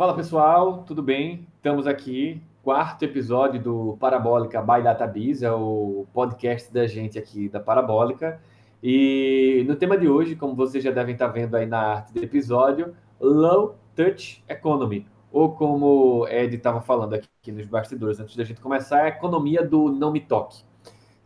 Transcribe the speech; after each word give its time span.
Fala 0.00 0.16
pessoal, 0.16 0.82
tudo 0.84 1.02
bem? 1.02 1.46
Estamos 1.56 1.86
aqui, 1.86 2.40
quarto 2.62 3.02
episódio 3.02 3.62
do 3.62 3.98
Parabólica 4.00 4.62
by 4.62 4.82
DataBiz, 4.82 5.42
é 5.42 5.52
o 5.52 6.06
podcast 6.14 6.72
da 6.72 6.86
gente 6.86 7.18
aqui 7.18 7.50
da 7.50 7.60
Parabólica. 7.60 8.40
E 8.82 9.62
no 9.68 9.76
tema 9.76 9.98
de 9.98 10.08
hoje, 10.08 10.34
como 10.34 10.54
vocês 10.54 10.82
já 10.82 10.90
devem 10.90 11.12
estar 11.12 11.26
vendo 11.26 11.54
aí 11.54 11.66
na 11.66 11.80
arte 11.80 12.14
do 12.14 12.24
episódio, 12.24 12.94
Low 13.20 13.76
Touch 13.94 14.42
Economy, 14.48 15.06
ou 15.30 15.52
como 15.52 16.26
Ed 16.28 16.56
estava 16.56 16.80
falando 16.80 17.12
aqui 17.12 17.52
nos 17.52 17.66
bastidores 17.66 18.18
antes 18.18 18.34
da 18.34 18.42
gente 18.42 18.62
começar, 18.62 19.02
a 19.02 19.08
economia 19.08 19.62
do 19.62 19.92
não 19.92 20.10
me 20.10 20.20
toque. 20.20 20.62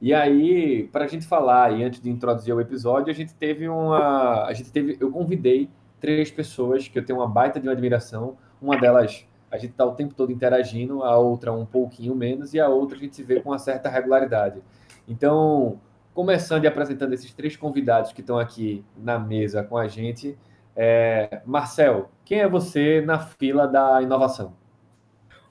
E 0.01 0.12
aí, 0.12 0.88
para 0.88 1.05
a 1.05 1.09
gente 1.09 1.29
falar, 1.29 1.79
e 1.79 1.84
antes 1.84 2.01
de 2.01 2.11
introduzir 2.11 2.52
o 2.52 2.61
episódio, 2.61 3.12
a 3.12 3.15
gente 3.15 3.34
teve 3.34 3.69
uma. 3.69 4.47
A 4.47 4.52
gente 4.52 4.73
teve. 4.73 4.97
Eu 4.98 5.12
convidei 5.12 5.70
três 6.01 6.29
pessoas 6.29 6.88
que 6.88 6.98
eu 6.98 7.06
tenho 7.06 7.20
uma 7.20 7.29
baita 7.29 7.61
de 7.61 7.69
uma 7.69 7.73
admiração. 7.73 8.37
Uma 8.64 8.78
delas 8.78 9.27
a 9.50 9.59
gente 9.59 9.73
está 9.73 9.84
o 9.84 9.92
tempo 9.92 10.14
todo 10.14 10.32
interagindo, 10.32 11.02
a 11.02 11.18
outra 11.18 11.52
um 11.52 11.66
pouquinho 11.66 12.14
menos, 12.14 12.54
e 12.54 12.59
a 12.59 12.66
outra 12.66 12.96
a 12.96 12.98
gente 12.98 13.14
se 13.14 13.23
vê 13.23 13.38
com 13.38 13.50
uma 13.50 13.59
certa 13.59 13.90
regularidade. 13.90 14.62
Então, 15.06 15.78
começando 16.14 16.64
e 16.64 16.66
apresentando 16.66 17.12
esses 17.12 17.34
três 17.34 17.59
convidados 17.59 18.10
que 18.14 18.23
estão 18.23 18.38
aqui 18.38 18.82
na 18.96 19.18
mesa 19.18 19.62
com 19.62 19.77
a 19.77 19.87
gente, 19.87 20.38
é... 20.74 21.42
Marcel, 21.45 22.10
quem 22.24 22.40
é 22.40 22.48
você 22.48 23.02
na 23.02 23.18
fila 23.18 23.68
da 23.68 24.00
inovação? 24.00 24.56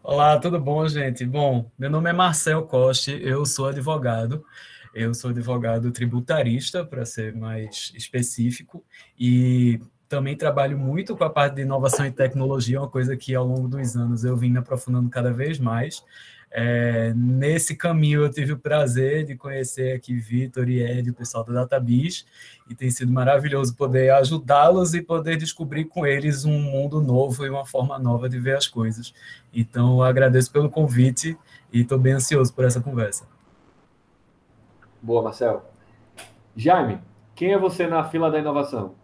Olá, 0.01 0.39
tudo 0.39 0.59
bom, 0.59 0.87
gente? 0.87 1.23
Bom, 1.23 1.69
meu 1.77 1.91
nome 1.91 2.09
é 2.09 2.13
Marcel 2.13 2.63
Costa, 2.63 3.11
eu 3.11 3.45
sou 3.45 3.67
advogado. 3.67 4.43
Eu 4.93 5.11
sou 5.13 5.31
advogado 5.31 5.91
tributarista, 5.91 6.85
para 6.85 7.03
ser 7.03 7.35
mais 7.35 7.91
específico, 7.95 8.83
e 9.17 9.79
também 10.13 10.37
trabalho 10.37 10.77
muito 10.77 11.17
com 11.17 11.23
a 11.23 11.29
parte 11.29 11.55
de 11.55 11.61
inovação 11.63 12.05
e 12.05 12.11
tecnologia, 12.11 12.79
uma 12.79 12.87
coisa 12.87 13.17
que 13.17 13.33
ao 13.33 13.43
longo 13.43 13.67
dos 13.67 13.95
anos 13.95 14.23
eu 14.23 14.37
vim 14.37 14.51
me 14.51 14.59
aprofundando 14.59 15.09
cada 15.09 15.33
vez 15.33 15.57
mais. 15.57 16.05
É, 16.51 17.11
nesse 17.15 17.75
caminho 17.75 18.21
eu 18.21 18.29
tive 18.29 18.53
o 18.53 18.59
prazer 18.59 19.25
de 19.25 19.35
conhecer 19.35 19.95
aqui 19.95 20.13
Vitor 20.13 20.69
e 20.69 20.83
Ed, 20.83 21.09
o 21.09 21.15
pessoal 21.15 21.43
da 21.43 21.53
DataBiz, 21.53 22.27
e 22.69 22.75
tem 22.75 22.91
sido 22.91 23.11
maravilhoso 23.11 23.75
poder 23.75 24.11
ajudá-los 24.11 24.93
e 24.93 25.01
poder 25.01 25.35
descobrir 25.35 25.85
com 25.85 26.05
eles 26.05 26.45
um 26.45 26.59
mundo 26.59 27.01
novo 27.01 27.43
e 27.43 27.49
uma 27.49 27.65
forma 27.65 27.97
nova 27.97 28.29
de 28.29 28.37
ver 28.37 28.55
as 28.55 28.67
coisas. 28.67 29.15
Então, 29.51 29.95
eu 29.95 30.03
agradeço 30.03 30.51
pelo 30.51 30.69
convite 30.69 31.35
e 31.71 31.81
estou 31.81 31.97
bem 31.97 32.13
ansioso 32.13 32.53
por 32.53 32.65
essa 32.65 32.79
conversa. 32.79 33.25
Boa, 35.01 35.23
Marcel. 35.23 35.65
Jaime, 36.55 36.99
quem 37.33 37.51
é 37.51 37.57
você 37.57 37.87
na 37.87 38.03
fila 38.03 38.29
da 38.29 38.37
inovação? 38.37 39.01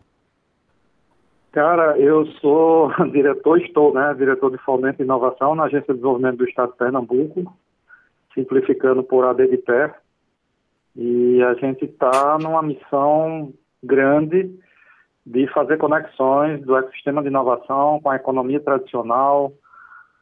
Cara, 1.52 1.98
eu 1.98 2.26
sou 2.42 2.92
diretor, 3.12 3.60
estou, 3.60 3.94
né, 3.94 4.14
diretor 4.14 4.52
de 4.52 4.58
fomento 4.60 5.02
e 5.02 5.06
inovação 5.06 5.56
na 5.56 5.64
Agência 5.64 5.94
de 5.94 6.00
Desenvolvimento 6.00 6.38
do 6.38 6.48
Estado 6.48 6.72
de 6.72 6.78
Pernambuco, 6.78 7.58
simplificando 8.34 9.04
por 9.04 9.26
AD 9.26 9.48
de 9.48 9.58
pé. 9.58 9.96
E 10.96 11.42
a 11.42 11.54
gente 11.56 11.86
está 11.86 12.38
numa 12.40 12.62
missão 12.62 13.54
grande 13.84 14.54
de 15.26 15.48
fazer 15.48 15.78
conexões 15.78 16.62
do 16.62 16.76
ecossistema 16.76 17.22
de 17.22 17.30
inovação 17.30 18.00
com 18.02 18.10
a 18.10 18.16
economia 18.16 18.60
tradicional, 18.60 19.52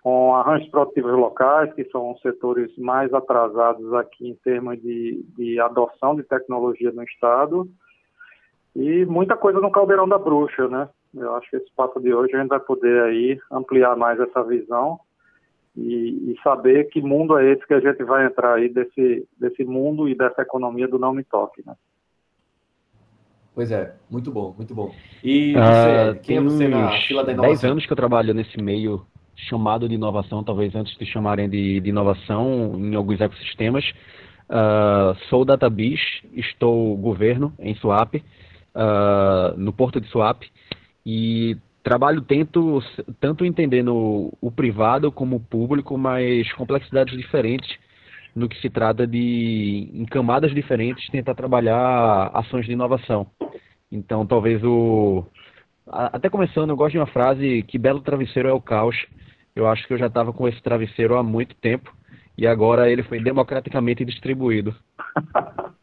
com 0.01 0.35
arranjos 0.35 0.69
produtivos 0.69 1.11
locais, 1.11 1.73
que 1.73 1.83
são 1.85 2.11
os 2.11 2.21
setores 2.21 2.71
mais 2.77 3.13
atrasados 3.13 3.93
aqui 3.93 4.29
em 4.29 4.35
termos 4.35 4.81
de, 4.81 5.25
de 5.37 5.59
adoção 5.59 6.15
de 6.15 6.23
tecnologia 6.23 6.91
no 6.91 7.03
Estado, 7.03 7.67
e 8.75 9.05
muita 9.05 9.35
coisa 9.35 9.59
no 9.59 9.71
caldeirão 9.71 10.07
da 10.07 10.17
bruxa, 10.17 10.67
né? 10.67 10.87
Eu 11.19 11.35
acho 11.35 11.49
que 11.49 11.57
esse 11.57 11.71
papo 11.75 11.99
de 11.99 12.13
hoje 12.13 12.35
a 12.35 12.39
gente 12.39 12.49
vai 12.49 12.59
poder 12.59 13.01
aí 13.03 13.39
ampliar 13.51 13.95
mais 13.95 14.19
essa 14.19 14.43
visão 14.43 14.99
e, 15.75 16.31
e, 16.31 16.39
saber 16.41 16.85
que 16.85 17.01
mundo 17.01 17.37
é 17.37 17.51
esse 17.51 17.65
que 17.67 17.73
a 17.73 17.79
gente 17.79 18.03
vai 18.03 18.25
entrar 18.25 18.55
aí 18.55 18.67
desse, 18.67 19.27
desse 19.39 19.63
mundo 19.63 20.09
e 20.09 20.15
dessa 20.15 20.41
economia 20.41 20.87
do 20.87 20.97
não 20.97 21.13
me 21.13 21.23
toque, 21.23 21.61
né? 21.65 21.75
Pois 23.53 23.71
é, 23.71 23.95
muito 24.09 24.31
bom, 24.31 24.53
muito 24.57 24.73
bom. 24.73 24.93
E 25.23 25.53
você, 25.53 26.11
uh, 26.11 26.21
quem 26.21 26.37
é 26.37 26.41
você 26.41 26.67
na 26.67 26.91
fila 27.01 27.23
da 27.23 27.31
inovação? 27.31 27.55
10 27.55 27.63
anos 27.65 27.85
que 27.85 27.91
eu 27.91 27.97
trabalho 27.97 28.33
nesse 28.33 28.61
meio 28.61 29.05
chamado 29.35 29.87
de 29.87 29.95
inovação, 29.95 30.43
talvez 30.43 30.75
antes 30.75 30.97
de 30.97 31.05
chamarem 31.05 31.49
de, 31.49 31.79
de 31.79 31.89
inovação 31.89 32.73
em 32.75 32.95
alguns 32.95 33.21
ecossistemas. 33.21 33.85
Uh, 34.49 35.15
sou 35.29 35.43
DataBiz, 35.45 35.99
estou 36.33 36.95
governo 36.97 37.53
em 37.59 37.75
Swap, 37.75 38.15
uh, 38.15 39.57
no 39.57 39.73
Porto 39.73 39.99
de 39.99 40.07
Swap, 40.07 40.43
e 41.09 41.55
trabalho 41.81 42.21
tento 42.21 42.83
tanto 43.17 43.45
entendendo 43.45 44.33
o 44.41 44.51
privado 44.51 45.09
como 45.09 45.37
o 45.37 45.39
público, 45.39 45.97
mas 45.97 46.51
complexidades 46.51 47.17
diferentes 47.17 47.79
no 48.35 48.49
que 48.49 48.59
se 48.59 48.69
trata 48.69 49.07
de 49.07 49.89
em 49.93 50.03
camadas 50.03 50.53
diferentes 50.53 51.07
tentar 51.09 51.33
trabalhar 51.33 52.29
ações 52.33 52.65
de 52.65 52.73
inovação. 52.73 53.25
Então, 53.89 54.25
talvez 54.25 54.61
o 54.65 55.25
até 55.87 56.29
começando, 56.29 56.71
eu 56.71 56.75
gosto 56.75 56.91
de 56.91 56.99
uma 56.99 57.07
frase 57.07 57.63
que 57.63 57.77
belo 57.77 58.01
travesseiro 58.01 58.49
é 58.49 58.53
o 58.53 58.59
caos. 58.59 58.97
Eu 59.55 59.65
acho 59.65 59.87
que 59.87 59.93
eu 59.93 59.97
já 59.97 60.07
estava 60.07 60.33
com 60.33 60.45
esse 60.45 60.61
travesseiro 60.61 61.15
há 61.15 61.23
muito 61.23 61.55
tempo 61.55 61.95
e 62.37 62.45
agora 62.45 62.91
ele 62.91 63.03
foi 63.03 63.23
democraticamente 63.23 64.03
distribuído. 64.03 64.75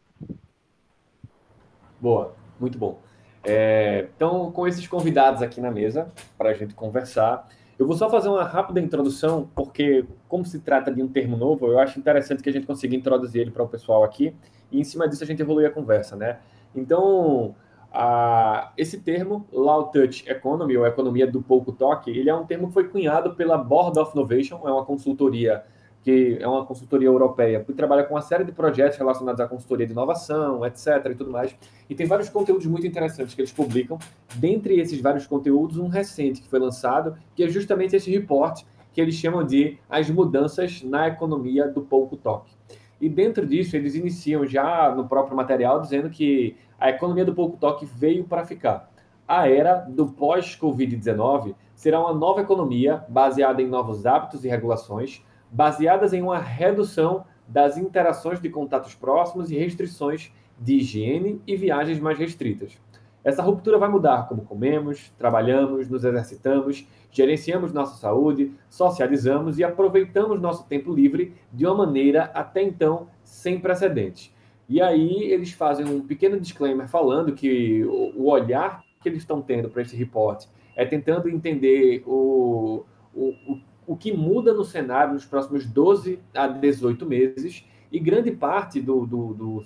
Boa, 1.99 2.35
muito 2.59 2.77
bom. 2.77 3.04
É, 3.45 4.07
então, 4.15 4.51
com 4.51 4.67
esses 4.67 4.87
convidados 4.87 5.41
aqui 5.41 5.61
na 5.61 5.69
mesa, 5.69 6.11
para 6.37 6.49
a 6.49 6.53
gente 6.53 6.73
conversar, 6.73 7.47
eu 7.77 7.85
vou 7.85 7.95
só 7.95 8.09
fazer 8.09 8.29
uma 8.29 8.43
rápida 8.43 8.79
introdução, 8.79 9.49
porque, 9.53 10.05
como 10.27 10.45
se 10.45 10.59
trata 10.59 10.91
de 10.91 11.03
um 11.03 11.07
termo 11.07 11.37
novo, 11.37 11.67
eu 11.67 11.77
acho 11.77 11.99
interessante 11.99 12.41
que 12.41 12.49
a 12.49 12.53
gente 12.53 12.65
consiga 12.65 12.95
introduzir 12.95 13.41
ele 13.41 13.51
para 13.51 13.63
o 13.63 13.67
pessoal 13.67 14.03
aqui, 14.03 14.35
e 14.71 14.79
em 14.79 14.83
cima 14.83 15.07
disso 15.07 15.23
a 15.23 15.27
gente 15.27 15.41
evolui 15.41 15.65
a 15.65 15.69
conversa, 15.69 16.15
né? 16.15 16.39
Então, 16.75 17.53
a, 17.93 18.71
esse 18.77 18.99
termo, 18.99 19.47
Low 19.51 19.85
Touch 19.85 20.27
Economy, 20.27 20.75
ou 20.77 20.85
economia 20.87 21.27
do 21.27 21.41
pouco 21.41 21.71
toque, 21.71 22.09
ele 22.09 22.29
é 22.29 22.35
um 22.35 22.45
termo 22.45 22.67
que 22.67 22.73
foi 22.73 22.87
cunhado 22.87 23.35
pela 23.35 23.57
Board 23.57 23.99
of 23.99 24.11
Innovation, 24.17 24.61
é 24.65 24.71
uma 24.71 24.85
consultoria 24.85 25.63
que 26.05 26.37
é 26.39 26.47
uma 26.47 26.63
consultoria 26.63 27.07
europeia, 27.07 27.63
que 27.63 27.73
trabalha 27.73 28.03
com 28.03 28.13
uma 28.13 28.21
série 28.21 28.43
de 28.43 28.51
projetos 28.51 28.95
relacionados 28.95 29.41
à 29.41 29.47
consultoria 29.47 29.87
de 29.87 29.91
inovação, 29.91 30.63
etc. 30.63 31.03
e 31.09 31.15
tudo 31.15 31.31
mais. 31.31 31.57
E 31.89 31.95
tem 31.95 32.05
vários 32.05 32.29
conteúdos 32.29 32.67
muito 32.67 32.85
interessantes 32.85 33.33
que 33.33 33.41
eles 33.41 33.51
publicam. 33.51 33.97
Dentre 34.35 34.79
esses 34.79 35.01
vários 35.01 35.25
conteúdos, 35.25 35.79
um 35.79 35.87
recente 35.87 36.43
que 36.43 36.47
foi 36.47 36.59
lançado, 36.59 37.17
que 37.35 37.43
é 37.43 37.49
justamente 37.49 37.95
esse 37.95 38.11
report 38.11 38.61
que 38.93 39.01
eles 39.01 39.15
chamam 39.15 39.43
de 39.43 39.79
As 39.89 40.07
Mudanças 40.07 40.83
na 40.83 41.07
Economia 41.07 41.67
do 41.67 41.81
Pouco 41.81 42.15
Toque. 42.15 42.53
E 43.01 43.09
dentro 43.09 43.43
disso, 43.43 43.75
eles 43.75 43.95
iniciam 43.95 44.45
já 44.45 44.93
no 44.95 45.07
próprio 45.07 45.35
material 45.35 45.81
dizendo 45.81 46.11
que 46.11 46.55
a 46.79 46.91
economia 46.91 47.25
do 47.25 47.33
pouco 47.33 47.57
toque 47.57 47.83
veio 47.83 48.25
para 48.25 48.45
ficar. 48.45 48.91
A 49.27 49.49
era 49.49 49.77
do 49.79 50.05
pós-Covid-19 50.05 51.55
será 51.73 51.99
uma 51.99 52.13
nova 52.13 52.41
economia 52.41 53.03
baseada 53.09 53.59
em 53.59 53.67
novos 53.67 54.05
hábitos 54.05 54.45
e 54.45 54.47
regulações, 54.47 55.25
baseadas 55.51 56.13
em 56.13 56.21
uma 56.21 56.39
redução 56.39 57.25
das 57.47 57.77
interações 57.77 58.41
de 58.41 58.49
contatos 58.49 58.95
próximos 58.95 59.51
e 59.51 59.57
restrições 59.57 60.31
de 60.59 60.75
higiene 60.75 61.41
e 61.45 61.55
viagens 61.55 61.99
mais 61.99 62.17
restritas. 62.17 62.77
Essa 63.23 63.41
ruptura 63.41 63.79
vai 63.79 63.89
mudar 63.89 64.27
como 64.27 64.43
comemos, 64.43 65.11
trabalhamos, 65.17 65.89
nos 65.89 66.03
exercitamos, 66.03 66.87
gerenciamos 67.09 67.73
nossa 67.73 67.95
saúde, 67.95 68.51
socializamos 68.69 69.57
e 69.57 69.63
aproveitamos 69.63 70.39
nosso 70.39 70.67
tempo 70.67 70.93
livre 70.93 71.33
de 71.51 71.65
uma 71.65 71.75
maneira 71.75 72.25
até 72.35 72.61
então 72.61 73.07
sem 73.23 73.59
precedentes. 73.59 74.31
E 74.69 74.79
aí 74.81 75.23
eles 75.23 75.51
fazem 75.51 75.87
um 75.87 76.05
pequeno 76.05 76.39
disclaimer 76.39 76.87
falando 76.87 77.33
que 77.33 77.83
o 77.85 78.29
olhar 78.29 78.83
que 79.01 79.09
eles 79.09 79.21
estão 79.21 79.41
tendo 79.41 79.69
para 79.69 79.81
esse 79.81 79.95
reporte 79.95 80.47
é 80.75 80.85
tentando 80.85 81.29
entender 81.29 82.03
o, 82.05 82.83
o, 83.13 83.29
o 83.47 83.61
o 83.87 83.95
que 83.95 84.11
muda 84.11 84.53
no 84.53 84.63
cenário 84.63 85.13
nos 85.13 85.25
próximos 85.25 85.65
12 85.65 86.19
a 86.33 86.47
18 86.47 87.05
meses, 87.05 87.65
e 87.91 87.99
grande 87.99 88.31
parte 88.31 88.81
do, 88.81 89.05
do, 89.05 89.33
do, 89.33 89.63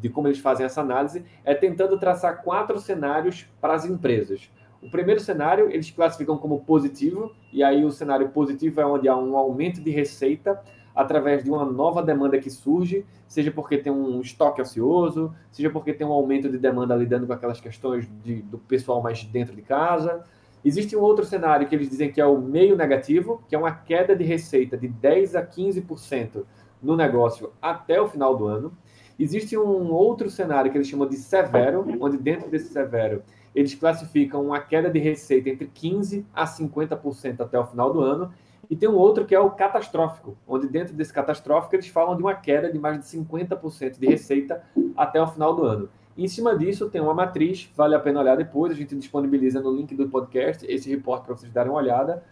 de 0.00 0.08
como 0.08 0.28
eles 0.28 0.38
fazem 0.38 0.66
essa 0.66 0.80
análise 0.80 1.24
é 1.44 1.54
tentando 1.54 1.98
traçar 1.98 2.42
quatro 2.42 2.78
cenários 2.78 3.46
para 3.60 3.74
as 3.74 3.86
empresas. 3.86 4.50
O 4.82 4.90
primeiro 4.90 5.20
cenário 5.20 5.70
eles 5.70 5.90
classificam 5.90 6.36
como 6.36 6.60
positivo, 6.60 7.32
e 7.52 7.62
aí 7.62 7.84
o 7.84 7.90
cenário 7.90 8.28
positivo 8.30 8.80
é 8.80 8.86
onde 8.86 9.08
há 9.08 9.16
um 9.16 9.36
aumento 9.36 9.80
de 9.80 9.90
receita 9.90 10.60
através 10.94 11.44
de 11.44 11.50
uma 11.50 11.64
nova 11.64 12.02
demanda 12.02 12.38
que 12.38 12.50
surge, 12.50 13.06
seja 13.26 13.50
porque 13.50 13.78
tem 13.78 13.92
um 13.92 14.20
estoque 14.20 14.60
ocioso, 14.60 15.34
seja 15.50 15.70
porque 15.70 15.92
tem 15.92 16.06
um 16.06 16.12
aumento 16.12 16.50
de 16.50 16.58
demanda 16.58 16.94
lidando 16.96 17.26
com 17.26 17.32
aquelas 17.32 17.60
questões 17.60 18.08
de, 18.24 18.42
do 18.42 18.58
pessoal 18.58 19.00
mais 19.00 19.22
dentro 19.24 19.54
de 19.54 19.62
casa, 19.62 20.24
Existe 20.64 20.94
um 20.94 21.00
outro 21.00 21.24
cenário 21.24 21.66
que 21.66 21.74
eles 21.74 21.88
dizem 21.88 22.12
que 22.12 22.20
é 22.20 22.26
o 22.26 22.38
meio 22.38 22.76
negativo, 22.76 23.42
que 23.48 23.54
é 23.54 23.58
uma 23.58 23.72
queda 23.72 24.14
de 24.14 24.24
receita 24.24 24.76
de 24.76 24.88
10 24.88 25.34
a 25.34 25.46
15% 25.46 26.44
no 26.82 26.96
negócio 26.96 27.52
até 27.62 28.00
o 28.00 28.08
final 28.08 28.36
do 28.36 28.46
ano. 28.46 28.76
Existe 29.18 29.56
um 29.56 29.90
outro 29.90 30.28
cenário 30.30 30.70
que 30.70 30.76
eles 30.76 30.88
chamam 30.88 31.08
de 31.08 31.16
severo, 31.16 31.86
onde 32.00 32.16
dentro 32.16 32.50
desse 32.50 32.72
severo 32.72 33.22
eles 33.54 33.74
classificam 33.74 34.44
uma 34.44 34.60
queda 34.60 34.88
de 34.88 34.98
receita 34.98 35.48
entre 35.48 35.66
15% 35.66 36.24
a 36.32 36.44
50% 36.44 37.40
até 37.40 37.58
o 37.58 37.66
final 37.66 37.92
do 37.92 38.00
ano, 38.00 38.32
e 38.68 38.76
tem 38.76 38.88
um 38.88 38.94
outro 38.94 39.26
que 39.26 39.34
é 39.34 39.40
o 39.40 39.50
catastrófico, 39.50 40.36
onde 40.46 40.68
dentro 40.68 40.94
desse 40.94 41.12
catastrófico 41.12 41.74
eles 41.74 41.88
falam 41.88 42.16
de 42.16 42.22
uma 42.22 42.34
queda 42.34 42.72
de 42.72 42.78
mais 42.78 42.98
de 43.00 43.04
50% 43.06 43.98
de 43.98 44.06
receita 44.06 44.62
até 44.96 45.20
o 45.20 45.26
final 45.26 45.54
do 45.56 45.64
ano. 45.64 45.88
Em 46.16 46.28
cima 46.28 46.56
disso, 46.56 46.90
tem 46.90 47.00
uma 47.00 47.14
matriz, 47.14 47.70
vale 47.76 47.94
a 47.94 47.98
pena 48.00 48.20
olhar 48.20 48.36
depois, 48.36 48.72
a 48.72 48.74
gente 48.74 48.94
disponibiliza 48.96 49.60
no 49.60 49.74
link 49.74 49.94
do 49.94 50.08
podcast 50.08 50.66
esse 50.68 50.90
reporte 50.90 51.24
para 51.24 51.36
vocês 51.36 51.52
darem 51.52 51.70
uma 51.70 51.78
olhada. 51.80 52.22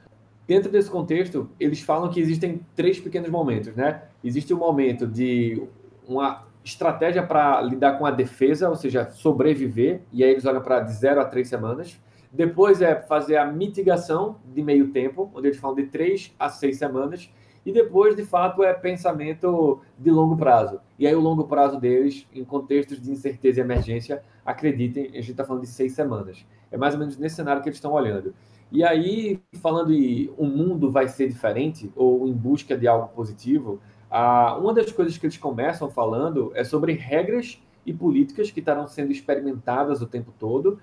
Dentro 0.46 0.70
desse 0.70 0.90
contexto, 0.90 1.48
eles 1.60 1.80
falam 1.80 2.10
que 2.10 2.20
existem 2.20 2.60
três 2.74 2.98
pequenos 2.98 3.30
momentos, 3.30 3.74
né? 3.74 4.02
Existe 4.24 4.52
o 4.52 4.56
um 4.56 4.60
momento 4.60 5.06
de 5.06 5.62
uma 6.06 6.46
estratégia 6.64 7.22
para 7.22 7.60
lidar 7.62 7.98
com 7.98 8.06
a 8.06 8.10
defesa, 8.10 8.68
ou 8.68 8.74
seja, 8.74 9.10
sobreviver, 9.10 10.02
e 10.12 10.24
aí 10.24 10.30
eles 10.30 10.44
olham 10.44 10.60
para 10.60 10.80
de 10.80 10.92
zero 10.92 11.20
a 11.20 11.24
três 11.24 11.48
semanas. 11.48 11.98
Depois 12.32 12.82
é 12.82 12.94
fazer 12.94 13.36
a 13.36 13.46
mitigação 13.46 14.36
de 14.44 14.62
meio 14.62 14.88
tempo, 14.88 15.30
onde 15.34 15.48
eles 15.48 15.58
falam 15.58 15.76
de 15.76 15.84
três 15.84 16.34
a 16.38 16.48
seis 16.48 16.76
semanas. 16.76 17.30
E 17.64 17.72
depois, 17.72 18.16
de 18.16 18.24
fato, 18.24 18.62
é 18.62 18.72
pensamento 18.72 19.80
de 19.98 20.10
longo 20.10 20.36
prazo. 20.36 20.80
E 20.98 21.06
aí, 21.06 21.14
o 21.14 21.20
longo 21.20 21.44
prazo 21.44 21.78
deles, 21.78 22.26
em 22.34 22.44
contextos 22.44 23.00
de 23.00 23.10
incerteza 23.10 23.60
e 23.60 23.62
emergência, 23.62 24.22
acreditem, 24.44 25.06
a 25.08 25.20
gente 25.20 25.32
está 25.32 25.44
falando 25.44 25.62
de 25.62 25.68
seis 25.68 25.92
semanas. 25.92 26.46
É 26.70 26.76
mais 26.76 26.94
ou 26.94 27.00
menos 27.00 27.16
nesse 27.18 27.36
cenário 27.36 27.62
que 27.62 27.68
eles 27.68 27.76
estão 27.76 27.92
olhando. 27.92 28.34
E 28.70 28.84
aí, 28.84 29.40
falando 29.60 29.94
de 29.94 30.30
um 30.38 30.46
mundo 30.46 30.90
vai 30.90 31.08
ser 31.08 31.28
diferente, 31.28 31.90
ou 31.96 32.28
em 32.28 32.32
busca 32.32 32.76
de 32.76 32.86
algo 32.86 33.08
positivo, 33.08 33.80
ah, 34.10 34.56
uma 34.58 34.72
das 34.72 34.90
coisas 34.92 35.16
que 35.16 35.26
eles 35.26 35.36
começam 35.36 35.90
falando 35.90 36.52
é 36.54 36.64
sobre 36.64 36.92
regras 36.92 37.60
e 37.84 37.92
políticas 37.92 38.50
que 38.50 38.60
estarão 38.60 38.86
sendo 38.86 39.12
experimentadas 39.12 40.02
o 40.02 40.06
tempo 40.06 40.32
todo. 40.38 40.78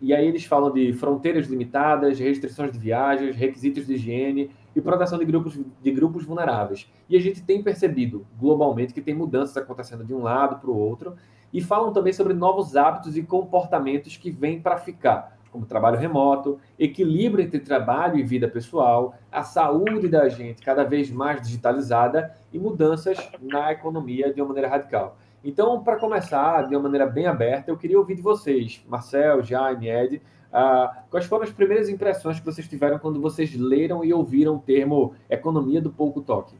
E 0.00 0.12
aí 0.14 0.26
eles 0.26 0.44
falam 0.44 0.70
de 0.70 0.92
fronteiras 0.92 1.46
limitadas, 1.46 2.18
restrições 2.18 2.72
de 2.72 2.78
viagens, 2.78 3.34
requisitos 3.34 3.86
de 3.86 3.94
higiene 3.94 4.50
e 4.76 4.80
proteção 4.82 5.18
de 5.18 5.24
grupos, 5.24 5.58
de 5.82 5.90
grupos 5.90 6.24
vulneráveis. 6.24 6.86
E 7.08 7.16
a 7.16 7.20
gente 7.20 7.42
tem 7.42 7.62
percebido 7.62 8.26
globalmente 8.38 8.92
que 8.92 9.00
tem 9.00 9.14
mudanças 9.14 9.56
acontecendo 9.56 10.04
de 10.04 10.12
um 10.12 10.22
lado 10.22 10.60
para 10.60 10.70
o 10.70 10.76
outro. 10.76 11.16
E 11.50 11.62
falam 11.62 11.92
também 11.92 12.12
sobre 12.12 12.34
novos 12.34 12.76
hábitos 12.76 13.16
e 13.16 13.22
comportamentos 13.22 14.18
que 14.18 14.30
vêm 14.30 14.60
para 14.60 14.76
ficar 14.76 15.34
como 15.50 15.64
trabalho 15.64 15.98
remoto, 15.98 16.58
equilíbrio 16.78 17.42
entre 17.42 17.60
trabalho 17.60 18.18
e 18.18 18.22
vida 18.22 18.46
pessoal, 18.46 19.14
a 19.32 19.42
saúde 19.42 20.06
da 20.06 20.28
gente 20.28 20.60
cada 20.60 20.84
vez 20.84 21.10
mais 21.10 21.40
digitalizada 21.40 22.34
e 22.52 22.58
mudanças 22.58 23.16
na 23.40 23.72
economia 23.72 24.34
de 24.34 24.42
uma 24.42 24.48
maneira 24.48 24.68
radical. 24.68 25.16
Então, 25.42 25.82
para 25.82 25.96
começar 25.96 26.66
de 26.68 26.74
uma 26.74 26.82
maneira 26.82 27.06
bem 27.06 27.26
aberta, 27.26 27.70
eu 27.70 27.78
queria 27.78 27.98
ouvir 27.98 28.16
de 28.16 28.20
vocês, 28.20 28.84
Marcel, 28.86 29.42
Jaime, 29.42 29.88
Ed, 29.88 30.20
uh, 30.56 30.88
quais 31.10 31.26
foram 31.26 31.44
as 31.44 31.50
primeiras 31.50 31.88
impressões 31.88 32.40
que 32.40 32.46
vocês 32.46 32.66
tiveram 32.66 32.98
quando 32.98 33.20
vocês 33.20 33.54
leram 33.54 34.02
e 34.04 34.12
ouviram 34.12 34.56
o 34.56 34.60
termo 34.60 35.14
economia 35.28 35.80
do 35.80 35.90
pouco 35.90 36.22
toque? 36.22 36.56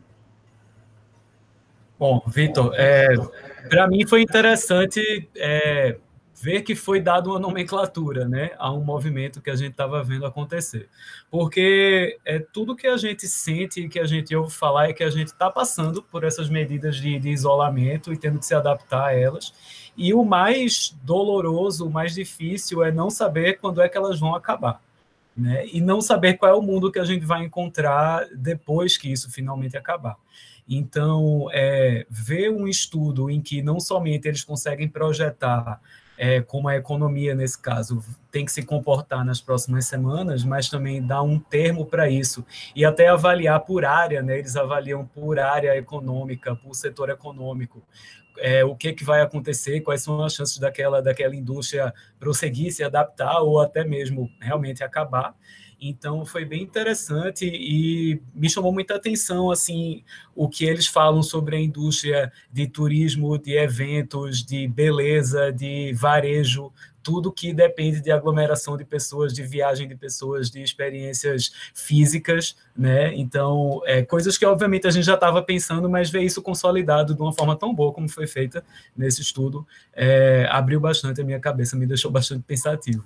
Bom, 1.99 2.23
Vitor, 2.27 2.75
é, 2.75 3.09
para 3.71 3.89
mim 3.89 4.07
foi 4.07 4.21
interessante 4.21 5.01
é, 5.35 5.97
ver 6.39 6.63
que 6.63 6.75
foi 6.75 7.01
dado 7.01 7.31
uma 7.31 7.41
nomenclatura 7.41 8.29
né, 8.29 8.51
a 8.59 8.71
um 8.71 8.85
movimento 8.85 9.41
que 9.41 9.49
a 9.49 9.57
gente 9.57 9.71
estava 9.71 10.03
vendo 10.05 10.27
acontecer. 10.27 10.89
Porque 11.31 12.19
é 12.25 12.39
tudo 12.39 12.77
que 12.77 12.87
a 12.87 12.97
gente 12.99 13.27
sente 13.27 13.81
e 13.81 13.89
que 13.89 13.99
a 13.99 14.05
gente 14.05 14.37
ouve 14.37 14.53
falar 14.53 14.91
é 14.91 14.93
que 14.93 15.03
a 15.03 15.11
gente 15.11 15.29
está 15.29 15.51
passando 15.51 16.03
por 16.03 16.25
essas 16.25 16.51
medidas 16.51 16.97
de, 16.97 17.19
de 17.19 17.31
isolamento 17.31 18.13
e 18.13 18.19
tendo 18.19 18.39
que 18.39 18.45
se 18.45 18.55
adaptar 18.55 19.07
a 19.07 19.15
elas. 19.15 19.53
E 19.97 20.13
o 20.13 20.25
mais 20.25 20.95
doloroso, 21.03 21.87
o 21.87 21.91
mais 21.91 22.15
difícil 22.15 22.85
é 22.85 22.93
não 22.93 23.09
saber 23.09 23.59
quando 23.59 23.81
é 23.81 23.89
que 23.89 23.97
elas 23.97 24.21
vão 24.21 24.35
acabar. 24.35 24.83
Né? 25.35 25.67
E 25.73 25.81
não 25.81 26.03
saber 26.03 26.35
qual 26.35 26.53
é 26.53 26.55
o 26.55 26.63
mundo 26.63 26.93
que 26.93 26.99
a 26.99 27.05
gente 27.05 27.25
vai 27.25 27.45
encontrar 27.45 28.27
depois 28.35 28.99
que 28.99 29.11
isso 29.11 29.31
finalmente 29.31 29.77
acabar. 29.77 30.17
Então, 30.69 31.49
é, 31.53 32.07
ver 32.11 32.51
um 32.51 32.67
estudo 32.69 33.31
em 33.31 33.41
que 33.41 33.63
não 33.63 33.81
somente 33.81 34.29
eles 34.29 34.45
conseguem 34.45 34.89
projetar 34.89 35.81
é, 36.19 36.41
como 36.41 36.69
a 36.69 36.77
economia, 36.77 37.35
nesse 37.35 37.61
caso, 37.61 38.03
tem 38.31 38.45
que 38.45 38.53
se 38.53 38.63
comportar 38.63 39.25
nas 39.25 39.41
próximas 39.41 39.87
semanas, 39.87 40.45
mas 40.45 40.69
também 40.69 41.05
dar 41.05 41.23
um 41.23 41.39
termo 41.39 41.87
para 41.87 42.09
isso 42.09 42.45
e 42.75 42.85
até 42.85 43.09
avaliar 43.09 43.61
por 43.61 43.85
área, 43.85 44.23
né? 44.23 44.39
Eles 44.39 44.57
avaliam 44.57 45.07
por 45.07 45.39
área 45.39 45.77
econômica, 45.77 46.55
por 46.55 46.75
setor 46.75 47.11
econômico, 47.11 47.83
é, 48.39 48.65
o 48.65 48.75
que, 48.75 48.93
que 48.93 49.05
vai 49.05 49.21
acontecer, 49.21 49.81
quais 49.81 50.03
são 50.03 50.23
as 50.23 50.35
chances 50.35 50.59
daquela, 50.59 51.01
daquela 51.01 51.35
indústria 51.35 51.93
prosseguir, 52.19 52.73
se 52.73 52.85
adaptar 52.85 53.41
ou 53.41 53.61
até 53.61 53.85
mesmo 53.85 54.31
realmente 54.41 54.85
acabar. 54.85 55.35
Então 55.81 56.25
foi 56.25 56.45
bem 56.45 56.63
interessante 56.63 57.47
e 57.47 58.21
me 58.35 58.49
chamou 58.49 58.73
muita 58.73 58.95
atenção 58.97 59.51
assim 59.51 60.03
o 60.35 60.49
que 60.49 60.65
eles 60.65 60.87
falam 60.87 61.23
sobre 61.23 61.57
a 61.57 61.61
indústria 61.61 62.33
de 62.51 62.67
turismo, 62.67 63.37
de 63.39 63.57
eventos, 63.57 64.43
de 64.43 64.67
beleza, 64.69 65.53
de 65.53 65.93
varejo, 65.93 66.73
tudo 67.03 67.31
que 67.31 67.55
depende 67.55 68.01
de 68.01 68.11
aglomeração 68.11 68.77
de 68.77 68.85
pessoas, 68.85 69.33
de 69.33 69.43
viagem 69.43 69.87
de 69.87 69.95
pessoas, 69.95 70.51
de 70.51 70.61
experiências 70.61 71.53
físicas, 71.73 72.57
né? 72.77 73.15
Então, 73.15 73.81
é, 73.85 74.03
coisas 74.03 74.37
que 74.37 74.45
obviamente 74.45 74.89
a 74.89 74.91
gente 74.91 75.05
já 75.05 75.15
estava 75.15 75.41
pensando, 75.41 75.89
mas 75.89 76.11
ver 76.11 76.23
isso 76.23 76.43
consolidado 76.43 77.15
de 77.15 77.23
uma 77.23 77.33
forma 77.33 77.55
tão 77.55 77.73
boa 77.73 77.93
como 77.93 78.09
foi 78.09 78.27
feita 78.27 78.65
nesse 78.97 79.23
estudo, 79.23 79.65
é, 79.93 80.49
abriu 80.51 80.81
bastante 80.81 81.21
a 81.21 81.25
minha 81.25 81.39
cabeça, 81.39 81.77
me 81.77 81.87
deixou 81.87 82.11
bastante 82.11 82.43
pensativo. 82.43 83.05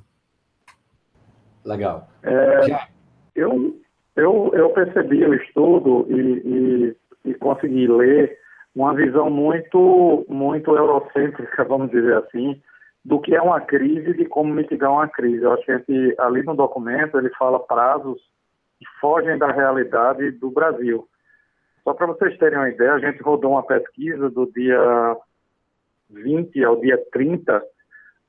Legal. 1.64 2.08
É, 2.22 2.88
eu, 3.34 3.76
eu, 4.16 4.50
eu 4.54 4.70
percebi 4.70 5.24
o 5.24 5.34
estudo 5.34 6.06
e, 6.08 6.96
e, 7.24 7.30
e, 7.30 7.34
consegui 7.34 7.86
ler 7.86 8.38
uma 8.74 8.94
visão 8.94 9.30
muito, 9.30 10.24
muito 10.28 10.76
eurocêntrica, 10.76 11.64
vamos 11.64 11.90
dizer 11.90 12.16
assim, 12.18 12.60
do 13.04 13.20
que 13.20 13.34
é 13.34 13.42
uma 13.42 13.60
crise 13.60 14.10
e 14.10 14.16
de 14.16 14.24
como 14.26 14.54
mitigar 14.54 14.92
uma 14.92 15.08
crise. 15.08 15.42
Eu 15.42 15.52
acho 15.52 15.64
que 15.84 16.14
ali 16.18 16.42
no 16.42 16.54
documento 16.54 17.18
ele 17.18 17.30
fala 17.30 17.60
prazos 17.60 18.20
que 18.78 18.86
fogem 19.00 19.36
da 19.38 19.50
realidade 19.50 20.30
do 20.32 20.50
Brasil. 20.50 21.06
Só 21.84 21.94
para 21.94 22.06
vocês 22.06 22.36
terem 22.38 22.58
uma 22.58 22.68
ideia, 22.68 22.92
a 22.92 22.98
gente 22.98 23.22
rodou 23.22 23.52
uma 23.52 23.62
pesquisa 23.62 24.30
do 24.30 24.50
dia 24.52 25.16
20 26.10 26.64
ao 26.64 26.80
dia 26.80 26.98
30 27.12 27.62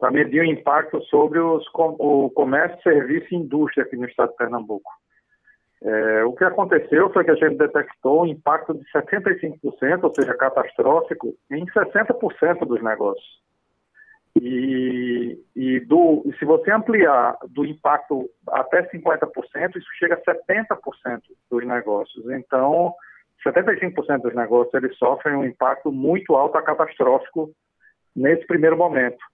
para 0.01 0.09
medir 0.09 0.41
o 0.41 0.45
impacto 0.45 0.99
sobre 1.03 1.39
os, 1.39 1.63
o 1.75 2.31
comércio, 2.31 2.81
serviço 2.81 3.27
e 3.31 3.37
indústria 3.37 3.85
aqui 3.85 3.95
no 3.95 4.07
estado 4.07 4.31
de 4.31 4.35
Pernambuco. 4.35 4.91
É, 5.83 6.23
o 6.25 6.33
que 6.33 6.43
aconteceu 6.43 7.13
foi 7.13 7.23
que 7.23 7.29
a 7.29 7.35
gente 7.35 7.57
detectou 7.57 8.23
um 8.23 8.25
impacto 8.25 8.73
de 8.73 8.83
75%, 8.91 10.03
ou 10.03 10.13
seja, 10.15 10.33
catastrófico, 10.33 11.35
em 11.51 11.65
60% 11.67 12.65
dos 12.65 12.81
negócios. 12.81 13.41
E, 14.41 15.37
e, 15.55 15.79
do, 15.81 16.23
se 16.39 16.45
você 16.45 16.71
ampliar 16.71 17.37
do 17.47 17.63
impacto 17.63 18.27
até 18.49 18.81
50%, 18.89 19.75
isso 19.75 19.89
chega 19.99 20.15
a 20.15 20.33
70% 20.33 21.21
dos 21.49 21.67
negócios. 21.67 22.27
Então, 22.31 22.95
75% 23.45 24.21
dos 24.21 24.33
negócios 24.35 24.73
eles 24.73 24.97
sofrem 24.97 25.35
um 25.35 25.45
impacto 25.45 25.91
muito 25.91 26.35
alto 26.35 26.57
a 26.57 26.63
catastrófico 26.63 27.51
nesse 28.15 28.47
primeiro 28.47 28.75
momento 28.75 29.30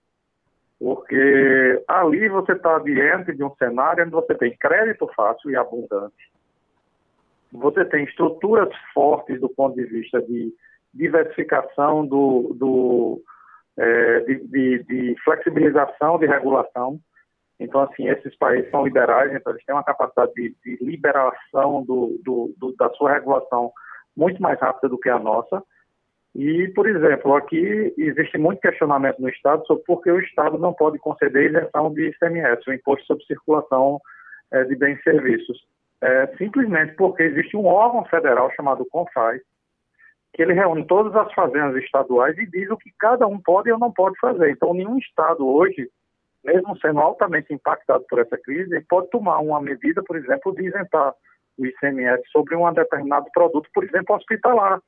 porque 0.79 1.83
ali 1.87 2.29
você 2.29 2.53
está 2.53 2.77
diante 2.79 3.35
de 3.35 3.43
um 3.43 3.53
cenário 3.55 4.03
onde 4.03 4.11
você 4.11 4.35
tem 4.35 4.55
crédito 4.57 5.09
fácil 5.15 5.49
e 5.49 5.55
abundante, 5.55 6.31
você 7.51 7.83
tem 7.85 8.03
estruturas 8.03 8.69
fortes 8.93 9.39
do 9.39 9.49
ponto 9.49 9.75
de 9.75 9.85
vista 9.85 10.21
de 10.21 10.53
diversificação 10.93 12.05
do, 12.05 12.53
do 12.55 13.21
é, 13.77 14.19
de, 14.21 14.47
de, 14.47 14.83
de, 14.83 15.15
flexibilização 15.23 16.17
de 16.17 16.25
regulação. 16.25 16.99
Então, 17.59 17.81
assim, 17.81 18.07
esses 18.07 18.35
países 18.37 18.69
são 18.69 18.83
liberais, 18.83 19.33
então 19.33 19.51
eles 19.51 19.65
têm 19.65 19.73
uma 19.73 19.83
capacidade 19.83 20.31
de, 20.33 20.55
de 20.63 20.83
liberação 20.83 21.83
do, 21.83 22.19
do, 22.23 22.75
da 22.77 22.89
sua 22.91 23.13
regulação 23.13 23.71
muito 24.15 24.41
mais 24.41 24.59
rápida 24.59 24.89
do 24.89 24.97
que 24.97 25.09
a 25.09 25.19
nossa. 25.19 25.63
E, 26.37 26.67
por 26.75 26.87
exemplo, 26.87 27.33
aqui 27.35 27.91
existe 27.97 28.37
muito 28.37 28.61
questionamento 28.61 29.19
no 29.19 29.27
Estado 29.27 29.65
sobre 29.65 29.83
por 29.85 30.03
que 30.03 30.11
o 30.11 30.19
Estado 30.19 30.59
não 30.59 30.71
pode 30.71 30.99
conceder 30.99 31.49
isenção 31.49 31.91
de 31.91 32.09
ICMS, 32.09 32.61
o 32.69 32.73
Imposto 32.73 33.07
sobre 33.07 33.25
Circulação 33.25 33.99
é, 34.51 34.63
de 34.65 34.75
Bens 34.75 34.99
e 34.99 35.03
Serviços. 35.03 35.57
É, 35.99 36.27
simplesmente 36.37 36.93
porque 36.93 37.23
existe 37.23 37.57
um 37.57 37.65
órgão 37.65 38.05
federal 38.05 38.51
chamado 38.55 38.85
CONFAI, 38.91 39.39
que 40.31 40.43
ele 40.43 40.53
reúne 40.53 40.85
todas 40.85 41.15
as 41.15 41.33
fazendas 41.33 41.83
estaduais 41.83 42.37
e 42.37 42.45
diz 42.45 42.69
o 42.69 42.77
que 42.77 42.91
cada 42.99 43.25
um 43.25 43.41
pode 43.41 43.71
ou 43.71 43.79
não 43.79 43.91
pode 43.91 44.15
fazer. 44.19 44.51
Então, 44.51 44.75
nenhum 44.75 44.99
Estado 44.99 45.43
hoje, 45.43 45.89
mesmo 46.45 46.77
sendo 46.77 46.99
altamente 46.99 47.51
impactado 47.51 48.05
por 48.07 48.19
essa 48.19 48.37
crise, 48.37 48.85
pode 48.87 49.09
tomar 49.09 49.39
uma 49.39 49.59
medida, 49.59 50.03
por 50.03 50.15
exemplo, 50.15 50.53
de 50.53 50.67
isentar 50.67 51.15
o 51.57 51.65
ICMS 51.65 52.21
sobre 52.31 52.55
um 52.55 52.71
determinado 52.71 53.25
produto, 53.33 53.67
por 53.73 53.83
exemplo, 53.83 54.15
hospitalar 54.15 54.79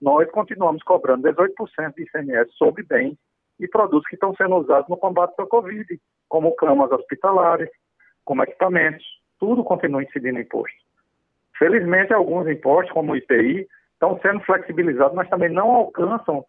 nós 0.00 0.30
continuamos 0.30 0.82
cobrando 0.82 1.28
18% 1.28 1.94
de 1.94 2.02
ICMS 2.02 2.52
sobre 2.52 2.84
bens 2.84 3.16
e 3.58 3.66
produtos 3.66 4.08
que 4.08 4.14
estão 4.14 4.34
sendo 4.36 4.56
usados 4.56 4.88
no 4.88 4.96
combate 4.96 5.34
à 5.38 5.46
Covid, 5.46 6.00
como 6.28 6.54
camas 6.54 6.90
hospitalares, 6.92 7.68
como 8.24 8.42
equipamentos, 8.42 9.04
tudo 9.38 9.64
continua 9.64 10.02
incidindo 10.02 10.38
imposto. 10.38 10.76
Felizmente, 11.58 12.12
alguns 12.12 12.46
impostos, 12.46 12.92
como 12.92 13.12
o 13.12 13.16
IPI, 13.16 13.66
estão 13.94 14.18
sendo 14.20 14.40
flexibilizados, 14.40 15.14
mas 15.14 15.28
também 15.28 15.48
não 15.48 15.70
alcançam 15.70 16.44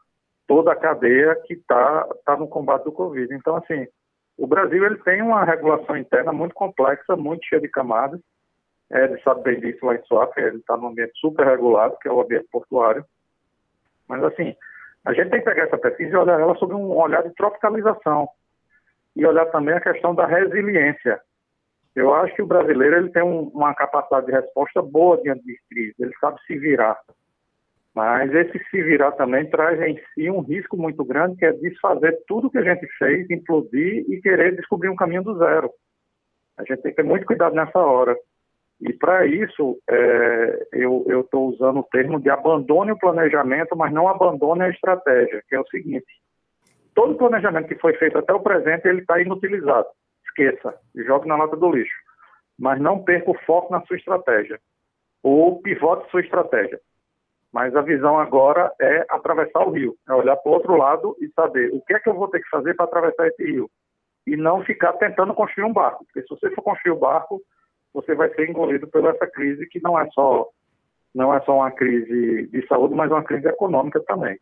toda 0.47 0.71
a 0.71 0.75
cadeia 0.75 1.35
que 1.45 1.53
está 1.53 2.07
tá 2.25 2.37
no 2.37 2.47
combate 2.47 2.83
do 2.83 2.91
Covid. 2.91 3.33
Então, 3.33 3.55
assim, 3.55 3.87
o 4.37 4.45
Brasil 4.45 4.85
ele 4.85 4.97
tem 4.99 5.21
uma 5.21 5.43
regulação 5.43 5.97
interna 5.97 6.31
muito 6.31 6.53
complexa, 6.53 7.15
muito 7.15 7.45
cheia 7.45 7.61
de 7.61 7.67
camadas. 7.67 8.19
É, 8.91 9.05
ele 9.05 9.21
sabe 9.21 9.43
bem 9.43 9.59
disso 9.59 9.85
lá 9.85 9.95
em 9.95 10.03
Suape, 10.03 10.41
ele 10.41 10.57
está 10.57 10.77
num 10.77 10.87
ambiente 10.87 11.11
super 11.15 11.45
regulado, 11.45 11.97
que 12.01 12.07
é 12.07 12.11
o 12.11 12.21
ambiente 12.21 12.47
portuário. 12.51 13.05
Mas, 14.09 14.23
assim, 14.23 14.55
a 15.05 15.13
gente 15.13 15.29
tem 15.29 15.39
que 15.39 15.45
pegar 15.45 15.63
essa 15.63 15.77
pesquisa 15.77 16.11
e 16.11 16.17
olhar 16.17 16.39
ela 16.39 16.55
sob 16.55 16.73
um 16.73 16.91
olhar 16.97 17.23
de 17.23 17.33
tropicalização 17.35 18.27
e 19.15 19.25
olhar 19.25 19.45
também 19.45 19.75
a 19.75 19.81
questão 19.81 20.13
da 20.13 20.25
resiliência. 20.25 21.21
Eu 21.95 22.13
acho 22.13 22.35
que 22.35 22.41
o 22.41 22.47
brasileiro 22.47 22.97
ele 22.97 23.11
tem 23.11 23.23
um, 23.23 23.43
uma 23.49 23.73
capacidade 23.73 24.25
de 24.25 24.31
resposta 24.31 24.81
boa 24.81 25.21
diante 25.21 25.43
de 25.43 25.57
crise, 25.69 25.95
ele 25.99 26.13
sabe 26.19 26.39
se 26.45 26.57
virar. 26.57 26.97
Mas 27.93 28.33
esse 28.33 28.59
se 28.69 28.81
virar 28.81 29.11
também 29.13 29.49
traz 29.49 29.81
em 29.81 29.99
si 30.13 30.29
um 30.29 30.41
risco 30.41 30.77
muito 30.77 31.03
grande, 31.03 31.35
que 31.37 31.45
é 31.45 31.51
desfazer 31.51 32.17
tudo 32.27 32.49
que 32.49 32.57
a 32.57 32.63
gente 32.63 32.87
fez, 32.97 33.29
implodir 33.29 34.05
e 34.07 34.21
querer 34.21 34.55
descobrir 34.55 34.89
um 34.89 34.95
caminho 34.95 35.23
do 35.23 35.37
zero. 35.37 35.71
A 36.57 36.63
gente 36.63 36.81
tem 36.81 36.91
que 36.91 36.97
ter 36.97 37.07
muito 37.07 37.25
cuidado 37.25 37.55
nessa 37.55 37.79
hora. 37.79 38.15
E 38.81 38.93
para 38.93 39.25
isso, 39.25 39.77
é, 39.89 40.67
eu 40.71 41.21
estou 41.21 41.49
usando 41.49 41.79
o 41.79 41.87
termo 41.91 42.19
de 42.19 42.29
abandone 42.29 42.93
o 42.93 42.99
planejamento, 42.99 43.75
mas 43.75 43.91
não 43.91 44.07
abandone 44.07 44.63
a 44.63 44.69
estratégia, 44.69 45.43
que 45.49 45.55
é 45.55 45.59
o 45.59 45.67
seguinte: 45.67 46.07
todo 46.95 47.17
planejamento 47.17 47.67
que 47.67 47.75
foi 47.75 47.93
feito 47.95 48.17
até 48.17 48.33
o 48.33 48.39
presente 48.39 48.87
ele 48.87 49.01
está 49.01 49.19
inutilizado. 49.21 49.87
Esqueça, 50.25 50.75
jogue 50.95 51.27
na 51.27 51.35
lata 51.35 51.57
do 51.57 51.71
lixo. 51.71 51.93
Mas 52.57 52.79
não 52.79 53.03
perca 53.03 53.31
o 53.31 53.39
foco 53.45 53.71
na 53.71 53.81
sua 53.81 53.97
estratégia, 53.97 54.59
ou 55.21 55.61
pivote 55.61 56.09
sua 56.09 56.21
estratégia. 56.21 56.79
Mas 57.51 57.75
a 57.75 57.81
visão 57.81 58.17
agora 58.17 58.71
é 58.79 59.05
atravessar 59.09 59.67
o 59.67 59.71
rio, 59.71 59.95
é 60.07 60.13
olhar 60.13 60.37
para 60.37 60.49
o 60.51 60.53
outro 60.53 60.77
lado 60.77 61.17
e 61.19 61.27
saber 61.29 61.69
o 61.73 61.81
que 61.81 61.95
é 61.95 61.99
que 61.99 62.07
eu 62.07 62.13
vou 62.13 62.29
ter 62.29 62.41
que 62.41 62.49
fazer 62.49 62.75
para 62.75 62.85
atravessar 62.85 63.27
esse 63.27 63.43
rio. 63.43 63.69
E 64.27 64.37
não 64.37 64.63
ficar 64.63 64.93
tentando 64.93 65.33
construir 65.33 65.65
um 65.65 65.73
barco, 65.73 66.05
porque 66.05 66.21
se 66.21 66.29
você 66.29 66.53
for 66.53 66.61
construir 66.61 66.93
o 66.93 66.97
um 66.97 66.99
barco, 66.99 67.41
você 67.93 68.15
vai 68.15 68.33
ser 68.33 68.49
engolido 68.49 68.87
pela 68.87 69.09
essa 69.09 69.27
crise 69.27 69.67
que 69.67 69.81
não 69.81 69.99
é 69.99 70.07
só 70.11 70.47
não 71.13 71.33
é 71.33 71.41
só 71.41 71.55
uma 71.55 71.71
crise 71.71 72.47
de 72.47 72.67
saúde, 72.67 72.93
mas 72.93 73.11
uma 73.11 73.23
crise 73.23 73.47
econômica 73.47 73.99
também. 74.01 74.39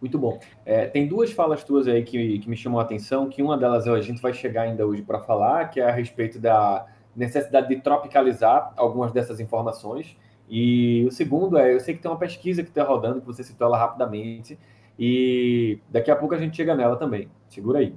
Muito 0.00 0.16
bom. 0.16 0.38
É, 0.64 0.86
tem 0.86 1.08
duas 1.08 1.32
falas 1.32 1.64
tuas 1.64 1.88
aí 1.88 2.04
que, 2.04 2.38
que 2.38 2.48
me 2.48 2.56
chamam 2.56 2.78
a 2.78 2.84
atenção, 2.84 3.28
que 3.28 3.42
uma 3.42 3.58
delas 3.58 3.88
a 3.88 4.00
gente 4.00 4.22
vai 4.22 4.32
chegar 4.32 4.62
ainda 4.62 4.86
hoje 4.86 5.02
para 5.02 5.18
falar, 5.18 5.68
que 5.68 5.80
é 5.80 5.84
a 5.84 5.90
respeito 5.90 6.38
da 6.38 6.86
necessidade 7.16 7.68
de 7.68 7.80
tropicalizar 7.80 8.72
algumas 8.76 9.10
dessas 9.10 9.40
informações. 9.40 10.16
E 10.48 11.04
o 11.06 11.10
segundo 11.10 11.58
é, 11.58 11.74
eu 11.74 11.80
sei 11.80 11.94
que 11.94 12.00
tem 12.00 12.10
uma 12.10 12.16
pesquisa 12.16 12.62
que 12.62 12.68
está 12.68 12.84
rodando, 12.84 13.20
que 13.20 13.26
você 13.26 13.42
citou 13.42 13.66
ela 13.66 13.76
rapidamente, 13.76 14.56
e 14.96 15.80
daqui 15.88 16.10
a 16.10 16.16
pouco 16.16 16.34
a 16.34 16.38
gente 16.38 16.56
chega 16.56 16.76
nela 16.76 16.96
também. 16.96 17.28
Segura 17.48 17.80
aí. 17.80 17.94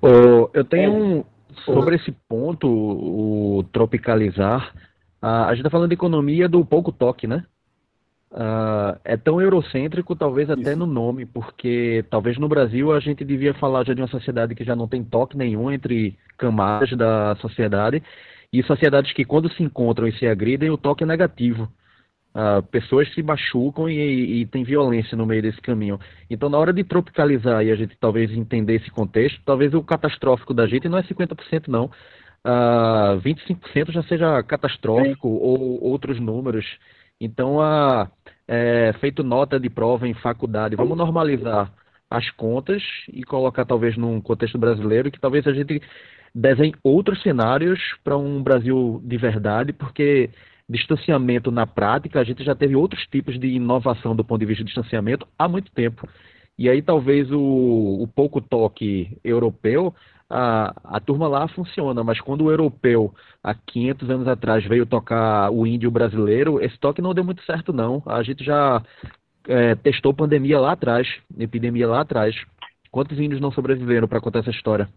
Oh, 0.00 0.48
eu 0.54 0.64
tenho 0.64 0.92
é. 0.92 0.96
um, 0.96 1.24
Sobre 1.64 1.96
esse 1.96 2.12
ponto, 2.28 2.66
o 2.68 3.64
tropicalizar, 3.72 4.72
a, 5.20 5.46
a 5.46 5.50
gente 5.50 5.60
está 5.60 5.70
falando 5.70 5.88
de 5.88 5.94
economia 5.94 6.48
do 6.48 6.64
pouco 6.64 6.92
toque, 6.92 7.26
né? 7.26 7.44
Uh, 8.32 8.96
é 9.04 9.16
tão 9.16 9.40
eurocêntrico, 9.40 10.14
talvez 10.14 10.48
até 10.48 10.70
Isso. 10.70 10.78
no 10.78 10.86
nome, 10.86 11.26
porque 11.26 12.04
talvez 12.08 12.38
no 12.38 12.48
Brasil 12.48 12.92
a 12.92 13.00
gente 13.00 13.24
devia 13.24 13.52
falar 13.54 13.84
já 13.84 13.92
de 13.92 14.00
uma 14.00 14.08
sociedade 14.08 14.54
que 14.54 14.62
já 14.62 14.76
não 14.76 14.86
tem 14.86 15.02
toque 15.02 15.36
nenhum 15.36 15.70
entre 15.70 16.16
camadas 16.38 16.96
da 16.96 17.34
sociedade 17.40 18.00
e 18.52 18.62
sociedades 18.62 19.12
que, 19.12 19.24
quando 19.24 19.50
se 19.50 19.62
encontram 19.62 20.06
e 20.06 20.12
se 20.12 20.26
agridem, 20.26 20.70
o 20.70 20.78
toque 20.78 21.02
é 21.02 21.06
negativo. 21.06 21.68
Uh, 22.32 22.62
pessoas 22.62 23.12
se 23.12 23.22
machucam 23.24 23.88
e, 23.88 24.42
e, 24.42 24.46
tem 24.46 24.62
violência 24.62 25.16
no 25.16 25.26
meio 25.26 25.42
desse 25.42 25.60
caminho. 25.60 25.98
Então, 26.30 26.48
na 26.48 26.58
hora 26.58 26.72
de 26.72 26.84
tropicalizar 26.84 27.64
e 27.64 27.72
a 27.72 27.74
gente 27.74 27.96
talvez 27.98 28.30
entender 28.30 28.76
esse 28.76 28.88
contexto, 28.88 29.40
talvez 29.44 29.74
o 29.74 29.82
catastrófico 29.82 30.54
da 30.54 30.64
gente 30.64 30.88
não 30.88 30.98
é 30.98 31.02
50% 31.02 31.66
não, 31.66 31.86
uh, 31.86 31.90
ah, 32.44 33.18
25% 33.24 33.90
já 33.90 34.02
seja 34.04 34.42
catastrófico 34.44 35.28
Sim. 35.28 35.38
ou 35.40 35.82
outros 35.82 36.20
números. 36.20 36.64
Então, 37.20 37.56
uh, 37.56 38.08
é, 38.46 38.92
feito 39.00 39.24
nota 39.24 39.58
de 39.58 39.68
prova 39.68 40.06
em 40.06 40.14
faculdade, 40.14 40.76
vamos 40.76 40.96
normalizar 40.96 41.72
as 42.08 42.30
contas 42.30 42.82
e 43.12 43.24
colocar 43.24 43.64
talvez 43.64 43.96
num 43.96 44.20
contexto 44.20 44.58
brasileiro 44.58 45.10
que 45.10 45.20
talvez 45.20 45.46
a 45.46 45.52
gente 45.52 45.82
desenhe 46.34 46.74
outros 46.82 47.22
cenários 47.22 47.80
para 48.02 48.16
um 48.16 48.42
Brasil 48.42 49.00
de 49.04 49.16
verdade, 49.16 49.72
porque 49.72 50.30
distanciamento 50.70 51.50
na 51.50 51.66
prática, 51.66 52.20
a 52.20 52.24
gente 52.24 52.44
já 52.44 52.54
teve 52.54 52.76
outros 52.76 53.04
tipos 53.06 53.38
de 53.38 53.48
inovação 53.48 54.14
do 54.14 54.24
ponto 54.24 54.38
de 54.38 54.46
vista 54.46 54.62
de 54.62 54.68
distanciamento 54.72 55.26
há 55.36 55.48
muito 55.48 55.70
tempo. 55.72 56.08
E 56.56 56.68
aí 56.68 56.80
talvez 56.80 57.30
o, 57.32 58.02
o 58.02 58.08
pouco 58.14 58.40
toque 58.40 59.18
europeu, 59.24 59.94
a, 60.28 60.74
a 60.84 61.00
turma 61.00 61.26
lá 61.26 61.48
funciona, 61.48 62.04
mas 62.04 62.20
quando 62.20 62.44
o 62.44 62.50
europeu, 62.50 63.12
há 63.42 63.52
500 63.52 64.10
anos 64.10 64.28
atrás, 64.28 64.64
veio 64.64 64.86
tocar 64.86 65.50
o 65.50 65.66
índio 65.66 65.90
brasileiro, 65.90 66.62
esse 66.62 66.78
toque 66.78 67.02
não 67.02 67.14
deu 67.14 67.24
muito 67.24 67.42
certo 67.44 67.72
não. 67.72 68.02
A 68.06 68.22
gente 68.22 68.44
já 68.44 68.80
é, 69.48 69.74
testou 69.74 70.14
pandemia 70.14 70.60
lá 70.60 70.72
atrás, 70.72 71.08
epidemia 71.36 71.88
lá 71.88 72.02
atrás. 72.02 72.36
Quantos 72.92 73.18
índios 73.18 73.40
não 73.40 73.50
sobreviveram 73.50 74.06
para 74.06 74.20
contar 74.20 74.40
essa 74.40 74.50
história? 74.50 74.88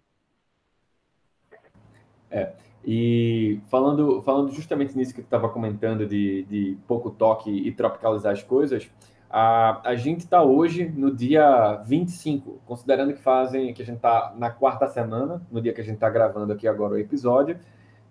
É, 2.29 2.51
e 2.85 3.59
falando, 3.69 4.21
falando 4.21 4.51
justamente 4.51 4.97
nisso 4.97 5.13
que 5.13 5.21
tu 5.21 5.25
estava 5.25 5.49
comentando 5.49 6.05
de, 6.05 6.43
de 6.43 6.77
pouco 6.87 7.09
toque 7.09 7.49
e 7.49 7.71
tropicalizar 7.71 8.33
as 8.33 8.43
coisas, 8.43 8.89
a, 9.29 9.89
a 9.89 9.95
gente 9.95 10.19
está 10.19 10.43
hoje 10.43 10.91
no 10.95 11.15
dia 11.15 11.81
25, 11.87 12.61
considerando 12.65 13.13
que 13.13 13.21
fazem 13.21 13.73
que 13.73 13.81
a 13.81 13.85
gente 13.85 13.95
está 13.95 14.33
na 14.37 14.49
quarta 14.49 14.87
semana, 14.87 15.41
no 15.51 15.59
dia 15.59 15.73
que 15.73 15.81
a 15.81 15.83
gente 15.83 15.95
está 15.95 16.09
gravando 16.09 16.53
aqui 16.53 16.67
agora 16.67 16.93
o 16.93 16.99
episódio. 16.99 17.57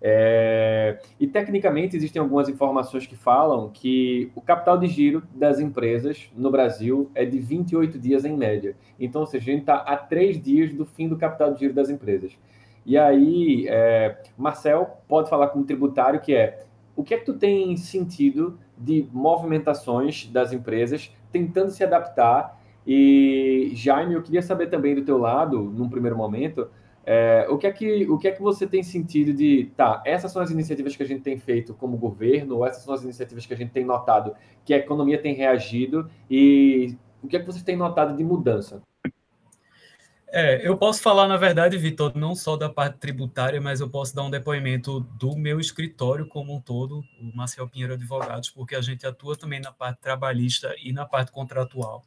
É, 0.05 0.99
e 1.17 1.25
tecnicamente 1.25 1.95
existem 1.95 2.21
algumas 2.21 2.49
informações 2.49 3.07
que 3.07 3.15
falam 3.15 3.69
que 3.69 4.29
o 4.35 4.41
capital 4.41 4.77
de 4.77 4.87
giro 4.87 5.23
das 5.33 5.61
empresas 5.61 6.29
no 6.35 6.51
Brasil 6.51 7.09
é 7.15 7.23
de 7.23 7.39
28 7.39 7.97
dias 7.97 8.25
em 8.25 8.35
média. 8.35 8.75
Então, 8.99 9.21
ou 9.21 9.27
seja, 9.27 9.49
a 9.49 9.53
gente 9.53 9.61
está 9.61 9.75
a 9.75 9.95
três 9.95 10.41
dias 10.41 10.73
do 10.73 10.83
fim 10.83 11.07
do 11.07 11.15
capital 11.15 11.53
de 11.53 11.61
giro 11.61 11.73
das 11.73 11.89
empresas. 11.89 12.37
E 12.85 12.97
aí, 12.97 13.65
é, 13.67 14.17
Marcel 14.37 14.97
pode 15.07 15.29
falar 15.29 15.47
com 15.49 15.59
o 15.59 15.63
tributário 15.63 16.19
que 16.19 16.33
é 16.33 16.65
o 16.95 17.03
que 17.03 17.13
é 17.13 17.17
que 17.17 17.25
tu 17.25 17.33
tem 17.33 17.75
sentido 17.75 18.59
de 18.77 19.07
movimentações 19.11 20.27
das 20.27 20.53
empresas 20.53 21.11
tentando 21.31 21.71
se 21.71 21.83
adaptar? 21.83 22.61
E 22.85 23.71
Jaime, 23.73 24.13
eu 24.13 24.21
queria 24.21 24.41
saber 24.41 24.67
também 24.67 24.93
do 24.93 25.03
teu 25.03 25.17
lado, 25.17 25.59
num 25.59 25.89
primeiro 25.89 26.15
momento, 26.15 26.69
é, 27.05 27.47
o, 27.49 27.57
que 27.57 27.67
é 27.67 27.71
que, 27.71 28.09
o 28.09 28.17
que 28.17 28.27
é 28.27 28.31
que 28.31 28.41
você 28.41 28.65
tem 28.67 28.83
sentido 28.83 29.33
de, 29.33 29.71
tá, 29.75 30.01
essas 30.05 30.31
são 30.31 30.41
as 30.41 30.51
iniciativas 30.51 30.95
que 30.95 31.03
a 31.03 31.05
gente 31.05 31.21
tem 31.21 31.37
feito 31.37 31.73
como 31.73 31.97
governo, 31.97 32.57
ou 32.57 32.65
essas 32.65 32.83
são 32.83 32.93
as 32.93 33.03
iniciativas 33.03 33.45
que 33.45 33.53
a 33.53 33.57
gente 33.57 33.71
tem 33.71 33.83
notado 33.83 34.35
que 34.63 34.73
a 34.73 34.77
economia 34.77 35.21
tem 35.21 35.33
reagido, 35.33 36.09
e 36.29 36.95
o 37.21 37.27
que 37.27 37.35
é 37.35 37.39
que 37.39 37.45
vocês 37.45 37.63
têm 37.63 37.75
notado 37.75 38.15
de 38.15 38.23
mudança? 38.23 38.81
É, 40.35 40.67
eu 40.67 40.75
posso 40.75 40.99
falar, 40.99 41.27
na 41.27 41.37
verdade, 41.37 41.77
Vitor, 41.77 42.17
não 42.17 42.33
só 42.33 42.57
da 42.57 42.67
parte 42.67 42.97
tributária, 42.97 43.61
mas 43.61 43.79
eu 43.79 43.87
posso 43.87 44.15
dar 44.15 44.23
um 44.23 44.31
depoimento 44.31 45.01
do 45.01 45.35
meu 45.35 45.59
escritório 45.59 46.25
como 46.25 46.55
um 46.55 46.59
todo, 46.59 47.03
o 47.21 47.37
Marcel 47.37 47.69
Pinheiro 47.69 47.93
Advogados, 47.93 48.49
porque 48.49 48.75
a 48.75 48.81
gente 48.81 49.05
atua 49.05 49.37
também 49.37 49.59
na 49.59 49.71
parte 49.71 50.01
trabalhista 50.01 50.73
e 50.83 50.91
na 50.91 51.05
parte 51.05 51.31
contratual. 51.31 52.03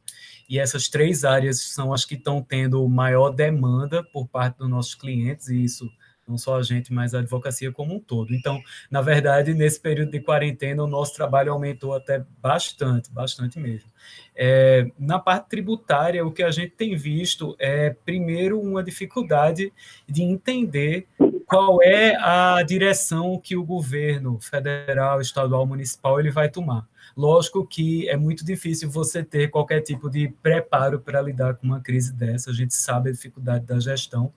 E 0.49 0.59
essas 0.59 0.89
três 0.89 1.23
áreas 1.23 1.61
são 1.61 1.93
as 1.93 2.03
que 2.03 2.15
estão 2.15 2.41
tendo 2.43 2.85
maior 2.89 3.29
demanda 3.29 4.03
por 4.03 4.27
parte 4.27 4.57
dos 4.57 4.69
nossos 4.69 4.93
clientes, 4.93 5.47
e 5.47 5.63
isso 5.63 5.89
não 6.27 6.37
só 6.37 6.57
a 6.57 6.63
gente, 6.63 6.93
mas 6.93 7.13
a 7.13 7.19
advocacia 7.19 7.71
como 7.71 7.95
um 7.95 7.99
todo. 7.99 8.33
Então, 8.33 8.61
na 8.91 9.01
verdade, 9.01 9.53
nesse 9.53 9.79
período 9.79 10.11
de 10.11 10.19
quarentena, 10.19 10.83
o 10.83 10.87
nosso 10.87 11.13
trabalho 11.15 11.53
aumentou 11.53 11.93
até 11.93 12.23
bastante, 12.41 13.11
bastante 13.11 13.59
mesmo. 13.59 13.89
É, 14.35 14.91
na 14.99 15.19
parte 15.19 15.49
tributária, 15.49 16.25
o 16.25 16.31
que 16.31 16.43
a 16.43 16.51
gente 16.51 16.71
tem 16.71 16.95
visto 16.95 17.55
é, 17.57 17.89
primeiro, 17.89 18.59
uma 18.59 18.83
dificuldade 18.83 19.71
de 20.07 20.21
entender 20.21 21.07
qual 21.45 21.81
é 21.81 22.15
a 22.17 22.61
direção 22.61 23.39
que 23.39 23.55
o 23.55 23.63
governo 23.63 24.37
federal, 24.39 25.21
estadual, 25.21 25.65
municipal 25.65 26.19
ele 26.19 26.29
vai 26.29 26.49
tomar. 26.49 26.85
Lógico 27.17 27.65
que 27.65 28.07
é 28.07 28.15
muito 28.15 28.45
difícil 28.45 28.91
você 28.91 29.23
ter 29.23 29.49
qualquer 29.49 29.81
tipo 29.81 30.07
de 30.07 30.29
preparo 30.43 30.99
para 30.99 31.19
lidar 31.19 31.55
com 31.55 31.65
uma 31.65 31.81
crise 31.81 32.13
dessa, 32.13 32.51
a 32.51 32.53
gente 32.53 32.75
sabe 32.75 33.09
a 33.09 33.11
dificuldade 33.11 33.65
da 33.65 33.79
gestão, 33.79 34.31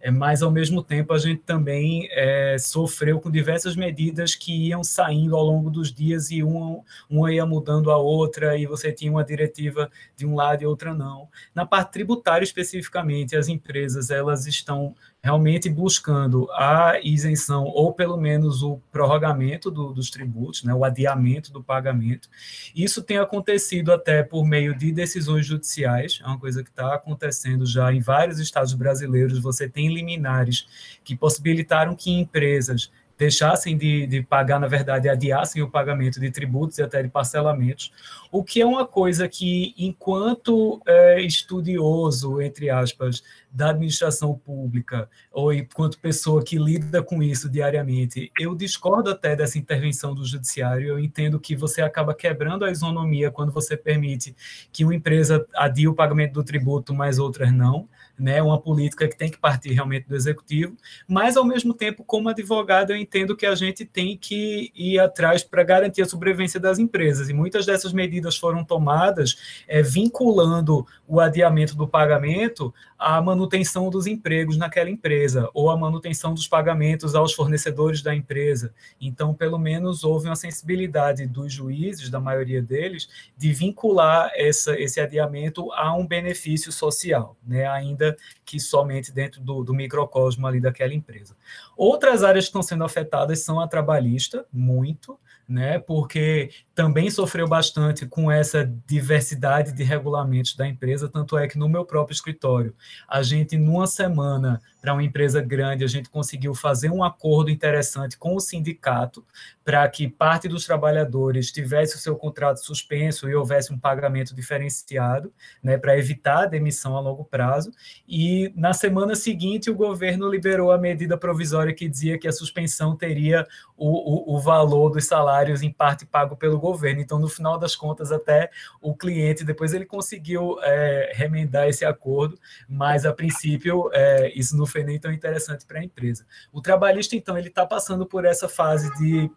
é, 0.00 0.10
mas 0.10 0.42
ao 0.42 0.50
mesmo 0.50 0.82
tempo 0.82 1.12
a 1.12 1.18
gente 1.18 1.42
também 1.42 2.08
é, 2.10 2.56
sofreu 2.58 3.20
com 3.20 3.30
diversas 3.30 3.76
medidas 3.76 4.34
que 4.34 4.66
iam 4.66 4.82
saindo 4.82 5.36
ao 5.36 5.44
longo 5.44 5.70
dos 5.70 5.92
dias 5.92 6.32
e 6.32 6.42
uma, 6.42 6.82
uma 7.08 7.32
ia 7.32 7.46
mudando 7.46 7.88
a 7.92 7.96
outra, 7.96 8.58
e 8.58 8.66
você 8.66 8.90
tinha 8.90 9.12
uma 9.12 9.22
diretiva 9.22 9.88
de 10.16 10.26
um 10.26 10.34
lado 10.34 10.60
e 10.60 10.66
outra 10.66 10.92
não. 10.92 11.28
Na 11.54 11.64
parte 11.64 11.92
tributária 11.92 12.42
especificamente, 12.42 13.36
as 13.36 13.46
empresas 13.46 14.10
elas 14.10 14.44
estão 14.48 14.92
realmente 15.24 15.70
buscando 15.70 16.46
a 16.52 17.00
isenção 17.02 17.64
ou 17.64 17.94
pelo 17.94 18.18
menos 18.18 18.62
o 18.62 18.78
prorrogamento 18.92 19.70
do, 19.70 19.90
dos 19.90 20.10
tributos, 20.10 20.62
né, 20.64 20.74
o 20.74 20.84
adiamento 20.84 21.50
do 21.50 21.64
pagamento. 21.64 22.28
Isso 22.76 23.02
tem 23.02 23.16
acontecido 23.16 23.90
até 23.90 24.22
por 24.22 24.44
meio 24.44 24.76
de 24.76 24.92
decisões 24.92 25.46
judiciais, 25.46 26.20
é 26.22 26.26
uma 26.26 26.38
coisa 26.38 26.62
que 26.62 26.68
está 26.68 26.94
acontecendo 26.94 27.64
já 27.64 27.90
em 27.90 28.00
vários 28.00 28.38
estados 28.38 28.74
brasileiros. 28.74 29.38
Você 29.38 29.66
tem 29.66 29.88
liminares 29.88 30.66
que 31.02 31.16
possibilitaram 31.16 31.96
que 31.96 32.10
empresas 32.10 32.92
deixassem 33.16 33.76
de, 33.76 34.06
de, 34.06 34.22
pagar, 34.22 34.58
na 34.58 34.66
verdade, 34.66 35.08
adiassem 35.08 35.62
o 35.62 35.70
pagamento 35.70 36.18
de 36.18 36.30
tributos 36.30 36.78
e 36.78 36.82
até 36.82 37.02
de 37.02 37.08
parcelamentos, 37.08 37.92
o 38.30 38.42
que 38.42 38.60
é 38.60 38.66
uma 38.66 38.86
coisa 38.86 39.28
que, 39.28 39.74
enquanto 39.78 40.80
é, 40.86 41.20
estudioso, 41.20 42.40
entre 42.40 42.70
aspas, 42.70 43.22
da 43.50 43.70
administração 43.70 44.34
pública, 44.34 45.08
ou 45.32 45.52
enquanto 45.52 46.00
pessoa 46.00 46.42
que 46.42 46.58
lida 46.58 47.02
com 47.02 47.22
isso 47.22 47.48
diariamente, 47.48 48.32
eu 48.38 48.52
discordo 48.54 49.10
até 49.10 49.36
dessa 49.36 49.58
intervenção 49.58 50.12
do 50.12 50.24
judiciário, 50.24 50.88
eu 50.88 50.98
entendo 50.98 51.38
que 51.38 51.54
você 51.54 51.80
acaba 51.80 52.12
quebrando 52.12 52.64
a 52.64 52.70
isonomia 52.70 53.30
quando 53.30 53.52
você 53.52 53.76
permite 53.76 54.34
que 54.72 54.84
uma 54.84 54.94
empresa 54.94 55.46
adie 55.54 55.86
o 55.86 55.94
pagamento 55.94 56.32
do 56.32 56.42
tributo, 56.42 56.92
mas 56.92 57.20
outras 57.20 57.52
não, 57.52 57.88
né, 58.18 58.42
uma 58.42 58.60
política 58.60 59.08
que 59.08 59.16
tem 59.16 59.30
que 59.30 59.38
partir 59.38 59.72
realmente 59.72 60.08
do 60.08 60.14
executivo, 60.14 60.76
mas 61.06 61.36
ao 61.36 61.44
mesmo 61.44 61.74
tempo, 61.74 62.04
como 62.04 62.28
advogado, 62.28 62.90
eu 62.90 62.96
entendo 62.96 63.36
que 63.36 63.46
a 63.46 63.54
gente 63.54 63.84
tem 63.84 64.16
que 64.16 64.72
ir 64.74 64.98
atrás 64.98 65.42
para 65.42 65.62
garantir 65.62 66.02
a 66.02 66.06
sobrevivência 66.06 66.60
das 66.60 66.78
empresas, 66.78 67.28
e 67.28 67.32
muitas 67.32 67.66
dessas 67.66 67.92
medidas 67.92 68.36
foram 68.36 68.64
tomadas 68.64 69.64
é, 69.66 69.82
vinculando 69.82 70.86
o 71.06 71.20
adiamento 71.20 71.76
do 71.76 71.86
pagamento 71.86 72.72
à 73.04 73.20
manutenção 73.22 73.90
dos 73.90 74.06
empregos 74.06 74.56
naquela 74.56 74.90
empresa, 74.90 75.48
ou 75.54 75.70
à 75.70 75.76
manutenção 75.76 76.34
dos 76.34 76.46
pagamentos 76.46 77.14
aos 77.14 77.32
fornecedores 77.32 78.02
da 78.02 78.14
empresa. 78.14 78.74
Então, 79.00 79.32
pelo 79.32 79.58
menos, 79.58 80.04
houve 80.04 80.28
uma 80.28 80.36
sensibilidade 80.36 81.26
dos 81.26 81.52
juízes, 81.52 82.10
da 82.10 82.20
maioria 82.20 82.60
deles, 82.60 83.08
de 83.36 83.52
vincular 83.52 84.30
essa, 84.34 84.78
esse 84.78 85.00
adiamento 85.00 85.72
a 85.72 85.94
um 85.94 86.06
benefício 86.06 86.70
social, 86.70 87.36
né, 87.46 87.66
ainda 87.66 87.94
ainda 87.94 88.16
que 88.44 88.58
somente 88.60 89.12
dentro 89.12 89.40
do, 89.40 89.64
do 89.64 89.72
microcosmo 89.72 90.46
ali 90.46 90.60
daquela 90.60 90.92
empresa. 90.92 91.36
Outras 91.76 92.22
áreas 92.22 92.44
que 92.44 92.48
estão 92.50 92.62
sendo 92.62 92.84
afetadas 92.84 93.40
são 93.40 93.60
a 93.60 93.68
trabalhista, 93.68 94.44
muito, 94.52 95.18
né, 95.48 95.78
porque 95.78 96.50
também 96.74 97.10
sofreu 97.10 97.46
bastante 97.46 98.06
com 98.06 98.30
essa 98.30 98.64
diversidade 98.86 99.72
de 99.72 99.82
regulamentos 99.82 100.56
da 100.56 100.66
empresa, 100.66 101.08
tanto 101.08 101.36
é 101.36 101.46
que 101.46 101.58
no 101.58 101.68
meu 101.68 101.84
próprio 101.84 102.14
escritório, 102.14 102.74
a 103.08 103.22
gente, 103.22 103.56
numa 103.56 103.86
semana, 103.86 104.60
para 104.80 104.92
uma 104.92 105.02
empresa 105.02 105.40
grande, 105.40 105.84
a 105.84 105.86
gente 105.86 106.10
conseguiu 106.10 106.54
fazer 106.54 106.90
um 106.90 107.02
acordo 107.02 107.50
interessante 107.50 108.18
com 108.18 108.34
o 108.34 108.40
sindicato 108.40 109.24
para 109.64 109.88
que 109.88 110.08
parte 110.08 110.46
dos 110.46 110.66
trabalhadores 110.66 111.50
tivesse 111.50 111.96
o 111.96 111.98
seu 111.98 112.16
contrato 112.16 112.58
suspenso 112.58 113.28
e 113.28 113.34
houvesse 113.34 113.72
um 113.72 113.78
pagamento 113.78 114.34
diferenciado, 114.34 115.32
né, 115.62 115.78
para 115.78 115.96
evitar 115.96 116.42
a 116.42 116.46
demissão 116.46 116.96
a 116.96 117.00
longo 117.00 117.24
prazo. 117.24 117.70
E 118.06 118.52
na 118.56 118.74
semana 118.74 119.14
seguinte, 119.14 119.70
o 119.70 119.74
governo 119.74 120.28
liberou 120.28 120.70
a 120.70 120.78
medida 120.78 121.16
provisória 121.16 121.72
que 121.72 121.88
dizia 121.88 122.18
que 122.18 122.28
a 122.28 122.32
suspensão 122.32 122.94
teria 122.94 123.46
o, 123.76 124.34
o, 124.34 124.36
o 124.36 124.40
valor 124.40 124.90
dos 124.90 125.06
salários 125.06 125.33
em 125.62 125.72
parte 125.72 126.06
pago 126.06 126.36
pelo 126.36 126.58
governo. 126.58 127.00
Então, 127.00 127.18
no 127.18 127.28
final 127.28 127.58
das 127.58 127.74
contas, 127.74 128.12
até 128.12 128.50
o 128.80 128.94
cliente, 128.94 129.44
depois 129.44 129.74
ele 129.74 129.86
conseguiu 129.86 130.58
é, 130.62 131.12
remendar 131.14 131.68
esse 131.68 131.84
acordo, 131.84 132.38
mas 132.68 133.04
a 133.04 133.12
princípio 133.12 133.90
é, 133.92 134.32
isso 134.38 134.56
não 134.56 134.66
foi 134.66 134.84
nem 134.84 134.98
tão 134.98 135.12
interessante 135.12 135.64
para 135.66 135.80
a 135.80 135.84
empresa. 135.84 136.26
O 136.52 136.60
trabalhista, 136.60 137.16
então, 137.16 137.36
ele 137.38 137.48
está 137.48 137.66
passando 137.66 138.06
por 138.06 138.24
essa 138.24 138.48
fase 138.48 138.92
de 138.98 139.30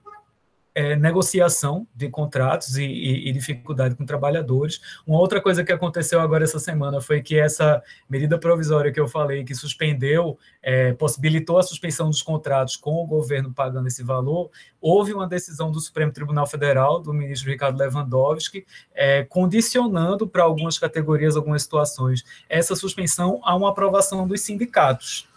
é, 0.78 0.96
negociação 0.96 1.88
de 1.96 2.08
contratos 2.08 2.78
e, 2.78 2.86
e, 2.86 3.30
e, 3.30 3.32
dificuldade 3.34 3.96
com 3.96 4.06
trabalhadores. 4.06 4.80
Uma 5.08 5.18
outra 5.18 5.42
coisa 5.42 5.63
que 5.63 5.74
aconteceu 5.74 6.22
agora 6.22 6.44
essa 6.44 6.60
semana 6.60 7.02
foi 7.02 7.20
que 7.20 7.40
essa 7.40 7.82
medida 8.08 8.38
provisória 8.38 8.92
que 8.92 9.00
eu 9.00 9.08
falei, 9.08 9.44
que 9.44 9.56
suspendeu, 9.56 10.38
é, 10.62 10.94
possibilitou 10.94 11.58
a 11.58 11.63
suspensão 11.63 12.12
dos 12.12 12.22
contratos 12.22 12.78
com 12.78 12.92
o 12.92 13.08
governo 13.08 13.52
pagando 13.52 13.88
esse 13.88 14.04
valor, 14.04 14.52
houve 14.80 15.16
uma 15.16 15.28
decisão 15.28 15.72
do 15.72 15.80
Supremo 15.80 16.12
Tribunal 16.12 16.46
Federal, 16.46 17.00
do 17.00 17.12
ministro 17.12 17.50
Ricardo 17.50 17.80
Lewandowski, 17.80 18.63
é, 18.94 19.24
condicionando 19.24 20.28
para 20.28 20.44
algumas 20.44 20.78
categorias, 20.78 21.36
algumas 21.36 21.63
situações, 21.63 22.24
essa 22.48 22.76
suspensão 22.76 23.42
a 23.44 23.56
uma 23.56 23.72
aprovação 23.72 24.28
dos 24.28 24.42
sindicatos. 24.42 25.28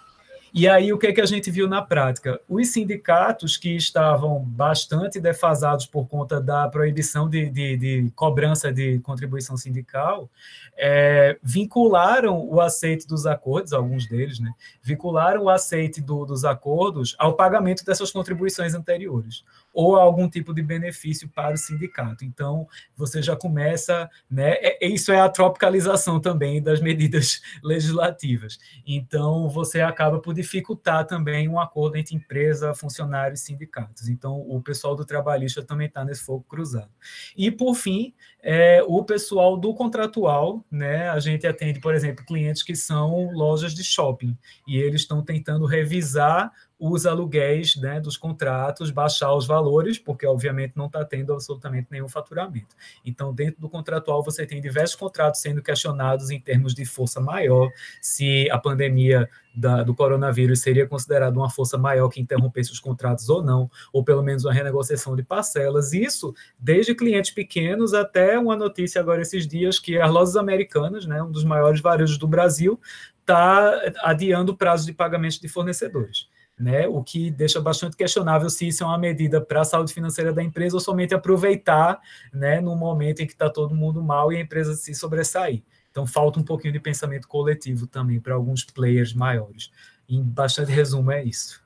E 0.52 0.68
aí, 0.68 0.92
o 0.92 0.98
que, 0.98 1.06
é 1.06 1.12
que 1.12 1.20
a 1.20 1.26
gente 1.26 1.48
viu 1.50 1.68
na 1.68 1.80
prática? 1.80 2.40
Os 2.48 2.68
sindicatos 2.68 3.56
que 3.56 3.76
estavam 3.76 4.40
bastante 4.40 5.20
defasados 5.20 5.86
por 5.86 6.08
conta 6.08 6.40
da 6.40 6.68
proibição 6.68 7.28
de, 7.28 7.48
de, 7.48 7.76
de 7.76 8.10
cobrança 8.16 8.72
de 8.72 8.98
contribuição 8.98 9.56
sindical, 9.56 10.28
é, 10.76 11.38
vincularam 11.42 12.44
o 12.48 12.60
aceite 12.60 13.06
dos 13.06 13.26
acordos, 13.26 13.72
alguns 13.72 14.08
deles, 14.08 14.40
né, 14.40 14.52
vincularam 14.82 15.44
o 15.44 15.50
aceite 15.50 16.00
do, 16.00 16.24
dos 16.24 16.44
acordos 16.44 17.14
ao 17.18 17.34
pagamento 17.34 17.84
dessas 17.84 18.10
contribuições 18.10 18.74
anteriores 18.74 19.44
ou 19.72 19.96
algum 19.96 20.28
tipo 20.28 20.52
de 20.52 20.62
benefício 20.62 21.28
para 21.28 21.54
o 21.54 21.58
sindicato. 21.58 22.24
Então, 22.24 22.66
você 22.96 23.22
já 23.22 23.36
começa, 23.36 24.08
né? 24.30 24.54
É, 24.60 24.86
isso 24.86 25.12
é 25.12 25.20
a 25.20 25.28
tropicalização 25.28 26.20
também 26.20 26.62
das 26.62 26.80
medidas 26.82 27.40
legislativas. 27.62 28.58
Então, 28.86 29.48
você 29.48 29.80
acaba 29.80 30.18
por 30.18 30.34
dificultar 30.34 31.06
também 31.06 31.48
um 31.48 31.58
acordo 31.58 31.96
entre 31.96 32.14
empresa, 32.14 32.74
funcionários 32.74 33.40
e 33.40 33.44
sindicatos. 33.44 34.08
Então, 34.08 34.40
o 34.40 34.60
pessoal 34.60 34.94
do 34.94 35.04
trabalhista 35.04 35.62
também 35.62 35.86
está 35.86 36.04
nesse 36.04 36.22
fogo 36.22 36.44
cruzado. 36.48 36.90
E, 37.36 37.50
por 37.50 37.74
fim, 37.74 38.14
é, 38.42 38.82
o 38.86 39.04
pessoal 39.04 39.56
do 39.56 39.74
contratual, 39.74 40.64
né? 40.70 41.08
A 41.10 41.20
gente 41.20 41.46
atende, 41.46 41.80
por 41.80 41.94
exemplo, 41.94 42.24
clientes 42.24 42.62
que 42.62 42.74
são 42.74 43.30
lojas 43.32 43.74
de 43.74 43.84
shopping 43.84 44.36
e 44.66 44.78
eles 44.78 45.02
estão 45.02 45.22
tentando 45.22 45.66
revisar 45.66 46.50
os 46.80 47.04
aluguéis 47.04 47.76
né, 47.76 48.00
dos 48.00 48.16
contratos, 48.16 48.90
baixar 48.90 49.34
os 49.34 49.46
valores, 49.46 49.98
porque 49.98 50.26
obviamente 50.26 50.72
não 50.74 50.86
está 50.86 51.04
tendo 51.04 51.34
absolutamente 51.34 51.88
nenhum 51.90 52.08
faturamento. 52.08 52.74
Então, 53.04 53.34
dentro 53.34 53.60
do 53.60 53.68
contratual, 53.68 54.22
você 54.24 54.46
tem 54.46 54.62
diversos 54.62 54.96
contratos 54.96 55.42
sendo 55.42 55.62
questionados 55.62 56.30
em 56.30 56.40
termos 56.40 56.74
de 56.74 56.86
força 56.86 57.20
maior, 57.20 57.70
se 58.00 58.48
a 58.50 58.56
pandemia 58.56 59.28
da, 59.54 59.82
do 59.82 59.94
coronavírus 59.94 60.60
seria 60.60 60.86
considerada 60.86 61.36
uma 61.38 61.50
força 61.50 61.76
maior 61.76 62.08
que 62.08 62.18
interrompesse 62.18 62.72
os 62.72 62.80
contratos 62.80 63.28
ou 63.28 63.42
não, 63.42 63.70
ou 63.92 64.02
pelo 64.02 64.22
menos 64.22 64.46
uma 64.46 64.54
renegociação 64.54 65.14
de 65.14 65.22
parcelas. 65.22 65.92
Isso 65.92 66.34
desde 66.58 66.94
clientes 66.94 67.30
pequenos 67.30 67.92
até 67.92 68.38
uma 68.38 68.56
notícia 68.56 69.02
agora 69.02 69.20
esses 69.20 69.46
dias 69.46 69.78
que 69.78 70.00
as 70.00 70.10
lojas 70.10 70.36
americanas, 70.36 71.04
né, 71.04 71.22
um 71.22 71.30
dos 71.30 71.44
maiores 71.44 71.82
varejos 71.82 72.16
do 72.16 72.26
Brasil, 72.26 72.80
está 73.20 73.92
adiando 74.02 74.52
o 74.52 74.56
prazo 74.56 74.86
de 74.86 74.94
pagamento 74.94 75.42
de 75.42 75.48
fornecedores 75.48 76.26
né? 76.60 76.86
O 76.86 77.02
que 77.02 77.30
deixa 77.30 77.60
bastante 77.60 77.96
questionável 77.96 78.50
se 78.50 78.68
isso 78.68 78.84
é 78.84 78.86
uma 78.86 78.98
medida 78.98 79.40
para 79.40 79.62
a 79.62 79.64
saúde 79.64 79.94
financeira 79.94 80.32
da 80.32 80.42
empresa 80.42 80.76
ou 80.76 80.80
somente 80.80 81.14
aproveitar, 81.14 81.98
né, 82.32 82.60
no 82.60 82.76
momento 82.76 83.20
em 83.20 83.26
que 83.26 83.32
está 83.32 83.48
todo 83.48 83.74
mundo 83.74 84.02
mal 84.02 84.30
e 84.30 84.36
a 84.36 84.40
empresa 84.40 84.74
se 84.74 84.94
sobressair. 84.94 85.62
Então 85.90 86.06
falta 86.06 86.38
um 86.38 86.44
pouquinho 86.44 86.72
de 86.72 86.78
pensamento 86.78 87.26
coletivo 87.26 87.86
também 87.86 88.20
para 88.20 88.34
alguns 88.34 88.64
players 88.64 89.14
maiores. 89.14 89.72
Em 90.08 90.22
bastante 90.22 90.70
resumo 90.70 91.10
é 91.10 91.24
isso. 91.24 91.64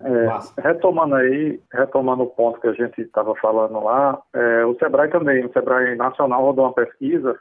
É, 0.00 0.62
retomando 0.62 1.16
aí, 1.16 1.60
retomando 1.72 2.22
o 2.22 2.28
ponto 2.28 2.60
que 2.60 2.68
a 2.68 2.72
gente 2.72 3.00
estava 3.02 3.34
falando 3.36 3.82
lá, 3.82 4.20
é, 4.32 4.64
o 4.64 4.76
Sebrae 4.78 5.10
também, 5.10 5.44
o 5.44 5.52
Sebrae 5.52 5.96
Nacional 5.96 6.42
rodou 6.42 6.64
uma 6.64 6.72
pesquisa 6.72 7.36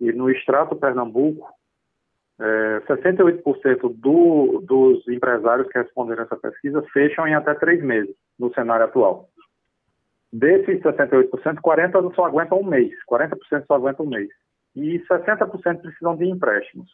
e 0.00 0.12
no 0.12 0.30
extrato 0.30 0.76
Pernambuco 0.76 1.46
é, 2.40 2.80
68% 2.88 3.94
do, 3.96 4.62
dos 4.66 5.06
empresários 5.08 5.68
que 5.68 5.78
responderam 5.78 6.22
essa 6.22 6.36
pesquisa 6.36 6.82
fecham 6.92 7.28
em 7.28 7.34
até 7.34 7.54
três 7.54 7.82
meses 7.82 8.14
no 8.38 8.52
cenário 8.54 8.86
atual. 8.86 9.28
Desses 10.32 10.80
68%, 10.80 11.28
40% 11.60 12.14
só 12.14 12.24
aguentam 12.24 12.60
um 12.60 12.64
mês, 12.64 12.92
40% 13.10 13.66
só 13.66 13.74
aguentam 13.74 14.06
um 14.06 14.08
mês. 14.08 14.30
E 14.74 15.00
60% 15.00 15.82
precisam 15.82 16.16
de 16.16 16.24
empréstimos. 16.24 16.88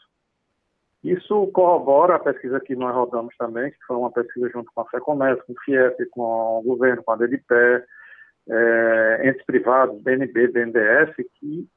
Isso 1.04 1.46
corrobora 1.48 2.16
a 2.16 2.18
pesquisa 2.18 2.58
que 2.58 2.74
nós 2.74 2.92
rodamos 2.92 3.36
também, 3.36 3.70
que 3.70 3.78
foi 3.86 3.96
uma 3.96 4.10
pesquisa 4.10 4.48
junto 4.48 4.70
com 4.74 4.80
a 4.80 4.88
FEComércio, 4.88 5.44
com 5.46 5.52
o 5.52 5.60
FIEP, 5.64 6.06
com 6.10 6.58
o 6.58 6.62
governo, 6.62 7.04
com 7.04 7.12
a 7.12 7.16
DDPE, 7.16 7.84
é, 8.48 9.28
entes 9.28 9.44
privados, 9.44 10.02
BNB, 10.02 10.48
BNDES, 10.48 11.14
que 11.38 11.68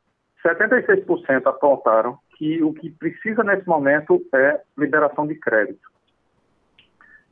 76% 0.43 1.45
apontaram 1.45 2.17
que 2.39 2.63
o 2.63 2.73
que 2.73 2.89
precisa 2.89 3.43
nesse 3.43 3.67
momento 3.67 4.25
é 4.33 4.61
liberação 4.77 5.27
de 5.27 5.35
crédito. 5.35 5.89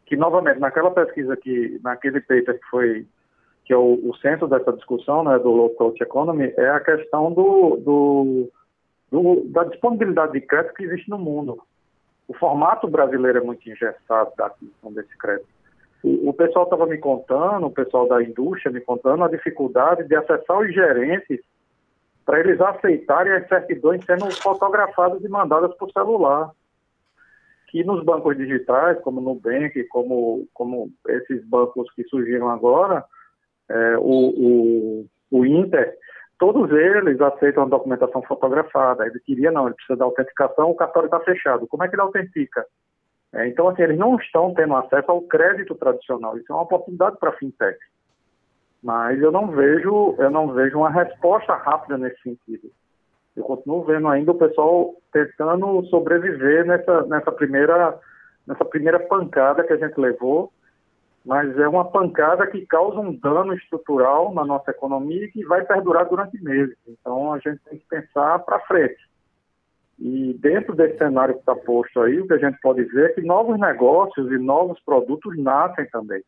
Que, 0.05 0.17
novamente, 0.17 0.59
naquela 0.59 0.91
pesquisa 0.91 1.37
que, 1.37 1.79
naquele 1.81 2.19
paper 2.19 2.59
que 2.59 2.65
foi, 2.69 3.07
que 3.63 3.71
é 3.71 3.77
o, 3.77 4.09
o 4.09 4.13
centro 4.17 4.49
dessa 4.49 4.73
discussão, 4.73 5.23
né, 5.23 5.39
do 5.39 5.49
low 5.49 5.69
cost 5.71 6.01
economy, 6.03 6.53
é 6.57 6.69
a 6.69 6.81
questão 6.81 7.31
do, 7.31 7.77
do, 7.77 8.51
do, 9.09 9.45
da 9.45 9.63
disponibilidade 9.63 10.33
de 10.33 10.41
crédito 10.41 10.73
que 10.73 10.83
existe 10.83 11.09
no 11.09 11.17
mundo. 11.17 11.57
O 12.27 12.33
formato 12.33 12.85
brasileiro 12.89 13.37
é 13.37 13.41
muito 13.41 13.67
engessado 13.69 14.33
da 14.37 14.47
aquisição 14.47 14.91
desse 14.91 15.17
crédito. 15.17 15.47
O 16.03 16.33
pessoal 16.33 16.65
estava 16.65 16.85
me 16.85 16.97
contando, 16.97 17.65
o 17.65 17.71
pessoal 17.71 18.09
da 18.09 18.21
indústria 18.21 18.71
me 18.71 18.81
contando 18.81 19.23
a 19.23 19.29
dificuldade 19.29 20.05
de 20.05 20.15
acessar 20.15 20.59
os 20.59 20.73
gerentes 20.73 21.39
para 22.27 22.41
eles 22.41 22.59
aceitarem 22.59 23.31
as 23.31 23.47
certidões 23.47 24.03
sendo 24.03 24.29
fotografadas 24.41 25.23
e 25.23 25.29
mandadas 25.29 25.73
por 25.77 25.89
celular. 25.91 26.51
Que 27.69 27.85
nos 27.85 28.03
bancos 28.03 28.35
digitais, 28.35 28.99
como 28.99 29.21
no 29.21 29.33
Nubank, 29.33 29.81
como, 29.85 30.45
como 30.53 30.91
esses 31.07 31.43
bancos 31.47 31.89
que 31.93 32.03
surgiram 32.03 32.49
agora, 32.49 33.05
é, 33.69 33.97
o, 33.97 34.33
o, 34.35 35.05
o 35.31 35.45
Inter, 35.45 35.95
todos 36.37 36.69
eles 36.71 37.19
aceitam 37.21 37.63
a 37.63 37.67
documentação 37.67 38.21
fotografada. 38.23 39.07
Ele 39.07 39.19
queria, 39.21 39.49
não, 39.49 39.65
ele 39.65 39.75
precisa 39.75 39.97
da 39.97 40.03
autenticação, 40.03 40.69
o 40.69 40.75
cartório 40.75 41.07
está 41.07 41.21
fechado. 41.21 41.65
Como 41.67 41.83
é 41.83 41.87
que 41.87 41.95
ele 41.95 42.01
autentica? 42.01 42.65
É, 43.35 43.47
então, 43.47 43.69
assim, 43.69 43.83
eles 43.83 43.97
não 43.97 44.17
estão 44.17 44.53
tendo 44.53 44.75
acesso 44.75 45.09
ao 45.09 45.21
crédito 45.21 45.75
tradicional. 45.75 46.37
Isso 46.37 46.51
é 46.51 46.55
uma 46.55 46.63
oportunidade 46.63 47.17
para 47.19 47.29
a 47.29 47.37
fintech 47.37 47.77
mas 48.83 49.21
eu 49.21 49.31
não 49.31 49.47
vejo 49.47 50.15
eu 50.17 50.29
não 50.29 50.53
vejo 50.53 50.77
uma 50.77 50.89
resposta 50.89 51.55
rápida 51.55 51.97
nesse 51.97 52.21
sentido. 52.21 52.69
Eu 53.35 53.43
continuo 53.43 53.83
vendo 53.83 54.07
ainda 54.07 54.31
o 54.31 54.37
pessoal 54.37 54.95
tentando 55.11 55.85
sobreviver 55.85 56.65
nessa 56.65 57.03
nessa 57.03 57.31
primeira 57.31 57.99
nessa 58.45 58.65
primeira 58.65 58.99
pancada 58.99 59.63
que 59.63 59.73
a 59.73 59.77
gente 59.77 59.99
levou, 59.99 60.51
mas 61.25 61.57
é 61.59 61.67
uma 61.67 61.91
pancada 61.91 62.47
que 62.47 62.65
causa 62.65 62.99
um 62.99 63.13
dano 63.13 63.53
estrutural 63.53 64.33
na 64.33 64.45
nossa 64.45 64.71
economia 64.71 65.25
e 65.25 65.31
que 65.31 65.45
vai 65.45 65.65
perdurar 65.65 66.07
durante 66.07 66.41
meses. 66.41 66.77
Então 66.87 67.33
a 67.33 67.39
gente 67.39 67.59
tem 67.69 67.77
que 67.77 67.85
pensar 67.87 68.39
para 68.39 68.59
frente. 68.61 68.97
E 69.99 70.33
dentro 70.39 70.75
desse 70.75 70.97
cenário 70.97 71.33
que 71.33 71.39
está 71.39 71.55
posto 71.55 71.99
aí, 72.01 72.19
o 72.19 72.27
que 72.27 72.33
a 72.33 72.37
gente 72.37 72.59
pode 72.61 72.83
ver 72.83 73.09
é 73.09 73.13
que 73.13 73.21
novos 73.21 73.59
negócios 73.59 74.31
e 74.31 74.37
novos 74.37 74.79
produtos 74.81 75.37
nascem 75.37 75.87
também. 75.89 76.23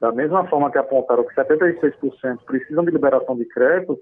Da 0.00 0.12
mesma 0.12 0.46
forma 0.48 0.70
que 0.70 0.78
apontaram 0.78 1.24
que 1.24 1.34
76% 1.34 2.44
precisam 2.44 2.84
de 2.84 2.90
liberação 2.90 3.36
de 3.36 3.46
crédito, 3.46 3.98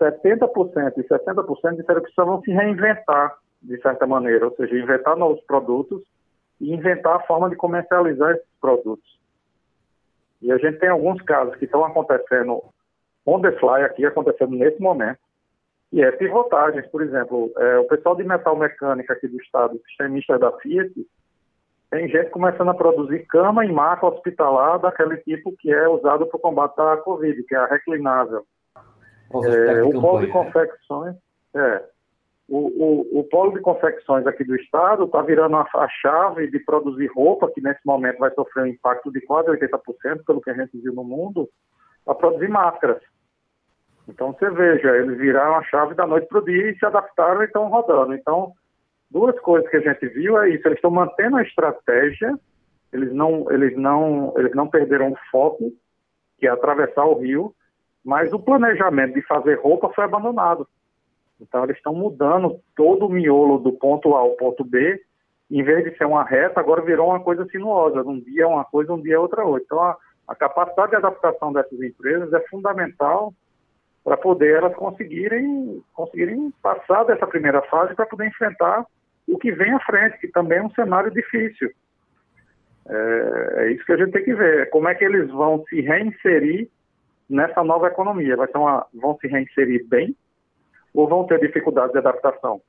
70% 0.00 0.92
e 0.96 1.02
60% 1.02 1.76
disseram 1.76 2.00
que 2.00 2.00
precisavam 2.02 2.40
se 2.42 2.50
reinventar, 2.52 3.36
de 3.62 3.80
certa 3.82 4.06
maneira, 4.06 4.46
ou 4.46 4.54
seja, 4.56 4.74
inventar 4.74 5.16
novos 5.16 5.40
produtos 5.44 6.02
e 6.60 6.72
inventar 6.72 7.16
a 7.16 7.20
forma 7.20 7.50
de 7.50 7.56
comercializar 7.56 8.32
esses 8.32 8.48
produtos. 8.60 9.18
E 10.40 10.50
a 10.50 10.56
gente 10.56 10.78
tem 10.78 10.88
alguns 10.88 11.20
casos 11.22 11.54
que 11.56 11.66
estão 11.66 11.84
acontecendo 11.84 12.62
on 13.26 13.40
the 13.42 13.52
fly 13.58 13.82
aqui, 13.84 14.06
acontecendo 14.06 14.56
nesse 14.56 14.80
momento, 14.80 15.18
e 15.92 16.02
é 16.02 16.12
pivotagens, 16.12 16.86
por 16.86 17.02
exemplo, 17.02 17.52
é, 17.56 17.78
o 17.78 17.84
pessoal 17.84 18.14
de 18.14 18.22
metal 18.22 18.56
mecânica 18.56 19.12
aqui 19.12 19.26
do 19.26 19.36
estado, 19.38 19.80
extremista 19.88 20.38
da 20.38 20.52
Fiat, 20.58 20.92
tem 21.90 22.08
gente 22.08 22.30
começando 22.30 22.68
a 22.68 22.74
produzir 22.74 23.26
cama 23.26 23.64
e 23.64 23.72
maca 23.72 24.06
hospitalar 24.06 24.78
daquele 24.78 25.16
tipo 25.18 25.54
que 25.58 25.72
é 25.72 25.88
usado 25.88 26.24
para 26.26 26.36
o 26.36 26.40
combate 26.40 26.76
da 26.76 26.96
Covid, 26.98 27.42
que 27.42 27.54
é 27.54 27.58
a 27.58 27.66
reclinável. 27.66 28.44
É, 29.32 29.82
o 29.82 30.00
polo 30.00 30.20
de 30.20 30.28
confecções, 30.28 31.16
é, 31.54 31.84
o, 32.48 32.58
o, 32.58 33.20
o, 33.20 33.24
polo 33.24 33.52
de 33.52 33.60
confecções 33.60 34.26
aqui 34.26 34.42
do 34.44 34.56
estado 34.56 35.04
está 35.04 35.22
virando 35.22 35.56
a, 35.56 35.62
a, 35.62 35.88
chave 35.88 36.50
de 36.50 36.58
produzir 36.60 37.06
roupa, 37.14 37.50
que 37.52 37.60
nesse 37.60 37.80
momento 37.84 38.18
vai 38.18 38.32
sofrer 38.34 38.64
um 38.64 38.68
impacto 38.68 39.12
de 39.12 39.20
quase 39.20 39.48
80%, 39.50 40.24
pelo 40.26 40.40
que 40.40 40.50
a 40.50 40.54
gente 40.54 40.76
viu 40.78 40.92
no 40.92 41.04
mundo, 41.04 41.48
para 42.04 42.14
produzir 42.14 42.48
máscaras. 42.48 43.02
Então 44.08 44.32
você 44.32 44.50
veja, 44.50 44.96
eles 44.96 45.16
viraram 45.18 45.56
a 45.56 45.64
chave 45.64 45.94
da 45.94 46.06
noite 46.06 46.26
para 46.26 46.38
o 46.38 46.44
dia 46.44 46.70
e 46.70 46.78
se 46.78 46.84
adaptaram 46.84 47.42
e 47.42 47.46
estão 47.46 47.68
rodando. 47.68 48.14
Então, 48.14 48.52
duas 49.10 49.38
coisas 49.40 49.68
que 49.70 49.76
a 49.76 49.80
gente 49.80 50.08
viu 50.08 50.38
é 50.38 50.50
isso, 50.50 50.66
eles 50.66 50.78
estão 50.78 50.90
mantendo 50.90 51.36
a 51.36 51.42
estratégia, 51.42 52.38
eles 52.92 53.12
não, 53.12 53.50
eles 53.50 53.76
não, 53.76 54.32
eles 54.36 54.54
não 54.54 54.68
perderam 54.68 55.12
o 55.12 55.18
foco, 55.30 55.72
que 56.38 56.46
é 56.46 56.50
atravessar 56.50 57.04
o 57.04 57.18
rio, 57.18 57.54
mas 58.04 58.32
o 58.32 58.38
planejamento 58.38 59.14
de 59.14 59.22
fazer 59.22 59.60
roupa 59.60 59.90
foi 59.90 60.04
abandonado. 60.04 60.66
Então 61.40 61.64
eles 61.64 61.76
estão 61.76 61.94
mudando 61.94 62.60
todo 62.76 63.06
o 63.06 63.10
miolo 63.10 63.58
do 63.58 63.72
ponto 63.72 64.14
A 64.14 64.20
ao 64.20 64.32
ponto 64.32 64.64
B, 64.64 65.00
em 65.50 65.62
vez 65.62 65.84
de 65.84 65.96
ser 65.96 66.04
uma 66.04 66.22
reta, 66.22 66.60
agora 66.60 66.82
virou 66.82 67.08
uma 67.08 67.20
coisa 67.20 67.44
sinuosa. 67.46 68.02
Um 68.02 68.20
dia 68.20 68.44
é 68.44 68.46
uma 68.46 68.64
coisa, 68.64 68.92
um 68.92 69.02
dia 69.02 69.16
é 69.16 69.18
outra 69.18 69.44
outra. 69.44 69.64
Então 69.64 69.82
a, 69.82 69.96
a 70.28 70.34
capacidade 70.34 70.90
de 70.90 70.96
adaptação 70.96 71.52
dessas 71.52 71.80
empresas 71.80 72.32
é 72.32 72.40
fundamental 72.48 73.34
para 74.04 74.16
poder 74.16 74.58
elas 74.58 74.74
conseguirem, 74.76 75.82
conseguirem 75.92 76.52
passar 76.62 77.04
dessa 77.04 77.26
primeira 77.26 77.62
fase 77.62 77.94
para 77.94 78.06
poder 78.06 78.28
enfrentar 78.28 78.86
o 79.32 79.38
que 79.38 79.52
vem 79.52 79.72
à 79.72 79.80
frente, 79.80 80.18
que 80.18 80.28
também 80.28 80.58
é 80.58 80.62
um 80.62 80.70
cenário 80.70 81.10
difícil. 81.10 81.70
É, 82.88 83.54
é, 83.56 83.72
isso 83.72 83.84
que 83.84 83.92
a 83.92 83.96
gente 83.96 84.12
tem 84.12 84.24
que 84.24 84.34
ver, 84.34 84.68
como 84.70 84.88
é 84.88 84.94
que 84.94 85.04
eles 85.04 85.30
vão 85.30 85.64
se 85.68 85.80
reinserir 85.80 86.68
nessa 87.28 87.62
nova 87.62 87.86
economia. 87.86 88.36
Vai 88.36 88.48
ser 88.48 88.58
uma, 88.58 88.86
vão 88.92 89.16
se 89.20 89.28
reinserir 89.28 89.86
bem 89.86 90.14
ou 90.92 91.08
vão 91.08 91.24
ter 91.24 91.38
dificuldades 91.38 91.92
de 91.92 91.98
adaptação? 91.98 92.60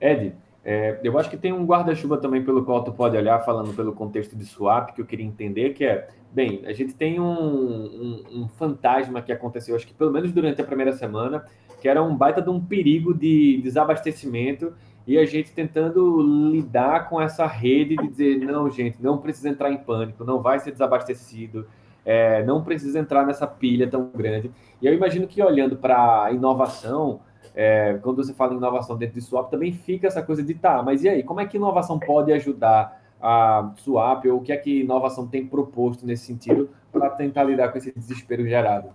Ed, 0.00 0.32
é, 0.64 1.00
eu 1.02 1.18
acho 1.18 1.28
que 1.28 1.36
tem 1.36 1.52
um 1.52 1.64
guarda-chuva 1.64 2.18
também 2.18 2.44
pelo 2.44 2.64
qual 2.64 2.84
tu 2.84 2.92
pode 2.92 3.16
olhar, 3.16 3.40
falando 3.40 3.74
pelo 3.74 3.92
contexto 3.92 4.36
de 4.36 4.44
swap, 4.44 4.92
que 4.92 5.00
eu 5.00 5.06
queria 5.06 5.26
entender, 5.26 5.70
que 5.70 5.84
é, 5.84 6.06
bem, 6.32 6.62
a 6.66 6.72
gente 6.72 6.94
tem 6.94 7.18
um, 7.18 7.24
um, 7.24 8.24
um 8.42 8.48
fantasma 8.48 9.20
que 9.20 9.32
aconteceu, 9.32 9.74
acho 9.74 9.86
que 9.86 9.94
pelo 9.94 10.12
menos 10.12 10.30
durante 10.30 10.60
a 10.60 10.64
primeira 10.64 10.92
semana, 10.92 11.44
que 11.80 11.88
era 11.88 12.02
um 12.02 12.14
baita 12.16 12.40
de 12.40 12.50
um 12.50 12.64
perigo 12.64 13.12
de 13.12 13.60
desabastecimento 13.62 14.72
e 15.08 15.16
a 15.16 15.24
gente 15.24 15.52
tentando 15.52 16.20
lidar 16.20 17.08
com 17.08 17.18
essa 17.18 17.46
rede 17.46 17.96
de 17.96 18.08
dizer, 18.08 18.38
não, 18.40 18.70
gente, 18.70 19.02
não 19.02 19.16
precisa 19.16 19.48
entrar 19.48 19.72
em 19.72 19.78
pânico, 19.78 20.22
não 20.22 20.42
vai 20.42 20.58
ser 20.58 20.70
desabastecido, 20.70 21.66
é, 22.04 22.44
não 22.44 22.62
precisa 22.62 22.98
entrar 22.98 23.24
nessa 23.24 23.46
pilha 23.46 23.88
tão 23.88 24.10
grande. 24.14 24.50
E 24.82 24.86
eu 24.86 24.92
imagino 24.92 25.26
que 25.26 25.42
olhando 25.42 25.76
para 25.76 26.24
a 26.24 26.30
inovação, 26.30 27.20
é, 27.54 27.98
quando 28.02 28.22
você 28.22 28.34
fala 28.34 28.52
em 28.52 28.58
inovação 28.58 28.98
dentro 28.98 29.14
de 29.14 29.22
swap, 29.22 29.50
também 29.50 29.72
fica 29.72 30.06
essa 30.06 30.22
coisa 30.22 30.42
de, 30.42 30.52
tá, 30.52 30.82
mas 30.82 31.02
e 31.02 31.08
aí, 31.08 31.22
como 31.22 31.40
é 31.40 31.46
que 31.46 31.56
inovação 31.56 31.98
pode 31.98 32.30
ajudar 32.30 33.02
a 33.18 33.72
swap, 33.76 34.26
ou 34.26 34.36
o 34.36 34.42
que 34.42 34.52
é 34.52 34.58
que 34.58 34.82
inovação 34.82 35.26
tem 35.26 35.46
proposto 35.46 36.04
nesse 36.04 36.26
sentido 36.26 36.68
para 36.92 37.08
tentar 37.08 37.44
lidar 37.44 37.72
com 37.72 37.78
esse 37.78 37.94
desespero 37.96 38.46
gerado? 38.46 38.90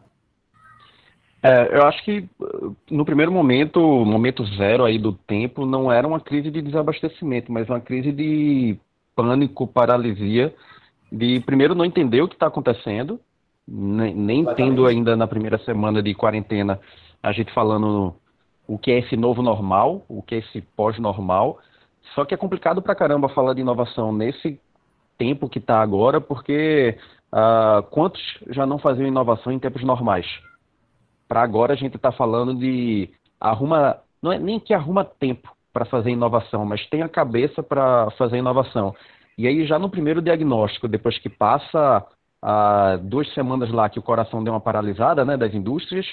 É, 1.44 1.78
eu 1.78 1.86
acho 1.86 2.02
que 2.06 2.26
no 2.90 3.04
primeiro 3.04 3.30
momento, 3.30 3.82
momento 3.82 4.46
zero 4.56 4.86
aí 4.86 4.98
do 4.98 5.12
tempo, 5.12 5.66
não 5.66 5.92
era 5.92 6.08
uma 6.08 6.22
crise 6.22 6.50
de 6.50 6.62
desabastecimento, 6.62 7.52
mas 7.52 7.68
uma 7.68 7.82
crise 7.82 8.14
de 8.14 8.80
pânico, 9.14 9.68
paralisia, 9.68 10.56
de 11.12 11.42
primeiro 11.42 11.76
não 11.76 11.84
entender 11.84 12.22
o 12.22 12.30
que 12.30 12.36
está 12.36 12.48
acontecendo, 12.48 13.20
nem, 13.68 14.16
nem 14.16 14.46
tendo 14.56 14.88
ainda 14.88 15.18
na 15.18 15.28
primeira 15.28 15.58
semana 15.60 16.02
de 16.02 16.14
quarentena 16.14 16.80
a 17.22 17.34
gente 17.34 17.54
falando 17.54 18.16
o 18.66 18.78
que 18.78 18.92
é 18.92 19.00
esse 19.00 19.18
novo 19.18 19.42
normal, 19.42 20.06
o 20.08 20.22
que 20.22 20.36
é 20.36 20.38
esse 20.38 20.62
pós-normal. 20.62 21.60
Só 22.16 22.24
que 22.24 22.34
é 22.34 22.38
complicado 22.38 22.82
pra 22.82 22.96
caramba 22.96 23.28
falar 23.28 23.54
de 23.54 23.62
inovação 23.62 24.14
nesse 24.14 24.60
tempo 25.18 25.50
que 25.50 25.60
está 25.60 25.82
agora, 25.82 26.22
porque 26.22 26.98
uh, 27.34 27.84
quantos 27.92 28.22
já 28.50 28.66
não 28.66 28.78
faziam 28.78 29.08
inovação 29.08 29.52
em 29.52 29.60
tempos 29.60 29.84
normais? 29.84 30.26
Para 31.34 31.42
agora 31.42 31.74
a 31.74 31.76
gente 31.76 31.96
está 31.96 32.12
falando 32.12 32.54
de 32.54 33.10
arruma, 33.42 33.98
não 34.22 34.32
é 34.32 34.38
nem 34.38 34.60
que 34.60 34.72
arruma 34.72 35.04
tempo 35.04 35.52
para 35.74 35.84
fazer 35.84 36.12
inovação, 36.12 36.64
mas 36.64 36.88
tem 36.90 37.02
a 37.02 37.10
cabeça 37.10 37.64
para 37.64 38.12
fazer 38.20 38.38
inovação. 38.38 38.94
E 39.36 39.48
aí 39.48 39.66
já 39.66 39.80
no 39.80 39.90
primeiro 39.90 40.22
diagnóstico, 40.22 40.88
depois 40.88 41.18
que 41.18 41.30
passa 41.30 42.06
ah, 42.40 43.00
duas 43.02 43.34
semanas 43.34 43.72
lá 43.72 43.90
que 43.90 43.98
o 43.98 44.04
coração 44.04 44.44
deu 44.44 44.54
uma 44.54 44.62
paralisada 44.62 45.26
né, 45.26 45.36
das 45.36 45.56
indústrias 45.56 46.06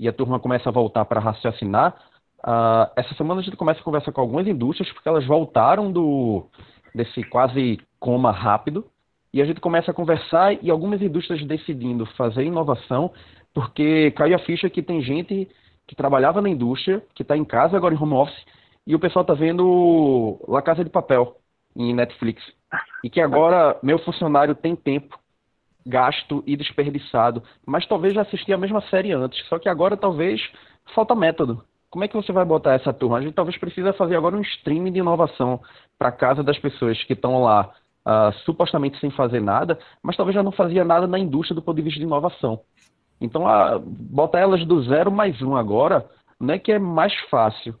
e 0.00 0.08
a 0.08 0.12
turma 0.12 0.40
começa 0.40 0.68
a 0.68 0.72
voltar 0.72 1.04
para 1.04 1.20
raciocinar, 1.20 1.94
ah, 2.42 2.90
essa 2.96 3.14
semana 3.14 3.42
a 3.42 3.44
gente 3.44 3.56
começa 3.56 3.78
a 3.78 3.84
conversar 3.84 4.10
com 4.10 4.22
algumas 4.22 4.48
indústrias 4.48 4.92
porque 4.92 5.08
elas 5.08 5.24
voltaram 5.24 5.92
do 5.92 6.46
desse 6.92 7.22
quase 7.22 7.78
coma 8.00 8.32
rápido 8.32 8.84
e 9.32 9.40
a 9.40 9.44
gente 9.44 9.60
começa 9.60 9.92
a 9.92 9.94
conversar 9.94 10.52
e 10.60 10.68
algumas 10.68 11.00
indústrias 11.00 11.46
decidindo 11.46 12.04
fazer 12.16 12.42
inovação 12.42 13.12
porque 13.54 14.10
caiu 14.10 14.34
a 14.34 14.40
ficha 14.40 14.68
que 14.68 14.82
tem 14.82 15.00
gente 15.00 15.48
que 15.86 15.94
trabalhava 15.94 16.42
na 16.42 16.48
indústria, 16.48 17.02
que 17.14 17.22
está 17.22 17.36
em 17.36 17.44
casa 17.44 17.76
agora 17.76 17.94
em 17.94 17.98
home 17.98 18.14
office, 18.14 18.44
e 18.86 18.94
o 18.94 18.98
pessoal 18.98 19.22
está 19.22 19.34
vendo 19.34 20.38
La 20.48 20.60
Casa 20.60 20.84
de 20.84 20.90
Papel 20.90 21.36
em 21.76 21.94
Netflix. 21.94 22.42
E 23.02 23.08
que 23.08 23.20
agora 23.20 23.78
meu 23.82 23.98
funcionário 23.98 24.54
tem 24.54 24.74
tempo 24.74 25.18
gasto 25.86 26.42
e 26.46 26.56
desperdiçado, 26.56 27.42
mas 27.64 27.86
talvez 27.86 28.14
já 28.14 28.22
assistia 28.22 28.54
a 28.54 28.58
mesma 28.58 28.80
série 28.88 29.12
antes, 29.12 29.46
só 29.48 29.58
que 29.58 29.68
agora 29.68 29.96
talvez 29.96 30.40
falta 30.94 31.14
método. 31.14 31.62
Como 31.90 32.02
é 32.02 32.08
que 32.08 32.16
você 32.16 32.32
vai 32.32 32.44
botar 32.44 32.72
essa 32.72 32.92
turma? 32.92 33.18
A 33.18 33.20
gente 33.20 33.34
talvez 33.34 33.56
precisa 33.56 33.92
fazer 33.92 34.16
agora 34.16 34.36
um 34.36 34.40
streaming 34.40 34.92
de 34.92 34.98
inovação 34.98 35.60
para 35.96 36.10
casa 36.10 36.42
das 36.42 36.58
pessoas 36.58 37.02
que 37.04 37.12
estão 37.12 37.42
lá 37.42 37.70
uh, 38.04 38.32
supostamente 38.44 38.98
sem 38.98 39.10
fazer 39.10 39.40
nada, 39.40 39.78
mas 40.02 40.16
talvez 40.16 40.34
já 40.34 40.42
não 40.42 40.50
fazia 40.50 40.84
nada 40.84 41.06
na 41.06 41.18
indústria 41.18 41.54
do 41.54 41.62
ponto 41.62 41.76
de 41.76 41.82
vista 41.82 42.00
de 42.00 42.06
inovação. 42.06 42.60
Então, 43.20 43.44
uh, 43.44 43.80
botar 43.80 44.40
elas 44.40 44.64
do 44.66 44.82
zero 44.82 45.10
mais 45.10 45.40
um 45.40 45.56
agora, 45.56 46.08
não 46.38 46.54
é 46.54 46.58
que 46.58 46.72
é 46.72 46.78
mais 46.78 47.14
fácil, 47.30 47.74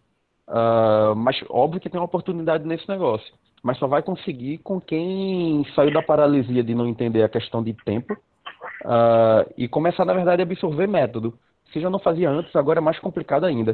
uh, 0.48 1.14
mas 1.16 1.42
óbvio 1.50 1.80
que 1.80 1.90
tem 1.90 2.00
uma 2.00 2.06
oportunidade 2.06 2.66
nesse 2.66 2.88
negócio. 2.88 3.32
Mas 3.62 3.78
só 3.78 3.86
vai 3.86 4.02
conseguir 4.02 4.58
com 4.58 4.80
quem 4.80 5.64
saiu 5.74 5.92
da 5.92 6.02
paralisia 6.02 6.62
de 6.62 6.74
não 6.74 6.86
entender 6.86 7.22
a 7.22 7.28
questão 7.28 7.62
de 7.62 7.72
tempo 7.84 8.12
uh, 8.12 9.50
e 9.56 9.66
começar, 9.66 10.04
na 10.04 10.12
verdade, 10.12 10.42
a 10.42 10.44
absorver 10.44 10.86
método. 10.86 11.38
Se 11.72 11.80
já 11.80 11.90
não 11.90 11.98
fazia 11.98 12.30
antes, 12.30 12.54
agora 12.54 12.78
é 12.78 12.82
mais 12.82 12.98
complicado 12.98 13.44
ainda. 13.44 13.72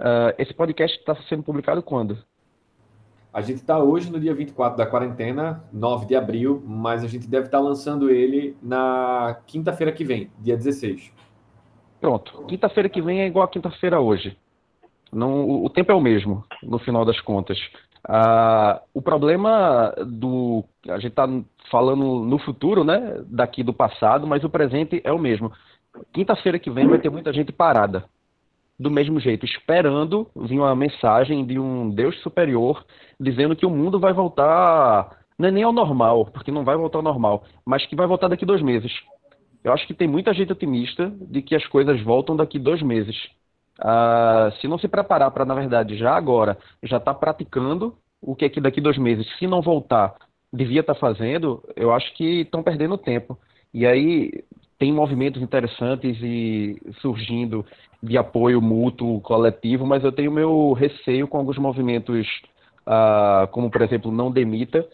Uh, 0.00 0.32
esse 0.38 0.54
podcast 0.54 0.96
está 0.98 1.14
sendo 1.28 1.42
publicado 1.42 1.82
quando? 1.82 2.18
A 3.32 3.40
gente 3.40 3.56
está 3.56 3.78
hoje 3.78 4.12
no 4.12 4.20
dia 4.20 4.34
24 4.34 4.76
da 4.76 4.84
quarentena, 4.84 5.64
9 5.72 6.04
de 6.04 6.14
abril, 6.14 6.62
mas 6.66 7.02
a 7.02 7.08
gente 7.08 7.26
deve 7.26 7.46
estar 7.46 7.58
tá 7.58 7.64
lançando 7.64 8.10
ele 8.10 8.54
na 8.62 9.38
quinta-feira 9.46 9.90
que 9.90 10.04
vem, 10.04 10.30
dia 10.38 10.54
16. 10.54 11.10
Pronto. 11.98 12.44
Quinta-feira 12.46 12.90
que 12.90 13.00
vem 13.00 13.22
é 13.22 13.26
igual 13.26 13.46
a 13.46 13.48
quinta-feira 13.48 13.98
hoje. 14.00 14.36
Não, 15.10 15.48
o, 15.64 15.70
tempo 15.70 15.90
é 15.90 15.94
o 15.94 16.00
mesmo, 16.00 16.44
no 16.62 16.78
final 16.78 17.06
das 17.06 17.20
contas. 17.20 17.58
Ah, 18.06 18.82
o 18.92 19.00
problema 19.00 19.94
do. 20.06 20.64
A 20.88 20.96
gente 20.96 21.12
está 21.12 21.26
falando 21.70 22.24
no 22.24 22.38
futuro, 22.38 22.84
né? 22.84 23.22
Daqui 23.26 23.62
do 23.62 23.72
passado, 23.72 24.26
mas 24.26 24.44
o 24.44 24.50
presente 24.50 25.00
é 25.04 25.12
o 25.12 25.18
mesmo. 25.18 25.50
Quinta-feira 26.12 26.58
que 26.58 26.70
vem 26.70 26.86
vai 26.86 26.98
ter 26.98 27.10
muita 27.10 27.32
gente 27.32 27.52
parada 27.52 28.04
do 28.78 28.90
mesmo 28.90 29.20
jeito, 29.20 29.44
esperando 29.44 30.28
vir 30.34 30.58
uma 30.58 30.74
mensagem 30.74 31.44
de 31.44 31.58
um 31.58 31.90
Deus 31.90 32.18
superior 32.20 32.84
dizendo 33.18 33.54
que 33.54 33.66
o 33.66 33.70
mundo 33.70 34.00
vai 34.00 34.12
voltar, 34.12 35.18
não 35.38 35.48
é 35.48 35.52
nem 35.52 35.62
ao 35.62 35.72
normal, 35.72 36.26
porque 36.26 36.50
não 36.50 36.64
vai 36.64 36.76
voltar 36.76 36.98
ao 36.98 37.04
normal, 37.04 37.44
mas 37.64 37.86
que 37.86 37.96
vai 37.96 38.06
voltar 38.06 38.28
daqui 38.28 38.44
dois 38.44 38.62
meses. 38.62 38.92
Eu 39.62 39.72
acho 39.72 39.86
que 39.86 39.94
tem 39.94 40.08
muita 40.08 40.34
gente 40.34 40.52
otimista 40.52 41.12
de 41.20 41.40
que 41.40 41.54
as 41.54 41.66
coisas 41.66 42.00
voltam 42.02 42.34
daqui 42.34 42.58
dois 42.58 42.82
meses. 42.82 43.16
Uh, 43.78 44.50
se 44.60 44.68
não 44.68 44.78
se 44.78 44.88
preparar 44.88 45.30
para, 45.30 45.44
na 45.44 45.54
verdade, 45.54 45.96
já 45.96 46.14
agora, 46.14 46.58
já 46.82 46.96
estar 46.96 47.14
tá 47.14 47.18
praticando 47.18 47.96
o 48.20 48.34
que 48.34 48.44
é 48.44 48.48
que 48.48 48.60
daqui 48.60 48.80
dois 48.80 48.98
meses, 48.98 49.26
se 49.38 49.46
não 49.46 49.62
voltar, 49.62 50.14
devia 50.52 50.80
estar 50.80 50.94
tá 50.94 51.00
fazendo, 51.00 51.62
eu 51.76 51.92
acho 51.92 52.12
que 52.14 52.42
estão 52.42 52.62
perdendo 52.62 52.98
tempo. 52.98 53.38
E 53.72 53.86
aí 53.86 54.44
tem 54.78 54.92
movimentos 54.92 55.40
interessantes 55.40 56.18
e 56.20 56.76
surgindo 57.00 57.64
de 58.02 58.18
apoio 58.18 58.60
mútuo, 58.60 59.20
coletivo, 59.20 59.86
mas 59.86 60.02
eu 60.02 60.10
tenho 60.10 60.32
meu 60.32 60.72
receio 60.72 61.28
com 61.28 61.38
alguns 61.38 61.56
movimentos, 61.56 62.26
uh, 62.86 63.46
como 63.52 63.70
por 63.70 63.82
exemplo, 63.82 64.10
não 64.10 64.30
demita. 64.30 64.86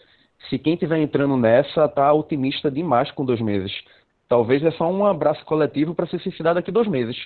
Se 0.49 0.59
quem 0.59 0.73
estiver 0.73 0.99
entrando 0.99 1.35
nessa 1.35 1.85
está 1.85 2.13
otimista 2.13 2.69
demais 2.69 3.11
com 3.11 3.25
dois 3.25 3.41
meses. 3.41 3.71
Talvez 4.27 4.63
é 4.63 4.71
só 4.71 4.89
um 4.89 5.05
abraço 5.05 5.43
coletivo 5.43 5.95
para 5.95 6.05
se 6.05 6.19
suicidar 6.19 6.53
daqui 6.53 6.71
dois 6.71 6.87
meses. 6.87 7.17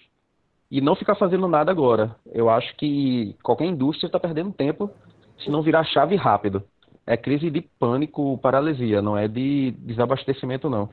E 0.72 0.80
não 0.80 0.96
ficar 0.96 1.16
fazendo 1.16 1.48
nada 1.48 1.70
agora. 1.70 2.16
Eu 2.34 2.50
acho 2.50 2.74
que 2.78 3.36
qualquer 3.44 3.66
indústria 3.66 4.08
está 4.08 4.20
perdendo 4.20 4.54
tempo 4.54 4.90
se 5.38 5.50
não 5.50 5.62
virar 5.62 5.84
chave 5.84 6.16
rápido. 6.16 6.64
É 7.06 7.18
crise 7.18 7.50
de 7.52 7.62
pânico, 7.62 8.38
paralisia, 8.38 9.02
não 9.02 9.18
é 9.18 9.28
de 9.28 9.72
desabastecimento, 9.80 10.70
não. 10.70 10.90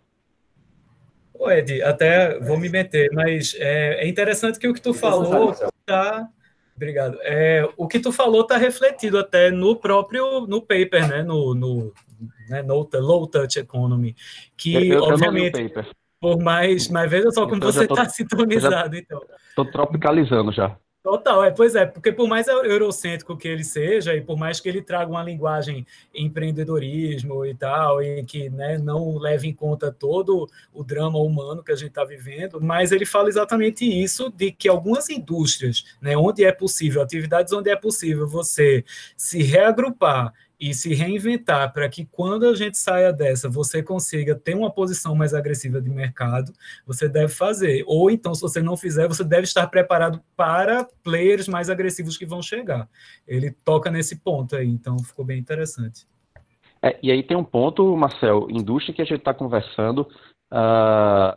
Ô, 1.41 1.51
Ed, 1.51 1.83
até 1.83 2.39
vou 2.39 2.59
me 2.59 2.69
meter, 2.69 3.11
mas 3.15 3.57
é, 3.59 4.05
é 4.05 4.07
interessante 4.07 4.59
que 4.59 4.69
o 4.69 4.75
que 4.75 4.81
tu 4.81 4.93
falou 4.93 5.55
tá. 5.87 6.29
Obrigado. 6.77 7.19
É, 7.23 7.67
o 7.79 7.89
que 7.89 7.99
tu 7.99 8.13
falou 8.13 8.43
está 8.43 8.59
refletido 8.59 9.19
até 9.19 9.51
no 9.51 9.75
próprio 9.75 10.47
no 10.47 10.61
paper, 10.61 11.09
né? 11.09 11.23
No, 11.23 11.55
no 11.55 11.95
né? 12.47 12.63
no 12.63 12.87
low 12.93 13.27
touch 13.27 13.59
economy, 13.59 14.15
que 14.55 14.75
eu, 14.75 14.99
eu 14.99 15.03
obviamente 15.03 15.73
por 16.21 16.39
mais, 16.39 16.89
mas 16.89 17.11
veja 17.11 17.31
só 17.31 17.45
como 17.45 17.57
então, 17.57 17.73
você 17.73 17.85
está 17.85 18.07
sintonizado, 18.07 18.95
então. 18.95 19.19
Estou 19.49 19.65
tropicalizando 19.65 20.53
já. 20.53 20.77
Total, 21.03 21.43
é, 21.45 21.51
pois 21.51 21.75
é, 21.75 21.87
porque 21.87 22.13
por 22.13 22.29
mais 22.29 22.47
eurocêntrico 22.47 23.35
que 23.35 23.49
ele 23.49 23.65
seja, 23.65 24.15
e 24.15 24.21
por 24.21 24.37
mais 24.37 24.61
que 24.61 24.69
ele 24.69 24.83
traga 24.83 25.11
uma 25.11 25.23
linguagem 25.23 25.87
empreendedorismo 26.15 27.47
e 27.47 27.55
tal, 27.55 28.03
e 28.03 28.23
que 28.23 28.51
né, 28.51 28.77
não 28.77 29.17
leve 29.17 29.49
em 29.49 29.55
conta 29.55 29.91
todo 29.91 30.47
o 30.75 30.85
drama 30.85 31.19
humano 31.19 31.65
que 31.65 31.73
a 31.73 31.75
gente 31.75 31.89
está 31.89 32.05
vivendo, 32.05 32.61
mas 32.61 32.93
ele 32.93 33.07
fala 33.07 33.31
exatamente 33.31 33.83
isso, 33.87 34.31
de 34.31 34.53
que 34.53 34.69
algumas 34.69 35.09
indústrias, 35.09 35.85
né, 36.03 36.19
onde 36.19 36.45
é 36.45 36.53
possível, 36.53 37.01
atividades 37.01 37.51
onde 37.55 37.71
é 37.71 37.77
possível 37.77 38.27
você 38.27 38.85
se 39.17 39.43
reagrupar 39.43 40.35
e 40.61 40.75
se 40.75 40.93
reinventar 40.95 41.73
para 41.73 41.89
que 41.89 42.05
quando 42.05 42.47
a 42.47 42.55
gente 42.55 42.77
saia 42.77 43.13
dessa, 43.13 43.49
você 43.49 43.83
consiga 43.83 44.35
ter 44.35 44.55
uma 44.55 44.71
posição 44.71 45.15
mais 45.15 45.33
agressiva 45.33 45.81
de 45.81 45.89
mercado, 45.89 46.53
você 46.87 47.09
deve 47.09 47.33
fazer. 47.33 47.83
Ou 47.87 48.11
então, 48.11 48.35
se 48.35 48.43
você 48.43 48.61
não 48.61 48.77
fizer, 48.77 49.09
você 49.09 49.25
deve 49.25 49.45
estar 49.45 49.67
preparado 49.69 50.21
para 50.37 50.87
players 51.03 51.49
mais 51.49 51.71
agressivos 51.71 52.19
que 52.19 52.27
vão 52.27 52.43
chegar. 52.43 52.87
Ele 53.27 53.51
toca 53.65 53.91
nesse 53.91 54.21
ponto 54.21 54.55
aí, 54.55 54.69
então 54.69 54.99
ficou 54.99 55.25
bem 55.25 55.39
interessante. 55.39 56.07
É, 56.83 56.99
e 57.03 57.11
aí 57.11 57.23
tem 57.23 57.37
um 57.37 57.45
ponto, 57.45 57.97
Marcel, 57.97 58.47
indústria 58.51 58.95
que 58.95 59.03
a 59.03 59.05
gente 59.07 59.19
está 59.19 59.33
conversando, 59.33 60.07
uh, 60.53 61.37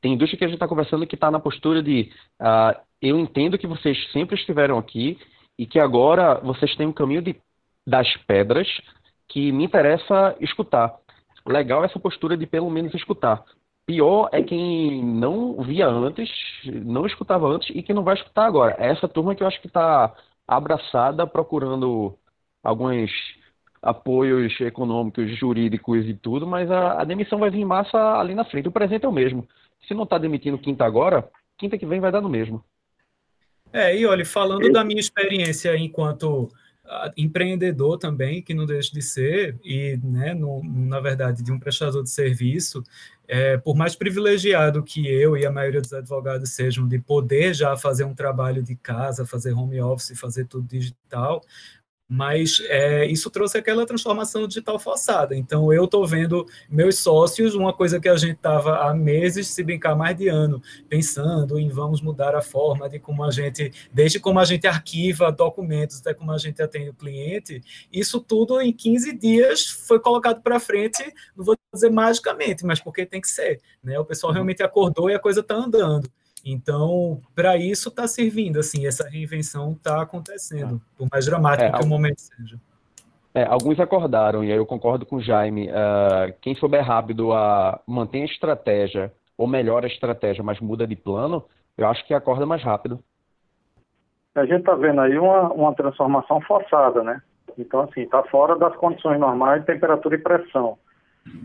tem 0.00 0.14
indústria 0.14 0.38
que 0.38 0.44
a 0.44 0.48
gente 0.48 0.56
está 0.56 0.68
conversando 0.68 1.06
que 1.06 1.14
está 1.14 1.30
na 1.30 1.40
postura 1.40 1.82
de 1.82 2.10
uh, 2.40 2.78
eu 3.00 3.18
entendo 3.18 3.58
que 3.58 3.66
vocês 3.66 3.96
sempre 4.12 4.36
estiveram 4.36 4.78
aqui 4.78 5.18
e 5.58 5.66
que 5.66 5.78
agora 5.78 6.40
vocês 6.40 6.74
têm 6.76 6.86
um 6.86 6.92
caminho 6.92 7.22
de 7.22 7.34
das 7.86 8.16
pedras 8.26 8.68
que 9.28 9.52
me 9.52 9.64
interessa 9.64 10.36
escutar. 10.40 10.94
Legal 11.46 11.84
essa 11.84 11.98
postura 11.98 12.36
de 12.36 12.46
pelo 12.46 12.70
menos 12.70 12.94
escutar. 12.94 13.44
Pior 13.86 14.28
é 14.32 14.42
quem 14.42 15.04
não 15.04 15.62
via 15.62 15.86
antes, 15.86 16.28
não 16.64 17.06
escutava 17.06 17.46
antes 17.46 17.70
e 17.74 17.82
que 17.82 17.94
não 17.94 18.02
vai 18.02 18.16
escutar 18.16 18.46
agora. 18.46 18.74
É 18.78 18.90
essa 18.90 19.06
turma 19.06 19.34
que 19.34 19.42
eu 19.42 19.46
acho 19.46 19.60
que 19.60 19.68
está 19.68 20.12
abraçada 20.46 21.26
procurando 21.26 22.18
alguns 22.62 23.10
apoios 23.80 24.60
econômicos, 24.60 25.30
jurídicos 25.38 26.04
e 26.06 26.14
tudo, 26.14 26.46
mas 26.46 26.68
a, 26.68 27.00
a, 27.00 27.04
demissão 27.04 27.38
vai 27.38 27.50
vir 27.50 27.60
em 27.60 27.64
massa 27.64 27.96
ali 28.18 28.34
na 28.34 28.44
frente. 28.44 28.68
O 28.68 28.72
presente 28.72 29.04
é 29.04 29.08
o 29.08 29.12
mesmo. 29.12 29.46
Se 29.86 29.94
não 29.94 30.02
está 30.02 30.18
demitindo 30.18 30.58
quinta 30.58 30.84
agora, 30.84 31.28
quinta 31.56 31.78
que 31.78 31.86
vem 31.86 32.00
vai 32.00 32.10
dar 32.10 32.20
no 32.20 32.28
mesmo. 32.28 32.64
É, 33.72 33.96
e 33.96 34.04
olha, 34.06 34.24
falando 34.24 34.70
da 34.72 34.82
minha 34.82 35.00
experiência 35.00 35.76
enquanto 35.76 36.48
empreendedor 37.16 37.98
também, 37.98 38.42
que 38.42 38.54
não 38.54 38.66
deixa 38.66 38.92
de 38.92 39.02
ser, 39.02 39.58
e, 39.64 39.98
né, 40.02 40.34
no, 40.34 40.62
na 40.62 41.00
verdade, 41.00 41.42
de 41.42 41.52
um 41.52 41.58
prestador 41.58 42.02
de 42.02 42.10
serviço, 42.10 42.82
é, 43.28 43.56
por 43.56 43.74
mais 43.74 43.96
privilegiado 43.96 44.82
que 44.82 45.06
eu 45.06 45.36
e 45.36 45.44
a 45.44 45.50
maioria 45.50 45.80
dos 45.80 45.92
advogados 45.92 46.50
sejam 46.50 46.86
de 46.86 46.98
poder 46.98 47.54
já 47.54 47.76
fazer 47.76 48.04
um 48.04 48.14
trabalho 48.14 48.62
de 48.62 48.76
casa, 48.76 49.26
fazer 49.26 49.52
home 49.52 49.80
office, 49.80 50.18
fazer 50.18 50.46
tudo 50.46 50.66
digital, 50.68 51.42
mas 52.08 52.62
é, 52.68 53.04
isso 53.06 53.30
trouxe 53.30 53.58
aquela 53.58 53.84
transformação 53.84 54.46
digital 54.46 54.78
forçada. 54.78 55.36
Então, 55.36 55.72
eu 55.72 55.84
estou 55.84 56.06
vendo 56.06 56.46
meus 56.68 56.98
sócios, 56.98 57.54
uma 57.54 57.72
coisa 57.72 57.98
que 57.98 58.08
a 58.08 58.16
gente 58.16 58.36
estava 58.36 58.78
há 58.78 58.94
meses, 58.94 59.48
se 59.48 59.62
brincar 59.62 59.96
mais 59.96 60.16
de 60.16 60.28
ano, 60.28 60.62
pensando 60.88 61.58
em 61.58 61.68
vamos 61.68 62.00
mudar 62.00 62.34
a 62.34 62.42
forma 62.42 62.88
de 62.88 62.98
como 62.98 63.24
a 63.24 63.30
gente, 63.30 63.72
desde 63.92 64.20
como 64.20 64.38
a 64.38 64.44
gente 64.44 64.66
arquiva 64.66 65.32
documentos 65.32 66.00
até 66.00 66.14
como 66.14 66.30
a 66.30 66.38
gente 66.38 66.62
atende 66.62 66.90
o 66.90 66.94
cliente, 66.94 67.60
isso 67.92 68.20
tudo 68.20 68.60
em 68.60 68.72
15 68.72 69.16
dias 69.16 69.66
foi 69.66 69.98
colocado 69.98 70.40
para 70.42 70.60
frente, 70.60 71.02
não 71.36 71.44
vou 71.44 71.56
dizer 71.72 71.90
magicamente, 71.90 72.64
mas 72.64 72.80
porque 72.80 73.04
tem 73.04 73.20
que 73.20 73.28
ser. 73.28 73.60
Né? 73.82 73.98
O 73.98 74.04
pessoal 74.04 74.30
uhum. 74.30 74.34
realmente 74.34 74.62
acordou 74.62 75.10
e 75.10 75.14
a 75.14 75.18
coisa 75.18 75.40
está 75.40 75.54
andando. 75.56 76.10
Então, 76.48 77.20
para 77.34 77.56
isso 77.56 77.88
está 77.88 78.06
servindo, 78.06 78.60
assim, 78.60 78.86
essa 78.86 79.08
reinvenção 79.08 79.72
está 79.72 80.00
acontecendo, 80.00 80.80
ah. 80.80 80.94
por 80.96 81.08
mais 81.10 81.26
dramático 81.26 81.64
é, 81.64 81.72
que 81.72 81.84
o 81.84 81.88
momento 81.88 82.20
seja. 82.20 82.56
É, 83.34 83.44
alguns 83.44 83.80
acordaram, 83.80 84.44
e 84.44 84.52
aí 84.52 84.56
eu 84.56 84.64
concordo 84.64 85.04
com 85.04 85.16
o 85.16 85.20
Jaime, 85.20 85.68
uh, 85.68 86.32
quem 86.40 86.54
souber 86.54 86.84
rápido 86.84 87.32
a 87.32 87.80
manter 87.84 88.22
a 88.22 88.26
estratégia, 88.26 89.12
ou 89.36 89.48
melhora 89.48 89.86
a 89.86 89.90
estratégia, 89.90 90.44
mas 90.44 90.60
muda 90.60 90.86
de 90.86 90.94
plano, 90.94 91.44
eu 91.76 91.88
acho 91.88 92.06
que 92.06 92.14
acorda 92.14 92.46
mais 92.46 92.62
rápido. 92.62 93.00
A 94.36 94.46
gente 94.46 94.60
está 94.60 94.76
vendo 94.76 95.00
aí 95.00 95.18
uma, 95.18 95.52
uma 95.52 95.74
transformação 95.74 96.40
forçada, 96.42 97.02
né? 97.02 97.20
Então, 97.58 97.80
assim, 97.80 98.02
está 98.02 98.22
fora 98.24 98.56
das 98.56 98.76
condições 98.76 99.18
normais 99.18 99.62
de 99.62 99.66
temperatura 99.66 100.14
e 100.14 100.18
pressão. 100.18 100.78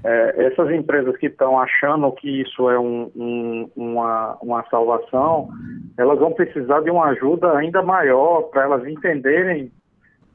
É, 0.04 0.46
essas 0.48 0.72
empresas 0.72 1.16
que 1.18 1.28
estão 1.28 1.60
achando 1.60 2.12
que 2.14 2.42
isso 2.42 2.70
é 2.70 2.80
um, 2.80 3.12
um, 3.16 3.70
uma, 3.76 4.38
uma 4.42 4.66
salvação, 4.70 5.50
elas 5.98 6.18
vão 6.18 6.34
precisar 6.34 6.82
de 6.82 6.90
uma 6.90 7.06
ajuda 7.08 7.56
ainda 7.56 7.84
maior 7.84 8.44
para 8.44 8.64
elas 8.64 8.88
entenderem, 8.88 9.72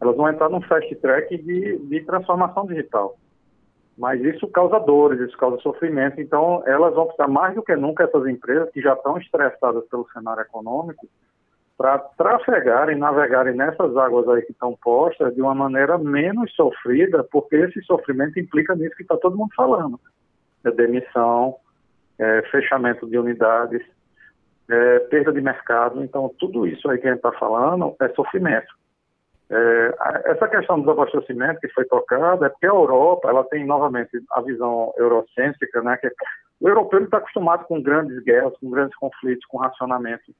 elas 0.00 0.16
vão 0.16 0.28
entrar 0.28 0.48
num 0.48 0.60
fast 0.62 0.94
track 0.96 1.36
de, 1.38 1.78
de 1.78 2.00
transformação 2.04 2.66
digital. 2.66 3.16
Mas 3.98 4.20
isso 4.20 4.46
causa 4.48 4.78
dores, 4.78 5.18
isso 5.20 5.36
causa 5.38 5.58
sofrimento. 5.62 6.20
Então, 6.20 6.62
elas 6.66 6.94
vão 6.94 7.06
precisar 7.06 7.28
mais 7.28 7.54
do 7.54 7.62
que 7.62 7.74
nunca, 7.74 8.04
essas 8.04 8.26
empresas 8.26 8.70
que 8.70 8.80
já 8.80 8.92
estão 8.92 9.16
estressadas 9.16 9.84
pelo 9.88 10.06
cenário 10.12 10.42
econômico, 10.42 11.08
para 11.76 11.98
trafegarem, 11.98 12.96
navegarem 12.96 13.54
nessas 13.54 13.96
águas 13.96 14.26
aí 14.28 14.42
que 14.42 14.52
estão 14.52 14.76
postas 14.82 15.34
de 15.34 15.42
uma 15.42 15.54
maneira 15.54 15.98
menos 15.98 16.54
sofrida, 16.54 17.22
porque 17.30 17.56
esse 17.56 17.82
sofrimento 17.82 18.38
implica 18.40 18.74
nisso 18.74 18.96
que 18.96 19.02
está 19.02 19.16
todo 19.16 19.36
mundo 19.36 19.50
falando. 19.54 20.00
É 20.64 20.70
demissão, 20.70 21.56
é 22.18 22.42
fechamento 22.50 23.06
de 23.06 23.18
unidades, 23.18 23.82
é 24.70 24.98
perda 25.00 25.32
de 25.32 25.40
mercado. 25.40 26.02
Então, 26.02 26.32
tudo 26.38 26.66
isso 26.66 26.88
aí 26.88 26.98
que 26.98 27.06
a 27.06 27.10
gente 27.10 27.18
está 27.18 27.32
falando 27.32 27.94
é 28.00 28.08
sofrimento. 28.10 28.74
É, 29.48 29.94
essa 30.24 30.48
questão 30.48 30.80
do 30.80 30.90
abastecimento 30.90 31.60
que 31.60 31.68
foi 31.68 31.84
tocada 31.84 32.46
é 32.46 32.48
porque 32.48 32.66
a 32.66 32.70
Europa, 32.70 33.28
ela 33.28 33.44
tem 33.44 33.64
novamente 33.64 34.10
a 34.32 34.40
visão 34.40 34.92
eurocêntrica, 34.96 35.82
né, 35.82 35.96
que 35.98 36.10
o 36.58 36.68
europeu 36.68 37.04
está 37.04 37.18
acostumado 37.18 37.64
com 37.66 37.82
grandes 37.82 38.18
guerras, 38.24 38.54
com 38.58 38.70
grandes 38.70 38.96
conflitos, 38.96 39.44
com 39.46 39.58
racionamento. 39.58 40.34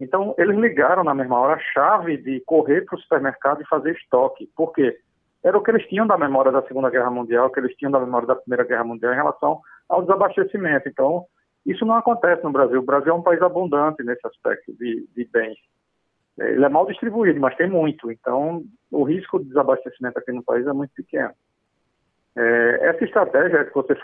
Então, 0.00 0.34
eles 0.38 0.56
ligaram 0.56 1.02
na 1.02 1.14
mesma 1.14 1.38
hora 1.38 1.54
a 1.54 1.72
chave 1.72 2.16
de 2.16 2.40
correr 2.46 2.84
para 2.84 2.96
o 2.96 3.00
supermercado 3.00 3.62
e 3.62 3.66
fazer 3.66 3.96
estoque. 3.96 4.48
Por 4.56 4.72
quê? 4.72 4.96
Era 5.42 5.58
o 5.58 5.62
que 5.62 5.70
eles 5.70 5.86
tinham 5.88 6.06
da 6.06 6.16
memória 6.16 6.52
da 6.52 6.62
Segunda 6.62 6.90
Guerra 6.90 7.10
Mundial, 7.10 7.46
o 7.46 7.50
que 7.50 7.60
eles 7.60 7.76
tinham 7.76 7.90
da 7.90 8.00
memória 8.00 8.26
da 8.26 8.36
Primeira 8.36 8.64
Guerra 8.64 8.84
Mundial 8.84 9.12
em 9.12 9.16
relação 9.16 9.60
ao 9.88 10.02
desabastecimento. 10.02 10.88
Então, 10.88 11.24
isso 11.66 11.84
não 11.84 11.96
acontece 11.96 12.42
no 12.44 12.52
Brasil. 12.52 12.80
O 12.80 12.84
Brasil 12.84 13.12
é 13.12 13.14
um 13.14 13.22
país 13.22 13.42
abundante 13.42 14.02
nesse 14.04 14.26
aspecto 14.26 14.72
de, 14.76 15.06
de 15.14 15.24
bens. 15.32 15.58
Ele 16.38 16.64
é 16.64 16.68
mal 16.68 16.86
distribuído, 16.86 17.40
mas 17.40 17.56
tem 17.56 17.68
muito. 17.68 18.10
Então, 18.10 18.62
o 18.90 19.02
risco 19.02 19.40
de 19.40 19.46
desabastecimento 19.46 20.18
aqui 20.18 20.32
no 20.32 20.44
país 20.44 20.66
é 20.66 20.72
muito 20.72 20.92
pequeno. 20.94 21.32
É, 22.36 22.88
essa 22.88 23.04
estratégia 23.04 23.64
que 23.64 23.74
você 23.74 23.96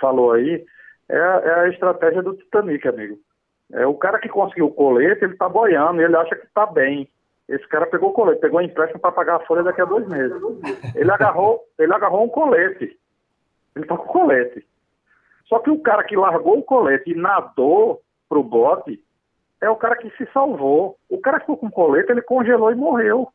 falou 0.00 0.32
aí 0.32 0.64
é 1.08 1.16
é 1.16 1.54
a 1.60 1.68
estratégia 1.68 2.22
do 2.22 2.36
Titanic, 2.36 2.86
amigo. 2.86 3.18
É, 3.72 3.86
o 3.86 3.94
cara 3.94 4.18
que 4.18 4.28
conseguiu 4.28 4.66
o 4.66 4.72
colete, 4.72 5.24
ele 5.24 5.34
está 5.34 5.48
boiando, 5.48 6.00
ele 6.00 6.16
acha 6.16 6.34
que 6.36 6.46
está 6.46 6.66
bem. 6.66 7.08
Esse 7.48 7.66
cara 7.68 7.86
pegou 7.86 8.10
o 8.10 8.12
colete, 8.12 8.40
pegou 8.40 8.60
empréstimo 8.60 9.00
para 9.00 9.12
pagar 9.12 9.36
a 9.36 9.46
folha 9.46 9.62
daqui 9.62 9.80
a 9.80 9.86
dois 9.86 10.06
meses. 10.08 10.36
Ele 10.94 11.10
agarrou, 11.10 11.62
ele 11.78 11.92
agarrou 11.92 12.24
um 12.24 12.28
colete. 12.28 12.98
Ele 13.74 13.84
está 13.84 13.96
com 13.96 14.06
colete. 14.06 14.66
Só 15.46 15.58
que 15.58 15.70
o 15.70 15.80
cara 15.80 16.04
que 16.04 16.16
largou 16.16 16.58
o 16.58 16.62
colete 16.62 17.10
e 17.10 17.14
nadou 17.14 18.02
pro 18.28 18.42
bote 18.42 19.02
é 19.60 19.70
o 19.70 19.76
cara 19.76 19.96
que 19.96 20.10
se 20.16 20.30
salvou. 20.32 20.98
O 21.08 21.18
cara 21.18 21.38
que 21.38 21.46
ficou 21.46 21.56
com 21.56 21.70
colete, 21.70 22.10
ele 22.12 22.22
congelou 22.22 22.70
e 22.70 22.74
morreu. 22.74 23.28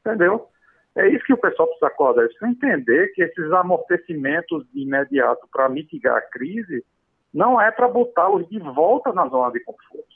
Entendeu? 0.00 0.48
É 0.94 1.08
isso 1.08 1.24
que 1.24 1.32
o 1.32 1.38
pessoal 1.38 1.68
precisa 1.68 1.86
acordar. 1.86 2.22
Eles 2.22 2.36
precisam 2.36 2.68
entender 2.68 3.08
que 3.14 3.22
esses 3.22 3.50
amortecimentos 3.52 4.66
imediatos 4.74 5.48
para 5.50 5.68
mitigar 5.68 6.16
a 6.16 6.22
crise 6.22 6.84
não 7.32 7.60
é 7.60 7.70
para 7.70 7.88
botá-los 7.88 8.48
de 8.48 8.58
volta 8.58 9.12
na 9.12 9.26
zona 9.28 9.50
de 9.52 9.60
conforto, 9.60 10.06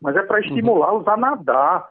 mas 0.00 0.16
é 0.16 0.22
para 0.22 0.40
estimulá-los 0.40 1.06
a 1.06 1.16
nadar. 1.16 1.90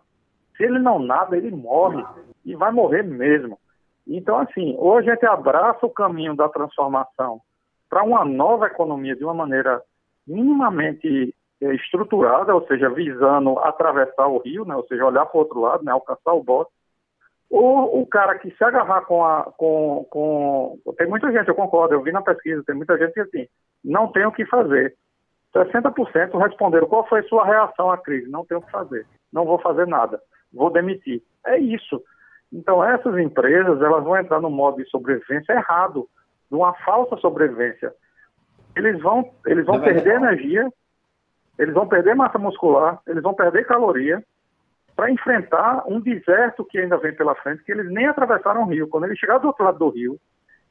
Se 0.58 0.63
ele 0.63 0.80
não 0.80 0.99
nada, 0.99 1.36
ele 1.36 1.51
morre 1.51 2.04
e 2.45 2.56
vai 2.56 2.71
morrer 2.71 3.04
mesmo. 3.04 3.60
Então, 4.08 4.39
assim, 4.39 4.75
hoje 4.78 5.10
a 5.10 5.13
gente 5.13 5.25
abraça 5.25 5.86
o 5.86 5.89
caminho 5.89 6.36
da 6.36 6.47
transformação 6.47 7.41
para 7.89 8.04
uma 8.04 8.23
nova 8.23 8.67
economia 8.67 9.15
de 9.15 9.23
uma 9.23 9.34
maneira 9.34 9.82
minimamente 10.28 11.34
é, 11.62 11.73
estruturada, 11.75 12.54
ou 12.54 12.65
seja, 12.67 12.89
visando 12.89 13.58
atravessar 13.60 14.28
o 14.28 14.39
rio, 14.39 14.65
né, 14.65 14.75
ou 14.75 14.86
seja, 14.88 15.06
olhar 15.06 15.25
para 15.25 15.38
o 15.38 15.41
outro 15.41 15.60
lado, 15.60 15.84
né, 15.84 15.91
alcançar 15.91 16.34
o 16.34 16.43
bote, 16.43 16.71
ou 17.49 18.01
o 18.01 18.06
cara 18.08 18.38
que 18.39 18.51
se 18.51 18.63
agarrar 18.63 19.01
com 19.01 19.23
a. 19.23 19.43
Com, 19.58 20.06
com... 20.10 20.80
Tem 20.97 21.08
muita 21.08 21.32
gente, 21.32 21.47
eu 21.47 21.56
concordo, 21.56 21.93
eu 21.93 22.01
vi 22.01 22.12
na 22.12 22.21
pesquisa, 22.21 22.63
tem 22.65 22.75
muita 22.75 22.97
gente 22.97 23.13
que 23.13 23.21
assim, 23.21 23.47
não 23.86 24.08
tem 24.08 24.26
o 24.26 24.32
que 24.32 24.45
fazer. 24.45 24.95
60% 25.56 26.38
responderam 26.38 26.88
qual 26.88 27.08
foi 27.08 27.21
a 27.21 27.24
sua 27.24 27.45
reação 27.45 27.89
à 27.89 27.98
crise. 27.98 28.30
Não 28.30 28.45
tenho 28.45 28.60
o 28.60 28.63
que 28.63 28.71
fazer. 28.71 29.06
Não 29.32 29.45
vou 29.45 29.60
fazer 29.60 29.88
nada. 29.88 30.19
Vou 30.52 30.69
demitir. 30.69 31.21
É 31.45 31.58
isso. 31.58 32.02
Então, 32.52 32.84
essas 32.84 33.17
empresas 33.17 33.82
elas 33.82 34.04
vão 34.04 34.17
entrar 34.17 34.41
no 34.41 34.50
modo 34.50 34.78
de 34.78 34.89
sobrevivência 34.89 35.54
errado, 35.54 36.08
numa 36.50 36.74
falsa 36.74 37.15
sobrevivência. 37.17 37.93
Eles 38.76 39.02
vão, 39.02 39.32
eles 39.45 39.65
vão 39.65 39.80
perder 39.80 40.15
energia, 40.15 40.69
eles 41.58 41.74
vão 41.74 41.88
perder 41.88 42.15
massa 42.15 42.38
muscular, 42.38 43.00
eles 43.08 43.24
vão 43.24 43.34
perder 43.34 43.65
caloria, 43.65 44.21
para 44.95 45.12
enfrentar 45.12 45.84
um 45.88 46.00
deserto 46.00 46.63
que 46.65 46.80
ainda 46.80 46.98
vem 46.98 47.13
pela 47.13 47.36
frente, 47.36 47.63
que 47.63 47.71
eles 47.71 47.89
nem 47.91 48.08
atravessaram 48.08 48.63
o 48.63 48.67
rio. 48.67 48.88
Quando 48.88 49.06
ele 49.06 49.15
chegar 49.15 49.38
do 49.38 49.48
outro 49.48 49.63
lado 49.63 49.78
do 49.78 49.89
rio, 49.89 50.17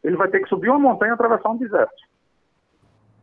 ele 0.02 0.16
vai 0.16 0.28
ter 0.28 0.40
que 0.40 0.48
subir 0.48 0.70
uma 0.70 0.78
montanha 0.78 1.10
e 1.10 1.14
atravessar 1.14 1.50
um 1.50 1.58
deserto. 1.58 1.94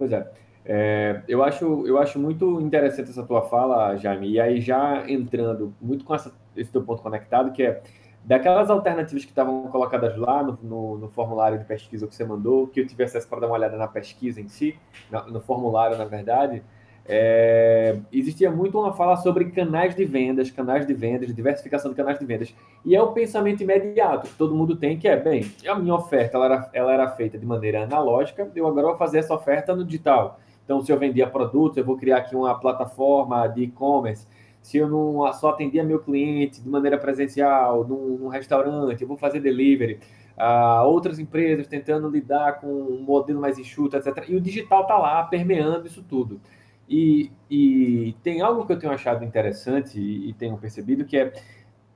Pois 0.02 0.12
é. 0.12 0.28
é. 0.66 1.22
eu, 1.28 1.44
acho, 1.44 1.86
eu 1.86 2.00
acho 2.00 2.18
muito 2.18 2.60
interessante 2.60 3.12
essa 3.12 3.22
tua 3.22 3.44
fala, 3.44 3.96
Jaime, 3.98 4.32
e 4.32 4.40
aí 4.40 4.60
já 4.60 5.08
entrando 5.08 5.76
muito 5.80 6.04
com 6.04 6.16
essa, 6.16 6.34
esse 6.56 6.72
teu 6.72 6.82
ponto 6.82 7.04
conectado, 7.04 7.52
que 7.52 7.62
é 7.62 7.84
daquelas 8.26 8.72
alternativas 8.72 9.24
que 9.24 9.30
estavam 9.30 9.68
colocadas 9.68 10.18
lá 10.18 10.42
no, 10.42 10.58
no, 10.64 10.98
no, 10.98 11.08
formulário 11.08 11.60
de 11.60 11.66
pesquisa 11.66 12.08
que 12.08 12.16
você 12.16 12.26
mandou, 12.26 12.66
que 12.68 12.80
eu 12.80 12.88
tive 12.88 13.04
acesso 13.04 13.28
para 13.28 13.42
dar 13.42 13.46
uma 13.46 13.56
olhada 13.56 13.78
na 13.78 13.88
pesquisa 13.88 14.42
em 14.42 14.48
si, 14.48 14.76
no, 15.12 15.34
no 15.34 15.40
formulário, 15.40 15.96
na 15.96 16.06
verdade, 16.06 16.64
é, 17.06 17.98
existia 18.12 18.52
muito 18.52 18.80
uma 18.80 18.94
fala 18.94 19.18
sobre 19.18 19.46
canais 19.52 19.96
de 19.96 20.06
vendas, 20.06 20.52
canais 20.52 20.86
de 20.86 20.94
vendas, 20.94 21.34
diversificação 21.34 21.92
de 21.92 21.98
canais 21.98 22.20
de 22.20 22.26
vendas. 22.26 22.54
E 22.86 22.96
é 22.96 23.02
o 23.02 23.12
pensamento 23.12 23.64
imediato 23.64 24.28
que 24.28 24.36
todo 24.36 24.56
mundo 24.56 24.76
tem, 24.76 24.98
que 24.98 25.08
é, 25.08 25.18
bem, 25.18 25.52
a 25.68 25.76
minha 25.76 25.96
oferta 25.96 26.38
ela 26.38 26.46
era, 26.46 26.70
ela 26.74 26.94
era 26.94 27.08
feita 27.10 27.38
de 27.38 27.46
maneira 27.46 27.84
analógica, 27.84 28.50
eu 28.56 28.68
agora 28.68 28.88
vou 28.88 28.98
fazer 28.98 29.20
essa 29.20 29.34
oferta 29.34 29.76
no 29.76 29.84
digital. 29.84 30.40
Então, 30.64 30.82
se 30.82 30.92
eu 30.92 30.98
vendia 30.98 31.28
produtos, 31.28 31.78
eu 31.78 31.84
vou 31.84 31.98
criar 31.98 32.18
aqui 32.18 32.36
uma 32.36 32.58
plataforma 32.58 33.48
de 33.48 33.64
e-commerce. 33.64 34.28
Se 34.62 34.78
eu 34.78 34.88
não 34.88 35.32
só 35.34 35.50
atendia 35.50 35.84
meu 35.84 36.00
cliente 36.00 36.62
de 36.62 36.70
maneira 36.70 36.98
presencial, 36.98 37.84
num, 37.84 38.18
num 38.18 38.28
restaurante, 38.28 39.02
eu 39.02 39.08
vou 39.08 39.18
fazer 39.18 39.40
delivery. 39.40 40.00
Uh, 40.38 40.86
outras 40.86 41.20
empresas 41.20 41.68
tentando 41.68 42.08
lidar 42.10 42.60
com 42.62 42.68
um 42.68 43.02
modelo 43.02 43.42
mais 43.42 43.60
enxuto, 43.60 43.98
etc. 43.98 44.30
E 44.30 44.36
o 44.36 44.42
digital 44.42 44.84
está 44.84 44.98
lá 44.98 45.24
permeando 45.24 45.88
isso 45.88 46.04
tudo. 46.04 46.40
E, 46.94 47.32
e 47.50 48.18
tem 48.22 48.42
algo 48.42 48.66
que 48.66 48.74
eu 48.74 48.78
tenho 48.78 48.92
achado 48.92 49.24
interessante 49.24 49.98
e, 49.98 50.30
e 50.30 50.34
tenho 50.34 50.58
percebido 50.58 51.06
que 51.06 51.16
é 51.16 51.32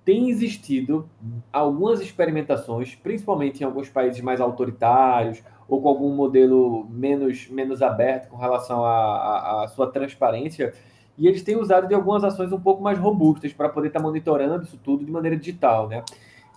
tem 0.05 0.29
existido 0.29 1.09
algumas 1.51 1.99
experimentações, 1.99 2.95
principalmente 2.95 3.61
em 3.61 3.65
alguns 3.65 3.89
países 3.89 4.21
mais 4.21 4.39
autoritários 4.39 5.43
ou 5.67 5.81
com 5.81 5.89
algum 5.89 6.15
modelo 6.15 6.85
menos, 6.89 7.49
menos 7.49 7.81
aberto 7.81 8.29
com 8.29 8.37
relação 8.37 8.85
à 8.85 9.67
sua 9.75 9.91
transparência, 9.91 10.73
e 11.17 11.27
eles 11.27 11.41
têm 11.41 11.57
usado 11.57 11.87
de 11.87 11.95
algumas 11.95 12.23
ações 12.23 12.51
um 12.53 12.59
pouco 12.59 12.83
mais 12.83 12.99
robustas 12.99 13.51
para 13.51 13.67
poder 13.67 13.87
estar 13.87 13.99
tá 13.99 14.05
monitorando 14.05 14.63
isso 14.63 14.77
tudo 14.77 15.03
de 15.03 15.11
maneira 15.11 15.35
digital, 15.35 15.89
né? 15.89 16.03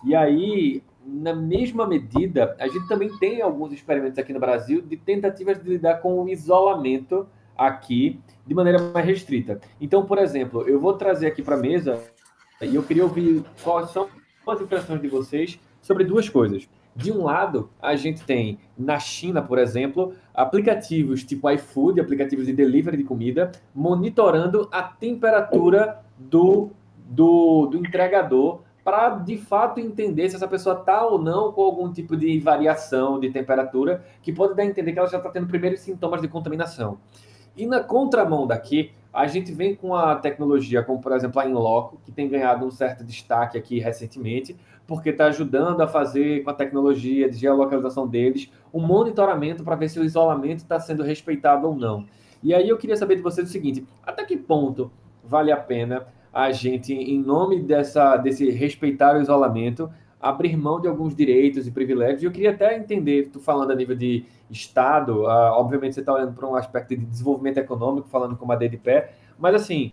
E 0.05 0.15
aí, 0.15 0.83
na 1.03 1.33
mesma 1.33 1.87
medida, 1.87 2.55
a 2.59 2.67
gente 2.67 2.87
também 2.87 3.09
tem 3.17 3.41
alguns 3.41 3.73
experimentos 3.73 4.19
aqui 4.19 4.31
no 4.31 4.39
Brasil 4.39 4.81
de 4.81 4.95
tentativas 4.95 5.61
de 5.61 5.67
lidar 5.67 5.95
com 5.95 6.23
o 6.23 6.29
isolamento 6.29 7.27
aqui 7.59 8.19
de 8.47 8.55
maneira 8.55 8.79
mais 8.81 9.05
restrita. 9.05 9.59
Então, 9.81 10.05
por 10.05 10.17
exemplo, 10.17 10.67
eu 10.67 10.79
vou 10.79 10.93
trazer 10.93 11.27
aqui 11.27 11.41
para 11.41 11.55
a 11.55 11.59
mesa 11.59 12.01
e 12.61 12.73
eu 12.73 12.83
queria 12.83 13.03
ouvir 13.03 13.43
quais 13.63 13.91
são 13.91 14.07
as 14.47 14.61
impressões 14.61 15.01
de 15.01 15.07
vocês 15.07 15.59
sobre 15.81 16.05
duas 16.05 16.29
coisas. 16.29 16.67
De 16.95 17.11
um 17.11 17.23
lado, 17.23 17.69
a 17.81 17.95
gente 17.95 18.23
tem 18.23 18.59
na 18.77 18.97
China, 18.99 19.41
por 19.41 19.59
exemplo, 19.59 20.13
aplicativos 20.33 21.23
tipo 21.23 21.49
iFood, 21.49 21.99
aplicativos 21.99 22.45
de 22.45 22.53
delivery 22.53 22.97
de 22.97 23.03
comida, 23.03 23.51
monitorando 23.75 24.67
a 24.71 24.81
temperatura 24.81 25.99
do, 26.17 26.71
do, 26.95 27.67
do 27.67 27.77
entregador 27.77 28.61
para 28.83 29.09
de 29.09 29.37
fato 29.37 29.79
entender 29.79 30.29
se 30.29 30.35
essa 30.35 30.47
pessoa 30.47 30.79
está 30.79 31.05
ou 31.05 31.21
não 31.21 31.51
com 31.51 31.61
algum 31.61 31.91
tipo 31.91 32.17
de 32.17 32.39
variação 32.39 33.19
de 33.19 33.29
temperatura 33.29 34.03
que 34.21 34.33
pode 34.33 34.55
dar 34.55 34.63
a 34.63 34.65
entender 34.65 34.93
que 34.93 34.99
ela 34.99 35.07
já 35.07 35.17
está 35.17 35.29
tendo 35.29 35.47
primeiros 35.47 35.81
sintomas 35.81 36.21
de 36.21 36.27
contaminação. 36.27 36.97
E 37.59 37.65
na 37.67 37.81
contramão 37.81 38.47
daqui, 38.47 38.91
a 39.11 39.27
gente 39.27 39.51
vem 39.51 39.75
com 39.75 39.93
a 39.93 40.15
tecnologia, 40.15 40.81
como 40.81 41.01
por 41.01 41.11
exemplo 41.11 41.41
a 41.41 41.45
Inloco, 41.45 41.99
que 42.05 42.11
tem 42.11 42.29
ganhado 42.29 42.65
um 42.65 42.71
certo 42.71 43.03
destaque 43.03 43.57
aqui 43.57 43.79
recentemente, 43.79 44.55
porque 44.87 45.09
está 45.09 45.25
ajudando 45.25 45.81
a 45.81 45.87
fazer 45.87 46.41
com 46.41 46.51
a 46.51 46.53
tecnologia 46.53 47.29
de 47.29 47.35
geolocalização 47.35 48.07
deles 48.07 48.49
um 48.73 48.79
monitoramento 48.79 49.61
para 49.61 49.75
ver 49.75 49.89
se 49.89 49.99
o 49.99 50.05
isolamento 50.05 50.59
está 50.59 50.79
sendo 50.79 51.03
respeitado 51.03 51.67
ou 51.67 51.75
não. 51.75 52.05
E 52.41 52.53
aí 52.53 52.69
eu 52.69 52.77
queria 52.77 52.95
saber 52.95 53.17
de 53.17 53.21
vocês 53.21 53.49
o 53.49 53.51
seguinte: 53.51 53.85
até 54.07 54.23
que 54.23 54.37
ponto 54.37 54.89
vale 55.21 55.51
a 55.51 55.57
pena 55.57 56.07
a 56.31 56.53
gente, 56.53 56.93
em 56.93 57.19
nome 57.19 57.61
dessa, 57.61 58.15
desse 58.15 58.49
respeitar 58.51 59.17
o 59.17 59.21
isolamento, 59.21 59.91
abrir 60.21 60.55
mão 60.55 60.79
de 60.79 60.87
alguns 60.87 61.13
direitos 61.13 61.67
e 61.67 61.71
privilégios. 61.71 62.23
Eu 62.23 62.31
queria 62.31 62.51
até 62.51 62.77
entender, 62.77 63.29
tu 63.33 63.39
falando 63.41 63.71
a 63.71 63.75
nível 63.75 63.97
de 63.97 64.23
Estado, 64.49 65.23
uh, 65.23 65.53
obviamente 65.53 65.93
você 65.93 65.99
está 65.99 66.13
olhando 66.13 66.33
para 66.33 66.47
um 66.47 66.55
aspecto 66.55 66.89
de 66.89 67.05
desenvolvimento 67.05 67.57
econômico, 67.57 68.07
falando 68.07 68.35
como 68.35 68.51
a 68.51 68.55
D 68.55 68.67
de 68.67 68.77
pé, 68.77 69.13
mas 69.37 69.55
assim, 69.55 69.91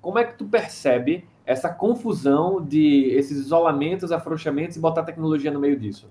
como 0.00 0.18
é 0.18 0.24
que 0.24 0.36
tu 0.36 0.44
percebe 0.44 1.26
essa 1.44 1.72
confusão 1.72 2.64
de 2.64 3.10
esses 3.14 3.38
isolamentos, 3.38 4.12
afrouxamentos 4.12 4.76
e 4.76 4.80
botar 4.80 5.02
tecnologia 5.02 5.50
no 5.50 5.60
meio 5.60 5.78
disso? 5.78 6.08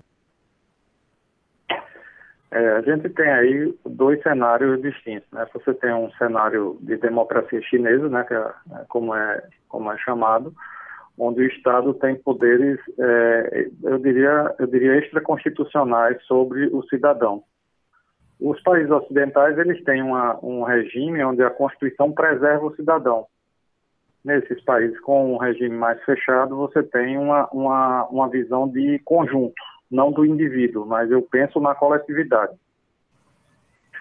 É, 2.50 2.68
a 2.76 2.80
gente 2.80 3.08
tem 3.10 3.28
aí 3.30 3.74
dois 3.84 4.22
cenários 4.22 4.80
distintos. 4.80 5.28
Né? 5.30 5.46
Você 5.52 5.74
tem 5.74 5.92
um 5.92 6.10
cenário 6.12 6.78
de 6.80 6.96
democracia 6.96 7.60
chinesa, 7.62 8.08
né, 8.08 8.24
que 8.24 8.32
é, 8.32 8.38
é 8.38 8.84
como, 8.88 9.14
é, 9.14 9.46
como 9.68 9.92
é 9.92 9.98
chamado, 9.98 10.54
onde 11.18 11.40
o 11.40 11.46
Estado 11.46 11.92
tem 11.94 12.16
poderes, 12.16 12.78
é, 12.98 13.68
eu 13.82 13.98
diria, 13.98 14.54
eu 14.58 14.66
diria 14.66 14.96
extraconstitucionais 14.98 16.22
sobre 16.24 16.66
o 16.68 16.82
cidadão. 16.84 17.42
Os 18.40 18.62
países 18.62 18.90
ocidentais 18.90 19.58
eles 19.58 19.82
têm 19.84 20.02
uma, 20.02 20.38
um 20.44 20.62
regime 20.62 21.24
onde 21.24 21.42
a 21.42 21.50
Constituição 21.50 22.12
preserva 22.12 22.66
o 22.66 22.74
cidadão. 22.74 23.26
Nesses 24.24 24.62
países 24.64 24.98
com 25.00 25.34
um 25.34 25.36
regime 25.36 25.74
mais 25.74 26.02
fechado, 26.04 26.56
você 26.56 26.82
tem 26.82 27.16
uma, 27.16 27.48
uma, 27.52 28.04
uma 28.06 28.28
visão 28.28 28.68
de 28.68 28.98
conjunto 29.04 29.54
não 29.90 30.10
do 30.10 30.24
indivíduo, 30.24 30.84
mas 30.84 31.10
eu 31.10 31.22
penso 31.22 31.60
na 31.60 31.74
coletividade. 31.74 32.52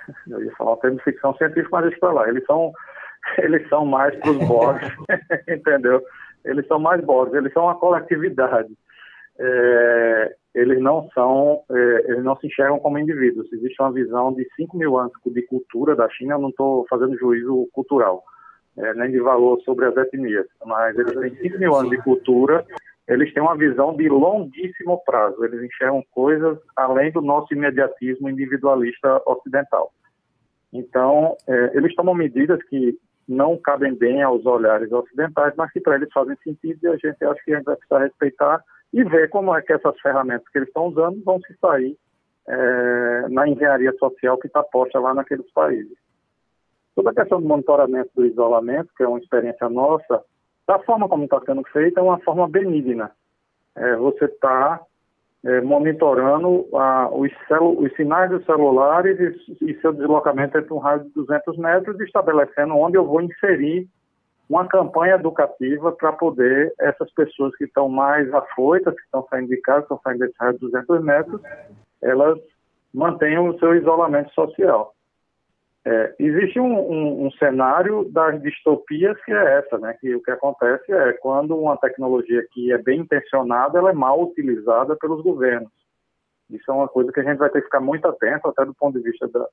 Eu 0.29 0.43
ia 0.43 0.51
falar 0.55 0.77
termo 0.77 0.97
de 0.97 1.03
ficção 1.03 1.36
científica, 1.36 1.69
mas 1.71 1.83
deixa 1.86 1.99
para 1.99 2.11
lá. 2.11 2.29
Eles 2.29 2.45
são, 2.45 2.71
eles 3.39 3.67
são 3.69 3.86
mais 3.86 4.15
para 4.17 4.31
os 4.31 4.47
Borges, 4.47 4.93
entendeu? 5.47 6.03
Eles 6.43 6.67
são 6.67 6.79
mais 6.79 7.03
Borges, 7.03 7.33
eles 7.33 7.51
são 7.53 7.63
uma 7.63 7.75
coletividade. 7.75 8.71
É, 9.39 10.36
eles 10.56 10.82
não 10.82 11.08
são, 11.14 11.62
é, 11.70 12.12
eles 12.12 12.24
não 12.24 12.36
se 12.38 12.47
enxergam 12.47 12.80
como 12.80 12.97
indivíduos. 12.97 13.51
Existe 13.53 13.80
uma 13.82 13.91
visão 13.91 14.34
de 14.34 14.47
5 14.56 14.76
mil 14.78 14.97
anos 14.97 15.12
de 15.26 15.41
cultura 15.43 15.95
da 15.95 16.10
China, 16.10 16.36
eu 16.36 16.39
não 16.39 16.49
estou 16.49 16.86
fazendo 16.89 17.18
juízo 17.18 17.70
cultural, 17.74 18.24
é, 18.78 18.93
nem 18.95 19.12
de 19.12 19.20
valor 19.20 19.60
sobre 19.62 19.86
as 19.86 19.95
etnias, 19.95 20.47
mas 20.66 20.97
eles 20.97 21.14
têm 21.20 21.49
5 21.49 21.60
mil 21.60 21.76
anos 21.76 21.91
de 21.91 21.97
cultura 22.01 22.66
eles 23.08 23.32
têm 23.34 23.43
uma 23.43 23.56
visão 23.56 23.95
de 23.95 24.10
longuíssimo 24.10 25.01
prazo, 25.06 25.43
eles 25.45 25.62
enxergam 25.64 26.03
coisas 26.12 26.58
além 26.76 27.12
do 27.12 27.22
nosso 27.22 27.53
imediatismo 27.53 28.30
individualista 28.30 29.22
ocidental. 29.28 29.93
Então, 30.74 31.38
é, 31.47 31.78
eles 31.78 31.93
tomam 31.95 32.16
medidas 32.16 32.62
que 32.64 32.97
não 33.28 33.58
cabem 33.58 33.93
bem 33.95 34.22
aos 34.24 34.45
olhares 34.45 34.91
ocidentais, 34.91 35.53
mas 35.56 35.72
que 35.72 35.80
para 35.80 35.95
eles 35.95 36.12
fazem 36.12 36.36
sentido 36.43 36.80
e 36.84 36.88
a 36.88 36.97
gente 36.97 37.24
acha 37.24 37.41
que 37.43 37.53
a 37.53 37.58
gente 37.58 37.66
vai 37.66 37.76
precisar 37.76 37.99
respeitar 37.99 38.64
e 38.95 39.03
ver 39.03 39.29
como 39.29 39.53
é 39.53 39.61
que 39.61 39.73
essas 39.73 39.99
ferramentas 39.99 40.47
que 40.47 40.57
eles 40.57 40.69
estão 40.69 40.85
usando 40.85 41.21
vão 41.21 41.37
se 41.41 41.53
sair 41.59 41.97
é, 42.47 43.25
na 43.29 43.45
engenharia 43.45 43.91
social 43.99 44.37
que 44.37 44.47
está 44.47 44.63
posta 44.63 44.97
lá 45.01 45.13
naqueles 45.13 45.51
países. 45.51 45.97
Toda 46.95 47.09
a 47.09 47.13
questão 47.13 47.41
do 47.41 47.47
monitoramento 47.47 48.09
do 48.15 48.25
isolamento, 48.25 48.89
que 48.95 49.03
é 49.03 49.07
uma 49.07 49.19
experiência 49.19 49.67
nossa, 49.67 50.23
da 50.65 50.79
forma 50.79 51.09
como 51.09 51.25
está 51.25 51.41
sendo 51.41 51.61
feita, 51.73 51.99
é 51.99 52.03
uma 52.03 52.19
forma 52.19 52.47
benigna. 52.47 53.11
É, 53.75 53.97
você 53.97 54.25
está 54.25 54.79
é, 55.43 55.59
monitorando 55.59 56.65
a, 56.73 57.09
os, 57.11 57.29
os, 57.77 57.93
sinais 57.97 58.29
dos 58.29 58.45
celulares 58.45 59.19
e, 59.19 59.71
e, 59.71 59.81
seu 59.81 59.91
deslocamento 59.91 60.57
entre 60.57 60.73
um 60.73 60.77
raio 60.77 61.03
de 61.03 61.09
200 61.09 61.57
metros, 61.57 61.99
estabelecendo 61.99 62.77
onde 62.77 62.97
eu 62.97 63.05
vou 63.05 63.21
inserir 63.21 63.89
uma 64.49 64.67
campanha 64.67 65.15
educativa 65.15 65.91
para 65.91 66.11
poder 66.13 66.73
essas 66.79 67.11
pessoas 67.13 67.55
que 67.55 67.65
estão 67.65 67.89
mais 67.89 68.31
afoitas, 68.33 68.93
que 68.95 69.01
estão 69.01 69.25
saindo 69.29 69.49
de 69.49 69.57
casa, 69.57 69.81
estão 69.81 69.99
saindo 70.03 70.19
desse 70.19 70.35
raio 70.39 70.53
de 70.53 70.59
200 70.59 71.03
metros, 71.03 71.41
elas 72.01 72.39
mantenham 72.93 73.49
o 73.49 73.59
seu 73.59 73.75
isolamento 73.75 74.31
social. 74.33 74.93
É, 75.87 76.15
existe 76.17 76.59
um, 76.59 76.79
um, 76.79 77.25
um, 77.27 77.31
cenário 77.33 78.09
das 78.11 78.41
distopias 78.41 79.21
que 79.23 79.31
é 79.31 79.59
essa, 79.59 79.77
né? 79.77 79.95
Que 80.01 80.15
o 80.15 80.21
que 80.21 80.31
acontece 80.31 80.91
é 80.91 81.13
quando 81.13 81.55
uma 81.55 81.77
tecnologia 81.77 82.43
que 82.51 82.71
é 82.71 82.77
bem 82.77 83.01
intencionada, 83.01 83.77
ela 83.77 83.91
é 83.91 83.93
mal 83.93 84.19
utilizada 84.23 84.95
pelos 84.95 85.21
governos. 85.21 85.69
Isso 86.49 86.71
é 86.71 86.73
uma 86.73 86.87
coisa 86.87 87.11
que 87.11 87.19
a 87.19 87.23
gente 87.23 87.37
vai 87.37 87.49
ter 87.49 87.59
que 87.59 87.65
ficar 87.65 87.81
muito 87.81 88.07
atento, 88.07 88.47
até 88.47 88.65
do 88.65 88.73
ponto 88.73 88.97
de 88.97 89.03
vista 89.03 89.27
da, 89.27 89.47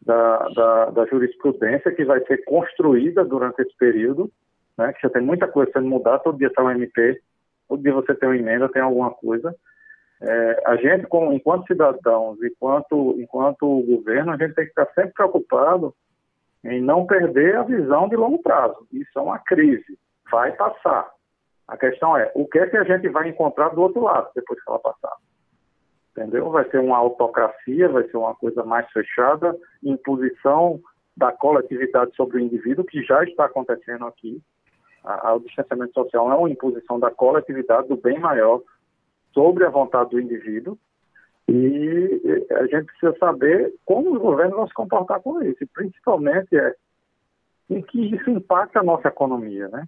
da, 0.00 0.48
da, 0.48 0.84
da 0.90 1.06
jurisprudência 1.06 1.92
que 1.92 2.04
vai 2.04 2.24
ser 2.26 2.44
construída 2.44 3.24
durante 3.24 3.60
esse 3.62 3.76
período, 3.76 4.30
né? 4.76 4.92
Que 4.92 5.02
já 5.02 5.10
tem 5.10 5.22
muita 5.22 5.48
coisa 5.48 5.70
sendo 5.72 5.88
mudada, 5.88 6.20
todo 6.20 6.38
dia 6.38 6.48
está 6.48 6.62
um 6.62 6.70
MP, 6.70 7.20
todo 7.68 7.82
dia 7.82 7.92
você 7.92 8.14
tem 8.14 8.28
uma 8.28 8.36
emenda, 8.36 8.68
tem 8.68 8.82
alguma 8.82 9.10
coisa. 9.10 9.54
É, 10.20 10.62
a 10.66 10.76
gente, 10.76 11.06
como, 11.06 11.32
enquanto 11.32 11.66
cidadãos, 11.66 12.38
enquanto, 12.42 13.16
enquanto 13.18 13.82
governo, 13.82 14.32
a 14.32 14.36
gente 14.36 14.54
tem 14.54 14.64
que 14.64 14.70
estar 14.70 14.86
sempre 14.94 15.12
preocupado 15.12 15.94
em 16.64 16.80
não 16.80 17.06
perder 17.06 17.56
a 17.56 17.62
visão 17.62 18.08
de 18.08 18.16
longo 18.16 18.42
prazo. 18.42 18.86
Isso 18.92 19.16
é 19.16 19.20
uma 19.20 19.38
crise, 19.38 19.98
vai 20.30 20.52
passar. 20.52 21.08
A 21.68 21.76
questão 21.76 22.16
é, 22.16 22.32
o 22.34 22.46
que 22.46 22.58
é 22.58 22.66
que 22.66 22.76
a 22.76 22.84
gente 22.84 23.08
vai 23.08 23.28
encontrar 23.28 23.68
do 23.68 23.82
outro 23.82 24.02
lado 24.02 24.30
depois 24.34 24.62
que 24.62 24.70
ela 24.70 24.80
passar? 24.80 25.12
Entendeu? 26.18 26.50
Vai 26.50 26.68
ser 26.70 26.80
uma 26.80 26.96
autocracia, 26.96 27.88
vai 27.88 28.02
ser 28.08 28.16
uma 28.16 28.34
coisa 28.34 28.64
mais 28.64 28.90
fechada, 28.90 29.56
imposição 29.82 30.80
da 31.16 31.30
coletividade 31.30 32.14
sobre 32.16 32.38
o 32.38 32.40
indivíduo, 32.40 32.84
que 32.84 33.02
já 33.02 33.22
está 33.22 33.44
acontecendo 33.44 34.04
aqui. 34.04 34.42
o 35.04 35.38
distanciamento 35.38 35.92
social 35.92 36.30
é 36.32 36.34
uma 36.34 36.50
imposição 36.50 36.98
da 36.98 37.10
coletividade, 37.10 37.88
do 37.88 37.96
bem 37.96 38.18
maior, 38.18 38.60
sobre 39.32 39.64
a 39.64 39.70
vontade 39.70 40.10
do 40.10 40.20
indivíduo 40.20 40.76
e 41.48 42.46
a 42.50 42.66
gente 42.66 42.86
precisa 42.86 43.16
saber 43.18 43.72
como 43.86 44.12
os 44.12 44.20
governos 44.20 44.54
vão 44.54 44.68
se 44.68 44.74
comportar 44.74 45.20
com 45.20 45.42
isso, 45.42 45.64
e 45.64 45.66
principalmente 45.66 46.54
é 46.54 46.74
em 47.70 47.80
que 47.80 48.14
isso 48.14 48.28
impacta 48.30 48.80
a 48.80 48.82
nossa 48.82 49.08
economia, 49.08 49.68
né? 49.68 49.86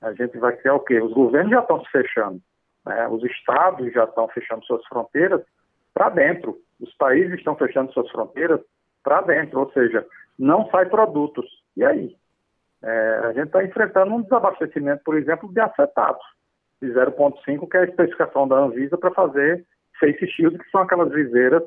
A 0.00 0.12
gente 0.12 0.36
vai 0.38 0.56
criar 0.56 0.74
o 0.74 0.80
quê? 0.80 1.00
Os 1.00 1.12
governos 1.12 1.52
já 1.52 1.60
estão 1.60 1.80
se 1.84 1.90
fechando, 1.90 2.40
né? 2.84 3.08
os 3.08 3.22
estados 3.24 3.92
já 3.92 4.04
estão 4.04 4.28
fechando 4.28 4.64
suas 4.64 4.84
fronteiras 4.86 5.42
para 5.94 6.08
dentro, 6.08 6.58
os 6.80 6.92
países 6.94 7.38
estão 7.38 7.54
fechando 7.56 7.92
suas 7.92 8.10
fronteiras 8.10 8.60
para 9.02 9.20
dentro, 9.22 9.60
ou 9.60 9.70
seja, 9.72 10.06
não 10.38 10.68
sai 10.70 10.86
produtos. 10.86 11.46
E 11.76 11.84
aí? 11.84 12.16
É, 12.82 13.20
a 13.24 13.32
gente 13.32 13.46
está 13.46 13.64
enfrentando 13.64 14.14
um 14.14 14.22
desabastecimento, 14.22 15.02
por 15.04 15.16
exemplo, 15.16 15.52
de 15.52 15.60
acetatos 15.60 16.24
de 16.80 16.88
0,5, 16.88 17.68
que 17.68 17.76
é 17.76 17.80
a 17.80 17.84
especificação 17.84 18.48
da 18.48 18.56
Anvisa 18.56 18.98
para 18.98 19.12
fazer 19.12 19.64
face 20.00 20.26
shield, 20.26 20.58
que 20.58 20.68
são 20.70 20.80
aquelas 20.80 21.12
viseiras 21.12 21.62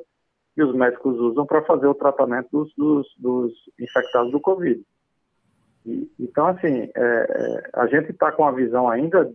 que 0.53 0.63
os 0.63 0.75
médicos 0.75 1.17
usam 1.19 1.45
para 1.45 1.61
fazer 1.63 1.87
o 1.87 1.95
tratamento 1.95 2.49
dos, 2.51 2.73
dos, 2.77 3.07
dos 3.17 3.53
infectados 3.79 4.31
do 4.31 4.41
Covid. 4.41 4.81
E, 5.85 6.11
então, 6.19 6.47
assim, 6.47 6.89
é, 6.93 6.93
é 6.95 7.69
a 7.73 7.87
gente 7.87 8.11
está 8.11 8.31
com 8.31 8.45
a 8.45 8.51
visão 8.51 8.89
ainda 8.89 9.31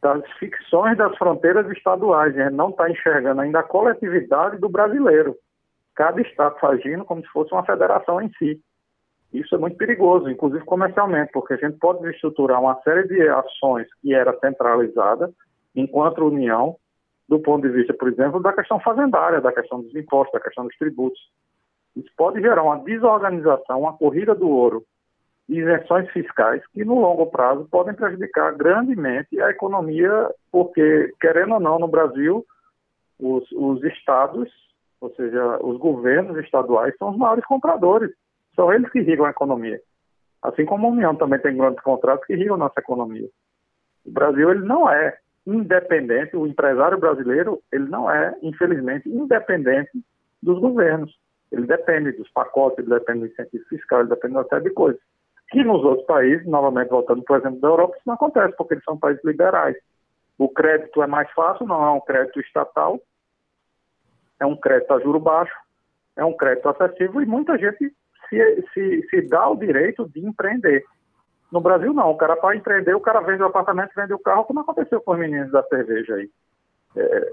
das 0.00 0.22
ficções 0.38 0.96
das 0.96 1.16
fronteiras 1.16 1.68
estaduais, 1.70 2.36
a 2.36 2.44
gente 2.44 2.54
não 2.54 2.70
está 2.70 2.88
enxergando 2.90 3.40
ainda 3.40 3.60
a 3.60 3.64
coletividade 3.64 4.58
do 4.58 4.68
brasileiro. 4.68 5.36
Cada 5.94 6.20
estado 6.20 6.54
está 6.54 6.68
agindo 6.68 7.04
como 7.04 7.20
se 7.20 7.28
fosse 7.28 7.52
uma 7.52 7.64
federação 7.64 8.20
em 8.20 8.30
si. 8.38 8.60
Isso 9.32 9.54
é 9.54 9.58
muito 9.58 9.76
perigoso, 9.76 10.30
inclusive 10.30 10.64
comercialmente, 10.64 11.32
porque 11.32 11.54
a 11.54 11.56
gente 11.56 11.78
pode 11.78 12.08
estruturar 12.08 12.60
uma 12.60 12.80
série 12.82 13.06
de 13.08 13.28
ações 13.28 13.86
que 14.00 14.14
era 14.14 14.38
centralizada, 14.38 15.30
enquanto 15.74 16.24
União, 16.24 16.76
do 17.28 17.38
ponto 17.40 17.66
de 17.66 17.74
vista, 17.74 17.92
por 17.92 18.08
exemplo, 18.08 18.40
da 18.40 18.52
questão 18.52 18.80
fazendária, 18.80 19.40
da 19.40 19.52
questão 19.52 19.82
dos 19.82 19.94
impostos, 19.94 20.32
da 20.32 20.40
questão 20.40 20.64
dos 20.64 20.76
tributos. 20.78 21.20
Isso 21.94 22.10
pode 22.16 22.40
gerar 22.40 22.62
uma 22.62 22.78
desorganização, 22.78 23.80
uma 23.80 23.96
corrida 23.96 24.34
do 24.34 24.48
ouro 24.48 24.84
isenções 25.48 26.10
fiscais 26.10 26.62
que, 26.68 26.84
no 26.84 27.00
longo 27.00 27.26
prazo, 27.26 27.66
podem 27.70 27.94
prejudicar 27.94 28.54
grandemente 28.54 29.40
a 29.40 29.50
economia, 29.50 30.30
porque, 30.52 31.12
querendo 31.20 31.54
ou 31.54 31.60
não, 31.60 31.78
no 31.78 31.88
Brasil, 31.88 32.44
os, 33.18 33.50
os 33.52 33.82
estados, 33.84 34.50
ou 35.00 35.10
seja, 35.14 35.58
os 35.62 35.78
governos 35.78 36.36
estaduais, 36.44 36.94
são 36.98 37.10
os 37.10 37.16
maiores 37.16 37.44
compradores 37.44 38.12
são 38.58 38.72
eles 38.72 38.90
que 38.90 38.98
irrigam 38.98 39.24
a 39.24 39.30
economia. 39.30 39.80
Assim 40.42 40.64
como 40.64 40.88
a 40.88 40.90
União 40.90 41.14
também 41.14 41.38
tem 41.38 41.56
grandes 41.56 41.80
contratos 41.80 42.26
que 42.26 42.32
irrigam 42.32 42.56
a 42.56 42.58
nossa 42.58 42.80
economia. 42.80 43.28
O 44.04 44.10
Brasil 44.10 44.50
ele 44.50 44.66
não 44.66 44.90
é 44.90 45.16
independente, 45.46 46.36
o 46.36 46.46
empresário 46.46 46.98
brasileiro 46.98 47.62
ele 47.72 47.88
não 47.88 48.10
é, 48.10 48.36
infelizmente, 48.42 49.08
independente 49.08 49.90
dos 50.42 50.58
governos. 50.58 51.16
Ele 51.52 51.66
depende 51.66 52.12
dos 52.12 52.28
pacotes, 52.30 52.80
ele 52.80 52.88
depende 52.90 53.20
do 53.20 53.26
incentivo 53.26 53.64
fiscal, 53.68 54.00
ele 54.00 54.08
depende 54.08 54.34
de 54.34 54.38
uma 54.38 54.48
série 54.48 54.64
de 54.64 54.70
coisas. 54.70 55.00
Que 55.50 55.64
nos 55.64 55.82
outros 55.82 56.06
países, 56.06 56.46
novamente 56.46 56.88
voltando, 56.88 57.22
por 57.22 57.38
exemplo, 57.38 57.60
da 57.60 57.68
Europa, 57.68 57.96
isso 57.96 58.06
não 58.06 58.14
acontece, 58.14 58.54
porque 58.56 58.74
eles 58.74 58.84
são 58.84 58.98
países 58.98 59.24
liberais. 59.24 59.76
O 60.36 60.48
crédito 60.48 61.02
é 61.02 61.06
mais 61.06 61.30
fácil, 61.32 61.66
não 61.66 61.84
é 61.84 61.90
um 61.90 62.00
crédito 62.00 62.40
estatal, 62.40 63.00
é 64.38 64.46
um 64.46 64.56
crédito 64.56 64.92
a 64.92 65.00
juro 65.00 65.18
baixo, 65.18 65.54
é 66.16 66.24
um 66.24 66.36
crédito 66.36 66.68
acessível 66.68 67.20
e 67.22 67.26
muita 67.26 67.56
gente 67.58 67.92
se, 68.28 68.64
se, 68.74 69.08
se 69.08 69.22
dá 69.22 69.48
o 69.48 69.56
direito 69.56 70.08
de 70.08 70.24
empreender. 70.24 70.84
No 71.50 71.60
Brasil, 71.60 71.94
não. 71.94 72.10
O 72.10 72.16
cara, 72.16 72.36
para 72.36 72.56
empreender, 72.56 72.94
o 72.94 73.00
cara 73.00 73.20
vende 73.20 73.42
o 73.42 73.46
apartamento, 73.46 73.92
vende 73.96 74.12
o 74.12 74.18
carro, 74.18 74.44
como 74.44 74.60
aconteceu 74.60 75.00
com 75.00 75.12
os 75.12 75.18
meninos 75.18 75.50
da 75.50 75.62
cerveja 75.64 76.14
aí. 76.14 76.30
É, 76.96 77.32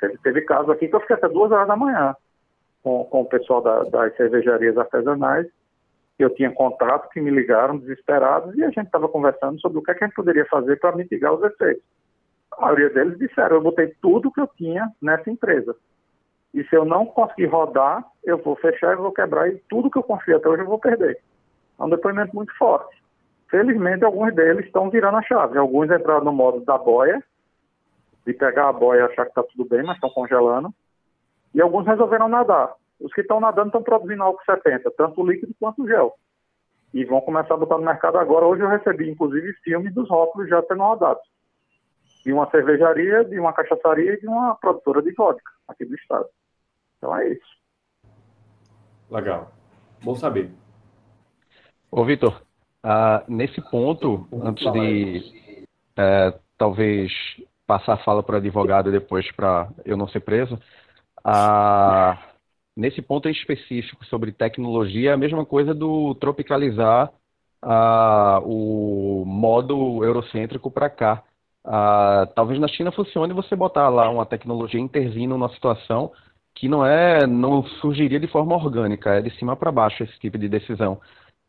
teve, 0.00 0.18
teve 0.18 0.40
caso 0.42 0.70
aqui 0.70 0.88
que 0.88 0.94
eu 0.94 1.00
fiquei 1.00 1.16
até 1.16 1.28
duas 1.28 1.50
horas 1.50 1.66
da 1.66 1.76
manhã 1.76 2.14
com, 2.82 3.04
com 3.04 3.22
o 3.22 3.26
pessoal 3.26 3.60
da, 3.60 3.82
das 3.84 4.16
cervejarias 4.16 4.78
artesanais. 4.78 5.48
Eu 6.18 6.30
tinha 6.34 6.50
contato 6.50 7.10
que 7.10 7.20
me 7.20 7.30
ligaram 7.30 7.76
desesperados 7.76 8.56
e 8.56 8.64
a 8.64 8.68
gente 8.68 8.86
estava 8.86 9.08
conversando 9.08 9.60
sobre 9.60 9.78
o 9.78 9.82
que, 9.82 9.90
é 9.90 9.94
que 9.94 10.04
a 10.04 10.06
gente 10.06 10.16
poderia 10.16 10.46
fazer 10.46 10.76
para 10.80 10.96
mitigar 10.96 11.34
os 11.34 11.42
efeitos. 11.42 11.84
A 12.52 12.62
maioria 12.62 12.90
deles 12.90 13.18
disseram: 13.18 13.56
eu 13.56 13.62
botei 13.62 13.94
tudo 14.00 14.32
que 14.32 14.40
eu 14.40 14.46
tinha 14.56 14.90
nessa 15.00 15.30
empresa. 15.30 15.76
E 16.54 16.64
se 16.64 16.74
eu 16.74 16.86
não 16.86 17.04
conseguir 17.04 17.46
rodar, 17.46 18.02
eu 18.24 18.38
vou 18.38 18.56
fechar 18.56 18.94
e 18.94 18.96
vou 18.96 19.12
quebrar 19.12 19.48
e 19.48 19.58
tudo 19.68 19.90
que 19.90 19.98
eu 19.98 20.02
construí 20.02 20.34
até 20.34 20.48
hoje 20.48 20.62
eu 20.62 20.66
vou 20.66 20.78
perder. 20.78 21.20
É 21.78 21.82
um 21.82 21.90
depoimento 21.90 22.34
muito 22.34 22.56
forte. 22.56 22.96
Felizmente, 23.50 24.04
alguns 24.04 24.34
deles 24.34 24.64
estão 24.64 24.88
virando 24.88 25.18
a 25.18 25.22
chave. 25.22 25.58
Alguns 25.58 25.90
entraram 25.90 26.24
no 26.24 26.32
modo 26.32 26.64
da 26.64 26.78
boia, 26.78 27.22
de 28.26 28.32
pegar 28.32 28.70
a 28.70 28.72
boia 28.72 29.00
e 29.00 29.02
achar 29.02 29.24
que 29.24 29.30
está 29.30 29.42
tudo 29.42 29.68
bem, 29.68 29.82
mas 29.82 29.96
estão 29.96 30.10
congelando. 30.10 30.72
E 31.54 31.60
alguns 31.60 31.86
resolveram 31.86 32.26
nadar. 32.26 32.74
Os 33.00 33.12
que 33.12 33.20
estão 33.20 33.40
nadando 33.40 33.68
estão 33.68 33.82
produzindo 33.82 34.22
álcool 34.22 34.44
70, 34.44 34.90
tanto 34.92 35.26
líquido 35.26 35.54
quanto 35.60 35.86
gel. 35.86 36.14
E 36.94 37.04
vão 37.04 37.20
começar 37.20 37.54
a 37.54 37.58
botar 37.58 37.76
no 37.76 37.84
mercado 37.84 38.16
agora. 38.18 38.46
Hoje 38.46 38.62
eu 38.62 38.68
recebi, 38.68 39.10
inclusive, 39.10 39.52
filmes 39.64 39.92
dos 39.94 40.08
rótulos 40.08 40.48
já 40.48 40.62
sendo 40.62 40.82
rodados. 40.82 41.22
De 42.24 42.32
uma 42.32 42.50
cervejaria, 42.50 43.24
de 43.24 43.38
uma 43.38 43.52
cachaçaria 43.52 44.14
e 44.14 44.20
de 44.20 44.26
uma 44.26 44.54
produtora 44.56 45.02
de 45.02 45.12
vodka 45.12 45.50
aqui 45.68 45.84
do 45.84 45.94
estado. 45.94 46.26
Então 46.96 47.16
é 47.16 47.28
isso. 47.28 47.56
Legal. 49.10 49.52
Bom 50.02 50.14
saber. 50.14 50.50
Ô, 51.90 52.04
Vitor, 52.04 52.42
uh, 52.84 53.22
nesse 53.28 53.60
ponto, 53.70 54.26
antes 54.32 54.70
de 54.72 55.66
uh, 55.98 56.38
talvez 56.58 57.12
passar 57.66 57.94
a 57.94 58.04
fala 58.04 58.22
para 58.22 58.34
o 58.34 58.38
advogado 58.38 58.88
e 58.88 58.92
depois 58.92 59.30
para 59.32 59.68
eu 59.84 59.96
não 59.96 60.08
ser 60.08 60.20
preso, 60.20 60.54
uh, 61.26 62.35
nesse 62.76 63.00
ponto 63.02 63.28
específico 63.28 64.04
sobre 64.06 64.32
tecnologia, 64.32 65.10
é 65.10 65.12
a 65.14 65.16
mesma 65.16 65.44
coisa 65.44 65.74
do 65.74 66.14
tropicalizar 66.16 67.12
o 68.44 69.24
modo 69.26 70.04
eurocêntrico 70.04 70.70
para 70.70 70.90
cá. 70.90 71.22
talvez 72.34 72.60
na 72.60 72.68
China 72.68 72.92
funcione 72.92 73.32
você 73.32 73.56
botar 73.56 73.88
lá 73.88 74.08
uma 74.10 74.26
tecnologia 74.26 74.80
intervindo 74.80 75.30
numa 75.30 75.48
situação 75.50 76.12
que 76.54 76.68
não 76.68 76.84
é, 76.86 77.26
não 77.26 77.62
surgiria 77.80 78.18
de 78.18 78.26
forma 78.26 78.54
orgânica, 78.54 79.10
é 79.10 79.20
de 79.20 79.30
cima 79.38 79.56
para 79.56 79.70
baixo 79.70 80.02
esse 80.02 80.18
tipo 80.18 80.38
de 80.38 80.48
decisão. 80.48 81.00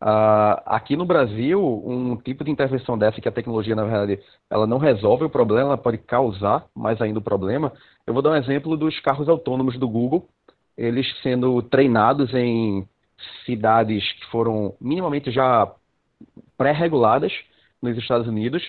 Uh, 0.04 0.62
aqui 0.66 0.96
no 0.96 1.06
Brasil, 1.06 1.60
um 1.60 2.16
tipo 2.18 2.44
de 2.44 2.52
intervenção 2.52 2.98
dessa, 2.98 3.20
que 3.20 3.28
a 3.28 3.32
tecnologia, 3.32 3.76
na 3.76 3.84
verdade, 3.84 4.20
ela 4.50 4.68
não 4.68 4.78
resolve 4.78 5.24
o 5.26 5.30
problema, 5.30 5.70
ela 5.70 5.78
pode 5.78 5.98
causar 5.98 6.68
mais 6.76 7.02
ainda 7.02 7.20
o 7.20 7.22
problema. 7.22 7.74
Eu 8.06 8.14
vou 8.14 8.22
dar 8.22 8.32
um 8.32 8.36
exemplo 8.36 8.78
dos 8.78 9.00
carros 9.00 9.28
autônomos 9.28 9.80
do 9.80 9.90
Google, 9.90 10.30
eles 10.78 11.08
sendo 11.22 11.62
treinados 11.62 12.34
em 12.34 12.88
cidades 13.46 14.04
que 14.14 14.26
foram 14.28 14.76
minimamente 14.80 15.32
já 15.32 15.72
pré-reguladas 16.58 17.34
nos 17.82 17.98
Estados 17.98 18.28
Unidos, 18.28 18.64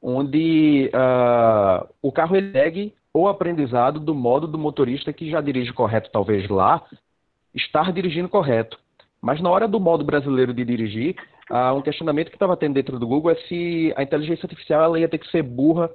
onde 0.00 0.90
uh, 0.92 1.88
o 2.02 2.10
carro 2.10 2.36
ele 2.36 2.52
segue 2.52 2.94
o 3.14 3.28
aprendizado 3.28 4.00
do 4.00 4.14
modo 4.14 4.46
do 4.46 4.58
motorista 4.58 5.12
que 5.12 5.30
já 5.30 5.40
dirige 5.40 5.72
correto, 5.72 6.10
talvez 6.10 6.48
lá, 6.48 6.82
estar 7.54 7.92
dirigindo 7.92 8.28
correto. 8.28 8.78
Mas 9.20 9.40
na 9.40 9.50
hora 9.50 9.68
do 9.68 9.78
modo 9.78 10.02
brasileiro 10.02 10.52
de 10.52 10.64
dirigir, 10.64 11.14
uh, 11.50 11.76
um 11.76 11.82
questionamento 11.82 12.30
que 12.30 12.36
estava 12.36 12.56
tendo 12.56 12.74
dentro 12.74 12.98
do 12.98 13.06
Google 13.06 13.30
é 13.30 13.36
se 13.46 13.92
a 13.96 14.02
inteligência 14.02 14.46
artificial 14.46 14.82
ela 14.82 14.98
ia 14.98 15.08
ter 15.08 15.18
que 15.18 15.30
ser 15.30 15.42
burra, 15.42 15.90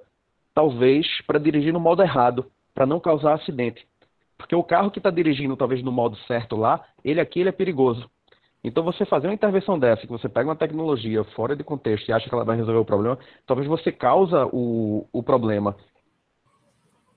talvez, 0.53 1.05
para 1.25 1.39
dirigir 1.39 1.73
no 1.73 1.79
modo 1.79 2.01
errado, 2.01 2.45
para 2.73 2.85
não 2.85 2.99
causar 2.99 3.33
acidente. 3.33 3.85
Porque 4.47 4.55
o 4.55 4.63
carro 4.63 4.89
que 4.89 4.99
está 4.99 5.09
dirigindo, 5.09 5.57
talvez, 5.57 5.83
no 5.83 5.91
modo 5.91 6.15
certo 6.19 6.55
lá, 6.55 6.81
ele 7.03 7.19
aqui 7.19 7.41
ele 7.41 7.49
é 7.49 7.51
perigoso. 7.51 8.09
Então, 8.63 8.81
você 8.81 9.05
fazer 9.05 9.27
uma 9.27 9.33
intervenção 9.33 9.77
dessa, 9.77 10.03
que 10.03 10.07
você 10.07 10.29
pega 10.29 10.47
uma 10.47 10.55
tecnologia 10.55 11.21
fora 11.35 11.53
de 11.53 11.65
contexto 11.65 12.07
e 12.07 12.13
acha 12.13 12.29
que 12.29 12.33
ela 12.33 12.45
vai 12.45 12.55
resolver 12.55 12.79
o 12.79 12.85
problema, 12.85 13.19
talvez 13.45 13.67
você 13.67 13.91
causa 13.91 14.45
o, 14.53 15.05
o 15.11 15.21
problema. 15.21 15.75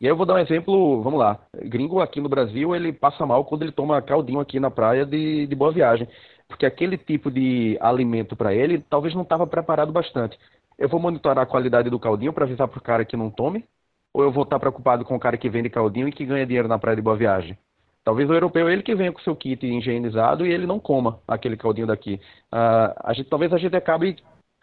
E 0.01 0.07
aí 0.07 0.11
eu 0.11 0.17
vou 0.17 0.27
dar 0.27 0.35
um 0.35 0.39
exemplo, 0.39 1.03
vamos 1.05 1.21
lá. 1.21 1.39
Gringo 1.55 2.01
aqui 2.01 2.21
no 2.21 2.29
Brasil, 2.29 2.75
ele 2.75 2.93
passa 2.93 3.25
mal 3.25 3.45
quando 3.45 3.63
ele 3.63 3.71
toma 3.71 4.03
caldinho 4.03 4.41
aqui 4.41 4.59
na 4.59 4.71
praia 4.71 5.07
de, 5.07 5.47
de 5.47 5.55
boa 5.55 5.71
viagem. 5.71 6.09
Porque 6.49 6.67
aquele 6.67 6.99
tipo 6.99 7.31
de 7.31 7.79
alimento 7.81 8.35
para 8.35 8.53
ele 8.53 8.81
talvez 8.91 9.15
não 9.15 9.23
estava 9.23 9.47
preparado 9.47 9.93
bastante. 9.93 10.37
Eu 10.77 10.89
vou 10.89 10.99
monitorar 10.99 11.45
a 11.45 11.47
qualidade 11.47 11.91
do 11.91 12.01
caldinho 12.01 12.33
para 12.33 12.45
avisar 12.45 12.67
para 12.67 12.79
o 12.79 12.83
cara 12.83 13.05
que 13.05 13.17
não 13.17 13.31
tome? 13.31 13.65
Ou 14.13 14.23
eu 14.23 14.33
vou 14.33 14.45
estar 14.45 14.59
preocupado 14.59 15.05
com 15.05 15.15
o 15.15 15.21
cara 15.21 15.37
que 15.37 15.49
vende 15.49 15.71
caldinho 15.71 16.09
e 16.09 16.13
que 16.13 16.27
ganha 16.27 16.47
dinheiro 16.47 16.69
na 16.69 16.79
praia 16.79 16.97
de 16.97 17.03
boa 17.03 17.17
viagem? 17.17 17.57
Talvez 18.03 18.29
o 18.29 18.35
europeu 18.35 18.69
ele 18.69 18.83
que 18.83 18.95
venha 18.95 19.13
com 19.13 19.21
seu 19.21 19.37
kit 19.37 19.65
higienizado 19.65 20.47
e 20.47 20.53
ele 20.53 20.67
não 20.67 20.81
coma 20.81 21.21
aquele 21.29 21.57
caldinho 21.57 21.87
daqui. 21.87 22.15
Uh, 22.53 22.95
a 23.05 23.13
gente, 23.13 23.29
talvez 23.29 23.53
a 23.53 23.59
gente 23.59 23.77
acabe 23.77 24.17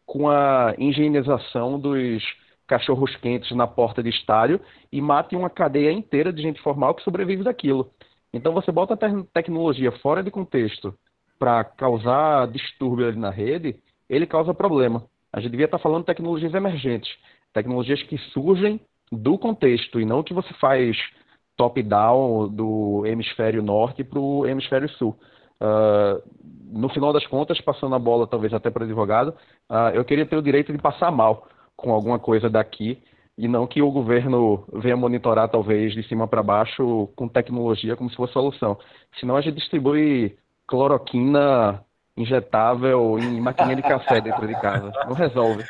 com 0.05 0.29
a 0.29 0.73
higienização 0.77 1.79
dos 1.79 2.23
cachorros 2.67 3.15
quentes 3.17 3.55
na 3.55 3.67
porta 3.67 4.03
de 4.03 4.09
estádio 4.09 4.59
e 4.91 4.99
mate 4.99 5.35
uma 5.35 5.49
cadeia 5.49 5.91
inteira 5.91 6.33
de 6.33 6.41
gente 6.41 6.61
formal 6.61 6.93
que 6.95 7.03
sobrevive 7.03 7.43
daquilo. 7.43 7.91
Então 8.33 8.53
você 8.53 8.71
bota 8.71 8.93
a 8.93 8.97
te 8.97 9.23
tecnologia 9.33 9.91
fora 9.91 10.21
de 10.21 10.31
contexto 10.31 10.93
para 11.39 11.63
causar 11.63 12.47
distúrbio 12.47 13.07
ali 13.07 13.17
na 13.17 13.29
rede, 13.29 13.79
ele 14.09 14.25
causa 14.25 14.53
problema. 14.53 15.03
A 15.31 15.39
gente 15.39 15.51
devia 15.51 15.65
estar 15.65 15.77
tá 15.77 15.83
falando 15.83 16.01
de 16.01 16.07
tecnologias 16.07 16.53
emergentes, 16.53 17.15
tecnologias 17.53 18.01
que 18.03 18.17
surgem 18.17 18.81
do 19.11 19.37
contexto 19.37 19.99
e 19.99 20.05
não 20.05 20.23
que 20.23 20.33
você 20.33 20.53
faz 20.55 20.97
top-down 21.55 22.47
do 22.49 23.03
hemisfério 23.05 23.63
norte 23.63 24.03
para 24.03 24.19
o 24.19 24.45
hemisfério 24.45 24.89
sul. 24.89 25.17
Uh, 25.59 26.21
no 26.71 26.87
final 26.89 27.11
das 27.11 27.25
contas, 27.25 27.59
passando 27.61 27.95
a 27.95 27.99
bola 27.99 28.27
talvez 28.27 28.53
até 28.53 28.69
para 28.69 28.81
o 28.81 28.85
advogado, 28.85 29.29
uh, 29.69 29.89
eu 29.93 30.05
queria 30.05 30.25
ter 30.25 30.37
o 30.37 30.41
direito 30.41 30.71
de 30.71 30.77
passar 30.77 31.11
mal 31.11 31.47
com 31.75 31.91
alguma 31.91 32.19
coisa 32.19 32.49
daqui 32.49 33.01
e 33.37 33.47
não 33.47 33.67
que 33.67 33.81
o 33.81 33.91
governo 33.91 34.63
venha 34.73 34.97
monitorar 34.97 35.49
talvez 35.49 35.93
de 35.93 36.03
cima 36.07 36.27
para 36.27 36.41
baixo 36.43 37.09
com 37.15 37.27
tecnologia 37.27 37.95
como 37.95 38.09
se 38.09 38.15
fosse 38.15 38.33
solução. 38.33 38.77
Senão 39.19 39.35
a 39.35 39.41
gente 39.41 39.55
distribui 39.55 40.35
cloroquina 40.67 41.83
injetável 42.15 43.19
em 43.19 43.39
maquininha 43.39 43.75
de 43.75 43.83
café 43.83 44.19
dentro 44.19 44.47
de 44.47 44.59
casa. 44.59 44.91
Não 45.05 45.13
resolve. 45.13 45.63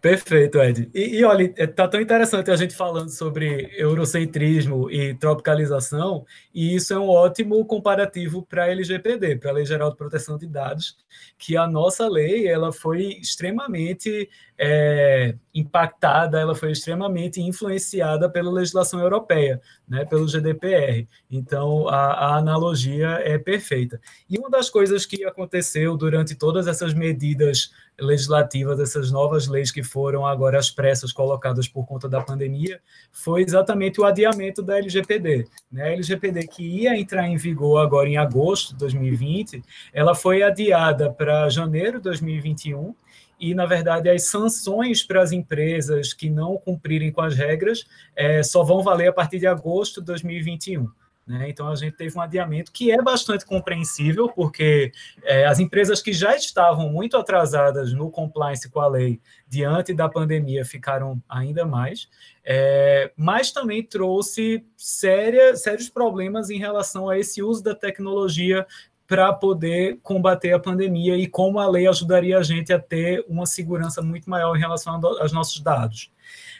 Perfeito, 0.00 0.60
Ed. 0.60 0.90
E, 0.94 1.18
e 1.18 1.24
olha, 1.24 1.52
está 1.56 1.86
tão 1.88 2.00
interessante 2.00 2.50
a 2.50 2.56
gente 2.56 2.74
falando 2.74 3.10
sobre 3.10 3.70
eurocentrismo 3.76 4.90
e 4.90 5.14
tropicalização, 5.14 6.24
e 6.54 6.74
isso 6.74 6.92
é 6.92 6.98
um 6.98 7.08
ótimo 7.08 7.64
comparativo 7.64 8.42
para 8.42 8.64
a 8.64 8.68
LGPD, 8.68 9.36
para 9.36 9.50
a 9.50 9.54
Lei 9.54 9.64
Geral 9.64 9.90
de 9.90 9.96
Proteção 9.96 10.36
de 10.36 10.46
Dados, 10.46 10.96
que 11.38 11.56
a 11.56 11.66
nossa 11.66 12.08
lei 12.08 12.46
ela 12.46 12.72
foi 12.72 13.18
extremamente 13.20 14.28
é, 14.64 15.34
impactada, 15.52 16.38
ela 16.38 16.54
foi 16.54 16.70
extremamente 16.70 17.42
influenciada 17.42 18.30
pela 18.30 18.48
legislação 18.48 19.00
europeia, 19.00 19.60
né, 19.88 20.04
pelo 20.04 20.28
GDPR. 20.28 21.08
Então, 21.28 21.88
a, 21.88 22.12
a, 22.12 22.36
analogia 22.36 23.20
é 23.24 23.36
perfeita. 23.38 24.00
E 24.30 24.38
uma 24.38 24.48
das 24.48 24.70
coisas 24.70 25.04
que 25.04 25.24
aconteceu 25.24 25.96
durante 25.96 26.36
todas 26.36 26.68
essas 26.68 26.94
medidas 26.94 27.72
legislativas, 28.00 28.78
essas 28.78 29.10
novas 29.10 29.48
leis 29.48 29.72
que 29.72 29.82
foram 29.82 30.24
agora 30.24 30.60
às 30.60 30.70
pressas 30.70 31.12
colocadas 31.12 31.66
por 31.66 31.84
conta 31.84 32.08
da 32.08 32.20
pandemia, 32.20 32.80
foi 33.10 33.42
exatamente 33.42 34.00
o 34.00 34.04
adiamento 34.04 34.62
da 34.62 34.78
LGPD. 34.78 35.44
Né? 35.72 35.82
A 35.82 35.92
LGPD 35.92 36.46
que 36.46 36.62
ia 36.62 36.96
entrar 36.96 37.26
em 37.26 37.36
vigor 37.36 37.78
agora 37.78 38.08
em 38.08 38.16
agosto 38.16 38.74
de 38.74 38.76
2020, 38.76 39.60
ela 39.92 40.14
foi 40.14 40.44
adiada 40.44 41.10
para 41.10 41.48
janeiro 41.48 41.98
de 41.98 42.04
2021, 42.04 42.94
e, 43.42 43.56
na 43.56 43.66
verdade, 43.66 44.08
as 44.08 44.22
sanções 44.26 45.02
para 45.02 45.20
as 45.20 45.32
empresas 45.32 46.12
que 46.12 46.30
não 46.30 46.56
cumprirem 46.56 47.10
com 47.10 47.20
as 47.20 47.34
regras 47.34 47.84
é, 48.14 48.40
só 48.40 48.62
vão 48.62 48.84
valer 48.84 49.08
a 49.08 49.12
partir 49.12 49.40
de 49.40 49.48
agosto 49.48 49.98
de 50.00 50.06
2021. 50.06 50.88
Né? 51.26 51.48
Então, 51.48 51.68
a 51.68 51.74
gente 51.74 51.96
teve 51.96 52.16
um 52.16 52.20
adiamento 52.20 52.70
que 52.70 52.92
é 52.92 53.02
bastante 53.02 53.44
compreensível, 53.44 54.28
porque 54.28 54.92
é, 55.24 55.44
as 55.44 55.58
empresas 55.58 56.00
que 56.00 56.12
já 56.12 56.36
estavam 56.36 56.88
muito 56.88 57.16
atrasadas 57.16 57.92
no 57.92 58.12
compliance 58.12 58.70
com 58.70 58.78
a 58.78 58.86
lei 58.86 59.20
diante 59.48 59.92
da 59.92 60.08
pandemia 60.08 60.64
ficaram 60.64 61.20
ainda 61.28 61.66
mais, 61.66 62.08
é, 62.44 63.10
mas 63.16 63.50
também 63.50 63.82
trouxe 63.82 64.64
séria, 64.76 65.56
sérios 65.56 65.88
problemas 65.88 66.48
em 66.48 66.58
relação 66.58 67.08
a 67.08 67.18
esse 67.18 67.42
uso 67.42 67.62
da 67.62 67.74
tecnologia 67.74 68.64
para 69.12 69.30
poder 69.30 69.98
combater 70.02 70.54
a 70.54 70.58
pandemia 70.58 71.18
e 71.18 71.26
como 71.26 71.58
a 71.58 71.68
lei 71.68 71.86
ajudaria 71.86 72.38
a 72.38 72.42
gente 72.42 72.72
a 72.72 72.78
ter 72.78 73.22
uma 73.28 73.44
segurança 73.44 74.00
muito 74.00 74.30
maior 74.30 74.56
em 74.56 74.58
relação 74.58 74.98
aos 75.20 75.30
nossos 75.34 75.60
dados. 75.60 76.10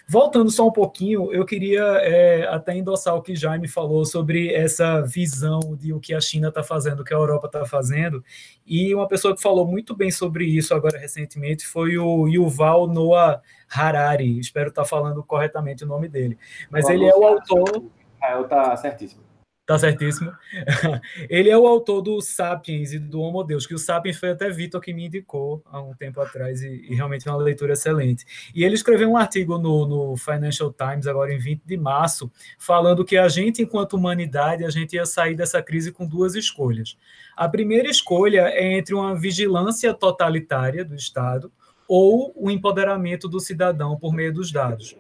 Voltando 0.06 0.50
só 0.50 0.68
um 0.68 0.70
pouquinho, 0.70 1.32
eu 1.32 1.46
queria 1.46 1.82
é, 2.02 2.46
até 2.48 2.76
endossar 2.76 3.16
o 3.16 3.22
que 3.22 3.34
Jaime 3.34 3.66
falou 3.66 4.04
sobre 4.04 4.52
essa 4.52 5.00
visão 5.00 5.60
de 5.80 5.94
o 5.94 5.98
que 5.98 6.12
a 6.12 6.20
China 6.20 6.48
está 6.48 6.62
fazendo, 6.62 7.00
o 7.00 7.04
que 7.04 7.14
a 7.14 7.16
Europa 7.16 7.46
está 7.46 7.64
fazendo, 7.64 8.22
e 8.66 8.94
uma 8.94 9.08
pessoa 9.08 9.34
que 9.34 9.40
falou 9.40 9.66
muito 9.66 9.96
bem 9.96 10.10
sobre 10.10 10.44
isso 10.44 10.74
agora 10.74 10.98
recentemente 10.98 11.66
foi 11.66 11.96
o 11.96 12.28
Yuval 12.28 12.86
Noah 12.86 13.40
Harari, 13.66 14.38
espero 14.38 14.68
estar 14.68 14.82
tá 14.82 14.88
falando 14.88 15.24
corretamente 15.24 15.84
o 15.84 15.86
nome 15.86 16.06
dele, 16.06 16.36
mas 16.68 16.86
ele 16.90 17.06
é 17.06 17.16
o 17.16 17.24
autor... 17.24 17.82
Israel 18.20 18.42
está 18.42 18.76
certíssimo 18.76 19.31
Tá 19.64 19.78
certíssimo. 19.78 20.32
Ele 21.30 21.48
é 21.48 21.56
o 21.56 21.68
autor 21.68 22.02
do 22.02 22.20
Sapiens 22.20 22.92
e 22.92 22.98
do 22.98 23.20
Homo 23.20 23.44
Deus, 23.44 23.64
que 23.64 23.74
o 23.74 23.78
Sapiens 23.78 24.18
foi 24.18 24.30
até 24.30 24.50
Vitor 24.50 24.80
que 24.80 24.92
me 24.92 25.06
indicou 25.06 25.62
há 25.66 25.80
um 25.80 25.94
tempo 25.94 26.20
atrás 26.20 26.62
e, 26.62 26.84
e, 26.90 26.96
realmente 26.96 27.28
é 27.28 27.30
uma 27.30 27.40
leitura 27.40 27.74
excelente. 27.74 28.24
E 28.52 28.64
ele 28.64 28.74
escreveu 28.74 29.08
um 29.08 29.16
artigo 29.16 29.58
no, 29.58 29.86
no, 29.86 30.16
Financial 30.16 30.72
Times, 30.72 31.06
agora 31.06 31.32
em 31.32 31.38
20 31.38 31.62
de 31.64 31.76
março, 31.76 32.28
falando 32.58 33.04
que 33.04 33.16
a 33.16 33.28
gente, 33.28 33.62
enquanto 33.62 33.92
humanidade, 33.92 34.64
a 34.64 34.70
gente 34.70 34.96
ia 34.96 35.06
sair 35.06 35.36
dessa 35.36 35.62
crise 35.62 35.92
com 35.92 36.08
duas 36.08 36.34
escolhas. 36.34 36.96
A 37.36 37.48
primeira 37.48 37.88
escolha 37.88 38.48
é 38.48 38.76
entre 38.76 38.96
uma 38.96 39.14
vigilância 39.14 39.94
totalitária 39.94 40.84
do 40.84 40.96
Estado 40.96 41.52
ou 41.86 42.32
o 42.34 42.50
empoderamento 42.50 43.28
do 43.28 43.38
cidadão 43.38 43.96
por 43.96 44.12
meio 44.12 44.32
dos 44.32 44.50
dados 44.50 44.96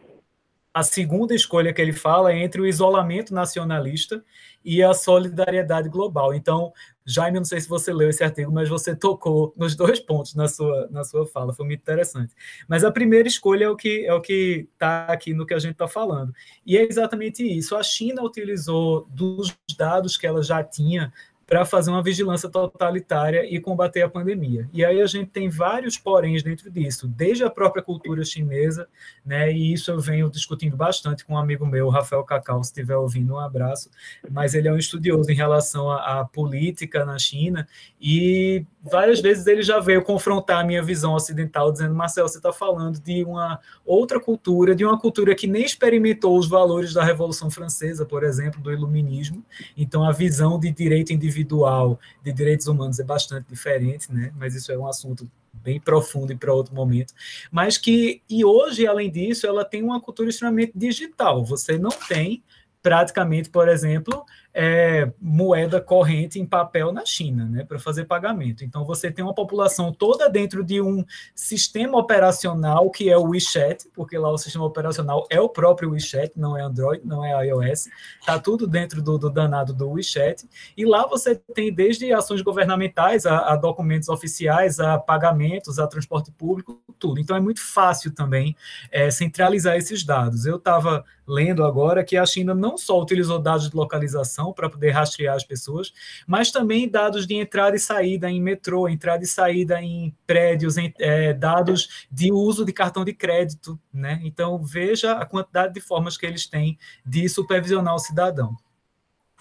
a 0.74 0.82
segunda 0.82 1.34
escolha 1.34 1.72
que 1.72 1.82
ele 1.82 1.92
fala 1.92 2.32
é 2.32 2.42
entre 2.42 2.60
o 2.60 2.66
isolamento 2.66 3.34
nacionalista 3.34 4.24
e 4.64 4.82
a 4.82 4.94
solidariedade 4.94 5.88
global. 5.88 6.32
Então, 6.32 6.72
Jaime, 7.04 7.38
não 7.38 7.44
sei 7.44 7.60
se 7.60 7.68
você 7.68 7.92
leu 7.92 8.08
esse 8.08 8.24
artigo, 8.24 8.50
mas 8.50 8.68
você 8.68 8.94
tocou 8.94 9.52
nos 9.56 9.74
dois 9.74 10.00
pontos 10.00 10.34
na 10.34 10.48
sua, 10.48 10.88
na 10.90 11.04
sua 11.04 11.26
fala, 11.26 11.52
foi 11.52 11.66
muito 11.66 11.80
interessante. 11.80 12.34
Mas 12.66 12.84
a 12.84 12.92
primeira 12.92 13.28
escolha 13.28 13.64
é 13.64 13.68
o 13.68 13.76
que 13.76 14.06
é 14.06 14.14
o 14.14 14.20
que 14.20 14.68
está 14.72 15.06
aqui 15.06 15.34
no 15.34 15.44
que 15.44 15.52
a 15.52 15.58
gente 15.58 15.72
está 15.72 15.88
falando. 15.88 16.32
E 16.64 16.78
é 16.78 16.82
exatamente 16.82 17.42
isso. 17.42 17.76
A 17.76 17.82
China 17.82 18.22
utilizou 18.22 19.06
dos 19.10 19.54
dados 19.76 20.16
que 20.16 20.26
ela 20.26 20.42
já 20.42 20.62
tinha 20.62 21.12
para 21.52 21.66
fazer 21.66 21.90
uma 21.90 22.02
vigilância 22.02 22.48
totalitária 22.48 23.44
e 23.44 23.60
combater 23.60 24.00
a 24.00 24.08
pandemia. 24.08 24.70
E 24.72 24.82
aí 24.82 25.02
a 25.02 25.06
gente 25.06 25.28
tem 25.28 25.50
vários 25.50 25.98
poréns 25.98 26.42
dentro 26.42 26.70
disso, 26.70 27.06
desde 27.06 27.44
a 27.44 27.50
própria 27.50 27.82
cultura 27.82 28.24
chinesa, 28.24 28.88
né, 29.22 29.52
e 29.52 29.74
isso 29.74 29.90
eu 29.90 30.00
venho 30.00 30.30
discutindo 30.30 30.78
bastante 30.78 31.26
com 31.26 31.34
um 31.34 31.36
amigo 31.36 31.66
meu, 31.66 31.90
Rafael 31.90 32.24
Cacau, 32.24 32.64
se 32.64 32.70
estiver 32.70 32.96
ouvindo, 32.96 33.34
um 33.34 33.38
abraço, 33.38 33.90
mas 34.30 34.54
ele 34.54 34.66
é 34.66 34.72
um 34.72 34.78
estudioso 34.78 35.30
em 35.30 35.34
relação 35.34 35.90
à, 35.90 36.20
à 36.20 36.24
política 36.24 37.04
na 37.04 37.18
China, 37.18 37.68
e 38.00 38.64
várias 38.82 39.20
vezes 39.20 39.46
ele 39.46 39.62
já 39.62 39.78
veio 39.78 40.02
confrontar 40.02 40.62
a 40.62 40.64
minha 40.64 40.82
visão 40.82 41.12
ocidental, 41.12 41.70
dizendo, 41.70 41.94
Marcel, 41.94 42.26
você 42.26 42.38
está 42.38 42.50
falando 42.50 42.98
de 42.98 43.24
uma 43.24 43.60
outra 43.84 44.18
cultura, 44.18 44.74
de 44.74 44.86
uma 44.86 44.98
cultura 44.98 45.34
que 45.34 45.46
nem 45.46 45.66
experimentou 45.66 46.38
os 46.38 46.48
valores 46.48 46.94
da 46.94 47.04
Revolução 47.04 47.50
Francesa, 47.50 48.06
por 48.06 48.24
exemplo, 48.24 48.58
do 48.58 48.72
iluminismo, 48.72 49.44
então 49.76 50.02
a 50.02 50.12
visão 50.12 50.58
de 50.58 50.70
direito 50.70 51.12
individual 51.12 51.41
individual 51.42 52.00
de 52.22 52.32
direitos 52.32 52.66
humanos 52.66 52.98
é 52.98 53.04
bastante 53.04 53.46
diferente, 53.48 54.12
né? 54.12 54.32
Mas 54.36 54.54
isso 54.54 54.72
é 54.72 54.78
um 54.78 54.86
assunto 54.86 55.28
bem 55.52 55.78
profundo 55.80 56.32
e 56.32 56.36
para 56.36 56.52
outro 56.52 56.74
momento. 56.74 57.12
Mas 57.50 57.76
que, 57.76 58.22
e 58.28 58.44
hoje, 58.44 58.86
além 58.86 59.10
disso, 59.10 59.46
ela 59.46 59.64
tem 59.64 59.82
uma 59.82 60.00
cultura 60.00 60.30
extremamente 60.30 60.72
digital. 60.74 61.44
Você 61.44 61.78
não 61.78 61.90
tem 61.90 62.42
praticamente, 62.82 63.48
por 63.50 63.68
exemplo, 63.68 64.24
é, 64.54 65.10
moeda 65.20 65.80
corrente 65.80 66.38
em 66.38 66.44
papel 66.44 66.92
na 66.92 67.04
China, 67.06 67.46
né, 67.46 67.64
para 67.64 67.78
fazer 67.78 68.04
pagamento. 68.04 68.64
Então, 68.64 68.84
você 68.84 69.10
tem 69.10 69.24
uma 69.24 69.34
população 69.34 69.92
toda 69.92 70.28
dentro 70.28 70.62
de 70.62 70.80
um 70.80 71.04
sistema 71.34 71.96
operacional 71.98 72.90
que 72.90 73.08
é 73.08 73.16
o 73.16 73.28
WeChat, 73.28 73.88
porque 73.94 74.18
lá 74.18 74.30
o 74.30 74.38
sistema 74.38 74.64
operacional 74.64 75.26
é 75.30 75.40
o 75.40 75.48
próprio 75.48 75.90
WeChat, 75.90 76.32
não 76.36 76.56
é 76.56 76.62
Android, 76.62 77.04
não 77.04 77.24
é 77.24 77.46
iOS, 77.46 77.88
está 78.20 78.38
tudo 78.38 78.66
dentro 78.66 79.02
do, 79.02 79.16
do, 79.16 79.30
danado 79.30 79.72
do 79.72 79.90
WeChat. 79.90 80.46
E 80.76 80.84
lá 80.84 81.06
você 81.06 81.34
tem 81.34 81.72
desde 81.72 82.12
ações 82.12 82.42
governamentais 82.42 83.24
a, 83.24 83.52
a 83.52 83.56
documentos 83.56 84.08
oficiais, 84.08 84.78
a 84.78 84.98
pagamentos, 84.98 85.78
a 85.78 85.86
transporte 85.86 86.30
público, 86.30 86.82
tudo. 86.98 87.20
Então, 87.20 87.36
é 87.36 87.40
muito 87.40 87.60
fácil 87.60 88.14
também 88.14 88.54
é, 88.90 89.10
centralizar 89.10 89.76
esses 89.76 90.04
dados. 90.04 90.46
Eu 90.46 90.56
estava 90.56 91.04
lendo 91.26 91.64
agora 91.64 92.04
que 92.04 92.16
a 92.16 92.26
China 92.26 92.54
não 92.54 92.76
só 92.76 93.00
utilizou 93.00 93.38
dados 93.38 93.70
de 93.70 93.76
localização, 93.76 94.41
para 94.50 94.70
poder 94.70 94.92
rastrear 94.92 95.36
as 95.36 95.44
pessoas, 95.44 95.92
mas 96.26 96.50
também 96.50 96.88
dados 96.88 97.26
de 97.26 97.34
entrada 97.34 97.76
e 97.76 97.78
saída 97.78 98.30
em 98.30 98.40
metrô, 98.40 98.88
entrada 98.88 99.22
e 99.22 99.26
saída 99.26 99.82
em 99.82 100.16
prédios, 100.26 100.78
em, 100.78 100.94
é, 100.98 101.34
dados 101.34 102.06
de 102.10 102.32
uso 102.32 102.64
de 102.64 102.72
cartão 102.72 103.04
de 103.04 103.12
crédito, 103.12 103.78
né? 103.92 104.18
Então 104.24 104.64
veja 104.64 105.12
a 105.12 105.26
quantidade 105.26 105.74
de 105.74 105.80
formas 105.80 106.16
que 106.16 106.24
eles 106.24 106.46
têm 106.46 106.78
de 107.04 107.28
supervisionar 107.28 107.94
o 107.94 107.98
cidadão. 107.98 108.56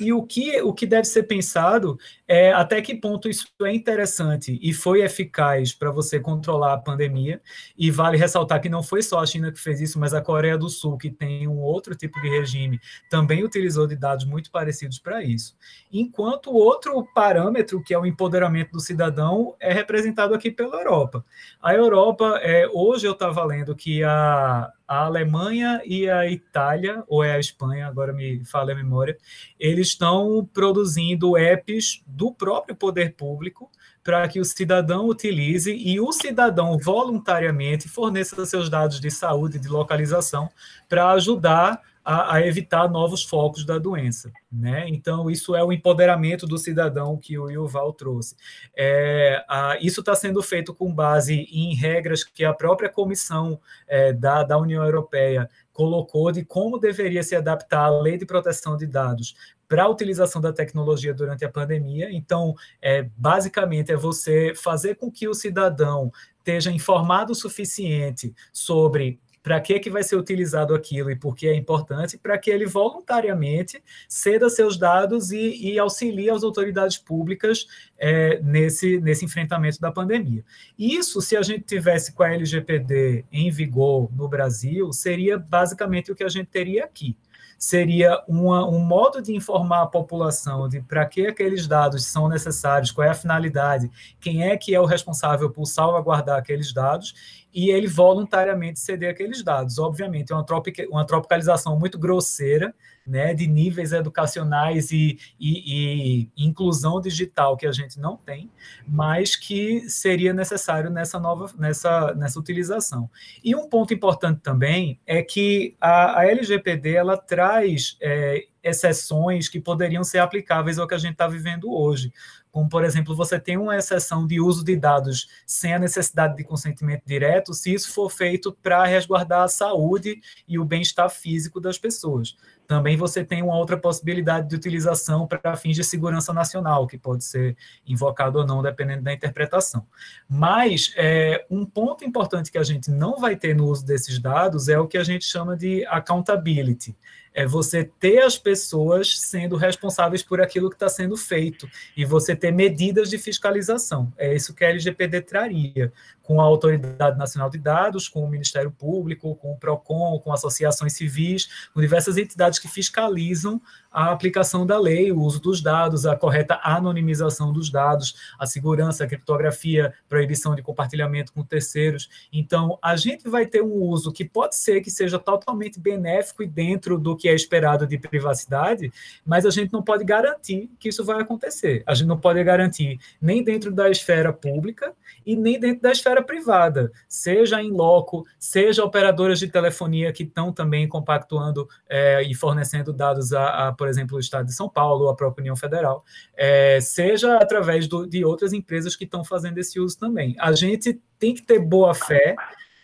E 0.02 0.12
o 0.12 0.24
que, 0.24 0.60
o 0.64 0.74
que 0.74 0.88
deve 0.88 1.06
ser 1.06 1.24
pensado 1.24 1.97
é 2.34 2.54
até 2.54 2.82
que 2.82 2.96
ponto 2.96 3.28
isso 3.28 3.46
é 3.62 3.74
interessante 3.74 4.58
e 4.64 4.72
foi 4.72 5.02
eficaz 5.02 5.74
para 5.74 5.92
você 5.92 6.18
controlar 6.18 6.72
a 6.72 6.78
pandemia. 6.78 7.42
E 7.78 7.92
vale 7.92 8.16
ressaltar 8.16 8.62
que 8.62 8.70
não 8.70 8.82
foi 8.82 9.02
só 9.02 9.20
a 9.20 9.26
China 9.26 9.52
que 9.52 9.60
fez 9.60 9.82
isso, 9.82 10.00
mas 10.00 10.14
a 10.14 10.22
Coreia 10.22 10.58
do 10.58 10.70
Sul, 10.70 10.98
que 10.98 11.12
tem 11.12 11.46
um 11.46 11.60
outro 11.60 11.94
tipo 11.94 12.22
de 12.22 12.30
regime, 12.30 12.80
também 13.10 13.44
utilizou 13.44 13.86
de 13.86 13.98
dados 13.98 14.24
muito 14.24 14.50
parecidos 14.50 14.98
para 14.98 15.22
isso. 15.22 15.58
Enquanto 15.92 16.52
o 16.52 16.56
outro 16.56 17.06
parâmetro, 17.14 17.84
que 17.84 17.94
é 17.94 18.00
o 18.00 18.06
empoderamento 18.06 18.72
do 18.72 18.80
cidadão, 18.80 19.54
é 19.60 19.74
representado 19.74 20.34
aqui 20.34 20.50
pela 20.50 20.78
Europa. 20.78 21.26
A 21.62 21.74
Europa, 21.74 22.40
é, 22.42 22.66
hoje 22.72 23.06
eu 23.06 23.12
estava 23.12 23.44
lendo 23.44 23.76
que 23.76 24.06
a, 24.06 24.72
a 24.92 25.06
Alemanha 25.06 25.82
e 25.86 26.10
a 26.10 26.30
Itália, 26.30 27.02
ou 27.08 27.24
é 27.24 27.34
a 27.34 27.40
Espanha, 27.40 27.88
agora 27.88 28.12
me 28.12 28.44
fala 28.44 28.74
a 28.74 28.76
memória, 28.76 29.18
eles 29.58 29.88
estão 29.88 30.46
produzindo 30.54 31.38
apps 31.38 32.04
do 32.22 32.32
próprio 32.32 32.76
poder 32.76 33.15
público 33.15 33.67
para 34.03 34.28
que 34.28 34.39
o 34.39 34.45
cidadão 34.45 35.07
utilize 35.07 35.74
e 35.74 35.99
o 35.99 36.11
cidadão 36.11 36.78
voluntariamente 36.78 37.89
forneça 37.89 38.45
seus 38.45 38.69
dados 38.69 38.99
de 38.99 39.09
saúde, 39.09 39.57
de 39.57 39.67
localização, 39.67 40.47
para 40.88 41.09
ajudar 41.13 41.82
a, 42.05 42.36
a, 42.36 42.45
evitar 42.45 42.88
novos 42.88 43.24
focos 43.24 43.65
da 43.65 43.80
doença. 43.80 44.32
Né? 44.51 44.86
Então, 44.88 45.32
isso 45.32 45.55
é 45.55 45.63
o 45.63 45.74
empoderamento 45.74 46.45
do 46.45 46.59
cidadão 46.59 47.17
que 47.17 47.39
o 47.39 47.49
Yuval 47.49 47.91
trouxe. 47.91 48.36
É, 48.78 49.43
a, 49.49 49.78
isso 49.82 50.01
está 50.01 50.13
sendo 50.13 50.43
feito 50.43 50.76
com 50.76 50.93
base 50.93 51.47
em 51.51 51.74
regras 51.74 52.24
que 52.24 52.45
a 52.45 52.53
própria 52.53 52.89
Comissão 52.89 53.59
é, 53.88 54.13
da, 54.13 54.43
da 54.43 54.59
União 54.59 54.84
Europeia 54.84 55.49
colocou 55.74 56.32
de 56.32 56.45
como 56.45 56.78
deveria 56.78 57.24
se 57.24 57.36
adaptar 57.36 57.86
a 57.86 58.01
lei 58.01 58.15
de 58.15 58.28
proteção 58.28 58.78
de 58.78 58.86
dados 58.86 59.34
para 59.72 59.84
a 59.84 59.88
utilização 59.88 60.41
da 60.41 60.51
tecnologia 60.51 61.13
durante 61.13 61.45
a 61.45 61.49
pandemia. 61.49 62.11
Então, 62.11 62.53
é, 62.82 63.07
basicamente, 63.15 63.89
é 63.89 63.95
você 63.95 64.51
fazer 64.53 64.95
com 64.95 65.09
que 65.09 65.30
o 65.30 65.34
cidadão 65.34 66.11
esteja 66.39 66.69
informado 66.69 67.32
o 67.32 67.36
suficiente 67.36 68.36
sobre 68.51 69.17
para 69.41 69.61
que, 69.61 69.80
que 69.80 69.89
vai 69.89 70.03
ser 70.03 70.17
utilizado 70.17 70.76
aquilo 70.76 71.09
e 71.09 71.15
por 71.15 71.38
que 71.38 71.47
é 71.47 71.55
importante, 71.55 72.17
para 72.17 72.38
que 72.38 72.51
ele 72.51 72.65
voluntariamente 72.65 73.82
ceda 74.09 74.49
seus 74.49 74.78
dados 74.78 75.32
e, 75.32 75.72
e 75.72 75.80
auxilie 75.80 76.30
as 76.30 76.43
autoridades 76.43 76.97
públicas 76.97 77.65
é, 77.97 78.41
nesse, 78.41 78.99
nesse 78.99 79.24
enfrentamento 79.24 79.80
da 79.80 79.89
pandemia. 79.89 80.43
Isso, 80.78 81.22
se 81.22 81.38
a 81.38 81.41
gente 81.41 81.63
tivesse 81.63 82.11
com 82.11 82.24
a 82.24 82.34
LGPD 82.34 83.24
em 83.32 83.49
vigor 83.49 84.13
no 84.13 84.28
Brasil, 84.28 84.91
seria 84.91 85.39
basicamente 85.39 86.11
o 86.11 86.15
que 86.15 86.26
a 86.26 86.30
gente 86.30 86.47
teria 86.47 86.84
aqui 86.84 87.15
seria 87.62 88.20
uma, 88.28 88.68
um 88.68 88.80
modo 88.80 89.22
de 89.22 89.36
informar 89.36 89.84
a 89.84 89.86
população 89.86 90.68
de 90.68 90.82
para 90.82 91.05
que 91.05 91.28
aqueles 91.28 91.68
dados 91.68 92.03
são 92.03 92.28
necessários, 92.28 92.89
qual 92.89 93.05
é 93.05 93.12
a 93.12 93.14
finalidade, 93.14 93.91
quem 94.20 94.43
é 94.43 94.57
que 94.57 94.74
é 94.74 94.82
o 94.82 94.86
responsável 94.86 95.47
por 95.47 95.68
salvaguardar 95.68 96.39
aqueles 96.39 96.74
dados 96.74 97.14
e 97.53 97.70
ele 97.70 97.86
voluntariamente 97.86 98.80
ceder 98.80 99.12
aqueles 99.12 99.43
dados. 99.43 99.78
Obviamente, 99.78 100.34
é 100.34 100.36
uma, 100.36 100.43
tropic, 100.43 100.88
uma 100.89 101.05
tropicalização 101.05 101.78
muito 101.78 101.99
grosseira, 101.99 102.74
né, 103.06 103.34
de 103.34 103.47
níveis 103.47 103.91
educacionais 103.91 104.91
e, 104.91 105.18
e, 105.39 106.28
e, 106.38 106.45
inclusão 106.45 107.02
digital 107.02 107.58
que 107.58 107.66
a 107.66 107.72
gente 107.72 107.99
não 107.99 108.16
tem, 108.16 108.49
mas 108.88 109.36
que 109.36 109.89
seria 109.89 110.34
necessário 110.34 110.89
nessa 110.89 111.20
nova, 111.20 111.52
nessa, 111.58 112.14
nessa 112.14 112.39
utilização. 112.39 113.10
E 113.43 113.56
um 113.56 113.68
ponto 113.68 113.93
importante 113.93 114.41
também 114.41 114.99
é 115.06 115.22
que 115.22 115.76
a, 115.80 116.20
a 116.20 116.26
LGPD 116.28 116.95
ela 116.95 117.18
traz 117.18 117.97
é, 118.02 118.45
exceções 118.64 119.49
que 119.49 119.60
poderiam 119.60 120.04
ser 120.04 120.20
aplicáveis 120.20 120.78
ao 120.78 120.88
que 120.88 120.93
a 120.93 120.99
gente 120.99 121.14
está 121.14 121.28
vivendo 121.28 121.72
hoje 121.72 122.12
como 122.52 122.68
por 122.68 122.84
exemplo, 122.84 123.16
você 123.16 123.39
tem 123.39 123.58
uma 123.58 123.78
exceção 123.78 124.28
de 124.28 124.39
uso 124.41 124.64
de 124.64 124.76
dados 124.76 125.30
sem 125.47 125.74
a 125.74 125.80
necessidade 125.80 126.36
de 126.36 126.43
consentimento 126.43 127.04
direto, 127.06 127.54
se 127.54 127.74
isso 127.74 127.91
for 127.93 128.10
feito 128.10 128.52
para 128.62 128.84
resguardar 128.86 129.43
a 129.43 129.47
saúde 129.47 130.20
e 130.47 130.60
o 130.60 130.66
bem-estar 130.66 131.10
físico 131.10 131.62
das 131.62 131.78
pessoas. 131.78 132.36
Também 132.72 132.95
você 132.95 133.22
tem 133.22 133.43
uma 133.43 133.57
outra 133.57 133.78
possibilidade 133.78 134.47
de 134.47 134.55
utilização 134.55 135.28
para 135.28 135.57
fins 135.57 135.76
de 135.76 135.84
segurança 135.84 136.32
nacional, 136.32 136.88
que 136.88 136.97
pode 136.97 137.26
ser 137.26 137.57
invocado 137.86 138.39
ou 138.39 138.47
não, 138.47 138.63
dependendo 138.63 139.01
da 139.03 139.11
interpretação. 139.11 139.86
Mas 140.26 140.93
é, 140.95 141.45
um 141.51 141.65
ponto 141.65 142.05
importante 142.05 142.49
que 142.49 142.57
a 142.57 142.63
gente 142.63 142.89
não 142.89 143.19
vai 143.19 143.36
ter 143.36 143.53
no 143.53 143.65
uso 143.65 143.86
desses 143.86 144.17
dados 144.19 144.69
é 144.69 144.80
o 144.80 144.88
que 144.88 144.97
a 144.97 145.03
gente 145.03 145.26
chama 145.26 145.57
de 145.57 145.86
accountability 145.86 146.95
é 147.34 147.46
você 147.46 147.84
ter 147.84 148.20
as 148.20 148.38
pessoas 148.38 149.20
sendo 149.20 149.56
responsáveis 149.56 150.22
por 150.22 150.42
aquilo 150.42 150.70
que 150.70 150.76
está 150.76 150.90
sendo 150.90 151.16
feito 151.16 151.70
e 151.96 152.04
você 152.04 152.36
ter 152.36 152.52
medidas 152.52 153.10
de 153.10 153.18
fiscalização. 153.18 154.12
É 154.18 154.34
isso 154.36 154.54
que 154.54 154.66
a 154.66 154.70
LGPD 154.70 155.22
traria, 155.22 155.92
com 156.22 156.40
a 156.40 156.44
Autoridade 156.44 157.18
Nacional 157.18 157.50
de 157.50 157.58
Dados, 157.58 158.08
com 158.08 158.24
o 158.24 158.30
Ministério 158.30 158.72
Público, 158.72 159.36
com 159.36 159.52
o 159.52 159.58
PROCON, 159.58 160.20
com 160.20 160.32
associações 160.32 160.94
civis, 160.94 161.50
com 161.74 161.82
diversas 161.82 162.18
entidades 162.18 162.60
que 162.60 162.68
fiscalizam 162.68 163.62
a 163.92 164.12
aplicação 164.12 164.66
da 164.66 164.80
lei, 164.80 165.12
o 165.12 165.20
uso 165.20 165.42
dos 165.42 165.62
dados, 165.62 166.06
a 166.06 166.16
correta 166.16 166.58
anonimização 166.64 167.52
dos 167.52 167.70
dados, 167.70 168.16
a 168.40 168.46
segurança, 168.46 169.04
a 169.04 169.08
criptografia, 169.08 169.94
proibição 170.08 170.56
de 170.56 170.62
compartilhamento 170.62 171.34
com 171.34 171.44
terceiros. 171.44 172.10
Então, 172.32 172.80
a 172.82 172.96
gente 172.96 173.28
vai 173.28 173.46
ter 173.46 173.62
um 173.62 173.74
uso 173.74 174.14
que 174.14 174.24
pode 174.24 174.56
ser 174.56 174.80
que 174.80 174.90
seja 174.90 175.20
totalmente 175.20 175.80
benéfico 175.80 176.44
e 176.44 176.48
dentro 176.48 176.98
do 176.98 177.18
que 177.22 177.30
é 177.30 177.36
esperado 177.36 177.86
de 177.86 177.99
privacidade, 177.99 178.91
mas 179.24 179.45
a 179.45 179.51
gente 179.51 179.72
não 179.72 179.84
pode 179.84 180.03
garantir 180.03 180.72
que 180.80 180.89
isso 180.89 181.05
vai 181.05 181.22
acontecer. 181.22 181.84
A 181.86 181.93
gente 181.93 182.07
não 182.07 182.19
pode 182.19 182.43
garantir 182.43 182.99
nem 183.22 183.43
dentro 183.43 183.72
da 183.72 183.91
esfera 183.91 184.34
pública 184.34 184.91
e 185.24 185.36
nem 185.36 185.59
dentro 185.59 185.84
da 185.84 185.91
esfera 185.91 186.24
privada, 186.24 186.91
seja 187.07 187.61
em 187.61 187.69
loco, 187.69 188.26
seja 188.39 188.84
operadoras 188.84 189.38
de 189.38 189.47
telefonia 189.47 190.11
que 190.11 190.24
estão 190.24 190.51
também 190.51 190.88
compactuando 190.88 191.69
é, 191.88 192.24
e 192.24 192.34
fornecendo 192.34 192.91
dados 192.91 193.34
a, 193.34 193.67
a, 193.67 193.72
por 193.72 193.88
exemplo, 193.88 194.17
o 194.17 194.19
Estado 194.19 194.47
de 194.47 194.53
São 194.55 194.67
Paulo, 194.67 195.07
a 195.07 195.15
própria 195.15 195.43
União 195.43 195.55
Federal, 195.55 196.03
é, 196.36 196.82
seja 196.82 197.38
através 197.38 197.88
do, 197.88 198.07
de 198.07 198.26
outras 198.26 198.51
empresas 198.51 198.95
que 198.95 199.03
estão 199.03 199.24
fazendo 199.24 199.59
esse 199.59 199.80
uso 199.80 199.99
também. 199.99 200.36
A 200.39 200.53
gente 200.53 200.99
tem 201.19 201.36
que 201.36 201.43
ter 201.43 201.59
boa 201.59 201.93
fé 201.93 202.36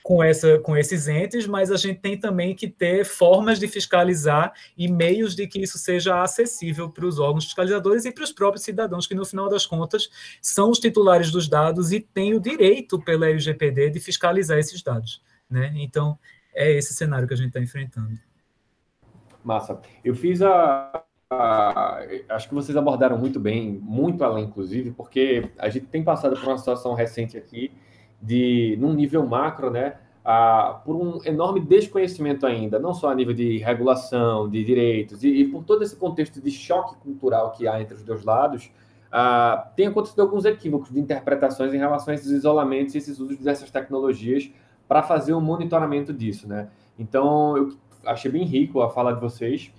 com, 0.07 0.23
essa, 0.23 0.57
com 0.59 0.77
esses 0.77 1.09
entes, 1.09 1.45
mas 1.45 1.69
a 1.69 1.75
gente 1.75 1.99
tem 1.99 2.17
também 2.17 2.55
que 2.55 2.69
ter 2.69 3.03
formas 3.03 3.59
de 3.59 3.67
fiscalizar 3.67 4.53
e 4.77 4.87
meios 4.87 5.35
de 5.35 5.45
que 5.47 5.59
isso 5.61 5.77
seja 5.77 6.21
acessível 6.21 6.89
para 6.89 7.05
os 7.05 7.19
órgãos 7.19 7.43
fiscalizadores 7.43 8.05
e 8.05 8.11
para 8.13 8.23
os 8.23 8.31
próprios 8.31 8.63
cidadãos, 8.63 9.05
que 9.05 9.13
no 9.13 9.25
final 9.25 9.49
das 9.49 9.65
contas 9.65 10.09
são 10.41 10.69
os 10.69 10.79
titulares 10.79 11.29
dos 11.29 11.49
dados 11.49 11.91
e 11.91 11.99
têm 11.99 12.33
o 12.33 12.39
direito 12.39 12.97
pela 13.01 13.27
LGPD 13.27 13.89
de 13.89 13.99
fiscalizar 13.99 14.57
esses 14.57 14.81
dados. 14.81 15.21
Né? 15.49 15.73
Então, 15.75 16.17
é 16.55 16.71
esse 16.71 16.93
cenário 16.93 17.27
que 17.27 17.33
a 17.33 17.37
gente 17.37 17.49
está 17.49 17.59
enfrentando. 17.59 18.17
Massa. 19.43 19.77
Eu 20.05 20.15
fiz 20.15 20.41
a, 20.41 21.03
a, 21.29 21.99
acho 22.29 22.47
que 22.47 22.55
vocês 22.55 22.77
abordaram 22.77 23.17
muito 23.17 23.41
bem, 23.41 23.73
muito 23.83 24.23
além, 24.23 24.45
inclusive, 24.45 24.91
porque 24.91 25.49
a 25.57 25.67
gente 25.67 25.87
tem 25.87 26.01
passado 26.01 26.39
por 26.39 26.47
uma 26.47 26.57
situação 26.57 26.93
recente 26.93 27.37
aqui 27.37 27.73
de, 28.21 28.77
num 28.79 28.93
nível 28.93 29.25
macro, 29.25 29.69
né, 29.69 29.95
a, 30.23 30.81
por 30.83 30.95
um 30.95 31.19
enorme 31.23 31.59
desconhecimento 31.59 32.45
ainda, 32.45 32.77
não 32.79 32.93
só 32.93 33.09
a 33.09 33.15
nível 33.15 33.33
de 33.33 33.59
regulação, 33.59 34.49
de 34.49 34.63
direitos, 34.63 35.23
e, 35.23 35.29
e 35.29 35.47
por 35.47 35.63
todo 35.63 35.83
esse 35.83 35.95
contexto 35.95 36.41
de 36.41 36.51
choque 36.51 36.95
cultural 36.97 37.51
que 37.51 37.67
há 37.67 37.81
entre 37.81 37.95
os 37.95 38.03
dois 38.03 38.23
lados, 38.23 38.69
a, 39.11 39.71
tem 39.75 39.87
acontecido 39.87 40.21
alguns 40.21 40.45
equívocos 40.45 40.91
de 40.91 40.99
interpretações 40.99 41.73
em 41.73 41.77
relação 41.77 42.11
a 42.11 42.15
esses 42.15 42.29
isolamentos 42.29 42.93
e 42.95 42.97
esses 42.97 43.19
usos 43.19 43.37
dessas 43.37 43.71
tecnologias 43.71 44.51
para 44.87 45.01
fazer 45.03 45.33
o 45.33 45.37
um 45.37 45.41
monitoramento 45.41 46.13
disso, 46.13 46.47
né? 46.47 46.69
Então, 46.97 47.57
eu 47.57 47.73
achei 48.05 48.31
bem 48.31 48.43
rico 48.43 48.81
a 48.81 48.89
fala 48.89 49.13
de 49.13 49.19
vocês. 49.19 49.71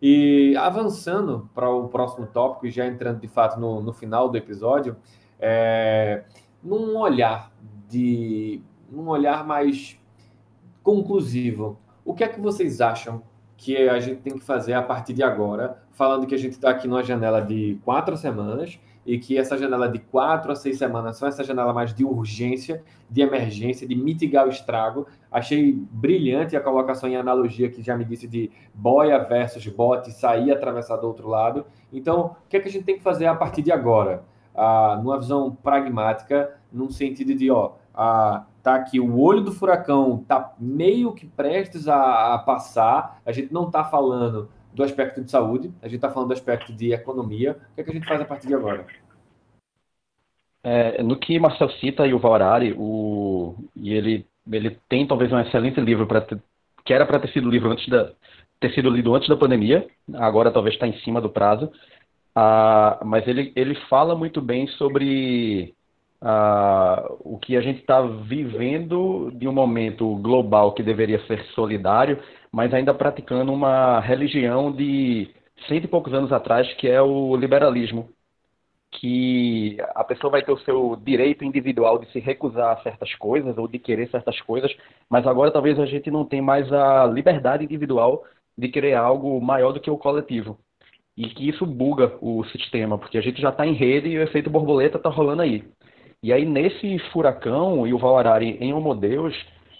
E 0.00 0.54
avançando 0.56 1.48
para 1.54 1.70
o 1.70 1.88
próximo 1.88 2.26
tópico, 2.26 2.66
e 2.66 2.70
já 2.70 2.86
entrando 2.86 3.20
de 3.20 3.28
fato 3.28 3.58
no, 3.58 3.80
no 3.80 3.92
final 3.92 4.28
do 4.28 4.36
episódio, 4.36 4.96
é, 5.40 6.24
num 6.62 6.96
olhar 6.96 7.50
de 7.88 8.60
um 8.92 9.08
olhar 9.08 9.46
mais 9.46 9.98
conclusivo. 10.82 11.78
O 12.04 12.14
que 12.14 12.24
é 12.24 12.28
que 12.28 12.40
vocês 12.40 12.80
acham 12.80 13.22
que 13.56 13.76
a 13.88 13.98
gente 13.98 14.20
tem 14.20 14.38
que 14.38 14.44
fazer 14.44 14.74
a 14.74 14.82
partir 14.82 15.12
de 15.12 15.22
agora? 15.22 15.82
Falando 15.92 16.26
que 16.26 16.34
a 16.34 16.38
gente 16.38 16.52
está 16.52 16.70
aqui 16.70 16.86
numa 16.86 17.02
janela 17.02 17.40
de 17.40 17.80
quatro 17.84 18.16
semanas 18.16 18.78
e 19.06 19.18
que 19.18 19.38
essa 19.38 19.56
janela 19.56 19.88
de 19.88 20.00
quatro 20.00 20.50
a 20.50 20.56
seis 20.56 20.78
semanas 20.78 21.16
são 21.16 21.28
essa 21.28 21.44
janela 21.44 21.72
mais 21.72 21.94
de 21.94 22.04
urgência, 22.04 22.82
de 23.08 23.20
emergência, 23.20 23.86
de 23.86 23.94
mitigar 23.94 24.46
o 24.46 24.50
estrago. 24.50 25.06
Achei 25.30 25.72
brilhante 25.72 26.56
a 26.56 26.60
colocação 26.60 27.08
em 27.08 27.16
analogia 27.16 27.70
que 27.70 27.82
já 27.82 27.96
me 27.96 28.04
disse 28.04 28.26
de 28.26 28.50
boia 28.74 29.18
versus 29.18 29.66
bote, 29.68 30.10
sair 30.10 30.50
atravessar 30.50 30.96
do 30.96 31.06
outro 31.06 31.28
lado. 31.28 31.64
Então, 31.92 32.36
o 32.44 32.48
que 32.48 32.56
é 32.56 32.60
que 32.60 32.68
a 32.68 32.70
gente 32.70 32.84
tem 32.84 32.96
que 32.96 33.02
fazer 33.02 33.26
a 33.26 33.34
partir 33.34 33.62
de 33.62 33.70
agora? 33.70 34.24
Ah, 34.56 34.98
numa 35.02 35.18
visão 35.18 35.54
pragmática, 35.54 36.58
num 36.72 36.90
sentido 36.90 37.34
de, 37.34 37.50
ó, 37.50 37.72
ah, 37.94 38.44
tá 38.62 38.74
aqui 38.74 38.98
o 38.98 39.18
olho 39.20 39.42
do 39.42 39.52
furacão 39.52 40.24
tá 40.26 40.54
meio 40.58 41.12
que 41.12 41.26
prestes 41.26 41.86
a, 41.88 42.34
a 42.34 42.38
passar. 42.38 43.20
A 43.24 43.32
gente 43.32 43.52
não 43.52 43.66
está 43.66 43.84
falando 43.84 44.48
do 44.72 44.82
aspecto 44.82 45.22
de 45.22 45.30
saúde, 45.30 45.72
a 45.80 45.86
gente 45.86 45.96
está 45.96 46.10
falando 46.10 46.28
do 46.28 46.34
aspecto 46.34 46.72
de 46.72 46.92
economia. 46.92 47.58
O 47.72 47.74
que, 47.74 47.80
é 47.80 47.84
que 47.84 47.90
a 47.90 47.94
gente 47.94 48.06
faz 48.06 48.20
a 48.20 48.24
partir 48.24 48.46
de 48.48 48.54
agora? 48.54 48.86
É, 50.62 51.02
no 51.02 51.16
que 51.16 51.38
Marcel 51.38 51.70
cita 51.70 52.06
e 52.06 52.12
o 52.12 52.18
Valrari, 52.18 52.74
o, 52.76 53.54
e 53.74 53.94
ele, 53.94 54.26
ele 54.50 54.78
tem 54.88 55.06
talvez 55.06 55.32
um 55.32 55.38
excelente 55.38 55.80
livro 55.80 56.06
para 56.06 56.26
que 56.84 56.92
era 56.92 57.06
para 57.06 57.20
ter 57.20 57.32
sido 57.32 57.48
livro 57.48 57.70
antes 57.70 57.88
da 57.88 58.10
ter 58.58 58.72
sido 58.72 58.90
lido 58.90 59.14
antes 59.14 59.28
da 59.28 59.36
pandemia, 59.36 59.86
agora 60.14 60.50
talvez 60.50 60.74
está 60.74 60.86
em 60.86 60.98
cima 61.00 61.20
do 61.20 61.28
prazo. 61.28 61.70
Ah, 62.38 63.00
mas 63.02 63.26
ele, 63.26 63.50
ele 63.56 63.74
fala 63.88 64.14
muito 64.14 64.42
bem 64.42 64.66
sobre 64.68 65.74
ah, 66.20 67.02
o 67.20 67.38
que 67.38 67.56
a 67.56 67.62
gente 67.62 67.80
está 67.80 68.02
vivendo 68.02 69.30
de 69.32 69.48
um 69.48 69.52
momento 69.52 70.16
global 70.16 70.74
que 70.74 70.82
deveria 70.82 71.24
ser 71.26 71.42
solidário, 71.54 72.22
mas 72.52 72.74
ainda 72.74 72.92
praticando 72.92 73.52
uma 73.52 74.00
religião 74.00 74.70
de 74.70 75.34
cento 75.66 75.84
e 75.84 75.88
poucos 75.88 76.12
anos 76.12 76.30
atrás, 76.30 76.70
que 76.74 76.86
é 76.88 77.00
o 77.00 77.34
liberalismo, 77.36 78.10
que 78.92 79.78
a 79.94 80.04
pessoa 80.04 80.30
vai 80.32 80.42
ter 80.44 80.52
o 80.52 80.58
seu 80.58 80.96
direito 80.96 81.44
individual 81.44 81.98
de 81.98 82.10
se 82.12 82.20
recusar 82.20 82.76
a 82.78 82.82
certas 82.82 83.14
coisas 83.16 83.56
ou 83.58 83.68
de 83.68 83.78
querer 83.78 84.10
certas 84.10 84.40
coisas, 84.42 84.74
mas 85.10 85.26
agora 85.26 85.50
talvez 85.52 85.78
a 85.78 85.86
gente 85.86 86.10
não 86.10 86.24
tenha 86.24 86.42
mais 86.42 86.70
a 86.72 87.06
liberdade 87.06 87.64
individual 87.64 88.24
de 88.58 88.68
querer 88.68 88.94
algo 88.94 89.40
maior 89.40 89.72
do 89.72 89.80
que 89.80 89.90
o 89.90 89.98
coletivo. 89.98 90.58
E 91.16 91.28
que 91.28 91.48
isso 91.48 91.64
buga 91.64 92.16
o 92.20 92.44
sistema, 92.44 92.98
porque 92.98 93.16
a 93.16 93.22
gente 93.22 93.40
já 93.40 93.48
está 93.48 93.66
em 93.66 93.72
rede 93.72 94.08
e 94.08 94.18
o 94.18 94.22
efeito 94.22 94.50
borboleta 94.50 94.98
está 94.98 95.08
rolando 95.08 95.42
aí. 95.42 95.64
E 96.22 96.32
aí, 96.32 96.44
nesse 96.44 96.98
furacão, 97.10 97.86
e 97.86 97.94
o 97.94 97.98
Valorari 97.98 98.58
em 98.60 98.72
Homo 98.74 98.94
Deus, 98.94 99.34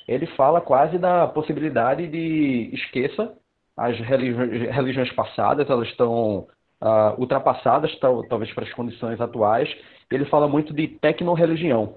ele 0.09 0.27
fala 0.29 0.61
quase 0.61 0.99
da 0.99 1.27
possibilidade 1.27 2.07
de 2.07 2.71
esqueça 2.73 3.35
as 3.77 3.99
religiões 3.99 5.13
passadas, 5.13 5.69
elas 5.69 5.87
estão 5.89 6.47
uh, 6.81 7.21
ultrapassadas, 7.21 7.95
tal, 7.99 8.27
talvez 8.27 8.53
para 8.55 8.65
as 8.65 8.73
condições 8.73 9.21
atuais. 9.21 9.69
Ele 10.11 10.25
fala 10.27 10.49
muito 10.49 10.73
de 10.73 10.89
tecno-religião, 10.89 11.97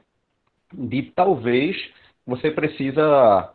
de 0.74 1.04
talvez 1.16 1.78
você 2.26 2.52
precisa, 2.52 3.54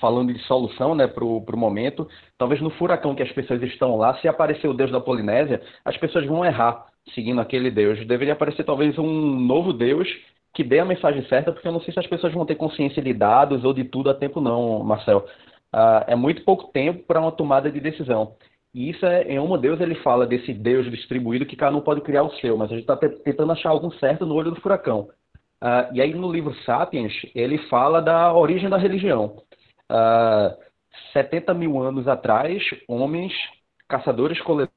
falando 0.00 0.32
de 0.32 0.40
solução 0.40 0.94
né, 0.94 1.06
para 1.06 1.24
o 1.24 1.56
momento, 1.56 2.08
talvez 2.36 2.60
no 2.60 2.70
furacão 2.70 3.14
que 3.14 3.22
as 3.22 3.32
pessoas 3.32 3.62
estão 3.62 3.96
lá, 3.96 4.14
se 4.18 4.28
aparecer 4.28 4.68
o 4.68 4.74
Deus 4.74 4.90
da 4.90 5.00
Polinésia, 5.00 5.62
as 5.84 5.96
pessoas 5.96 6.26
vão 6.26 6.44
errar 6.44 6.86
seguindo 7.14 7.40
aquele 7.40 7.70
Deus. 7.70 8.04
Deveria 8.06 8.32
aparecer 8.32 8.64
talvez 8.64 8.98
um 8.98 9.38
novo 9.40 9.72
Deus 9.72 10.08
que 10.52 10.64
dê 10.64 10.80
a 10.80 10.84
mensagem 10.84 11.24
certa, 11.26 11.52
porque 11.52 11.66
eu 11.66 11.72
não 11.72 11.80
sei 11.80 11.94
se 11.94 12.00
as 12.00 12.06
pessoas 12.06 12.32
vão 12.32 12.44
ter 12.44 12.56
consciência 12.56 13.02
de 13.02 13.12
dados 13.12 13.64
ou 13.64 13.72
de 13.72 13.84
tudo 13.84 14.10
a 14.10 14.14
tempo 14.14 14.40
não, 14.40 14.82
Marcel. 14.82 15.24
Uh, 15.72 16.02
é 16.08 16.16
muito 16.16 16.44
pouco 16.44 16.72
tempo 16.72 17.04
para 17.06 17.20
uma 17.20 17.30
tomada 17.30 17.70
de 17.70 17.80
decisão. 17.80 18.34
E 18.74 18.90
isso 18.90 19.04
é, 19.04 19.22
em 19.24 19.38
Uma 19.38 19.58
Deus 19.58 19.80
ele 19.80 19.94
fala 19.96 20.26
desse 20.26 20.52
Deus 20.52 20.90
distribuído 20.90 21.46
que 21.46 21.56
cada 21.56 21.76
um 21.76 21.80
pode 21.80 22.00
criar 22.00 22.22
o 22.22 22.34
seu, 22.36 22.56
mas 22.56 22.70
a 22.70 22.74
gente 22.74 22.82
está 22.82 22.96
tentando 22.96 23.52
achar 23.52 23.70
algo 23.70 23.92
certo 23.94 24.26
no 24.26 24.34
olho 24.34 24.50
do 24.50 24.60
furacão. 24.60 25.08
Uh, 25.62 25.92
e 25.92 26.00
aí 26.00 26.14
no 26.14 26.32
livro 26.32 26.54
Sapiens 26.64 27.12
ele 27.34 27.58
fala 27.68 28.00
da 28.00 28.32
origem 28.32 28.68
da 28.68 28.78
religião. 28.78 29.36
Uh, 29.90 29.92
ah, 29.92 30.56
70 31.12 31.52
mil 31.54 31.80
anos 31.82 32.08
atrás, 32.08 32.62
homens, 32.88 33.32
caçadores, 33.88 34.40
coletores, 34.40 34.70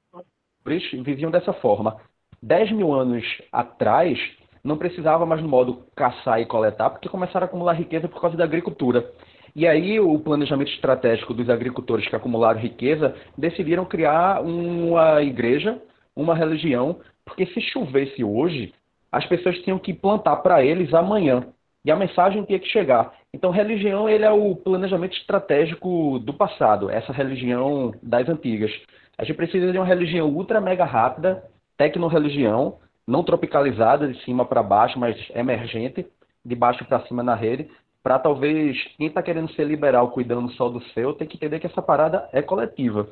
viviam 1.03 1.31
dessa 1.31 1.53
forma. 1.53 1.97
10 2.41 2.71
mil 2.71 2.93
anos 2.93 3.23
atrás, 3.51 4.19
não 4.63 4.77
precisava 4.77 5.25
mais 5.25 5.41
no 5.41 5.47
modo 5.47 5.85
caçar 5.95 6.41
e 6.41 6.45
coletar, 6.45 6.89
porque 6.89 7.09
começaram 7.09 7.45
a 7.45 7.47
acumular 7.47 7.73
riqueza 7.73 8.07
por 8.07 8.19
causa 8.19 8.35
da 8.35 8.43
agricultura. 8.43 9.09
E 9.55 9.67
aí 9.67 9.99
o 9.99 10.19
planejamento 10.19 10.71
estratégico 10.71 11.33
dos 11.33 11.49
agricultores 11.49 12.07
que 12.07 12.15
acumularam 12.15 12.59
riqueza 12.59 13.15
decidiram 13.37 13.85
criar 13.85 14.41
uma 14.41 15.21
igreja, 15.21 15.79
uma 16.15 16.35
religião, 16.35 16.99
porque 17.23 17.45
se 17.47 17.61
chovesse 17.61 18.23
hoje, 18.23 18.73
as 19.13 19.27
pessoas 19.27 19.59
tinham 19.59 19.77
que 19.77 19.93
plantar 19.93 20.37
para 20.37 20.65
eles 20.65 20.91
amanhã. 20.91 21.45
E 21.85 21.91
a 21.91 21.95
mensagem 21.95 22.43
tinha 22.45 22.57
que 22.57 22.67
chegar. 22.67 23.13
Então, 23.31 23.51
religião 23.51 24.09
ele 24.09 24.25
é 24.25 24.31
o 24.31 24.55
planejamento 24.55 25.15
estratégico 25.15 26.17
do 26.17 26.33
passado, 26.33 26.89
essa 26.89 27.13
religião 27.13 27.93
das 28.01 28.27
antigas. 28.27 28.71
A 29.15 29.23
gente 29.23 29.35
precisa 29.35 29.71
de 29.71 29.77
uma 29.77 29.85
religião 29.85 30.29
ultra 30.29 30.59
mega 30.59 30.83
rápida, 30.83 31.43
tecno-religião, 31.77 32.79
não 33.05 33.23
tropicalizada 33.23 34.07
de 34.07 34.19
cima 34.23 34.45
para 34.45 34.63
baixo, 34.63 34.97
mas 34.97 35.15
emergente, 35.35 36.07
de 36.43 36.55
baixo 36.55 36.83
para 36.85 37.01
cima 37.01 37.21
na 37.21 37.35
rede, 37.35 37.69
para 38.01 38.17
talvez 38.17 38.75
quem 38.97 39.07
está 39.07 39.21
querendo 39.21 39.51
ser 39.51 39.65
liberal 39.65 40.09
cuidando 40.09 40.51
só 40.53 40.69
do 40.69 40.81
seu, 40.85 41.13
tem 41.13 41.27
que 41.27 41.37
entender 41.37 41.59
que 41.59 41.67
essa 41.67 41.83
parada 41.83 42.27
é 42.33 42.41
coletiva. 42.41 43.07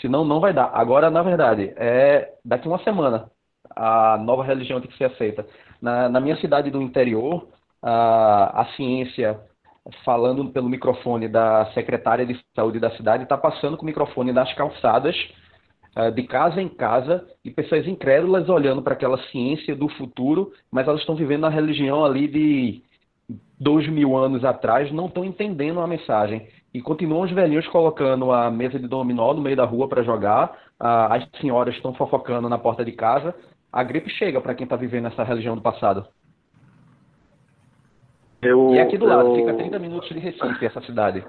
Senão 0.00 0.24
não 0.24 0.40
vai 0.40 0.54
dar. 0.54 0.70
Agora, 0.72 1.10
na 1.10 1.22
verdade, 1.22 1.74
é 1.76 2.32
daqui 2.42 2.66
uma 2.66 2.78
semana 2.78 3.30
a 3.74 4.18
nova 4.18 4.44
religião 4.44 4.80
tem 4.80 4.90
que 4.90 4.96
ser 4.96 5.04
aceita. 5.04 5.46
Na, 5.80 6.08
na 6.08 6.20
minha 6.20 6.36
cidade 6.36 6.70
do 6.70 6.80
interior, 6.80 7.48
a, 7.82 8.62
a 8.62 8.64
ciência, 8.76 9.38
falando 10.04 10.50
pelo 10.50 10.68
microfone 10.68 11.28
da 11.28 11.66
secretária 11.72 12.26
de 12.26 12.38
saúde 12.54 12.80
da 12.80 12.90
cidade, 12.96 13.22
está 13.22 13.36
passando 13.36 13.76
com 13.76 13.82
o 13.82 13.86
microfone 13.86 14.32
nas 14.32 14.52
calçadas, 14.54 15.16
uh, 15.96 16.10
de 16.10 16.22
casa 16.24 16.60
em 16.60 16.68
casa, 16.68 17.26
e 17.44 17.50
pessoas 17.50 17.86
incrédulas 17.86 18.48
olhando 18.48 18.82
para 18.82 18.94
aquela 18.94 19.18
ciência 19.30 19.74
do 19.74 19.88
futuro, 19.88 20.52
mas 20.70 20.86
elas 20.88 21.00
estão 21.00 21.14
vivendo 21.14 21.46
a 21.46 21.50
religião 21.50 22.04
ali 22.04 22.28
de 22.28 22.82
dois 23.58 23.88
mil 23.88 24.16
anos 24.16 24.44
atrás, 24.44 24.92
não 24.92 25.06
estão 25.06 25.24
entendendo 25.24 25.80
a 25.80 25.86
mensagem. 25.86 26.46
E 26.72 26.80
continuam 26.80 27.22
os 27.22 27.32
velhinhos 27.32 27.66
colocando 27.68 28.30
a 28.30 28.50
mesa 28.50 28.78
de 28.78 28.86
dominó 28.86 29.32
no 29.32 29.40
meio 29.40 29.56
da 29.56 29.64
rua 29.64 29.88
para 29.88 30.02
jogar, 30.02 30.56
as 30.78 31.26
senhoras 31.40 31.74
estão 31.74 31.94
fofocando 31.94 32.48
na 32.48 32.58
porta 32.58 32.84
de 32.84 32.92
casa. 32.92 33.34
A 33.72 33.82
gripe 33.82 34.10
chega 34.10 34.40
para 34.40 34.54
quem 34.54 34.64
está 34.64 34.76
vivendo 34.76 35.06
essa 35.06 35.22
religião 35.22 35.54
do 35.54 35.62
passado. 35.62 36.06
Eu, 38.40 38.74
e 38.74 38.80
aqui 38.80 38.96
do 38.96 39.06
lado, 39.06 39.34
fica 39.34 39.54
30 39.54 39.78
minutos 39.78 40.08
de 40.08 40.18
Recife, 40.18 40.64
essa 40.64 40.80
cidade. 40.82 41.24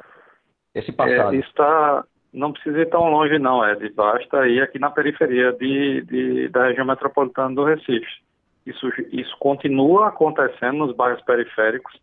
Esse 0.74 0.92
passado. 0.92 1.34
É, 1.34 1.40
está, 1.40 2.04
não 2.34 2.52
precisa 2.52 2.80
ir 2.80 2.90
tão 2.90 3.10
longe 3.10 3.40
não, 3.40 3.68
Ed. 3.68 3.90
Basta 3.94 4.48
ir 4.48 4.62
aqui 4.62 4.78
na 4.78 4.92
periferia 4.92 5.52
de, 5.54 6.02
de, 6.04 6.50
da 6.50 6.68
região 6.68 6.86
metropolitana 6.86 7.56
do 7.56 7.64
Recife. 7.64 8.28
Isso, 8.66 8.88
isso 9.12 9.36
continua 9.40 10.10
acontecendo 10.10 10.80
nos 10.80 10.96
bairros 10.96 11.24
periféricos, 11.24 11.94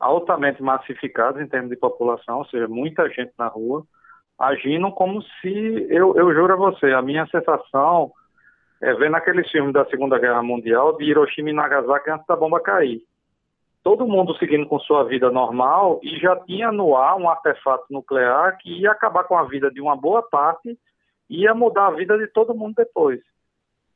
altamente 0.00 0.60
massificados 0.60 1.40
em 1.40 1.46
termos 1.46 1.70
de 1.70 1.76
população, 1.76 2.38
ou 2.38 2.44
seja, 2.46 2.66
muita 2.66 3.08
gente 3.08 3.32
na 3.38 3.46
rua, 3.46 3.84
agindo 4.36 4.90
como 4.90 5.22
se, 5.22 5.86
eu, 5.88 6.16
eu 6.16 6.34
juro 6.34 6.52
a 6.54 6.56
você, 6.56 6.92
a 6.92 7.00
minha 7.00 7.24
sensação 7.26 8.10
é 8.82 8.92
ver 8.94 9.10
naqueles 9.10 9.50
filmes 9.50 9.72
da 9.72 9.84
Segunda 9.86 10.18
Guerra 10.18 10.42
Mundial 10.42 10.96
de 10.96 11.04
Hiroshima 11.04 11.50
e 11.50 11.52
Nagasaki 11.52 12.10
antes 12.10 12.26
da 12.26 12.36
bomba 12.36 12.60
cair 12.60 13.02
todo 13.82 14.06
mundo 14.06 14.36
seguindo 14.36 14.66
com 14.66 14.78
sua 14.78 15.04
vida 15.04 15.30
normal 15.30 16.00
e 16.02 16.18
já 16.18 16.36
tinha 16.36 16.70
no 16.70 16.96
ar 16.96 17.16
um 17.16 17.28
artefato 17.28 17.84
nuclear 17.90 18.56
que 18.58 18.80
ia 18.80 18.92
acabar 18.92 19.24
com 19.24 19.36
a 19.36 19.44
vida 19.44 19.70
de 19.70 19.80
uma 19.80 19.96
boa 19.96 20.22
parte 20.22 20.78
e 21.28 21.42
ia 21.42 21.54
mudar 21.54 21.88
a 21.88 21.90
vida 21.92 22.16
de 22.16 22.26
todo 22.28 22.54
mundo 22.54 22.74
depois. 22.76 23.20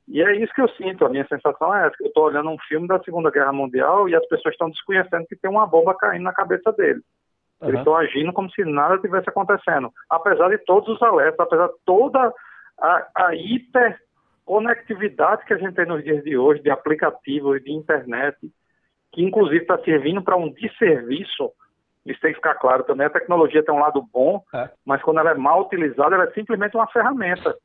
E 0.09 0.23
é 0.23 0.37
isso 0.37 0.53
que 0.55 0.61
eu 0.61 0.69
sinto, 0.71 1.05
a 1.05 1.09
minha 1.09 1.27
sensação 1.27 1.75
é 1.75 1.87
essa, 1.87 1.97
eu 2.01 2.07
estou 2.07 2.25
olhando 2.25 2.51
um 2.51 2.59
filme 2.69 2.87
da 2.87 3.03
Segunda 3.03 3.31
Guerra 3.31 3.53
Mundial 3.53 4.09
e 4.09 4.15
as 4.15 4.27
pessoas 4.29 4.55
estão 4.55 4.71
desconhecendo 4.71 5.27
que 5.27 5.37
tem 5.37 5.51
uma 5.51 5.67
bomba 5.67 5.97
caindo 5.97 6.23
na 6.23 6.33
cabeça 6.33 6.73
deles. 6.73 7.03
Uhum. 7.61 7.69
Eles 7.69 7.81
estão 7.81 7.97
agindo 7.97 8.33
como 8.33 8.51
se 8.51 8.65
nada 8.65 8.99
tivesse 8.99 9.29
acontecendo, 9.29 9.91
apesar 10.09 10.49
de 10.49 10.59
todos 10.59 10.89
os 10.89 11.03
alertas, 11.03 11.41
apesar 11.41 11.69
de 11.69 11.75
toda 11.85 12.33
a, 12.81 13.09
a 13.17 13.35
hiperconectividade 14.47 15.45
que 15.45 15.53
a 15.53 15.59
gente 15.59 15.75
tem 15.75 15.87
nos 15.87 16.03
dias 16.03 16.23
de 16.23 16.39
hoje, 16.39 16.63
de 16.63 16.71
aplicativos, 16.71 17.63
de 17.63 17.73
internet, 17.73 18.37
que 19.13 19.23
inclusive 19.23 19.63
está 19.63 19.79
servindo 19.79 20.23
para 20.23 20.37
um 20.37 20.51
desserviço. 20.51 21.53
Isso 22.05 22.21
tem 22.21 22.31
que 22.31 22.37
ficar 22.37 22.55
claro 22.55 22.85
também. 22.85 23.07
A 23.07 23.11
tecnologia 23.11 23.65
tem 23.65 23.75
um 23.75 23.81
lado 23.81 24.01
bom, 24.13 24.43
é. 24.55 24.71
mas 24.85 25.03
quando 25.03 25.19
ela 25.19 25.33
é 25.33 25.35
mal 25.35 25.63
utilizada, 25.63 26.15
ela 26.15 26.25
é 26.25 26.33
simplesmente 26.33 26.77
uma 26.77 26.87
ferramenta. 26.87 27.57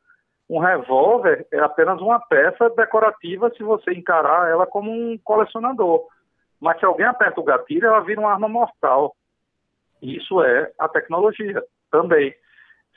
Um 0.49 0.59
revólver 0.59 1.47
é 1.51 1.59
apenas 1.59 2.01
uma 2.01 2.19
peça 2.19 2.69
decorativa 2.71 3.51
se 3.55 3.63
você 3.63 3.91
encarar 3.91 4.49
ela 4.49 4.65
como 4.65 4.91
um 4.91 5.17
colecionador. 5.23 6.07
Mas 6.59 6.79
se 6.79 6.85
alguém 6.85 7.05
aperta 7.05 7.39
o 7.39 7.43
gatilho, 7.43 7.87
ela 7.87 8.01
vira 8.01 8.19
uma 8.19 8.31
arma 8.31 8.49
mortal. 8.49 9.15
Isso 10.01 10.43
é 10.43 10.71
a 10.79 10.89
tecnologia 10.89 11.63
também. 11.91 12.33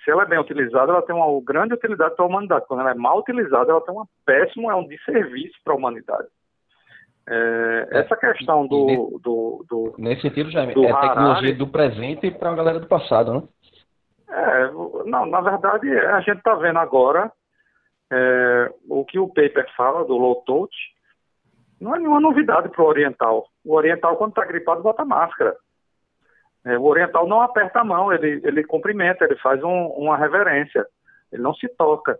Se 0.04 0.10
ela 0.10 0.24
é 0.24 0.26
bem 0.26 0.38
utilizada, 0.38 0.92
ela 0.92 1.02
tem 1.02 1.14
uma 1.14 1.40
grande 1.42 1.74
utilidade 1.74 2.14
para 2.14 2.24
a 2.24 2.28
humanidade. 2.28 2.66
Quando 2.68 2.80
ela 2.80 2.90
é 2.90 2.94
mal 2.94 3.18
utilizada, 3.18 3.70
ela 3.70 3.80
tem 3.80 3.94
uma 3.94 4.06
péssima, 4.26 4.72
é 4.72 4.74
um 4.74 4.86
desserviço 4.86 5.56
para 5.64 5.72
a 5.72 5.76
humanidade. 5.76 6.28
É, 7.26 7.88
é, 7.90 8.00
essa 8.00 8.16
questão 8.16 8.66
do, 8.66 8.86
nesse, 8.86 9.22
do, 9.22 9.64
do, 9.68 9.94
Nesse 9.96 10.22
sentido, 10.22 10.50
já 10.50 10.62
é 10.62 10.66
tecnologia 10.66 11.54
do 11.54 11.66
presente 11.66 12.30
para 12.30 12.50
a 12.50 12.54
galera 12.54 12.80
do 12.80 12.86
passado, 12.86 13.32
né? 13.32 13.42
É, 14.28 14.70
não, 15.06 15.24
na 15.26 15.40
verdade, 15.40 15.90
a 15.90 16.20
gente 16.20 16.38
está 16.38 16.54
vendo 16.54 16.78
agora 16.78 17.32
é, 18.12 18.72
o 18.88 19.04
que 19.04 19.18
o 19.18 19.28
paper 19.28 19.66
fala 19.74 20.04
do 20.04 20.16
low 20.16 20.42
touch, 20.44 20.74
não 21.80 21.94
é 21.94 21.98
nenhuma 21.98 22.20
novidade 22.20 22.68
para 22.68 22.82
o 22.82 22.86
oriental. 22.86 23.46
O 23.64 23.74
oriental, 23.74 24.16
quando 24.16 24.30
está 24.30 24.44
gripado, 24.44 24.82
bota 24.82 25.04
máscara. 25.04 25.56
É, 26.64 26.78
o 26.78 26.84
oriental 26.84 27.26
não 27.26 27.42
aperta 27.42 27.80
a 27.80 27.84
mão, 27.84 28.12
ele, 28.12 28.40
ele 28.42 28.64
cumprimenta, 28.64 29.24
ele 29.24 29.36
faz 29.36 29.62
um, 29.62 29.86
uma 29.88 30.16
reverência, 30.16 30.86
ele 31.30 31.42
não 31.42 31.54
se 31.54 31.68
toca. 31.68 32.18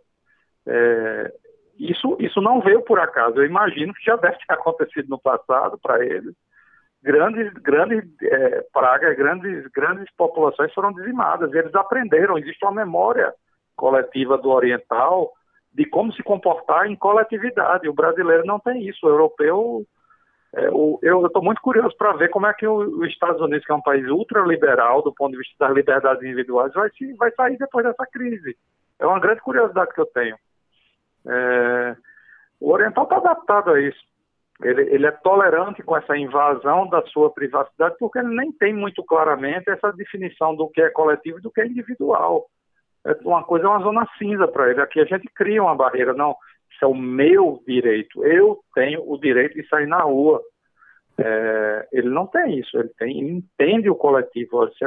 É, 0.66 1.32
isso, 1.78 2.16
isso 2.20 2.40
não 2.40 2.60
veio 2.60 2.82
por 2.82 2.98
acaso. 3.00 3.36
Eu 3.36 3.46
imagino 3.46 3.94
que 3.94 4.04
já 4.04 4.16
deve 4.18 4.36
ter 4.36 4.52
acontecido 4.52 5.08
no 5.08 5.18
passado 5.18 5.78
para 5.78 6.04
eles. 6.04 6.34
Grandes, 7.02 7.52
grandes 7.54 8.04
é, 8.22 8.64
pragas, 8.72 9.16
grandes, 9.16 9.66
grandes 9.72 10.06
populações 10.16 10.72
foram 10.72 10.92
dizimadas. 10.92 11.52
Eles 11.52 11.74
aprenderam. 11.74 12.38
Existe 12.38 12.64
uma 12.64 12.72
memória 12.72 13.32
coletiva 13.76 14.38
do 14.38 14.50
oriental 14.50 15.30
de 15.72 15.84
como 15.84 16.12
se 16.12 16.22
comportar 16.22 16.86
em 16.86 16.96
coletividade. 16.96 17.88
O 17.88 17.94
brasileiro 17.94 18.46
não 18.46 18.58
tem 18.58 18.86
isso. 18.88 19.06
O 19.06 19.10
europeu 19.10 19.84
eu 20.56 21.26
estou 21.26 21.42
muito 21.42 21.60
curioso 21.60 21.96
para 21.96 22.12
ver 22.12 22.28
como 22.30 22.46
é 22.46 22.54
que 22.54 22.66
os 22.66 23.08
Estados 23.08 23.40
Unidos, 23.40 23.64
que 23.64 23.72
é 23.72 23.74
um 23.74 23.82
país 23.82 24.08
ultraliberal 24.08 25.02
do 25.02 25.12
ponto 25.12 25.32
de 25.32 25.38
vista 25.38 25.54
das 25.58 25.74
liberdades 25.74 26.22
individuais, 26.22 26.72
vai, 26.72 26.90
se, 26.90 27.12
vai 27.14 27.30
sair 27.32 27.56
depois 27.58 27.84
dessa 27.84 28.06
crise. 28.06 28.56
É 28.98 29.06
uma 29.06 29.18
grande 29.18 29.40
curiosidade 29.40 29.92
que 29.92 30.00
eu 30.00 30.06
tenho. 30.06 30.36
É, 31.26 31.96
o 32.60 32.70
oriental 32.70 33.04
está 33.04 33.16
adaptado 33.16 33.70
a 33.70 33.80
isso. 33.80 34.00
Ele, 34.62 34.82
ele, 34.82 35.06
é 35.06 35.10
tolerante 35.10 35.82
com 35.82 35.96
essa 35.96 36.16
invasão 36.16 36.88
da 36.88 37.02
sua 37.06 37.30
privacidade, 37.30 37.96
porque 37.98 38.20
ele 38.20 38.36
nem 38.36 38.52
tem 38.52 38.72
muito 38.72 39.02
claramente 39.02 39.68
essa 39.68 39.92
definição 39.92 40.54
do 40.54 40.68
que 40.68 40.80
é 40.80 40.90
coletivo 40.90 41.38
e 41.38 41.42
do 41.42 41.50
que 41.50 41.60
é 41.60 41.66
individual. 41.66 42.46
É 43.04 43.16
uma 43.22 43.42
coisa 43.42 43.66
é 43.66 43.68
uma 43.68 43.82
zona 43.82 44.08
cinza 44.16 44.46
para 44.46 44.70
ele. 44.70 44.80
Aqui 44.80 45.00
a 45.00 45.04
gente 45.04 45.28
cria 45.34 45.62
uma 45.62 45.74
barreira. 45.74 46.14
Não, 46.14 46.36
isso 46.74 46.84
é 46.84 46.88
o 46.88 46.94
meu 46.94 47.62
direito. 47.66 48.24
Eu 48.24 48.58
tenho 48.74 49.08
o 49.08 49.18
direito 49.18 49.54
de 49.54 49.66
sair 49.68 49.86
na 49.86 50.02
rua. 50.02 50.42
É, 51.16 51.88
ele 51.92 52.10
não 52.10 52.26
tem 52.26 52.58
isso. 52.58 52.76
Ele, 52.76 52.88
tem, 52.98 53.20
entende 53.20 53.88
o 53.88 53.94
coletivo. 53.94 54.68
Se 54.70 54.84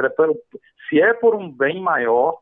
se 0.88 1.00
é 1.00 1.14
por 1.14 1.34
um 1.34 1.50
bem 1.50 1.80
maior, 1.80 2.38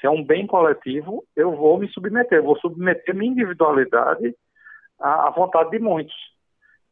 se 0.00 0.06
é 0.06 0.10
um 0.10 0.24
bem 0.24 0.46
coletivo, 0.46 1.24
eu 1.36 1.54
vou 1.54 1.78
me 1.78 1.88
submeter, 1.88 2.42
vou 2.42 2.58
submeter 2.58 3.14
minha 3.14 3.30
individualidade 3.30 4.34
à, 5.00 5.28
à 5.28 5.30
vontade 5.30 5.70
de 5.70 5.78
muitos. 5.78 6.14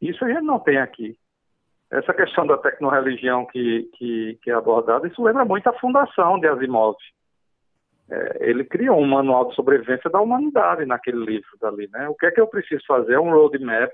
Isso 0.01 0.23
a 0.23 0.29
gente 0.29 0.41
não 0.41 0.59
tem 0.59 0.77
aqui. 0.77 1.17
Essa 1.91 2.13
questão 2.13 2.45
da 2.45 2.57
tecnorreligião 2.57 3.45
que, 3.47 3.89
que, 3.97 4.39
que 4.43 4.51
é 4.51 4.53
abordada, 4.53 5.07
isso 5.07 5.23
lembra 5.23 5.43
muito 5.43 5.67
a 5.67 5.79
fundação 5.79 6.39
de 6.39 6.47
Asimov. 6.47 6.95
É, 8.11 8.49
ele 8.49 8.63
criou 8.63 8.99
um 8.99 9.07
manual 9.07 9.49
de 9.49 9.55
sobrevivência 9.55 10.09
da 10.09 10.19
humanidade 10.19 10.85
naquele 10.85 11.23
livro 11.23 11.49
dali, 11.61 11.87
né? 11.91 12.09
O 12.09 12.15
que 12.15 12.25
é 12.25 12.31
que 12.31 12.41
eu 12.41 12.47
preciso 12.47 12.83
fazer? 12.87 13.13
É 13.13 13.19
um 13.19 13.31
roadmap 13.31 13.93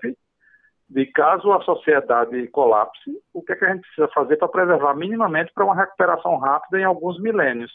de 0.87 1.05
caso 1.07 1.51
a 1.51 1.61
sociedade 1.61 2.47
colapse, 2.47 3.11
o 3.33 3.41
que 3.41 3.53
é 3.53 3.55
que 3.55 3.65
a 3.65 3.73
gente 3.73 3.81
precisa 3.81 4.07
fazer 4.09 4.37
para 4.37 4.47
preservar 4.47 4.93
minimamente 4.95 5.51
para 5.53 5.65
uma 5.65 5.75
recuperação 5.75 6.37
rápida 6.37 6.79
em 6.79 6.83
alguns 6.83 7.19
milênios 7.19 7.71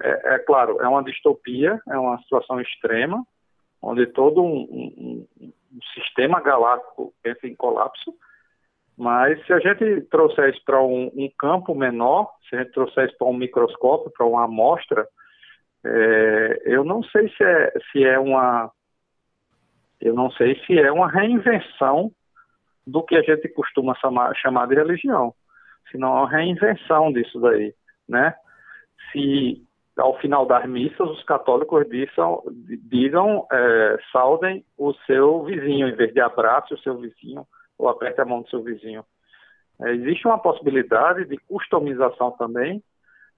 é, 0.00 0.34
é, 0.34 0.38
claro, 0.40 0.80
é 0.80 0.88
uma 0.88 1.04
distopia, 1.04 1.80
é 1.88 1.96
uma 1.96 2.18
situação 2.22 2.60
extrema, 2.60 3.24
onde 3.80 4.06
todo 4.06 4.42
um, 4.42 4.56
um, 4.60 5.26
um 5.40 5.80
sistema 5.94 6.40
galáctico 6.40 7.12
entra 7.24 7.48
em 7.48 7.54
colapso, 7.54 8.14
mas 8.96 9.44
se 9.46 9.52
a 9.52 9.58
gente 9.58 10.02
trouxer 10.02 10.50
isso 10.50 10.62
para 10.64 10.82
um, 10.82 11.10
um, 11.14 11.28
campo 11.38 11.74
menor, 11.74 12.30
se 12.48 12.56
a 12.56 12.62
gente 12.62 12.72
trouxer 12.72 13.08
isso 13.08 13.18
para 13.18 13.26
um 13.26 13.36
microscópio, 13.36 14.12
para 14.16 14.26
uma 14.26 14.44
amostra, 14.44 15.06
é, 15.84 16.62
eu 16.64 16.84
não 16.84 17.02
sei 17.02 17.28
se 17.30 17.44
é, 17.44 17.72
se 17.90 18.04
é 18.04 18.18
uma 18.18 18.70
eu 20.00 20.14
não 20.14 20.30
sei 20.32 20.60
se 20.66 20.78
é 20.78 20.90
uma 20.90 21.10
reinvenção 21.10 22.10
do 22.86 23.02
que 23.02 23.16
a 23.16 23.22
gente 23.22 23.48
costuma 23.48 23.94
chamar, 23.94 24.34
chamar 24.36 24.66
de 24.66 24.74
religião, 24.74 25.34
senão 25.90 26.08
é 26.08 26.20
uma 26.20 26.30
reinvenção 26.30 27.12
disso 27.12 27.40
daí, 27.40 27.74
né? 28.08 28.34
Se 29.10 29.62
ao 29.96 30.18
final 30.18 30.44
das 30.44 30.66
missas, 30.66 31.08
os 31.08 31.22
católicos 31.24 31.88
digam, 31.88 32.42
digam 32.88 33.46
é, 33.50 33.98
saudem 34.10 34.64
o 34.76 34.92
seu 35.06 35.44
vizinho, 35.44 35.88
em 35.88 35.94
vez 35.94 36.12
de 36.12 36.20
abrace 36.20 36.74
o 36.74 36.78
seu 36.78 36.98
vizinho 36.98 37.46
ou 37.78 37.88
aperte 37.88 38.20
a 38.20 38.24
mão 38.24 38.42
do 38.42 38.48
seu 38.48 38.62
vizinho. 38.62 39.04
É, 39.82 39.92
existe 39.92 40.26
uma 40.26 40.38
possibilidade 40.38 41.24
de 41.26 41.36
customização 41.38 42.32
também 42.32 42.82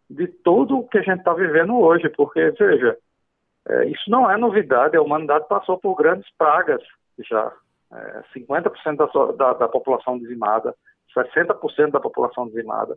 de 0.09 0.29
tudo 0.29 0.79
o 0.79 0.89
que 0.89 0.99
a 0.99 1.03
gente 1.03 1.19
está 1.19 1.35
vivendo 1.35 1.79
hoje, 1.79 2.09
porque, 2.11 2.51
veja, 2.51 2.97
é, 3.69 3.87
isso 3.87 4.11
não 4.11 4.31
é 4.31 4.37
novidade, 4.37 4.97
a 4.97 5.03
humanidade 5.03 5.47
passou 5.49 5.79
por 5.79 5.97
grandes 5.97 6.29
pragas 6.37 6.83
já. 7.19 7.53
50% 8.35 8.73
é, 8.87 8.97
da, 8.97 9.33
da, 9.33 9.53
da 9.55 9.69
população 9.69 10.19
dizimada, 10.19 10.75
60% 11.17 11.91
da 11.91 12.01
população 12.01 12.47
dizimada. 12.47 12.97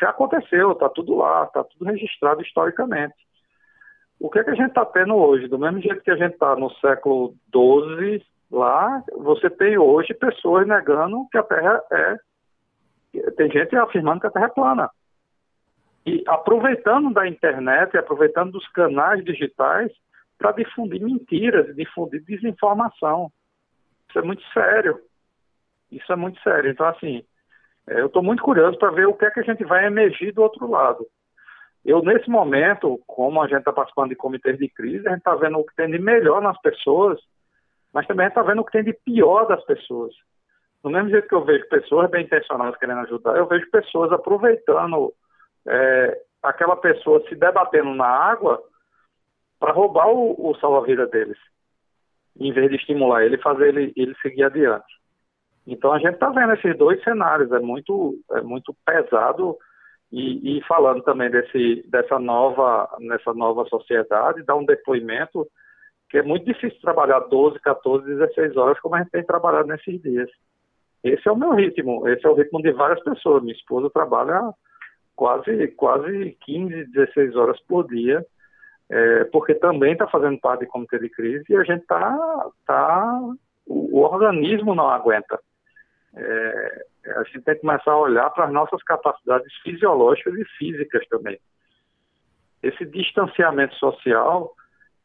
Já 0.00 0.10
aconteceu, 0.10 0.72
está 0.72 0.88
tudo 0.88 1.16
lá, 1.16 1.44
está 1.44 1.62
tudo 1.64 1.84
registrado 1.84 2.42
historicamente. 2.42 3.14
O 4.18 4.30
que, 4.30 4.38
é 4.38 4.44
que 4.44 4.50
a 4.50 4.54
gente 4.54 4.68
está 4.68 4.84
tendo 4.84 5.14
hoje? 5.14 5.48
Do 5.48 5.58
mesmo 5.58 5.80
jeito 5.80 6.02
que 6.02 6.10
a 6.10 6.16
gente 6.16 6.34
está 6.34 6.56
no 6.56 6.70
século 6.76 7.34
XII, 7.52 8.24
lá, 8.50 9.02
você 9.16 9.50
tem 9.50 9.78
hoje 9.78 10.14
pessoas 10.14 10.66
negando 10.66 11.26
que 11.30 11.38
a 11.38 11.42
Terra 11.42 11.82
é. 11.92 12.16
Tem 13.36 13.50
gente 13.50 13.76
afirmando 13.76 14.20
que 14.20 14.26
a 14.26 14.30
Terra 14.30 14.46
é 14.46 14.50
plana. 14.50 14.90
E 16.06 16.22
aproveitando 16.26 17.12
da 17.12 17.26
internet, 17.26 17.96
aproveitando 17.96 18.52
dos 18.52 18.68
canais 18.68 19.24
digitais 19.24 19.90
para 20.38 20.52
difundir 20.52 21.02
mentiras, 21.02 21.74
difundir 21.74 22.22
desinformação. 22.24 23.32
Isso 24.08 24.18
é 24.18 24.22
muito 24.22 24.42
sério. 24.52 25.00
Isso 25.90 26.12
é 26.12 26.16
muito 26.16 26.40
sério. 26.42 26.70
Então, 26.70 26.86
assim, 26.86 27.24
é, 27.86 28.00
eu 28.00 28.06
estou 28.06 28.22
muito 28.22 28.42
curioso 28.42 28.78
para 28.78 28.90
ver 28.90 29.06
o 29.06 29.14
que 29.14 29.24
é 29.24 29.30
que 29.30 29.40
a 29.40 29.44
gente 29.44 29.64
vai 29.64 29.86
emergir 29.86 30.32
do 30.32 30.42
outro 30.42 30.68
lado. 30.68 31.06
Eu, 31.84 32.02
nesse 32.02 32.30
momento, 32.30 32.98
como 33.06 33.42
a 33.42 33.46
gente 33.46 33.58
está 33.58 33.72
participando 33.72 34.10
de 34.10 34.16
comitês 34.16 34.58
de 34.58 34.68
crise, 34.68 35.06
a 35.06 35.10
gente 35.10 35.18
está 35.18 35.34
vendo 35.34 35.58
o 35.58 35.64
que 35.64 35.74
tem 35.76 35.90
de 35.90 35.98
melhor 35.98 36.40
nas 36.40 36.58
pessoas, 36.60 37.20
mas 37.92 38.06
também 38.06 38.24
a 38.24 38.28
gente 38.28 38.38
está 38.38 38.42
vendo 38.42 38.60
o 38.62 38.64
que 38.64 38.72
tem 38.72 38.84
de 38.84 38.94
pior 39.04 39.46
das 39.46 39.62
pessoas. 39.64 40.14
Do 40.82 40.90
mesmo 40.90 41.10
jeito 41.10 41.28
que 41.28 41.34
eu 41.34 41.44
vejo 41.44 41.68
pessoas 41.68 42.10
bem 42.10 42.24
intencionadas 42.24 42.78
querendo 42.78 43.00
ajudar, 43.00 43.36
eu 43.36 43.46
vejo 43.46 43.70
pessoas 43.70 44.10
aproveitando 44.12 45.12
é, 45.66 46.20
aquela 46.42 46.76
pessoa 46.76 47.22
se 47.28 47.34
debatendo 47.34 47.94
na 47.94 48.06
água 48.06 48.62
para 49.58 49.72
roubar 49.72 50.08
o, 50.08 50.50
o 50.50 50.54
salva-vida 50.56 51.06
deles, 51.06 51.38
em 52.38 52.52
vez 52.52 52.68
de 52.70 52.76
estimular 52.76 53.24
ele, 53.24 53.38
fazer 53.38 53.68
ele, 53.68 53.92
ele 53.96 54.14
seguir 54.20 54.44
adiante. 54.44 54.92
Então 55.66 55.92
a 55.92 55.98
gente 55.98 56.14
está 56.14 56.28
vendo 56.28 56.52
esses 56.52 56.76
dois 56.76 57.02
cenários, 57.02 57.50
é 57.52 57.58
muito, 57.58 58.18
é 58.32 58.42
muito 58.42 58.74
pesado 58.84 59.56
e, 60.12 60.58
e, 60.58 60.62
falando 60.64 61.02
também 61.02 61.30
desse, 61.30 61.84
dessa 61.88 62.18
nova, 62.18 62.88
nessa 63.00 63.32
nova 63.32 63.64
sociedade, 63.64 64.44
dá 64.44 64.54
um 64.54 64.64
depoimento 64.64 65.46
que 66.10 66.18
é 66.18 66.22
muito 66.22 66.44
difícil 66.44 66.80
trabalhar 66.80 67.18
12, 67.20 67.58
14, 67.58 68.06
16 68.06 68.56
horas 68.56 68.78
como 68.78 68.94
a 68.94 68.98
gente 68.98 69.10
tem 69.10 69.24
trabalhado 69.24 69.66
nesses 69.66 70.00
dias. 70.00 70.30
Esse 71.02 71.28
é 71.28 71.32
o 71.32 71.36
meu 71.36 71.52
ritmo, 71.52 72.06
esse 72.08 72.24
é 72.24 72.30
o 72.30 72.34
ritmo 72.34 72.62
de 72.62 72.70
várias 72.72 73.02
pessoas. 73.02 73.42
Minha 73.42 73.54
esposa 73.54 73.90
trabalha 73.90 74.52
quase, 75.14 75.68
quase 75.68 76.36
15, 76.40 76.86
16 76.92 77.36
horas 77.36 77.60
por 77.66 77.86
dia, 77.86 78.24
é, 78.90 79.24
porque 79.24 79.54
também 79.54 79.92
está 79.92 80.06
fazendo 80.06 80.38
parte 80.38 80.64
do 80.64 80.70
comitê 80.70 80.98
de 80.98 81.08
crise 81.08 81.44
e 81.48 81.56
a 81.56 81.64
gente 81.64 81.82
está, 81.82 82.50
tá, 82.66 83.20
o, 83.66 83.98
o, 83.98 84.02
organismo 84.02 84.74
não 84.74 84.88
aguenta. 84.88 85.38
É, 86.16 86.84
a 87.16 87.24
gente 87.24 87.42
tem 87.42 87.54
que 87.54 87.60
começar 87.62 87.92
a 87.92 87.98
olhar 87.98 88.30
para 88.30 88.46
as 88.46 88.52
nossas 88.52 88.82
capacidades 88.82 89.52
fisiológicas 89.62 90.34
e 90.34 90.44
físicas 90.58 91.06
também. 91.08 91.38
Esse 92.62 92.84
distanciamento 92.86 93.74
social, 93.76 94.54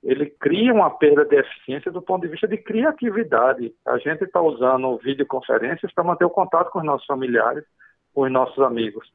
ele 0.03 0.27
cria 0.27 0.73
uma 0.73 0.91
perda 0.91 1.25
de 1.25 1.35
eficiência 1.35 1.91
do 1.91 2.01
ponto 2.01 2.21
de 2.21 2.29
vista 2.29 2.47
de 2.47 2.57
criatividade. 2.57 3.73
A 3.85 3.97
gente 3.97 4.23
está 4.23 4.41
usando 4.41 4.97
videoconferências 4.97 5.91
para 5.93 6.03
manter 6.03 6.25
o 6.25 6.29
contato 6.29 6.69
com 6.69 6.79
os 6.79 6.85
nossos 6.85 7.05
familiares, 7.05 7.65
com 8.13 8.21
os 8.21 8.31
nossos 8.31 8.59
amigos. 8.59 9.11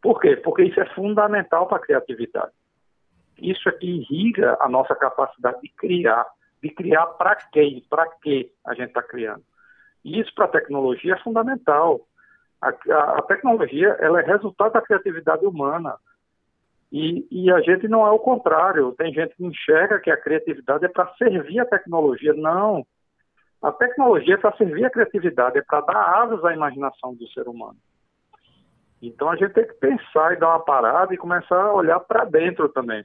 Por 0.00 0.20
quê? 0.20 0.36
Porque 0.36 0.62
isso 0.64 0.80
é 0.80 0.86
fundamental 0.94 1.66
para 1.66 1.78
a 1.78 1.80
criatividade. 1.80 2.52
Isso 3.40 3.68
é 3.68 3.72
que 3.72 3.86
irriga 3.86 4.56
a 4.60 4.68
nossa 4.68 4.94
capacidade 4.94 5.60
de 5.60 5.68
criar. 5.70 6.26
De 6.62 6.70
criar 6.70 7.06
para 7.06 7.36
quem? 7.36 7.84
Para 7.88 8.06
que 8.06 8.50
a 8.66 8.74
gente 8.74 8.88
está 8.88 9.02
criando. 9.02 9.42
E 10.04 10.20
isso 10.20 10.32
para 10.34 10.46
a 10.46 10.48
tecnologia 10.48 11.14
é 11.14 11.18
fundamental. 11.18 12.00
A, 12.60 12.68
a, 12.68 13.18
a, 13.18 13.22
tecnologia 13.22 13.96
ela 14.00 14.20
é 14.20 14.24
resultado 14.24 14.72
da 14.72 14.82
criatividade 14.82 15.44
humana. 15.46 15.96
E, 16.90 17.26
e, 17.30 17.52
a 17.52 17.60
gente 17.60 17.86
não 17.86 18.06
é 18.06 18.10
o 18.10 18.18
contrário. 18.18 18.92
Tem 18.92 19.12
gente 19.12 19.36
que 19.36 19.44
enxerga 19.44 20.00
que 20.00 20.10
a 20.10 20.16
criatividade 20.16 20.84
é 20.84 20.88
para 20.88 21.12
servir 21.14 21.60
a 21.60 21.66
tecnologia. 21.66 22.32
Não. 22.32 22.84
A 23.62 23.70
tecnologia 23.70 24.34
é 24.34 24.38
para 24.38 24.56
servir 24.56 24.84
a 24.84 24.90
criatividade, 24.90 25.58
é 25.58 25.62
para 25.62 25.80
dar 25.82 26.22
asas 26.22 26.44
à 26.44 26.54
imaginação 26.54 27.14
do 27.14 27.28
ser 27.28 27.48
humano. 27.48 27.76
Então 29.00 29.30
a 29.30 29.36
gente 29.36 29.52
tem 29.52 29.66
que 29.66 29.74
pensar 29.74 30.32
e 30.32 30.36
dar 30.36 30.48
uma 30.48 30.64
parada 30.64 31.14
e 31.14 31.18
começar 31.18 31.60
a 31.60 31.72
olhar 31.72 32.00
para 32.00 32.24
dentro 32.24 32.68
também. 32.68 33.04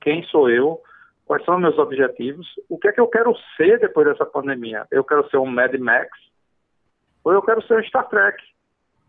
Quem 0.00 0.22
sou 0.24 0.48
eu? 0.50 0.80
Quais 1.26 1.44
são 1.44 1.58
meus 1.58 1.78
objetivos? 1.78 2.46
O 2.68 2.78
que 2.78 2.88
é 2.88 2.92
que 2.92 3.00
eu 3.00 3.06
quero 3.06 3.34
ser 3.56 3.78
depois 3.78 4.06
dessa 4.06 4.26
pandemia? 4.26 4.86
Eu 4.90 5.04
quero 5.04 5.28
ser 5.30 5.36
um 5.36 5.46
Mad 5.46 5.74
Max? 5.74 6.10
Ou 7.24 7.32
eu 7.32 7.42
quero 7.42 7.62
ser 7.66 7.78
um 7.78 7.84
Star 7.84 8.08
Trek? 8.08 8.42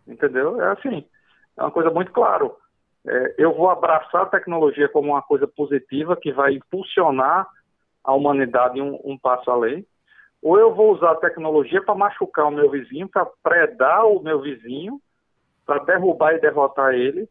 Entendeu? 0.07 0.61
É 0.61 0.71
assim, 0.71 1.05
é 1.57 1.61
uma 1.61 1.71
coisa 1.71 1.89
muito 1.89 2.11
clara. 2.11 2.49
É, 3.05 3.35
eu 3.37 3.53
vou 3.53 3.69
abraçar 3.69 4.23
a 4.23 4.27
tecnologia 4.27 4.87
como 4.87 5.09
uma 5.09 5.21
coisa 5.21 5.47
positiva 5.47 6.15
que 6.15 6.31
vai 6.31 6.53
impulsionar 6.53 7.47
a 8.03 8.13
humanidade 8.13 8.81
um, 8.81 8.99
um 9.03 9.17
passo 9.17 9.49
além, 9.49 9.85
ou 10.41 10.59
eu 10.59 10.73
vou 10.75 10.93
usar 10.93 11.11
a 11.11 11.17
tecnologia 11.17 11.81
para 11.81 11.95
machucar 11.95 12.45
o 12.45 12.51
meu 12.51 12.69
vizinho, 12.69 13.07
para 13.07 13.25
predar 13.41 14.05
o 14.05 14.21
meu 14.21 14.41
vizinho 14.41 14.99
para 15.65 15.83
derrubar 15.83 16.33
e 16.33 16.41
derrotar 16.41 16.93
ele 16.93 17.27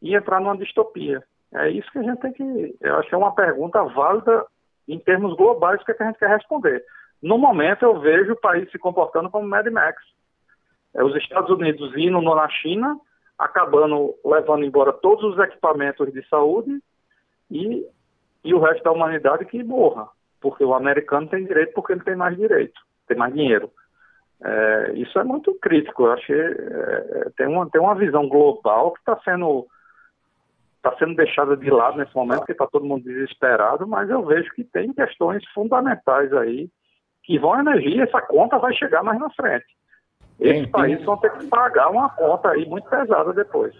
e 0.00 0.14
entrar 0.14 0.40
numa 0.40 0.56
distopia. 0.56 1.22
É 1.54 1.70
isso 1.70 1.90
que 1.90 1.98
a 1.98 2.02
gente 2.02 2.20
tem 2.20 2.32
que. 2.32 2.76
Eu 2.80 2.96
acho 2.96 3.08
que 3.08 3.14
é 3.14 3.18
uma 3.18 3.34
pergunta 3.34 3.82
válida 3.84 4.46
em 4.88 4.98
termos 4.98 5.36
globais 5.36 5.82
que, 5.84 5.92
é 5.92 5.94
que 5.94 6.02
a 6.02 6.06
gente 6.06 6.18
quer 6.18 6.30
responder. 6.30 6.84
No 7.22 7.38
momento, 7.38 7.82
eu 7.82 7.98
vejo 8.00 8.32
o 8.32 8.40
país 8.40 8.70
se 8.70 8.78
comportando 8.78 9.30
como 9.30 9.48
Mad 9.48 9.66
Max. 9.68 10.02
É, 10.94 11.02
os 11.02 11.14
Estados 11.16 11.50
Unidos 11.50 11.96
indo 11.96 12.20
na 12.20 12.48
China, 12.48 12.98
acabando 13.38 14.14
levando 14.24 14.64
embora 14.64 14.92
todos 14.92 15.24
os 15.24 15.38
equipamentos 15.38 16.12
de 16.12 16.26
saúde 16.28 16.80
e, 17.50 17.86
e 18.44 18.54
o 18.54 18.60
resto 18.60 18.82
da 18.82 18.92
humanidade 18.92 19.44
que 19.46 19.62
morra. 19.62 20.08
Porque 20.40 20.64
o 20.64 20.74
americano 20.74 21.28
tem 21.28 21.44
direito 21.44 21.72
porque 21.74 21.92
ele 21.92 22.04
tem 22.04 22.16
mais 22.16 22.36
direito, 22.36 22.80
tem 23.06 23.16
mais 23.16 23.32
dinheiro. 23.32 23.70
É, 24.44 24.92
isso 24.94 25.18
é 25.18 25.24
muito 25.24 25.54
crítico. 25.60 26.04
Eu 26.04 26.12
acho 26.12 26.26
que 26.26 26.32
é, 26.32 27.30
tem, 27.36 27.46
uma, 27.46 27.68
tem 27.70 27.80
uma 27.80 27.94
visão 27.94 28.28
global 28.28 28.92
que 28.92 29.00
está 29.00 29.18
sendo 29.24 29.66
está 30.76 30.96
sendo 30.98 31.16
deixada 31.16 31.56
de 31.56 31.68
lado 31.68 31.98
nesse 31.98 32.14
momento, 32.14 32.38
porque 32.38 32.52
está 32.52 32.66
todo 32.66 32.86
mundo 32.86 33.02
desesperado, 33.02 33.88
mas 33.88 34.08
eu 34.08 34.24
vejo 34.24 34.48
que 34.54 34.62
tem 34.62 34.92
questões 34.92 35.44
fundamentais 35.52 36.32
aí 36.32 36.70
que 37.24 37.40
vão 37.40 37.58
emergir, 37.58 38.00
essa 38.00 38.22
conta 38.22 38.56
vai 38.56 38.72
chegar 38.72 39.02
mais 39.02 39.18
na 39.18 39.28
frente. 39.30 39.66
Esses 40.38 40.70
países 40.70 41.04
vão 41.04 41.16
ter 41.16 41.32
que 41.32 41.46
pagar 41.46 41.90
uma 41.90 42.08
conta 42.10 42.50
aí 42.50 42.64
muito 42.66 42.88
pesada 42.88 43.32
depois. 43.32 43.74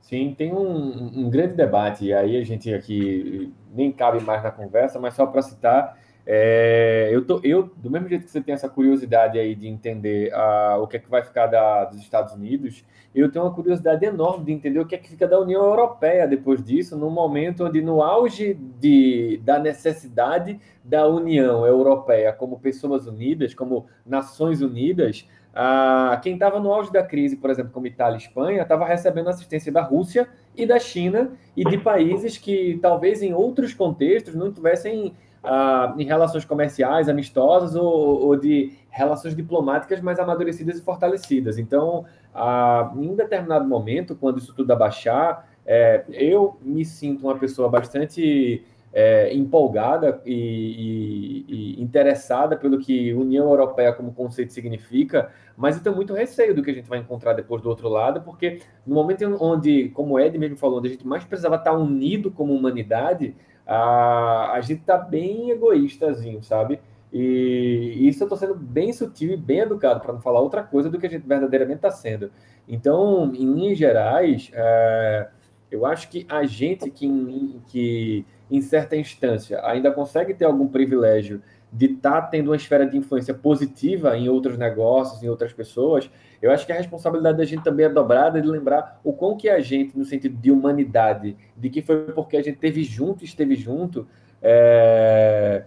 Sim, 0.00 0.34
tem 0.36 0.52
um, 0.52 1.10
um 1.16 1.30
grande 1.30 1.54
debate, 1.54 2.06
e 2.06 2.12
aí 2.12 2.36
a 2.36 2.44
gente 2.44 2.72
aqui 2.74 3.54
nem 3.72 3.90
cabe 3.90 4.22
mais 4.22 4.42
na 4.42 4.50
conversa, 4.50 4.98
mas 4.98 5.14
só 5.14 5.26
para 5.26 5.40
citar, 5.40 5.96
é, 6.26 7.08
eu, 7.10 7.24
tô, 7.24 7.40
eu, 7.42 7.70
do 7.76 7.90
mesmo 7.90 8.08
jeito 8.08 8.24
que 8.24 8.30
você 8.30 8.40
tem 8.40 8.54
essa 8.54 8.68
curiosidade 8.68 9.38
aí 9.38 9.54
de 9.54 9.66
entender 9.66 10.32
uh, 10.32 10.80
o 10.80 10.86
que 10.86 10.96
é 10.96 11.00
que 11.00 11.10
vai 11.10 11.22
ficar 11.22 11.46
da, 11.46 11.86
dos 11.86 12.00
Estados 12.00 12.34
Unidos, 12.34 12.84
eu 13.14 13.30
tenho 13.30 13.44
uma 13.44 13.54
curiosidade 13.54 14.04
enorme 14.04 14.44
de 14.44 14.52
entender 14.52 14.78
o 14.78 14.86
que 14.86 14.94
é 14.94 14.98
que 14.98 15.08
fica 15.08 15.26
da 15.26 15.40
União 15.40 15.62
Europeia 15.64 16.28
depois 16.28 16.62
disso, 16.62 16.96
num 16.96 17.10
momento 17.10 17.64
onde, 17.64 17.82
no 17.82 18.02
auge 18.02 18.54
de, 18.54 19.40
da 19.42 19.58
necessidade 19.58 20.60
da 20.84 21.08
União 21.08 21.66
Europeia 21.66 22.32
como 22.32 22.60
pessoas 22.60 23.06
unidas, 23.06 23.52
como 23.52 23.86
nações 24.06 24.62
unidas, 24.62 25.26
uh, 25.52 26.20
quem 26.20 26.34
estava 26.34 26.60
no 26.60 26.72
auge 26.72 26.92
da 26.92 27.02
crise, 27.02 27.36
por 27.36 27.50
exemplo, 27.50 27.72
como 27.72 27.86
Itália 27.86 28.16
e 28.16 28.20
Espanha, 28.20 28.62
estava 28.62 28.84
recebendo 28.84 29.30
assistência 29.30 29.72
da 29.72 29.82
Rússia 29.82 30.28
e 30.56 30.64
da 30.64 30.78
China 30.78 31.32
e 31.56 31.64
de 31.64 31.78
países 31.78 32.38
que 32.38 32.78
talvez 32.80 33.22
em 33.22 33.32
outros 33.32 33.74
contextos 33.74 34.34
não 34.34 34.52
tivessem 34.52 35.12
ah, 35.42 35.94
em 35.98 36.04
relações 36.04 36.44
comerciais, 36.44 37.08
amistosas 37.08 37.74
ou, 37.74 38.26
ou, 38.26 38.36
de 38.36 38.72
relações 38.90 39.34
diplomáticas 39.34 40.00
mais 40.00 40.18
amadurecidas 40.18 40.78
e 40.78 40.82
fortalecidas. 40.82 41.58
Então, 41.58 42.04
ah, 42.34 42.92
em 42.96 43.08
um 43.08 43.14
determinado 43.14 43.66
momento, 43.66 44.14
quando 44.14 44.38
isso 44.38 44.54
tudo 44.54 44.72
abaixar, 44.72 45.48
é, 45.66 46.04
eu 46.08 46.58
me 46.62 46.84
sinto 46.84 47.24
uma 47.26 47.38
pessoa 47.38 47.68
bastante 47.68 48.64
é, 48.92 49.32
empolgada 49.32 50.20
e, 50.26 50.34
e, 50.34 51.44
e, 51.48 51.82
interessada 51.82 52.56
pelo 52.56 52.78
que 52.78 53.14
União 53.14 53.48
Europeia 53.48 53.92
como 53.92 54.12
conceito 54.12 54.52
significa, 54.52 55.30
mas 55.56 55.76
eu 55.76 55.82
tenho 55.82 55.94
muito 55.94 56.12
receio 56.12 56.54
do 56.54 56.62
que 56.62 56.70
a 56.70 56.74
gente 56.74 56.88
vai 56.88 56.98
encontrar 56.98 57.34
depois 57.34 57.62
do 57.62 57.68
outro 57.68 57.88
lado, 57.88 58.20
porque 58.22 58.60
no 58.84 58.94
momento 58.94 59.24
onde, 59.40 59.90
como 59.90 60.14
o 60.14 60.20
Ed 60.20 60.36
mesmo 60.38 60.56
falou, 60.56 60.78
onde 60.78 60.88
a 60.88 60.90
gente 60.90 61.06
mais 61.06 61.24
precisava 61.24 61.56
estar 61.56 61.72
unido 61.72 62.30
como 62.30 62.52
humanidade, 62.52 63.34
a, 63.70 64.52
a 64.54 64.60
gente 64.60 64.82
tá 64.82 64.98
bem 64.98 65.50
egoístazinho, 65.50 66.42
sabe? 66.42 66.80
E, 67.12 68.08
isso 68.08 68.24
eu 68.24 68.28
tô 68.28 68.36
sendo 68.36 68.54
bem 68.56 68.92
sutil 68.92 69.32
e 69.32 69.36
bem 69.36 69.60
educado, 69.60 70.00
para 70.00 70.12
não 70.12 70.20
falar 70.20 70.40
outra 70.40 70.64
coisa 70.64 70.90
do 70.90 70.98
que 70.98 71.06
a 71.06 71.10
gente 71.10 71.26
verdadeiramente 71.26 71.76
está 71.76 71.90
sendo. 71.90 72.32
Então, 72.68 73.32
em 73.32 73.44
linhas 73.52 73.78
gerais, 73.78 74.50
é, 74.52 75.28
eu 75.70 75.86
acho 75.86 76.08
que 76.08 76.26
a 76.28 76.44
gente 76.44 76.90
que, 76.90 77.60
que 77.68 78.26
em 78.50 78.60
certa 78.60 78.96
instância, 78.96 79.64
ainda 79.64 79.92
consegue 79.92 80.34
ter 80.34 80.46
algum 80.46 80.66
privilégio 80.66 81.40
de 81.72 81.86
estar 81.86 82.22
tá 82.22 82.26
tendo 82.26 82.48
uma 82.48 82.56
esfera 82.56 82.86
de 82.86 82.96
influência 82.96 83.32
positiva 83.32 84.16
em 84.16 84.28
outros 84.28 84.58
negócios, 84.58 85.22
em 85.22 85.28
outras 85.28 85.52
pessoas, 85.52 86.10
eu 86.42 86.50
acho 86.50 86.66
que 86.66 86.72
a 86.72 86.76
responsabilidade 86.76 87.38
da 87.38 87.44
gente 87.44 87.62
também 87.62 87.86
é 87.86 87.88
dobrada 87.88 88.40
de 88.40 88.48
lembrar 88.48 89.00
o 89.04 89.12
quão 89.12 89.36
que 89.36 89.48
a 89.48 89.60
gente, 89.60 89.96
no 89.96 90.04
sentido 90.04 90.36
de 90.36 90.50
humanidade, 90.50 91.36
de 91.56 91.70
que 91.70 91.82
foi 91.82 92.06
porque 92.12 92.36
a 92.36 92.42
gente 92.42 92.54
esteve 92.54 92.82
junto, 92.82 93.24
esteve 93.24 93.54
junto, 93.54 94.06
é... 94.42 95.64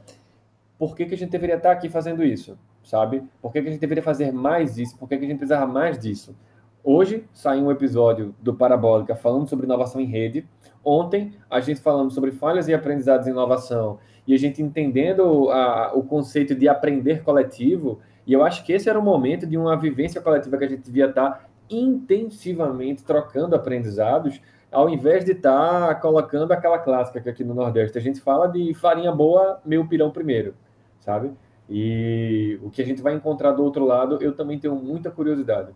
por 0.78 0.96
que, 0.96 1.06
que 1.06 1.14
a 1.14 1.18
gente 1.18 1.30
deveria 1.30 1.56
estar 1.56 1.70
tá 1.70 1.76
aqui 1.76 1.88
fazendo 1.90 2.24
isso, 2.24 2.58
sabe? 2.84 3.24
Por 3.42 3.54
que, 3.54 3.62
que 3.62 3.68
a 3.70 3.72
gente 3.72 3.82
deveria 3.82 4.04
fazer 4.04 4.32
mais 4.34 4.78
isso? 4.78 4.98
Por 4.98 5.08
que, 5.08 5.18
que 5.18 5.26
a 5.26 5.28
gente 5.28 5.38
precisava 5.38 5.72
mais 5.72 5.98
disso? 5.98 6.36
Hoje 6.84 7.24
saiu 7.32 7.64
um 7.64 7.72
episódio 7.72 8.36
do 8.42 8.54
Parabólica 8.54 9.16
falando 9.16 9.48
sobre 9.48 9.66
inovação 9.66 10.02
em 10.02 10.06
rede. 10.06 10.46
Ontem 10.84 11.34
a 11.50 11.62
gente 11.62 11.80
falando 11.80 12.12
sobre 12.12 12.32
falhas 12.32 12.68
e 12.68 12.74
aprendizados 12.74 13.26
em 13.26 13.30
inovação 13.30 14.00
e 14.26 14.34
a 14.34 14.38
gente 14.38 14.62
entendendo 14.62 15.50
a, 15.50 15.92
o 15.94 16.04
conceito 16.04 16.56
de 16.56 16.68
aprender 16.68 17.24
coletivo. 17.24 18.00
E 18.26 18.34
eu 18.34 18.44
acho 18.44 18.64
que 18.66 18.72
esse 18.72 18.90
era 18.90 18.98
o 18.98 19.04
momento 19.04 19.46
de 19.46 19.58
uma 19.58 19.76
vivência 19.76 20.22
coletiva 20.22 20.58
que 20.58 20.64
a 20.64 20.70
gente 20.70 20.84
devia 20.84 21.08
estar 21.08 21.50
intensivamente 21.70 23.04
trocando 23.04 23.56
aprendizados, 23.56 24.42
ao 24.72 24.90
invés 24.90 25.24
de 25.26 25.32
estar 25.32 26.00
colocando 26.00 26.52
aquela 26.52 26.80
clássica 26.80 27.22
que 27.22 27.30
aqui 27.30 27.44
no 27.44 27.54
Nordeste 27.54 27.98
a 27.98 28.02
gente 28.02 28.20
fala 28.20 28.48
de 28.48 28.74
farinha 28.74 29.12
boa, 29.12 29.60
meu 29.66 29.88
pirão 29.88 30.10
primeiro, 30.12 30.56
sabe? 31.00 31.32
E 31.70 32.60
o 32.62 32.70
que 32.70 32.82
a 32.82 32.86
gente 32.86 33.02
vai 33.02 33.14
encontrar 33.14 33.52
do 33.52 33.64
outro 33.64 33.86
lado, 33.86 34.18
eu 34.22 34.34
também 34.34 34.60
tenho 34.60 34.76
muita 34.76 35.10
curiosidade. 35.12 35.72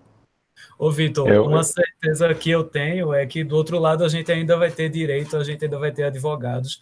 Ô, 0.77 0.89
Vitor, 0.89 1.27
eu... 1.29 1.45
uma 1.45 1.63
certeza 1.63 2.33
que 2.33 2.49
eu 2.49 2.63
tenho 2.63 3.13
é 3.13 3.25
que 3.25 3.43
do 3.43 3.55
outro 3.55 3.77
lado 3.77 4.03
a 4.03 4.09
gente 4.09 4.31
ainda 4.31 4.57
vai 4.57 4.71
ter 4.71 4.89
direito, 4.89 5.37
a 5.37 5.43
gente 5.43 5.63
ainda 5.63 5.77
vai 5.77 5.91
ter 5.91 6.03
advogados 6.03 6.81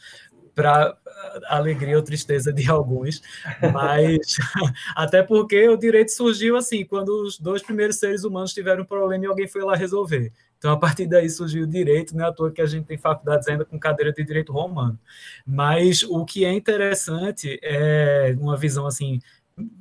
para 0.56 0.98
alegria 1.48 1.98
ou 1.98 2.02
tristeza 2.02 2.52
de 2.54 2.70
alguns, 2.70 3.22
mas 3.74 4.38
até 4.96 5.22
porque 5.22 5.68
o 5.68 5.78
direito 5.78 6.12
surgiu 6.12 6.56
assim, 6.56 6.86
quando 6.86 7.10
os 7.24 7.38
dois 7.38 7.62
primeiros 7.62 7.98
seres 7.98 8.24
humanos 8.24 8.54
tiveram 8.54 8.84
um 8.84 8.86
problema 8.86 9.26
e 9.26 9.28
alguém 9.28 9.48
foi 9.48 9.64
lá 9.64 9.76
resolver. 9.76 10.32
Então, 10.58 10.72
a 10.72 10.78
partir 10.78 11.06
daí 11.06 11.30
surgiu 11.30 11.64
o 11.64 11.68
direito, 11.68 12.16
não 12.16 12.26
é 12.26 12.30
à 12.30 12.32
toa 12.32 12.52
que 12.52 12.62
a 12.62 12.66
gente 12.66 12.86
tem 12.86 12.98
faculdades 12.98 13.48
ainda 13.48 13.66
com 13.66 13.78
cadeira 13.78 14.12
de 14.12 14.24
direito 14.24 14.52
romano. 14.52 14.98
Mas 15.46 16.02
o 16.04 16.26
que 16.26 16.46
é 16.46 16.52
interessante 16.52 17.60
é 17.62 18.36
uma 18.40 18.58
visão 18.58 18.88
assim 18.88 19.20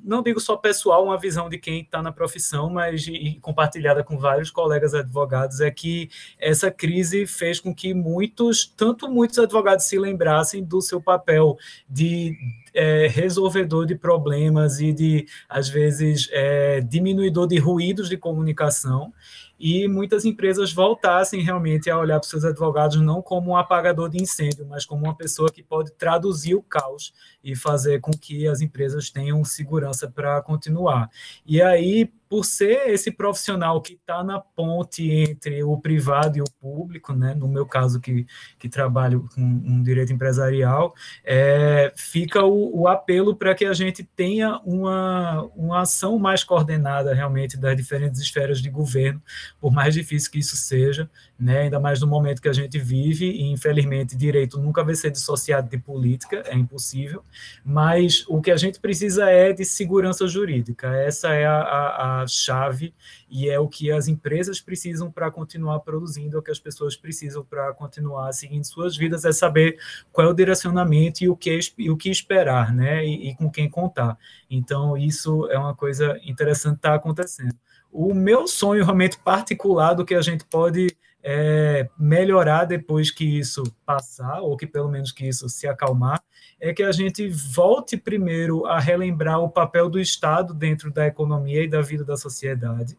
não 0.04 0.22
digo 0.22 0.38
só 0.38 0.56
pessoal, 0.56 1.04
uma 1.04 1.18
visão 1.18 1.48
de 1.48 1.58
quem 1.58 1.80
está 1.80 2.00
na 2.00 2.12
profissão, 2.12 2.70
mas 2.70 3.06
e 3.08 3.38
compartilhada 3.40 4.04
com 4.04 4.16
vários 4.16 4.50
colegas 4.50 4.94
advogados, 4.94 5.60
é 5.60 5.70
que 5.70 6.08
essa 6.38 6.70
crise 6.70 7.26
fez 7.26 7.58
com 7.58 7.74
que 7.74 7.92
muitos, 7.92 8.66
tanto 8.76 9.10
muitos 9.10 9.38
advogados 9.38 9.86
se 9.86 9.98
lembrassem 9.98 10.62
do 10.62 10.80
seu 10.80 11.00
papel 11.00 11.56
de 11.88 12.36
é, 12.72 13.08
resolvedor 13.08 13.84
de 13.86 13.96
problemas 13.96 14.78
e 14.80 14.92
de, 14.92 15.26
às 15.48 15.68
vezes, 15.68 16.28
é, 16.30 16.80
diminuidor 16.80 17.48
de 17.48 17.58
ruídos 17.58 18.08
de 18.08 18.16
comunicação, 18.16 19.12
e 19.58 19.88
muitas 19.88 20.24
empresas 20.24 20.72
voltassem 20.72 21.40
realmente 21.40 21.88
a 21.88 21.98
olhar 21.98 22.18
para 22.18 22.24
os 22.24 22.30
seus 22.30 22.44
advogados 22.44 23.00
não 23.00 23.22
como 23.22 23.52
um 23.52 23.56
apagador 23.56 24.10
de 24.10 24.20
incêndio, 24.20 24.66
mas 24.68 24.84
como 24.84 25.04
uma 25.04 25.16
pessoa 25.16 25.50
que 25.50 25.62
pode 25.62 25.92
traduzir 25.92 26.54
o 26.54 26.62
caos 26.62 27.12
e 27.44 27.54
fazer 27.54 28.00
com 28.00 28.10
que 28.10 28.48
as 28.48 28.62
empresas 28.62 29.10
tenham 29.10 29.44
segurança 29.44 30.10
para 30.10 30.40
continuar. 30.40 31.10
E 31.46 31.60
aí, 31.60 32.10
por 32.28 32.44
ser 32.44 32.88
esse 32.88 33.12
profissional 33.12 33.80
que 33.80 33.92
está 33.92 34.24
na 34.24 34.40
ponte 34.40 35.08
entre 35.08 35.62
o 35.62 35.76
privado 35.76 36.38
e 36.38 36.40
o 36.40 36.50
público, 36.58 37.12
né, 37.12 37.34
no 37.34 37.46
meu 37.46 37.66
caso 37.66 38.00
que, 38.00 38.26
que 38.58 38.68
trabalho 38.68 39.28
com 39.34 39.40
um 39.40 39.82
direito 39.82 40.12
empresarial, 40.12 40.94
é, 41.22 41.92
fica 41.94 42.42
o, 42.42 42.80
o 42.80 42.88
apelo 42.88 43.36
para 43.36 43.54
que 43.54 43.64
a 43.64 43.74
gente 43.74 44.02
tenha 44.02 44.58
uma, 44.64 45.42
uma 45.54 45.82
ação 45.82 46.18
mais 46.18 46.42
coordenada 46.42 47.14
realmente 47.14 47.56
das 47.56 47.76
diferentes 47.76 48.20
esferas 48.20 48.60
de 48.60 48.70
governo, 48.70 49.22
por 49.60 49.70
mais 49.70 49.94
difícil 49.94 50.32
que 50.32 50.38
isso 50.38 50.56
seja, 50.56 51.08
né, 51.44 51.60
ainda 51.60 51.78
mais 51.78 52.00
no 52.00 52.06
momento 52.06 52.40
que 52.40 52.48
a 52.48 52.52
gente 52.54 52.78
vive, 52.78 53.26
e 53.26 53.42
infelizmente 53.52 54.16
direito 54.16 54.58
nunca 54.58 54.82
vai 54.82 54.94
ser 54.94 55.10
dissociado 55.10 55.68
de 55.68 55.76
política, 55.76 56.42
é 56.46 56.54
impossível, 56.54 57.22
mas 57.62 58.24
o 58.28 58.40
que 58.40 58.50
a 58.50 58.56
gente 58.56 58.80
precisa 58.80 59.28
é 59.28 59.52
de 59.52 59.62
segurança 59.62 60.26
jurídica, 60.26 60.88
essa 60.96 61.34
é 61.34 61.44
a, 61.44 61.60
a, 61.60 62.22
a 62.22 62.26
chave 62.26 62.94
e 63.28 63.46
é 63.50 63.58
o 63.58 63.68
que 63.68 63.92
as 63.92 64.08
empresas 64.08 64.58
precisam 64.58 65.10
para 65.12 65.30
continuar 65.30 65.80
produzindo, 65.80 66.34
é 66.36 66.40
o 66.40 66.42
que 66.42 66.50
as 66.50 66.58
pessoas 66.58 66.96
precisam 66.96 67.44
para 67.44 67.74
continuar 67.74 68.32
seguindo 68.32 68.64
suas 68.64 68.96
vidas, 68.96 69.26
é 69.26 69.32
saber 69.32 69.78
qual 70.10 70.26
é 70.26 70.30
o 70.30 70.34
direcionamento 70.34 71.22
e 71.22 71.28
o 71.28 71.36
que, 71.36 71.58
e 71.76 71.90
o 71.90 71.96
que 71.96 72.08
esperar, 72.08 72.72
né, 72.72 73.04
e, 73.04 73.28
e 73.28 73.36
com 73.36 73.50
quem 73.50 73.68
contar. 73.68 74.16
Então, 74.48 74.96
isso 74.96 75.46
é 75.50 75.58
uma 75.58 75.74
coisa 75.74 76.18
interessante 76.24 76.76
estar 76.76 76.90
tá 76.90 76.94
acontecendo. 76.94 77.54
O 77.92 78.14
meu 78.14 78.48
sonho 78.48 78.82
realmente 78.82 79.18
particular 79.18 79.92
do 79.92 80.06
que 80.06 80.14
a 80.14 80.22
gente 80.22 80.46
pode 80.46 80.88
é, 81.26 81.88
melhorar 81.98 82.66
depois 82.66 83.10
que 83.10 83.24
isso 83.24 83.62
passar, 83.86 84.42
ou 84.42 84.58
que 84.58 84.66
pelo 84.66 84.90
menos 84.90 85.10
que 85.10 85.26
isso 85.26 85.48
se 85.48 85.66
acalmar, 85.66 86.22
é 86.60 86.74
que 86.74 86.82
a 86.82 86.92
gente 86.92 87.26
volte 87.28 87.96
primeiro 87.96 88.66
a 88.66 88.78
relembrar 88.78 89.40
o 89.40 89.48
papel 89.48 89.88
do 89.88 89.98
Estado 89.98 90.52
dentro 90.52 90.92
da 90.92 91.06
economia 91.06 91.64
e 91.64 91.68
da 91.68 91.80
vida 91.80 92.04
da 92.04 92.16
sociedade. 92.16 92.98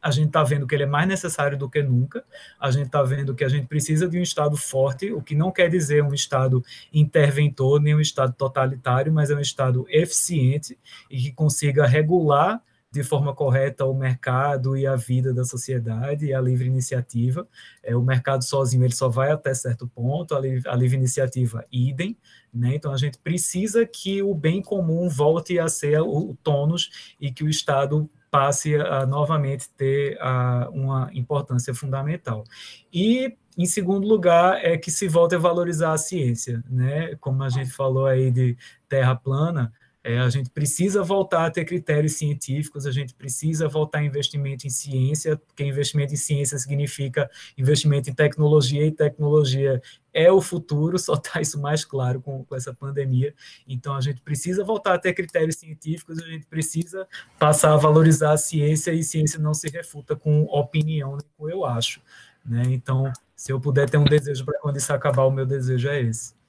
A 0.00 0.10
gente 0.10 0.28
está 0.28 0.42
vendo 0.42 0.66
que 0.66 0.74
ele 0.74 0.84
é 0.84 0.86
mais 0.86 1.06
necessário 1.06 1.58
do 1.58 1.68
que 1.68 1.82
nunca. 1.82 2.24
A 2.58 2.70
gente 2.70 2.86
está 2.86 3.02
vendo 3.02 3.34
que 3.34 3.44
a 3.44 3.48
gente 3.48 3.66
precisa 3.66 4.08
de 4.08 4.18
um 4.18 4.22
Estado 4.22 4.56
forte, 4.56 5.12
o 5.12 5.20
que 5.20 5.34
não 5.34 5.50
quer 5.50 5.68
dizer 5.68 6.02
um 6.02 6.14
Estado 6.14 6.64
interventor, 6.92 7.80
nem 7.80 7.94
um 7.94 8.00
Estado 8.00 8.32
totalitário, 8.32 9.12
mas 9.12 9.30
é 9.30 9.34
um 9.34 9.40
Estado 9.40 9.84
eficiente 9.90 10.78
e 11.10 11.20
que 11.20 11.32
consiga 11.32 11.84
regular 11.84 12.62
de 12.92 13.04
forma 13.04 13.32
correta 13.32 13.84
o 13.84 13.94
mercado 13.94 14.76
e 14.76 14.86
a 14.86 14.96
vida 14.96 15.32
da 15.32 15.44
sociedade 15.44 16.26
e 16.26 16.34
a 16.34 16.40
livre 16.40 16.66
iniciativa. 16.66 17.46
É, 17.82 17.94
o 17.94 18.02
mercado 18.02 18.42
sozinho 18.42 18.84
ele 18.84 18.94
só 18.94 19.08
vai 19.08 19.30
até 19.30 19.54
certo 19.54 19.86
ponto, 19.86 20.34
a 20.34 20.40
livre, 20.40 20.68
a 20.68 20.74
livre 20.74 20.96
iniciativa 20.96 21.64
idem. 21.70 22.16
Né? 22.52 22.74
Então 22.74 22.92
a 22.92 22.96
gente 22.96 23.18
precisa 23.18 23.86
que 23.86 24.22
o 24.22 24.34
bem 24.34 24.60
comum 24.60 25.08
volte 25.08 25.58
a 25.58 25.68
ser 25.68 26.00
o, 26.00 26.30
o 26.30 26.36
tônus 26.42 27.14
e 27.20 27.30
que 27.30 27.44
o 27.44 27.48
Estado 27.48 28.10
passe 28.28 28.74
a 28.74 29.06
novamente 29.06 29.68
ter 29.70 30.18
a, 30.20 30.68
uma 30.72 31.10
importância 31.12 31.72
fundamental. 31.72 32.44
E 32.92 33.36
em 33.58 33.66
segundo 33.66 34.06
lugar, 34.06 34.64
é 34.64 34.78
que 34.78 34.90
se 34.90 35.06
volte 35.06 35.34
a 35.34 35.38
valorizar 35.38 35.92
a 35.92 35.98
ciência, 35.98 36.62
né? 36.68 37.14
Como 37.16 37.42
a 37.42 37.48
gente 37.48 37.70
falou 37.70 38.06
aí 38.06 38.30
de 38.30 38.56
terra 38.88 39.14
plana, 39.14 39.72
é, 40.02 40.18
a 40.18 40.30
gente 40.30 40.48
precisa 40.48 41.02
voltar 41.02 41.44
a 41.44 41.50
ter 41.50 41.64
critérios 41.66 42.14
científicos, 42.14 42.86
a 42.86 42.90
gente 42.90 43.14
precisa 43.14 43.68
voltar 43.68 43.98
a 43.98 44.04
investimento 44.04 44.66
em 44.66 44.70
ciência, 44.70 45.36
porque 45.36 45.62
investimento 45.62 46.14
em 46.14 46.16
ciência 46.16 46.58
significa 46.58 47.30
investimento 47.56 48.08
em 48.08 48.14
tecnologia, 48.14 48.86
e 48.86 48.90
tecnologia 48.90 49.82
é 50.12 50.32
o 50.32 50.40
futuro, 50.40 50.98
só 50.98 51.14
está 51.14 51.40
isso 51.42 51.60
mais 51.60 51.84
claro 51.84 52.22
com, 52.22 52.42
com, 52.44 52.56
essa 52.56 52.72
pandemia. 52.72 53.34
Então, 53.68 53.94
a 53.94 54.00
gente 54.00 54.22
precisa 54.22 54.64
voltar 54.64 54.94
a 54.94 54.98
ter 54.98 55.12
critérios 55.12 55.56
científicos, 55.56 56.18
a 56.18 56.26
gente 56.26 56.46
precisa 56.46 57.06
passar 57.38 57.74
a 57.74 57.76
valorizar 57.76 58.32
a 58.32 58.38
ciência, 58.38 58.92
e 58.92 59.04
ciência 59.04 59.38
não 59.38 59.52
se 59.52 59.68
refuta 59.68 60.16
com 60.16 60.44
opinião, 60.44 61.12
nem 61.12 61.26
com 61.36 61.50
eu 61.50 61.64
acho. 61.64 62.00
Né? 62.42 62.62
Então, 62.68 63.12
se 63.36 63.52
eu 63.52 63.60
puder 63.60 63.88
ter 63.88 63.98
um 63.98 64.04
desejo 64.04 64.46
para 64.46 64.58
quando 64.60 64.78
isso 64.78 64.92
acabar, 64.94 65.24
o 65.24 65.30
meu 65.30 65.44
desejo 65.44 65.88
é 65.88 66.00
esse. 66.00 66.39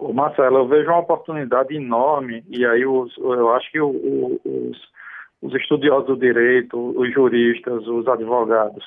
Ô 0.00 0.14
Marcelo, 0.14 0.60
eu 0.60 0.66
vejo 0.66 0.88
uma 0.88 1.00
oportunidade 1.00 1.76
enorme, 1.76 2.42
e 2.48 2.64
aí 2.64 2.86
os, 2.86 3.14
eu 3.18 3.52
acho 3.52 3.70
que 3.70 3.78
o, 3.78 3.90
o, 3.90 4.40
os, 4.44 4.78
os 5.42 5.54
estudiosos 5.54 6.06
do 6.06 6.16
direito, 6.16 6.98
os 6.98 7.12
juristas, 7.12 7.86
os 7.86 8.08
advogados, 8.08 8.82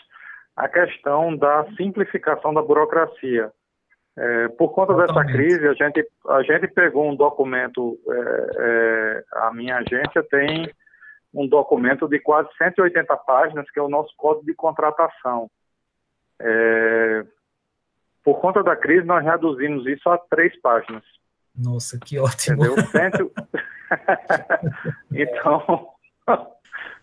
a 0.55 0.68
questão 0.68 1.38
da 1.38 1.66
simplificação 1.78 2.51
da 2.51 2.64
burocracia. 2.64 3.51
É, 4.18 4.47
por 4.49 4.74
conta 4.74 4.95
dessa 4.95 5.24
crise, 5.26 5.68
a 5.68 5.74
gente, 5.74 6.03
a 6.30 6.41
gente 6.41 6.68
pegou 6.70 7.07
um 7.07 7.16
documento, 7.16 7.95
é, 8.09 8.49
é, 8.57 9.24
a 9.34 9.53
minha 9.53 9.78
agência 9.78 10.24
tem 10.24 10.68
um 11.32 11.47
documento 11.47 12.07
de 12.07 12.20
quase 12.20 12.49
180 12.57 13.16
páginas, 13.18 13.70
que 13.70 13.80
é 13.80 13.84
o 13.84 13.89
nosso 13.89 14.11
código 14.18 14.47
de 14.47 14.55
contratação. 14.55 15.47
É, 16.41 17.24
por 18.24 18.39
conta 18.39 18.63
da 18.63 18.76
crise, 18.76 19.05
nós 19.05 19.24
reduzimos 19.24 19.86
isso 19.86 20.09
a 20.09 20.17
três 20.17 20.59
páginas. 20.61 21.03
Nossa, 21.55 21.99
que 21.99 22.17
ótimo. 22.17 22.65
Entendeu? 22.65 23.32
então, 25.14 25.88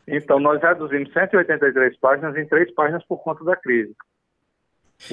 então, 0.09 0.41
nós 0.41 0.61
reduzimos 0.61 1.13
183 1.13 1.99
páginas 1.99 2.37
em 2.37 2.47
três 2.47 2.73
páginas 2.75 3.05
por 3.05 3.19
conta 3.19 3.45
da 3.45 3.57
crise. 3.57 3.95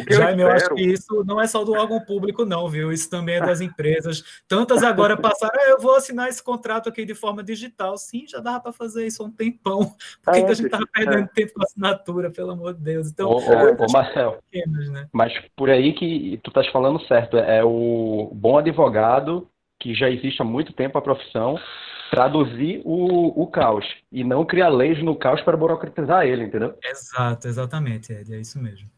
Jaime, 0.09 0.41
eu, 0.41 0.47
eu 0.47 0.53
acho 0.53 0.75
que 0.75 0.81
isso 0.81 1.23
não 1.25 1.39
é 1.41 1.47
só 1.47 1.63
do 1.63 1.73
órgão 1.73 1.99
público, 1.99 2.45
não, 2.45 2.67
viu? 2.67 2.91
Isso 2.91 3.09
também 3.09 3.35
é 3.35 3.39
das 3.39 3.61
empresas. 3.61 4.41
Tantas 4.47 4.83
agora 4.83 5.15
passaram, 5.17 5.59
ah, 5.59 5.69
eu 5.69 5.79
vou 5.79 5.95
assinar 5.95 6.27
esse 6.27 6.43
contrato 6.43 6.89
aqui 6.89 7.05
de 7.05 7.15
forma 7.15 7.43
digital. 7.43 7.97
Sim, 7.97 8.25
já 8.27 8.39
dava 8.39 8.59
para 8.59 8.71
fazer 8.71 9.05
isso 9.07 9.23
há 9.23 9.25
um 9.25 9.31
tempão. 9.31 9.95
Por 10.23 10.33
que, 10.33 10.39
é, 10.39 10.43
que 10.43 10.51
a 10.51 10.53
gente 10.53 10.65
estava 10.65 10.85
perdendo 10.93 11.23
é. 11.23 11.29
tempo 11.33 11.53
com 11.53 11.63
assinatura, 11.63 12.29
pelo 12.29 12.51
amor 12.51 12.73
de 12.73 12.81
Deus? 12.81 13.09
Então, 13.09 13.29
ô, 13.29 13.37
ô, 13.37 13.85
ô 13.85 13.91
Marcel, 13.91 14.39
pequenas, 14.51 14.89
né? 14.89 15.07
mas 15.13 15.33
por 15.55 15.69
aí 15.69 15.93
que 15.93 16.39
tu 16.43 16.49
estás 16.49 16.67
falando 16.67 16.99
certo, 17.07 17.37
é 17.37 17.63
o 17.63 18.31
bom 18.33 18.57
advogado 18.57 19.47
que 19.79 19.93
já 19.93 20.09
existe 20.09 20.41
há 20.41 20.45
muito 20.45 20.73
tempo 20.73 20.97
a 20.97 21.01
profissão, 21.01 21.57
traduzir 22.09 22.81
o, 22.83 23.41
o 23.41 23.47
caos 23.47 23.85
e 24.11 24.23
não 24.23 24.45
criar 24.45 24.69
leis 24.69 25.03
no 25.03 25.15
caos 25.15 25.41
para 25.41 25.57
burocratizar 25.57 26.25
ele, 26.25 26.45
entendeu? 26.45 26.75
Exato, 26.83 27.47
exatamente, 27.47 28.11
Ed, 28.11 28.33
é 28.33 28.39
isso 28.39 28.59
mesmo. 28.59 28.89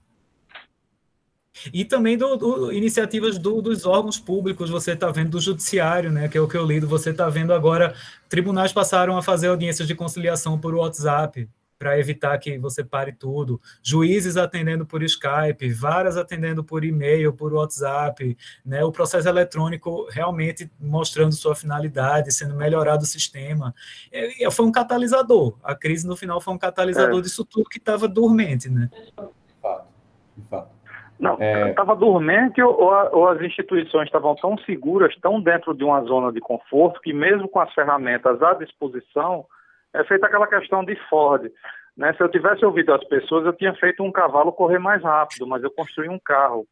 E 1.73 1.85
também 1.85 2.17
do, 2.17 2.35
do 2.35 2.71
iniciativas 2.71 3.37
do, 3.37 3.61
dos 3.61 3.85
órgãos 3.85 4.19
públicos, 4.19 4.69
você 4.69 4.93
está 4.93 5.09
vendo 5.11 5.31
do 5.31 5.41
judiciário, 5.41 6.11
né, 6.11 6.27
que 6.27 6.37
é 6.37 6.41
o 6.41 6.47
que 6.47 6.57
eu 6.57 6.65
lido, 6.65 6.87
você 6.87 7.11
está 7.11 7.29
vendo 7.29 7.53
agora, 7.53 7.93
tribunais 8.27 8.71
passaram 8.73 9.17
a 9.17 9.21
fazer 9.21 9.47
audiências 9.47 9.87
de 9.87 9.95
conciliação 9.95 10.59
por 10.59 10.73
WhatsApp, 10.75 11.47
para 11.79 11.97
evitar 11.97 12.37
que 12.37 12.57
você 12.59 12.83
pare 12.83 13.13
tudo, 13.13 13.59
juízes 13.81 14.35
atendendo 14.35 14.85
por 14.85 15.01
Skype, 15.01 15.71
varas 15.71 16.17
atendendo 16.17 16.61
por 16.61 16.83
e-mail, 16.83 17.31
por 17.31 17.53
WhatsApp, 17.53 18.37
né, 18.65 18.83
o 18.83 18.91
processo 18.91 19.29
eletrônico 19.29 20.05
realmente 20.11 20.69
mostrando 20.77 21.33
sua 21.33 21.55
finalidade, 21.55 22.33
sendo 22.33 22.53
melhorado 22.53 23.03
o 23.03 23.07
sistema. 23.07 23.73
E, 24.11 24.45
e 24.45 24.51
foi 24.51 24.65
um 24.65 24.73
catalisador, 24.73 25.57
a 25.63 25.73
crise 25.73 26.05
no 26.05 26.17
final 26.17 26.41
foi 26.41 26.53
um 26.53 26.57
catalisador 26.57 27.19
é. 27.19 27.21
disso 27.21 27.45
tudo 27.45 27.69
que 27.69 27.79
estava 27.79 28.09
dormente. 28.09 28.69
Né? 28.69 28.89
De 28.91 29.13
fato, 29.61 29.87
de 30.35 30.47
fato. 30.49 30.78
Não, 31.19 31.33
estava 31.33 31.93
é... 31.93 31.95
dormente 31.97 32.61
ou, 32.61 32.81
ou, 32.81 33.27
as 33.27 33.41
instituições 33.41 34.05
estavam 34.05 34.35
tão 34.35 34.57
seguras, 34.59 35.13
tão 35.21 35.41
dentro 35.41 35.73
de 35.73 35.83
uma 35.83 36.01
zona 36.03 36.31
de 36.31 36.39
conforto, 36.39 37.01
que 37.01 37.11
mesmo 37.11 37.49
com 37.49 37.59
as 37.59 37.73
ferramentas 37.73 38.41
à 38.41 38.53
disposição, 38.53 39.45
é 39.93 40.03
feita 40.05 40.27
aquela 40.27 40.47
questão 40.47 40.83
de 40.83 40.95
Ford. 41.09 41.51
Né? 41.97 42.13
Se 42.13 42.23
eu 42.23 42.29
tivesse 42.29 42.63
ouvido 42.63 42.93
as 42.93 43.03
pessoas, 43.03 43.45
eu 43.45 43.53
tinha 43.53 43.73
feito 43.73 44.01
um 44.01 44.11
cavalo 44.11 44.53
correr 44.53 44.79
mais 44.79 45.03
rápido, 45.03 45.45
mas 45.45 45.61
eu 45.61 45.71
construí 45.71 46.07
um 46.07 46.19
carro. 46.19 46.65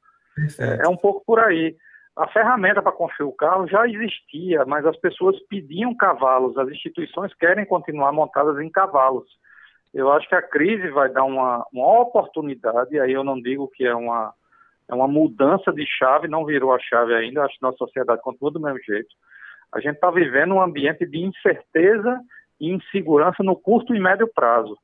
É, 0.59 0.85
é 0.85 0.87
um 0.87 0.95
pouco 0.95 1.23
por 1.25 1.39
aí. 1.39 1.75
A 2.15 2.27
ferramenta 2.29 2.81
para 2.81 2.91
construir 2.91 3.27
o 3.27 3.35
carro 3.35 3.67
já 3.67 3.85
existia, 3.85 4.65
mas 4.65 4.85
as 4.85 4.95
pessoas 4.97 5.37
pediam 5.49 5.93
cavalos, 5.93 6.57
as 6.57 6.69
instituições 6.69 7.33
querem 7.35 7.65
continuar 7.65 8.13
montadas 8.13 8.57
em 8.59 8.69
cavalos. 8.69 9.27
Eu 9.93 10.11
acho 10.11 10.27
que 10.27 10.35
a 10.35 10.41
crise 10.41 10.89
vai 10.89 11.09
dar 11.09 11.23
uma, 11.23 11.65
uma 11.73 12.01
oportunidade, 12.01 12.95
e 12.95 12.99
aí 12.99 13.11
eu 13.11 13.23
não 13.23 13.39
digo 13.39 13.67
que 13.67 13.85
é 13.85 13.93
uma, 13.93 14.33
é 14.89 14.95
uma 14.95 15.07
mudança 15.07 15.71
de 15.73 15.85
chave, 15.85 16.27
não 16.27 16.45
virou 16.45 16.73
a 16.73 16.79
chave 16.79 17.13
ainda, 17.13 17.43
acho 17.43 17.55
que 17.55 17.61
nossa 17.61 17.77
sociedade 17.77 18.21
continua 18.21 18.51
do 18.51 18.59
mesmo 18.59 18.79
jeito. 18.83 19.09
A 19.73 19.79
gente 19.79 19.95
está 19.95 20.09
vivendo 20.09 20.53
um 20.55 20.61
ambiente 20.61 21.05
de 21.05 21.19
incerteza 21.19 22.19
e 22.59 22.71
insegurança 22.71 23.43
no 23.43 23.55
curto 23.55 23.93
e 23.93 23.99
médio 23.99 24.29
prazo. 24.33 24.77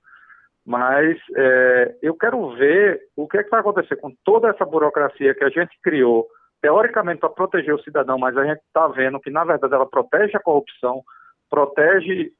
Mas 0.65 1.17
é, 1.35 1.95
eu 2.01 2.15
quero 2.15 2.55
ver 2.55 3.01
o 3.15 3.27
que, 3.27 3.37
é 3.37 3.43
que 3.43 3.49
vai 3.49 3.59
acontecer 3.59 3.95
com 3.97 4.11
toda 4.23 4.49
essa 4.49 4.65
burocracia 4.65 5.33
que 5.33 5.43
a 5.43 5.49
gente 5.49 5.77
criou, 5.81 6.27
teoricamente 6.61 7.19
para 7.19 7.29
proteger 7.29 7.73
o 7.73 7.81
cidadão, 7.83 8.17
mas 8.17 8.37
a 8.37 8.45
gente 8.45 8.61
está 8.61 8.87
vendo 8.87 9.19
que, 9.19 9.29
na 9.29 9.43
verdade, 9.43 9.73
ela 9.73 9.89
protege 9.89 10.35
a 10.37 10.41
corrupção, 10.41 11.01
protege 11.49 12.31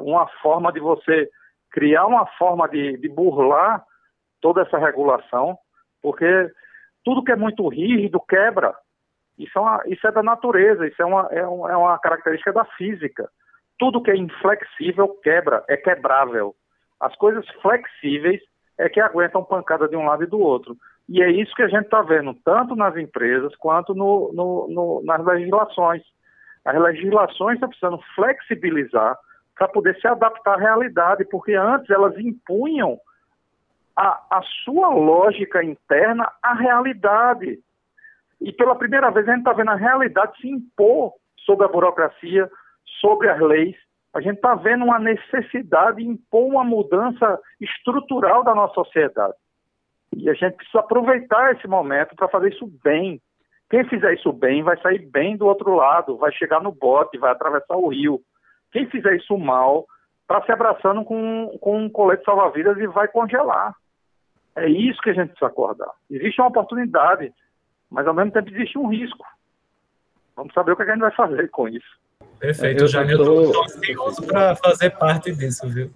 uma 0.00 0.28
forma 0.40 0.72
de 0.72 0.78
você 0.78 1.28
criar 1.72 2.06
uma 2.06 2.26
forma 2.38 2.68
de, 2.68 2.96
de 2.98 3.08
burlar 3.08 3.82
toda 4.40 4.62
essa 4.62 4.78
regulação, 4.78 5.56
porque 6.00 6.50
tudo 7.04 7.22
que 7.24 7.32
é 7.32 7.36
muito 7.36 7.66
rígido 7.68 8.20
quebra. 8.20 8.74
Isso 9.38 9.58
é, 9.58 9.60
uma, 9.60 9.82
isso 9.86 10.06
é 10.06 10.12
da 10.12 10.22
natureza, 10.22 10.86
isso 10.86 11.00
é 11.00 11.04
uma, 11.04 11.28
é, 11.30 11.38
é 11.38 11.46
uma 11.46 11.98
característica 11.98 12.52
da 12.52 12.64
física. 12.64 13.28
Tudo 13.78 14.02
que 14.02 14.10
é 14.10 14.16
inflexível 14.16 15.08
quebra, 15.22 15.64
é 15.68 15.76
quebrável. 15.76 16.54
As 17.00 17.14
coisas 17.16 17.48
flexíveis 17.60 18.40
é 18.78 18.88
que 18.88 19.00
aguentam 19.00 19.44
pancada 19.44 19.88
de 19.88 19.96
um 19.96 20.04
lado 20.04 20.22
e 20.22 20.26
do 20.26 20.38
outro. 20.38 20.76
E 21.08 21.22
é 21.22 21.30
isso 21.30 21.54
que 21.54 21.62
a 21.62 21.68
gente 21.68 21.84
está 21.84 22.02
vendo, 22.02 22.34
tanto 22.44 22.76
nas 22.76 22.96
empresas 22.96 23.54
quanto 23.56 23.94
no, 23.94 24.32
no, 24.32 24.68
no, 24.68 25.02
nas 25.04 25.24
legislações. 25.24 26.02
As 26.64 26.80
legislações 26.80 27.54
estão 27.54 27.68
precisando 27.68 28.00
flexibilizar 28.14 29.16
para 29.56 29.68
poder 29.68 29.98
se 30.00 30.06
adaptar 30.06 30.54
à 30.54 30.60
realidade, 30.60 31.24
porque 31.24 31.54
antes 31.54 31.90
elas 31.90 32.16
impunham 32.16 32.98
a, 33.96 34.20
a 34.30 34.42
sua 34.64 34.88
lógica 34.88 35.62
interna 35.62 36.30
à 36.42 36.54
realidade. 36.54 37.58
E 38.40 38.52
pela 38.52 38.74
primeira 38.74 39.10
vez 39.10 39.28
a 39.28 39.32
gente 39.32 39.40
está 39.40 39.52
vendo 39.52 39.70
a 39.70 39.76
realidade 39.76 40.40
se 40.40 40.48
impor 40.48 41.12
sobre 41.44 41.66
a 41.66 41.68
burocracia, 41.68 42.50
sobre 43.00 43.28
as 43.28 43.40
leis. 43.40 43.76
A 44.14 44.20
gente 44.20 44.36
está 44.36 44.54
vendo 44.54 44.84
uma 44.84 44.98
necessidade 44.98 45.98
de 45.98 46.08
impor 46.08 46.46
uma 46.46 46.64
mudança 46.64 47.40
estrutural 47.60 48.44
da 48.44 48.54
nossa 48.54 48.74
sociedade. 48.74 49.34
E 50.16 50.28
a 50.28 50.34
gente 50.34 50.56
precisa 50.56 50.80
aproveitar 50.80 51.52
esse 51.52 51.66
momento 51.66 52.14
para 52.14 52.28
fazer 52.28 52.52
isso 52.52 52.66
bem. 52.84 53.20
Quem 53.70 53.84
fizer 53.88 54.12
isso 54.12 54.32
bem 54.32 54.62
vai 54.62 54.78
sair 54.80 54.98
bem 54.98 55.36
do 55.36 55.46
outro 55.46 55.74
lado, 55.74 56.18
vai 56.18 56.30
chegar 56.32 56.62
no 56.62 56.72
bote, 56.72 57.16
vai 57.16 57.32
atravessar 57.32 57.76
o 57.76 57.88
rio. 57.88 58.20
Quem 58.70 58.86
fizer 58.90 59.16
isso 59.16 59.36
mal 59.38 59.86
está 60.22 60.42
se 60.42 60.52
abraçando 60.52 61.04
com, 61.04 61.56
com 61.60 61.78
um 61.78 61.88
colete 61.88 62.24
salva-vidas 62.24 62.76
e 62.78 62.86
vai 62.86 63.08
congelar. 63.08 63.74
É 64.56 64.68
isso 64.68 65.00
que 65.00 65.10
a 65.10 65.14
gente 65.14 65.28
precisa 65.28 65.46
acordar. 65.46 65.90
Existe 66.10 66.40
uma 66.40 66.48
oportunidade, 66.48 67.32
mas 67.90 68.06
ao 68.06 68.14
mesmo 68.14 68.32
tempo 68.32 68.50
existe 68.50 68.78
um 68.78 68.88
risco. 68.88 69.24
Vamos 70.36 70.52
saber 70.52 70.72
o 70.72 70.76
que 70.76 70.82
a 70.82 70.86
gente 70.86 71.00
vai 71.00 71.12
fazer 71.12 71.48
com 71.50 71.68
isso. 71.68 72.00
Perfeito, 72.38 72.86
Jaime. 72.86 73.12
Eu 73.12 73.20
estou 73.20 73.64
ansioso 73.64 74.26
para 74.26 74.56
fazer 74.56 74.90
parte 74.90 75.34
disso, 75.34 75.68
viu? 75.68 75.90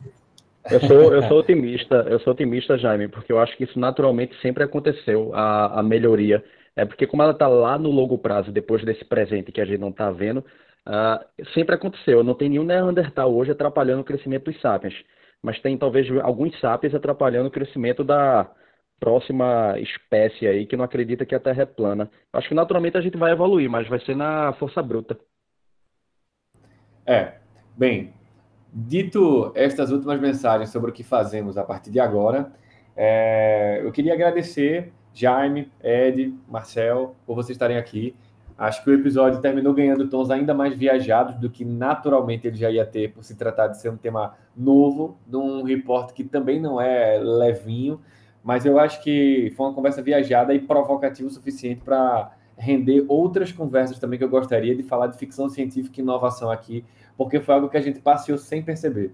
Eu 0.71 0.81
sou, 0.81 1.15
eu 1.15 1.23
sou 1.23 1.39
otimista, 1.39 2.07
eu 2.09 2.19
sou 2.21 2.33
otimista, 2.33 2.77
Jaime, 2.77 3.09
porque 3.09 3.33
eu 3.33 3.39
acho 3.39 3.57
que 3.57 3.65
isso 3.65 3.79
naturalmente 3.79 4.35
sempre 4.41 4.65
aconteceu, 4.65 5.33
a, 5.33 5.79
a 5.81 5.83
melhoria. 5.83 6.45
É 6.75 6.85
porque 6.85 7.07
como 7.07 7.23
ela 7.23 7.33
está 7.33 7.47
lá 7.47 7.79
no 7.79 7.91
longo 7.91 8.19
prazo, 8.19 8.51
depois 8.51 8.85
desse 8.85 9.05
presente 9.05 9.53
que 9.53 9.61
a 9.61 9.65
gente 9.65 9.81
não 9.81 9.91
está 9.91 10.11
vendo, 10.11 10.39
uh, 10.39 11.45
sempre 11.55 11.75
aconteceu. 11.75 12.23
Não 12.25 12.35
tem 12.35 12.49
nenhum 12.49 12.65
Neandertal 12.65 13.33
hoje 13.35 13.53
atrapalhando 13.53 14.01
o 14.01 14.05
crescimento 14.05 14.51
dos 14.51 14.61
sapiens 14.61 14.95
mas 15.43 15.61
tem 15.61 15.77
talvez 15.77 16.09
alguns 16.23 16.59
sapiens 16.61 16.95
atrapalhando 16.95 17.49
o 17.49 17.51
crescimento 17.51 18.03
da 18.03 18.51
próxima 18.99 19.79
espécie 19.79 20.47
aí 20.47 20.67
que 20.67 20.77
não 20.77 20.85
acredita 20.85 21.27
que 21.27 21.35
a 21.35 21.41
Terra 21.41 21.63
é 21.63 21.67
plana. 21.67 22.11
Acho 22.33 22.49
que 22.49 22.55
naturalmente 22.55 22.97
a 22.97 23.01
gente 23.01 23.17
vai 23.17 23.33
evoluir, 23.33 23.71
mas 23.71 23.89
vai 23.89 24.01
ser 24.01 24.17
na 24.17 24.53
força 24.55 24.83
bruta. 24.83 25.19
É, 27.05 27.35
bem, 27.77 28.13
dito 28.73 29.53
estas 29.55 29.91
últimas 29.91 30.21
mensagens 30.21 30.71
sobre 30.71 30.91
o 30.91 30.95
que 30.95 31.05
fazemos 31.05 31.57
a 31.57 31.63
partir 31.65 31.91
de 31.91 32.01
agora, 32.01 32.53
é, 32.97 33.81
eu 33.83 33.93
queria 33.93 34.15
agradecer 34.15 34.93
Jaime, 35.13 35.71
Ed, 35.83 36.35
Marcel, 36.49 37.15
por 37.27 37.35
vocês 37.35 37.55
estarem 37.55 37.77
aqui. 37.77 38.15
Acho 38.59 38.83
que 38.83 38.89
o 38.89 38.95
episódio 38.95 39.41
terminou 39.41 39.75
ganhando 39.75 40.09
tons 40.09 40.31
ainda 40.31 40.55
mais 40.55 40.75
viajados 40.75 41.35
do 41.37 41.51
que 41.51 41.63
naturalmente 41.63 42.47
ele 42.47 42.57
já 42.57 42.71
ia 42.71 42.87
ter, 42.87 43.13
por 43.13 43.23
se 43.23 43.37
tratar 43.37 43.69
de 43.69 43.79
ser 43.79 43.91
um 43.91 43.99
tema 43.99 44.35
novo, 44.57 45.19
de 45.27 45.37
um 45.37 45.63
repórter 45.63 46.15
que 46.15 46.25
também 46.25 46.59
não 46.59 46.81
é 46.81 47.19
levinho, 47.19 48.01
mas 48.43 48.65
eu 48.65 48.79
acho 48.79 49.03
que 49.03 49.53
foi 49.57 49.67
uma 49.67 49.75
conversa 49.75 50.01
viajada 50.01 50.55
e 50.55 50.59
provocativa 50.59 51.29
o 51.29 51.31
suficiente 51.31 51.83
para 51.83 52.33
render 52.57 53.05
outras 53.09 53.53
conversas 53.53 53.99
também 53.99 54.19
que 54.19 54.25
eu 54.25 54.29
gostaria 54.31 54.75
de 54.75 54.83
falar 54.83 55.09
de 55.09 55.19
ficção 55.19 55.51
científica 55.51 56.01
e 56.01 56.03
inovação 56.03 56.51
aqui, 56.51 56.83
porque 57.17 57.41
foi 57.41 57.55
algo 57.55 57.69
que 57.69 57.77
a 57.77 57.83
gente 57.83 58.01
passeou 58.01 58.39
sem 58.39 58.63
perceber. 58.63 59.13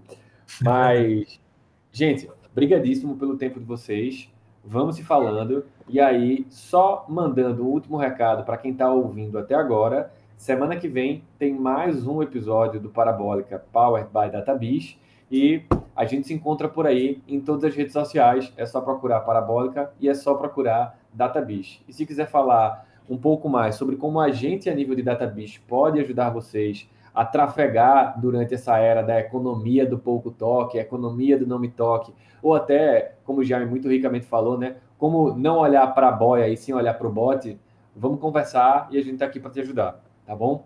Mas, 0.61 1.41
gente, 1.91 2.29
brigadíssimo 2.55 3.17
pelo 3.17 3.35
tempo 3.35 3.59
de 3.59 3.65
vocês 3.65 4.32
vamos 4.63 4.95
se 4.95 5.03
falando. 5.03 5.65
E 5.89 5.99
aí, 5.99 6.45
só 6.49 7.05
mandando 7.09 7.63
o 7.63 7.67
um 7.67 7.71
último 7.71 7.97
recado 7.97 8.43
para 8.45 8.57
quem 8.57 8.71
está 8.71 8.91
ouvindo 8.91 9.37
até 9.37 9.53
agora. 9.53 10.11
Semana 10.37 10.75
que 10.75 10.87
vem 10.87 11.23
tem 11.37 11.53
mais 11.53 12.07
um 12.07 12.21
episódio 12.21 12.79
do 12.79 12.89
Parabólica 12.89 13.63
Powered 13.71 14.09
by 14.09 14.31
DataBiz. 14.31 14.97
E 15.29 15.63
a 15.95 16.05
gente 16.05 16.27
se 16.27 16.33
encontra 16.33 16.69
por 16.69 16.85
aí 16.87 17.21
em 17.27 17.41
todas 17.41 17.65
as 17.65 17.75
redes 17.75 17.93
sociais. 17.93 18.53
É 18.55 18.65
só 18.65 18.79
procurar 18.79 19.21
Parabólica 19.21 19.91
e 19.99 20.07
é 20.07 20.13
só 20.13 20.35
procurar 20.35 20.97
DataBiz. 21.13 21.81
E 21.87 21.93
se 21.93 22.05
quiser 22.05 22.27
falar 22.27 22.87
um 23.09 23.17
pouco 23.17 23.49
mais 23.49 23.75
sobre 23.75 23.95
como 23.97 24.19
a 24.19 24.31
gente, 24.31 24.69
a 24.69 24.75
nível 24.75 24.95
de 24.95 25.03
DataBiz, 25.03 25.57
pode 25.67 25.99
ajudar 25.99 26.29
vocês 26.29 26.89
a 27.13 27.25
trafegar 27.25 28.19
durante 28.19 28.53
essa 28.53 28.77
era 28.77 29.01
da 29.01 29.19
economia 29.19 29.85
do 29.85 29.99
pouco 29.99 30.31
toque, 30.31 30.77
economia 30.77 31.37
do 31.37 31.45
não 31.45 31.59
me 31.59 31.69
toque, 31.69 32.13
ou 32.41 32.55
até, 32.55 33.15
como 33.23 33.39
o 33.39 33.43
Jaime 33.43 33.65
muito 33.65 33.87
ricamente 33.87 34.25
falou, 34.25 34.57
né, 34.57 34.77
como 34.97 35.33
não 35.35 35.57
olhar 35.57 35.87
para 35.93 36.09
a 36.09 36.11
boia 36.11 36.47
e 36.47 36.57
sim 36.57 36.73
olhar 36.73 36.93
para 36.95 37.07
o 37.07 37.11
bote, 37.11 37.59
vamos 37.95 38.19
conversar 38.19 38.87
e 38.91 38.97
a 38.97 39.01
gente 39.01 39.13
está 39.13 39.25
aqui 39.25 39.39
para 39.39 39.51
te 39.51 39.59
ajudar, 39.61 40.01
tá 40.25 40.35
bom? 40.35 40.65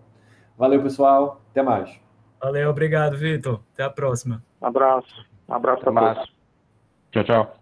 Valeu, 0.57 0.81
pessoal. 0.81 1.41
Até 1.51 1.61
mais. 1.61 1.99
Valeu, 2.41 2.69
obrigado, 2.69 3.15
Vitor. 3.15 3.61
Até 3.73 3.83
a 3.83 3.89
próxima. 3.89 4.43
Um 4.61 4.65
abraço. 4.65 5.25
Um 5.47 5.53
abraço 5.53 5.83
para 5.83 6.15
todos. 6.15 6.33
Tchau, 7.11 7.23
tchau. 7.23 7.56